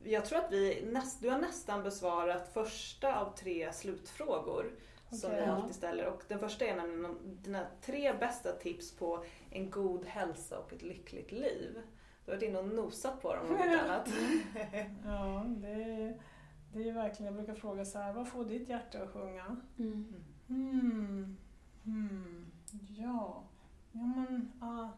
Jag 0.05 0.25
tror 0.25 0.39
att 0.39 0.53
vi 0.53 0.89
näst, 0.93 1.23
du 1.23 1.31
har 1.31 1.39
nästan 1.39 1.83
besvarat 1.83 2.53
första 2.53 3.21
av 3.21 3.37
tre 3.37 3.73
slutfrågor 3.73 4.71
som 5.11 5.31
vi 5.31 5.41
alltid 5.41 5.75
ställer. 5.75 6.07
Och 6.07 6.23
den 6.29 6.39
första 6.39 6.65
är 6.65 6.77
nämligen 6.77 7.19
dina 7.43 7.67
tre 7.83 8.13
bästa 8.21 8.53
tips 8.53 8.97
på 8.97 9.25
en 9.51 9.71
god 9.71 10.05
hälsa 10.05 10.59
och 10.59 10.73
ett 10.73 10.83
lyckligt 10.83 11.33
liv. 11.33 11.83
Du 12.25 12.31
har 12.33 12.37
varit 12.39 12.49
inne 12.49 12.59
och 12.59 12.69
nosat 12.69 13.23
på 13.23 13.35
dem 13.35 13.47
om 13.47 13.53
inte 13.53 13.81
annat. 13.85 14.09
Ja, 15.05 15.45
det, 15.47 16.19
det 16.77 16.89
är 16.89 16.93
verkligen, 16.93 17.35
jag 17.35 17.45
brukar 17.45 17.61
fråga 17.61 17.85
så 17.85 17.99
här, 17.99 18.13
vad 18.13 18.29
får 18.29 18.45
ditt 18.45 18.69
hjärta 18.69 19.03
att 19.03 19.11
sjunga? 19.11 19.57
Mm. 19.79 20.15
Hmm. 20.49 21.37
Hmm. 21.85 22.47
Ja. 22.89 23.43
Ja 23.93 24.01
men, 24.01 24.53
ah. 24.61 24.89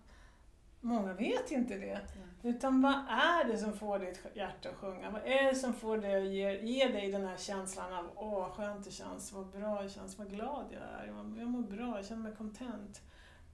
Många 0.80 1.12
vet 1.12 1.50
inte 1.50 1.78
det. 1.78 2.00
Utan 2.42 2.82
vad 2.82 2.94
är 3.09 3.44
det 3.44 3.59
som 3.59 3.72
får 3.72 3.98
ditt 3.98 4.26
hjärta 4.34 4.68
att 4.68 4.74
sjunga? 4.74 5.10
Vad 5.10 5.22
är 5.24 5.44
det 5.44 5.55
som 5.55 5.72
får 5.72 5.98
dig 5.98 6.22
att 6.22 6.32
ge, 6.32 6.60
ge 6.66 6.88
dig 6.88 7.12
den 7.12 7.26
här 7.26 7.36
känslan 7.36 7.92
av 7.92 8.10
åh, 8.14 8.34
vad 8.34 8.50
skönt 8.50 8.84
det 8.84 8.90
känns, 8.90 9.32
vad 9.32 9.46
bra 9.46 9.82
det 9.82 9.88
känns, 9.88 10.18
vad 10.18 10.30
glad 10.30 10.66
jag 10.70 10.82
är, 10.82 11.06
jag, 11.06 11.38
jag 11.38 11.48
mår 11.48 11.62
bra, 11.62 11.96
jag 11.96 12.06
känner 12.06 12.22
mig 12.22 12.36
content, 12.36 13.00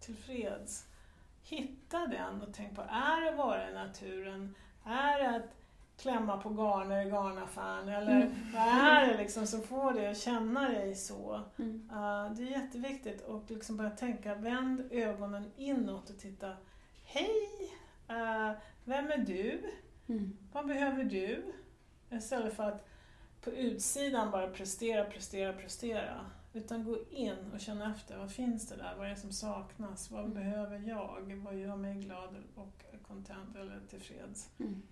tillfreds. 0.00 0.86
Hitta 1.42 2.06
den 2.06 2.42
och 2.42 2.54
tänk 2.54 2.76
på, 2.76 2.82
är 2.82 3.20
det 3.20 3.30
att 3.30 3.36
vara 3.38 3.70
i 3.70 3.74
naturen? 3.74 4.54
Är 4.84 5.18
det 5.18 5.36
att 5.36 5.56
klämma 5.96 6.36
på 6.36 6.48
garner 6.50 7.06
i 7.06 7.10
garnaffären? 7.10 7.88
Eller 7.88 8.34
vad 8.52 8.62
är 8.62 9.06
det 9.06 9.18
liksom 9.18 9.46
som 9.46 9.62
får 9.62 9.92
dig 9.92 10.06
att 10.06 10.18
känna 10.18 10.68
dig 10.68 10.94
så? 10.94 11.40
Mm. 11.58 11.90
Uh, 11.92 12.32
det 12.34 12.42
är 12.42 12.60
jätteviktigt 12.60 13.28
att 13.28 13.50
liksom 13.50 13.76
börja 13.76 13.90
tänka, 13.90 14.34
vänd 14.34 14.88
ögonen 14.90 15.50
inåt 15.56 16.10
och 16.10 16.18
titta. 16.18 16.56
Hej! 17.04 17.72
Uh, 18.10 18.52
vem 18.84 19.10
är 19.10 19.18
du? 19.18 19.70
Mm. 20.08 20.36
Vad 20.52 20.66
behöver 20.66 21.04
du? 21.04 21.52
Istället 22.10 22.54
för 22.56 22.62
att 22.62 22.88
på 23.40 23.50
utsidan 23.50 24.30
bara 24.30 24.46
prestera, 24.50 25.04
prestera, 25.04 25.52
prestera. 25.52 26.20
Utan 26.52 26.84
gå 26.84 26.98
in 27.10 27.50
och 27.54 27.60
känna 27.60 27.94
efter. 27.94 28.18
Vad 28.18 28.32
finns 28.32 28.68
det 28.68 28.76
där? 28.76 28.94
Vad 28.98 29.06
är 29.06 29.10
det 29.10 29.16
som 29.16 29.32
saknas? 29.32 30.10
Vad 30.10 30.20
Mm. 30.24 30.34
behöver 30.34 30.78
jag? 30.88 31.40
Vad 31.44 31.54
gör 31.54 31.76
mig 31.76 31.94
glad 31.94 32.36
och 32.54 32.84
content 33.08 33.56
eller 33.56 33.80
tillfreds? 33.90 34.50
Mm. 34.58 34.82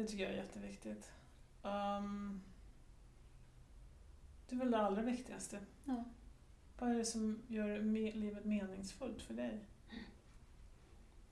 Det 0.00 0.06
tycker 0.06 0.24
jag 0.24 0.32
är 0.32 0.36
jätteviktigt. 0.36 1.12
Um, 1.62 2.42
det 4.48 4.54
är 4.54 4.58
väl 4.58 4.70
det 4.70 4.78
allra 4.78 5.02
viktigaste. 5.02 5.58
Ja. 5.84 6.04
Vad 6.78 6.90
är 6.90 6.94
det 6.94 7.04
som 7.04 7.42
gör 7.48 7.78
me- 7.80 8.14
livet 8.14 8.44
meningsfullt 8.44 9.22
för 9.22 9.34
dig? 9.34 9.60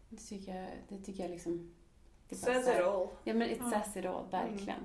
Det 0.09 0.17
tycker 0.17 0.57
jag, 0.57 0.71
det 0.89 0.99
tycker 0.99 1.23
jag 1.23 1.31
liksom... 1.31 1.75
det 2.29 2.37
Says 2.37 2.69
it 2.69 2.81
all. 2.81 3.09
Ja, 3.25 3.35
men 3.35 3.51
it 3.51 3.59
Ja. 3.61 3.71
says 3.71 3.97
it 3.97 4.07
all, 4.07 4.31
verkligen. 4.31 4.81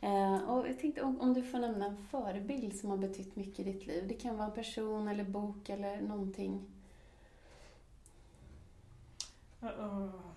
Eh, 0.00 0.50
och 0.50 0.68
jag 0.68 0.78
tänkte 0.78 1.02
om, 1.02 1.34
du 1.34 1.42
får 1.42 1.58
nämna 1.58 1.86
en 1.86 1.96
förebild 2.06 2.76
som 2.76 2.90
har 2.90 2.96
betytt 2.96 3.36
mycket 3.36 3.66
i 3.66 3.72
ditt 3.72 3.86
liv. 3.86 4.08
Det 4.08 4.14
kan 4.14 4.36
vara 4.36 4.48
en 4.48 4.54
person 4.54 5.08
eller 5.08 5.24
bok 5.24 5.68
eller 5.68 6.00
någonting. 6.02 6.66
Uh-oh. 9.60 10.33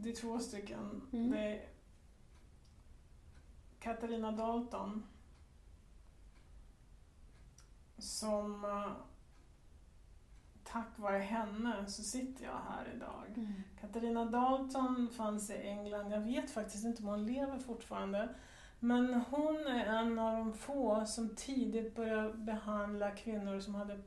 Det 0.00 0.10
är 0.10 0.14
två 0.14 0.38
stycken. 0.38 1.02
Mm. 1.12 1.30
Det 1.30 1.38
är 1.38 1.68
Katarina 3.80 4.32
Dalton 4.32 5.06
som 7.98 8.64
eh, 8.64 8.92
tack 10.64 10.98
vare 10.98 11.18
henne 11.18 11.86
så 11.86 12.02
sitter 12.02 12.44
jag 12.44 12.60
här 12.68 12.92
idag. 12.96 13.24
Katarina 13.80 14.24
Dalton 14.24 15.08
fanns 15.16 15.50
i 15.50 15.54
England. 15.54 16.12
Jag 16.12 16.20
vet 16.20 16.50
faktiskt 16.50 16.84
inte 16.84 17.02
om 17.02 17.08
hon 17.08 17.26
lever 17.26 17.58
fortfarande. 17.58 18.28
Men 18.80 19.14
hon 19.14 19.56
är 19.66 19.86
en 19.86 20.18
av 20.18 20.36
de 20.36 20.52
få 20.54 21.06
som 21.06 21.36
tidigt 21.36 21.94
började 21.94 22.34
behandla 22.34 23.10
kvinnor 23.10 23.60
som 23.60 23.74
hade 23.74 24.00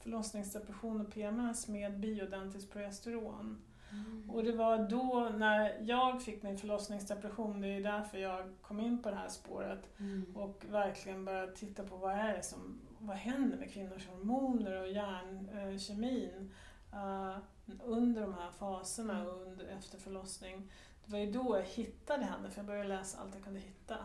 förlossningsdepression 0.00 1.00
och 1.00 1.12
PMS 1.12 1.68
med 1.68 2.00
bioidentiskt 2.00 2.72
progesteron. 2.72 3.62
Mm. 3.92 4.30
Och 4.30 4.44
det 4.44 4.52
var 4.52 4.78
då 4.78 5.28
när 5.36 5.76
jag 5.80 6.22
fick 6.22 6.42
min 6.42 6.58
förlossningsdepression, 6.58 7.60
det 7.60 7.68
är 7.68 7.80
därför 7.80 8.18
jag 8.18 8.54
kom 8.62 8.80
in 8.80 9.02
på 9.02 9.10
det 9.10 9.16
här 9.16 9.28
spåret 9.28 9.88
Mm. 10.00 10.36
och 10.36 10.64
verkligen 10.70 11.24
började 11.24 11.52
titta 11.52 11.84
på 11.84 11.96
vad 11.96 12.12
är 12.14 12.36
det 12.36 12.42
som 12.42 12.80
vad 12.98 13.16
händer 13.16 13.56
med 13.56 13.72
kvinnors 13.72 14.08
hormoner 14.08 14.80
och 14.80 14.88
hjärnkemin 14.88 16.52
uh, 16.94 17.36
under 17.84 18.20
de 18.22 18.34
här 18.34 18.50
faserna 18.50 19.14
Mm. 19.20 19.28
under, 19.28 19.64
efter 19.66 19.98
förlossning. 19.98 20.70
Det 21.04 21.12
var 21.12 21.18
ju 21.18 21.30
då 21.32 21.56
jag 21.56 21.64
hittade 21.64 22.24
henne, 22.24 22.50
för 22.50 22.58
jag 22.58 22.66
började 22.66 22.88
läsa 22.88 23.18
allt 23.20 23.34
jag 23.34 23.44
kunde 23.44 23.60
hitta. 23.60 23.96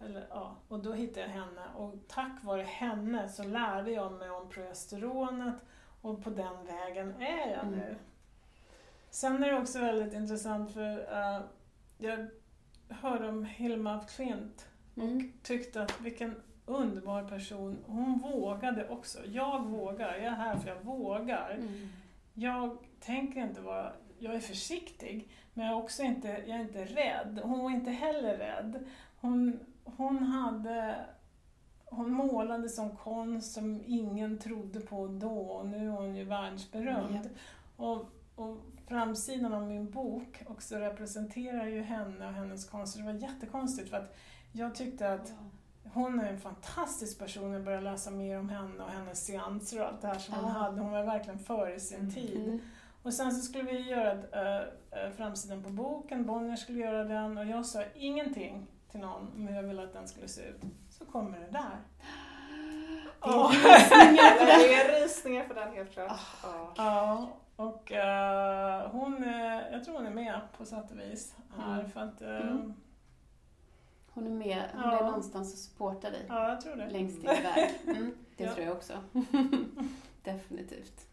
Eller, 0.00 0.26
ja, 0.30 0.56
och 0.68 0.78
då 0.82 0.92
hittade 0.92 1.20
jag 1.20 1.28
henne 1.28 1.62
och 1.76 1.94
tack 2.08 2.44
vare 2.44 2.62
henne 2.62 3.28
så 3.28 3.44
lärde 3.44 3.90
jag 3.90 4.12
mig 4.12 4.30
om 4.30 4.48
progesteronet 4.48 5.54
och 6.00 6.24
på 6.24 6.30
den 6.30 6.66
vägen 6.66 7.14
är 7.22 7.50
jag 7.50 7.64
Mm. 7.66 7.78
nu. 7.78 7.96
Sen 9.10 9.44
är 9.44 9.52
det 9.52 9.58
också 9.58 9.78
väldigt 9.78 10.14
intressant 10.14 10.72
för 10.72 10.96
uh, 10.98 11.40
jag 11.98 12.26
hörde 12.88 13.28
om 13.28 13.44
Hilma 13.44 13.94
af 13.96 14.16
Klint 14.16 14.66
Mm. 14.96 15.32
tyckte 15.42 15.82
att 15.82 16.00
vilken 16.00 16.34
underbar 16.66 17.22
person. 17.22 17.78
Hon 17.86 18.18
vågade 18.18 18.88
också. 18.88 19.18
Jag 19.26 19.66
vågar. 19.66 20.14
Jag 20.16 20.24
är 20.24 20.30
här 20.30 20.56
för 20.56 20.68
jag 20.68 20.84
vågar. 20.84 21.50
Mm. 21.50 21.88
Jag 22.34 22.78
tänker 23.00 23.40
inte 23.40 23.60
vara... 23.60 23.92
Jag 24.18 24.34
är 24.34 24.40
försiktig, 24.40 25.28
men 25.54 25.66
jag 25.66 25.74
är 25.74 25.82
också 25.82 26.02
inte, 26.02 26.28
jag 26.28 26.56
är 26.56 26.60
inte 26.60 26.84
rädd. 26.84 27.40
Hon 27.42 27.58
var 27.58 27.70
inte 27.70 27.90
heller 27.90 28.36
rädd. 28.38 28.84
Hon, 29.20 29.60
hon 29.84 30.22
hade... 30.22 30.94
Hon 31.84 32.12
målade 32.12 32.68
som 32.68 32.96
konst 32.96 33.52
som 33.52 33.82
ingen 33.86 34.38
trodde 34.38 34.80
på 34.80 35.06
då 35.06 35.40
och 35.40 35.66
nu 35.66 35.86
är 35.86 35.90
hon 35.90 36.16
ju 36.16 36.24
världsberömd. 36.24 37.30
Och, 37.76 38.08
och 38.40 38.56
framsidan 38.88 39.52
av 39.54 39.62
min 39.62 39.90
bok 39.90 40.42
också 40.46 40.76
representerar 40.76 41.66
ju 41.66 41.82
henne 41.82 42.26
och 42.26 42.32
hennes 42.32 42.64
konst. 42.70 42.96
Det 42.96 43.02
var 43.02 43.12
jättekonstigt 43.12 43.90
för 43.90 43.96
att 43.96 44.16
jag 44.52 44.74
tyckte 44.74 45.12
att 45.12 45.32
hon 45.92 46.20
är 46.20 46.32
en 46.32 46.40
fantastisk 46.40 47.18
person. 47.18 47.52
Jag 47.52 47.64
började 47.64 47.84
läsa 47.84 48.10
mer 48.10 48.38
om 48.38 48.48
henne 48.48 48.84
och 48.84 48.90
hennes 48.90 49.26
seanser 49.26 49.80
och 49.80 49.86
allt 49.86 50.00
det 50.00 50.06
här 50.08 50.18
som 50.18 50.34
hon 50.34 50.44
Ja. 50.44 50.50
hade. 50.50 50.80
Hon 50.80 50.90
var 50.92 51.02
verkligen 51.02 51.38
före 51.38 51.80
sin 51.80 52.14
tid. 52.14 52.44
Mm. 52.48 52.60
Och 53.02 53.14
sen 53.14 53.32
så 53.32 53.40
skulle 53.42 53.64
vi 53.64 53.78
göra 53.90 54.12
äh, 54.12 55.10
framsidan 55.16 55.62
på 55.62 55.70
boken, 55.70 56.26
Bonnier 56.26 56.56
skulle 56.56 56.78
göra 56.78 57.04
den 57.04 57.38
och 57.38 57.44
jag 57.46 57.66
sa 57.66 57.82
ingenting 57.94 58.66
till 58.90 59.00
någon 59.00 59.28
om 59.36 59.48
hur 59.48 59.56
jag 59.56 59.62
ville 59.62 59.82
att 59.84 59.92
den 59.92 60.08
skulle 60.08 60.28
se 60.28 60.42
ut. 60.42 60.60
Så 60.90 61.04
kommer 61.04 61.38
det 61.40 61.50
där. 61.50 61.76
Det 64.40 64.74
är 64.74 65.02
rysningar 65.02 65.44
för 65.44 65.54
den 65.54 65.72
helt 65.74 65.92
klart. 65.92 66.20
Ja. 66.42 66.72
Ja, 66.76 67.28
och 67.68 67.92
eh, 67.92 68.90
hon, 68.90 69.24
är- 69.24 69.72
jag 69.72 69.84
tror 69.84 69.94
hon 69.94 70.06
är 70.06 70.10
med 70.10 70.40
på 70.58 70.64
sätt 70.64 70.90
och 70.90 70.98
vis 71.00 71.34
här 71.58 71.78
Mm. 71.78 71.90
för 71.90 72.00
att, 72.00 72.20
eh, 72.22 72.28
Mm. 72.50 72.74
Hon 74.12 74.26
är 74.26 74.30
med, 74.30 74.62
hon 74.72 74.82
Ja. 74.82 74.98
är 75.00 75.04
någonstans 75.04 75.52
och 75.52 75.58
supportar 75.58 76.10
dig 76.10 76.24
ja 76.28 76.48
jag 76.48 76.60
tror 76.60 76.76
det. 76.76 76.90
längst 76.90 77.16
din 77.20 77.26
väg. 77.30 77.70
Mm, 77.86 78.14
det 78.36 78.44
Ja. 78.44 78.54
tror 78.54 78.66
jag 78.66 78.76
också. 78.76 78.92
Definitivt. 80.24 81.06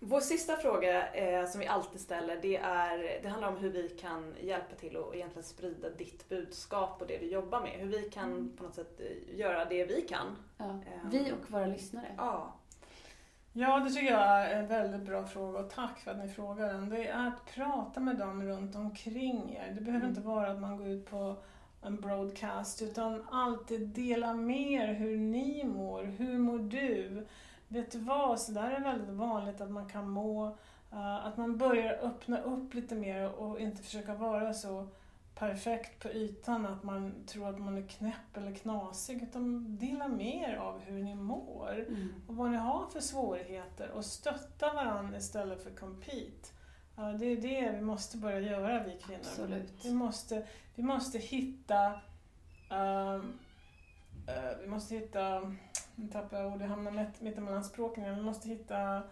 Vår 0.00 0.20
sista 0.20 0.56
fråga 0.56 1.12
eh, 1.12 1.46
som 1.48 1.60
vi 1.60 1.66
alltid 1.66 2.00
ställer 2.00 2.38
det, 2.42 2.56
är, 2.56 3.22
det 3.22 3.28
handlar 3.28 3.48
om 3.48 3.56
hur 3.56 3.70
vi 3.70 3.88
kan 3.88 4.34
hjälpa 4.40 4.74
till 4.74 4.96
och 4.96 5.14
egentligen 5.16 5.44
sprida 5.44 5.90
ditt 5.90 6.28
budskap 6.28 7.00
och 7.02 7.06
det 7.06 7.18
du 7.18 7.26
jobbar 7.26 7.60
med. 7.60 7.70
Hur 7.70 7.86
vi 7.88 8.02
kan 8.10 8.24
Mm. 8.32 8.52
på 8.56 8.64
något 8.64 8.74
sätt 8.74 9.00
eh, 9.00 9.38
göra 9.38 9.64
det 9.64 9.84
vi 9.84 10.02
kan. 10.02 10.36
Ja. 10.58 10.78
Vi 11.10 11.32
och 11.32 11.50
våra 11.50 11.66
lyssnare. 11.66 12.14
Ja. 12.16 12.52
Ja, 13.52 13.78
det 13.80 13.90
tycker 13.90 14.12
jag 14.12 14.22
är 14.44 14.58
en 14.58 14.66
väldigt 14.66 15.02
bra 15.02 15.24
fråga 15.26 15.58
och 15.58 15.70
tack 15.70 15.98
för 15.98 16.10
att 16.10 16.18
ni 16.18 16.28
frågar 16.28 16.66
den. 16.72 16.88
Det 16.88 17.08
är 17.08 17.26
att 17.28 17.46
prata 17.54 18.00
med 18.00 18.16
dem 18.16 18.42
runt 18.42 18.74
omkring 18.76 19.56
er. 19.56 19.72
Det 19.74 19.80
behöver 19.80 20.06
Mm. 20.06 20.08
inte 20.08 20.20
vara 20.28 20.50
att 20.50 20.60
man 20.60 20.76
går 20.76 20.86
ut 20.88 21.10
på 21.10 21.36
en 21.82 21.96
broadcast 22.00 22.82
utan 22.82 23.22
alltid 23.30 23.88
dela 23.88 24.34
med 24.34 24.72
er 24.72 24.92
hur 24.92 25.16
ni 25.16 25.64
mår. 25.64 26.04
Hur 26.04 26.38
mår 26.38 26.58
du? 26.58 27.26
Vet 27.68 27.92
du 27.92 27.98
vad, 27.98 28.40
så 28.40 28.52
där 28.52 28.70
är 28.70 28.80
väldigt 28.80 29.08
vanligt 29.16 29.60
att 29.60 29.70
man 29.70 29.88
kan 29.88 30.08
må, 30.10 30.46
eh, 30.92 31.26
att 31.26 31.36
man 31.36 31.58
börjar 31.58 31.98
öppna 32.02 32.38
upp 32.40 32.74
lite 32.74 32.94
mer 32.94 33.32
och 33.40 33.60
inte 33.60 33.82
försöka 33.82 34.14
vara 34.14 34.54
så 34.54 34.86
perfekt 35.42 36.02
på 36.02 36.08
ytan 36.08 36.66
att 36.66 36.82
man 36.82 37.26
tror 37.26 37.48
att 37.48 37.58
man 37.58 37.76
är 37.78 37.86
knäpp 37.88 38.36
eller 38.36 38.54
knasig 38.54 39.22
utan 39.22 39.76
dela 39.76 40.08
med 40.08 40.50
er 40.50 40.56
av 40.56 40.80
hur 40.80 41.02
ni 41.02 41.14
mår 41.14 41.84
Mm. 41.88 42.08
och 42.26 42.36
vad 42.36 42.50
ni 42.50 42.56
har 42.56 42.86
för 42.86 43.00
svårigheter 43.00 43.90
och 43.90 44.04
stötta 44.04 44.72
varandra 44.74 45.16
istället 45.16 45.62
för 45.62 45.70
compete. 45.70 46.48
Ja, 46.96 47.02
det 47.02 47.26
är 47.26 47.36
det 47.36 47.72
vi 47.72 47.80
måste 47.80 48.16
börja 48.16 48.40
göra 48.40 48.84
vi 48.84 48.98
kvinnor. 48.98 49.20
Absolut. 49.20 49.84
Vi 49.84 49.94
måste, 49.94 50.46
vi 50.74 50.82
måste 50.82 51.18
hitta 51.18 52.00
ehm, 52.70 53.38
eh, 54.28 54.58
vi 54.60 54.66
måste 54.66 54.94
hitta, 54.94 55.40
nu 55.94 56.08
tappar 56.12 56.38
jag 56.38 56.52
ord, 56.52 56.60
jag 56.62 56.68
hamnar 56.68 56.90
mitt, 56.90 57.20
mittemellan 57.20 57.64
språken. 57.64 58.16
Vi 58.16 58.22
måste 58.22 58.48
hitta 58.48 59.02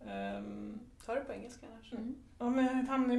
um, 0.00 0.80
Ta 1.06 1.14
det 1.14 1.20
på 1.20 1.32
engelska 1.32 1.66
annars. 1.72 1.92
Mm. 1.92 2.14
Ja 2.42 2.50
men 2.50 2.64
jag 2.64 2.72
hamnar 2.72 3.14
i 3.14 3.18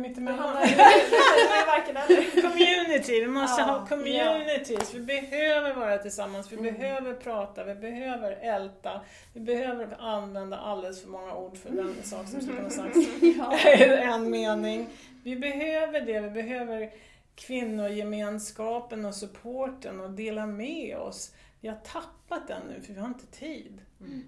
varken 1.68 1.98
eller. 1.98 2.42
Community, 2.42 3.20
vi 3.20 3.28
måste 3.28 3.62
Ja, 3.62 3.66
ha 3.68 3.88
communities. 3.88 4.94
Vi 4.94 5.00
behöver 5.00 5.74
vara 5.74 5.98
tillsammans, 5.98 6.52
vi 6.52 6.58
Mm. 6.58 6.74
behöver 6.74 7.14
prata, 7.14 7.64
vi 7.64 7.76
behöver 7.76 8.32
älta. 8.32 9.02
Vi 9.34 9.40
behöver 9.40 9.96
använda 10.00 10.58
alldeles 10.58 11.02
för 11.02 11.10
många 11.10 11.36
ord 11.36 11.58
för 11.58 11.70
den 11.70 11.96
sak 12.04 12.28
som 12.28 12.42
skulle 12.42 12.58
kunna 12.58 12.70
sagt 12.70 12.96
Ja. 13.38 13.58
en 13.88 14.30
mening. 14.30 14.88
Vi 15.24 15.36
behöver 15.36 16.02
det, 16.02 16.20
vi 16.20 16.30
behöver 16.30 16.90
kvinnogemenskapen 17.36 19.06
och 19.06 19.16
supporten 19.16 20.00
och 20.00 20.10
dela 20.12 20.46
med 20.46 20.98
oss. 20.98 21.34
Vi 21.62 21.68
har 21.68 21.76
tappat 21.76 22.48
den 22.48 22.62
nu 22.68 22.82
för 22.82 22.94
vi 22.94 23.00
har 23.00 23.08
inte 23.08 23.28
tid. 23.28 23.82
Mm. 24.00 24.28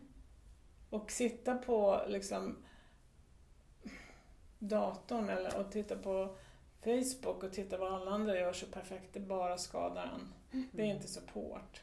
Och 0.89 1.11
sitta 1.11 1.55
på 1.55 2.01
liksom 2.07 2.55
datorn 4.69 5.29
eller, 5.29 5.57
och 5.57 5.71
titta 5.71 5.95
på 5.95 6.35
Facebook 6.83 7.43
och 7.43 7.51
titta 7.53 7.77
vad 7.77 7.93
alla 7.93 8.11
andra 8.11 8.39
gör 8.39 8.53
så 8.53 8.65
perfekt, 8.65 9.13
det 9.13 9.19
bara 9.19 9.57
skadar 9.57 10.03
en. 10.15 10.33
Det 10.71 10.81
är 10.81 10.85
inte 10.85 11.07
support. 11.07 11.81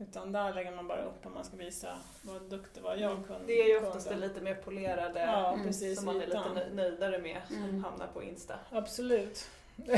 Utan 0.00 0.32
där 0.32 0.54
lägger 0.54 0.70
man 0.76 0.88
bara 0.88 1.02
upp 1.02 1.26
om 1.26 1.34
man 1.34 1.44
ska 1.44 1.56
visa 1.56 1.98
vad 2.22 2.42
duktig 2.42 2.82
var 2.82 2.96
jag 2.96 3.26
kunde. 3.26 3.46
Det 3.46 3.52
är 3.62 3.68
ju 3.68 3.86
oftast 3.86 4.08
det 4.08 4.16
lite 4.16 4.40
mer 4.40 4.54
polerade 4.54 5.20
Ja, 5.20 5.52
Mm. 5.52 5.66
precis. 5.66 5.96
som 5.96 6.06
man 6.06 6.20
är 6.20 6.26
lite 6.26 6.68
nöjdare 6.74 7.18
med 7.18 7.42
som 7.48 7.56
Mm. 7.56 7.84
hamnar 7.84 8.06
på 8.06 8.22
Insta. 8.22 8.54
Absolut. 8.70 9.48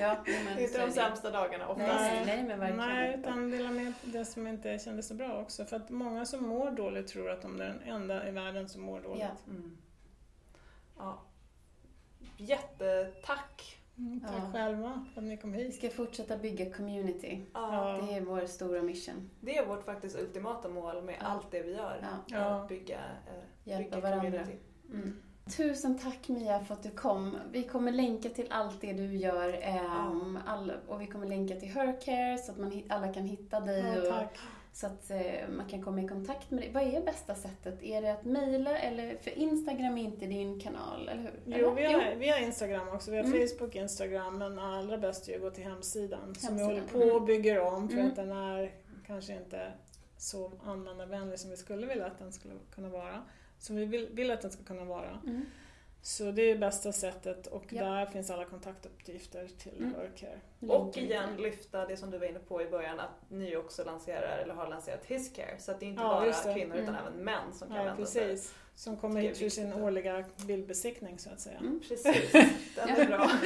Ja, 0.00 0.16
men 0.26 0.56
Det 0.56 0.62
är 0.62 0.66
inte 0.66 0.78
de 0.78 0.86
det. 0.86 0.92
sämsta 0.92 1.30
dagarna 1.30 1.68
oftast. 1.68 2.00
Nej, 2.00 2.22
nej, 2.26 2.42
men 2.44 2.58
verkligen 2.58 2.76
Nej, 2.88 3.16
utan 3.20 3.50
dela 3.50 3.70
med 3.70 3.92
det 4.02 4.24
som 4.24 4.46
inte 4.46 4.78
kändes 4.78 5.08
så 5.08 5.14
bra 5.14 5.40
också. 5.40 5.64
För 5.64 5.76
att 5.76 5.90
många 5.90 6.24
som 6.26 6.48
mår 6.48 6.70
dåligt 6.70 7.08
tror 7.08 7.30
att 7.30 7.42
de 7.42 7.60
är 7.60 7.64
den 7.64 7.80
enda 7.86 8.28
i 8.28 8.30
världen 8.30 8.68
som 8.68 8.82
mår 8.82 9.00
dåligt. 9.00 9.22
Ja. 9.22 9.50
Mm. 9.52 9.78
Ja. 10.98 11.18
Jättetack! 12.36 13.78
Mm, 13.98 14.20
tack 14.20 14.30
Ja. 14.38 14.52
själva 14.52 15.04
för 15.14 15.20
att 15.20 15.26
ni 15.26 15.36
kom 15.36 15.52
Vi 15.52 15.62
hit. 15.64 15.74
ska 15.74 15.90
fortsätta 15.90 16.36
bygga 16.36 16.70
community. 16.72 17.40
Ja. 17.54 17.98
Det 18.08 18.14
är 18.16 18.20
vår 18.20 18.46
stora 18.46 18.82
mission. 18.82 19.30
Det 19.40 19.58
är 19.58 19.66
vårt 19.66 19.84
faktiskt 19.84 20.18
ultimata 20.18 20.68
mål 20.68 21.02
med 21.02 21.16
Ja. 21.20 21.26
allt 21.26 21.50
det 21.50 21.62
vi 21.62 21.72
gör. 21.76 22.04
Att 22.34 22.68
bygga, 22.68 22.98
eh, 22.98 23.44
Hjälpa 23.64 23.96
bygga 23.96 24.00
varandra. 24.00 24.30
community. 24.30 24.56
Mm. 24.92 25.22
Tusen 25.56 25.98
tack 25.98 26.28
Mia 26.28 26.60
för 26.64 26.74
att 26.74 26.82
du 26.82 26.90
kom. 26.90 27.36
Vi 27.52 27.62
kommer 27.62 27.92
länka 27.92 28.28
till 28.28 28.46
allt 28.50 28.80
det 28.80 28.92
du 28.92 29.16
gör 29.16 29.58
ehm, 29.62 30.38
all, 30.46 30.72
och 30.88 31.00
vi 31.00 31.06
kommer 31.06 31.26
länka 31.26 31.54
till 31.54 31.68
Hercare 31.68 32.38
så 32.38 32.52
att 32.52 32.58
man, 32.58 32.82
alla 32.88 33.12
kan 33.12 33.24
hitta 33.24 33.60
dig 33.60 34.04
Ja. 34.08 34.24
Så 34.74 34.86
att 34.86 35.10
eh, 35.10 35.48
man 35.56 35.68
kan 35.68 35.82
komma 35.82 36.02
i 36.02 36.08
kontakt 36.08 36.50
med 36.50 36.60
dig. 36.62 36.70
Vad 36.72 36.82
är 36.82 37.00
bästa 37.02 37.34
sättet? 37.34 37.82
Är 37.82 38.02
det 38.02 38.12
att 38.12 38.24
mejla 38.24 38.78
eller 38.78 39.16
för 39.16 39.30
Instagram 39.38 39.98
är 39.98 40.02
inte 40.02 40.26
din 40.26 40.60
kanal, 40.60 41.08
eller 41.08 41.22
hur? 41.22 41.32
Jo, 41.58 41.70
vi 41.74 41.84
har, 41.84 42.14
vi 42.18 42.28
har 42.28 42.38
Instagram 42.38 42.88
också. 42.88 43.10
Vi 43.10 43.16
har 43.16 43.24
Mm. 43.24 43.48
Facebook, 43.48 43.74
Instagram, 43.74 44.38
men 44.38 44.58
allra 44.58 44.98
bäst 44.98 45.28
är 45.28 45.34
att 45.34 45.40
gå 45.40 45.50
till 45.50 45.64
hemsidan 45.64 46.34
som 46.34 46.56
vi 46.56 46.62
Hemsidan. 46.62 46.88
håller 46.98 47.06
på 47.10 47.14
och 47.16 47.22
bygger 47.22 47.60
om 47.60 47.88
för 47.88 47.96
Mm. 47.98 48.08
att 48.10 48.16
den 48.16 48.32
är 48.32 48.72
kanske 49.06 49.32
inte 49.32 49.72
så 50.18 50.52
användarvänlig 50.64 51.38
som 51.38 51.50
vi 51.50 51.56
skulle 51.56 51.86
vilja 51.86 52.06
att 52.06 52.18
den 52.18 52.32
skulle 52.32 52.54
kunna 52.74 52.88
vara. 52.88 53.22
Som 53.58 53.76
vi 53.76 53.84
vill, 53.84 54.08
vill 54.12 54.30
att 54.30 54.40
den 54.42 54.50
ska 54.50 54.64
kunna 54.64 54.84
vara. 54.84 55.20
Mm. 55.26 55.46
Så 56.04 56.30
det 56.30 56.50
är 56.50 56.58
bästa 56.58 56.92
sättet 56.92 57.46
och 57.46 57.64
Ja. 57.68 57.84
där 57.84 58.06
finns 58.06 58.30
alla 58.30 58.44
kontaktuppgifter 58.44 59.48
till 59.58 59.78
Mm. 59.78 59.92
Workcare. 59.92 60.40
Och 60.68 60.98
igen 60.98 61.28
lyfta 61.38 61.86
det 61.86 61.96
som 61.96 62.10
du 62.10 62.18
var 62.18 62.26
inne 62.26 62.38
på 62.38 62.62
i 62.62 62.66
början 62.70 63.00
att 63.00 63.10
ni 63.28 63.56
också 63.56 63.84
lanserar 63.84 64.38
eller 64.38 64.54
har 64.54 64.68
lanserat 64.68 65.04
Hiscare. 65.06 65.58
Så 65.58 65.70
att 65.70 65.80
det 65.80 65.86
är 65.86 65.88
inte 65.88 66.02
Ja, 66.02 66.32
bara 66.44 66.54
kvinnor 66.54 66.76
utan 66.76 66.94
Mm. 66.94 67.06
även 67.06 67.24
män 67.24 67.52
som 67.52 67.68
kan 67.68 67.76
Ja, 67.76 67.84
vända 67.84 68.06
sig. 68.06 68.28
precis. 68.28 68.54
Som 68.74 68.96
kommer 68.96 69.20
hit 69.20 69.38
för 69.38 69.48
sin 69.48 69.72
årliga 69.72 70.24
bildbesiktning 70.46 71.18
så 71.18 71.30
att 71.30 71.40
säga. 71.40 71.58
Mm. 71.58 71.80
Precis, 71.88 72.32
den 72.76 72.88
är 72.88 73.06
bra. 73.06 73.30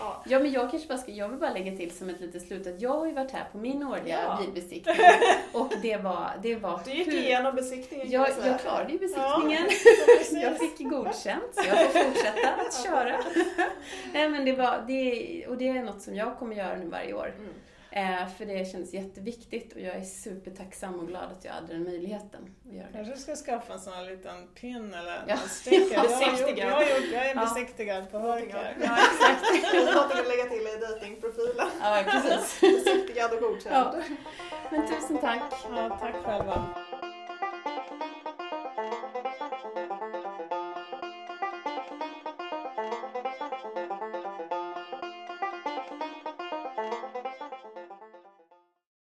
ja. 0.00 0.22
Ja, 0.26 0.38
men 0.38 0.52
jag 0.52 0.70
kanske 0.70 0.88
bara 0.88 0.98
ska, 0.98 1.12
jag 1.12 1.28
vill 1.28 1.38
bara 1.38 1.52
lägga 1.52 1.76
till 1.76 1.90
som 1.90 2.08
ett 2.08 2.20
litet 2.20 2.42
slut 2.42 2.66
att 2.66 2.80
jag 2.80 2.90
har 2.90 3.06
ju 3.06 3.12
varit 3.12 3.30
här 3.30 3.44
på 3.52 3.58
min 3.58 3.82
årliga 3.82 4.20
Ja. 4.22 4.38
bilbesiktning 4.40 4.96
och 5.52 5.72
det 5.82 5.96
var, 5.96 6.30
det 6.42 6.56
var 6.56 6.80
Du 6.84 6.90
gick 6.90 7.06
hur- 7.08 7.18
igenom 7.18 7.54
besiktningen 7.54 8.10
Jag, 8.10 8.28
jag 8.44 8.60
klarade 8.60 8.92
ju 8.92 8.98
besiktningen. 8.98 9.64
Precis. 10.18 10.42
Jag 10.42 10.58
fick 10.58 10.78
godkänt, 10.90 11.42
så 11.52 11.62
jag 11.68 11.78
får 11.92 12.00
fortsätta 12.04 12.48
att 12.54 12.84
köra. 12.84 13.16
Nej, 14.12 14.28
men 14.28 14.44
det 14.44 14.52
var, 14.52 14.84
det, 14.86 15.46
och 15.48 15.56
det 15.58 15.68
är 15.68 15.82
något 15.82 16.02
som 16.02 16.14
jag 16.14 16.38
kommer 16.38 16.56
göra 16.56 16.76
nu 16.76 16.86
varje 16.86 17.14
år. 17.14 17.34
Mm. 17.38 17.50
Eh, 17.92 18.28
för 18.38 18.46
det 18.46 18.70
kändes 18.72 18.94
jätteviktigt 18.94 19.72
och 19.72 19.80
jag 19.80 19.94
är 19.96 20.02
supertacksam 20.02 21.00
och 21.00 21.08
glad 21.08 21.22
att 21.38 21.44
jag 21.44 21.52
hade 21.52 21.72
den 21.72 21.82
möjligheten 21.84 22.54
att 22.68 22.74
göra 22.74 22.86
det. 22.86 22.92
kanske 22.92 23.16
ska 23.16 23.34
skaffa 23.36 23.72
en 23.72 23.80
sån 23.80 23.92
här 23.92 24.04
liten 24.10 24.48
pin 24.54 24.94
eller 24.94 25.24
Ja. 25.28 25.34
en 25.42 25.48
sticker. 25.48 25.94
Jag, 25.94 26.00
har 26.00 26.22
gjort- 26.22 26.30
Besiktigad. 26.30 26.68
jag, 26.70 26.74
har 26.74 26.82
gjort- 26.82 27.12
jag 27.12 27.26
är 27.26 27.34
Ja. 27.34 27.40
besiktigad 27.40 28.10
på 28.10 28.18
Hörker. 28.18 28.76
Ja, 28.84 28.96
exakt. 28.96 29.74
Någonting 29.94 30.18
att 30.20 30.28
lägga 30.28 30.44
till 30.44 30.66
i 30.66 30.76
dejtingprofilen. 30.80 31.68
Ja, 31.80 32.02
precis. 32.06 32.60
Besiktigad 32.60 33.32
och 33.32 33.40
godkänd. 33.40 33.74
Ja. 33.76 33.94
Men 34.70 34.88
tusen 34.88 35.18
tack. 35.18 35.42
Ja, 35.70 35.98
tack 36.00 36.14
själva. 36.24 36.74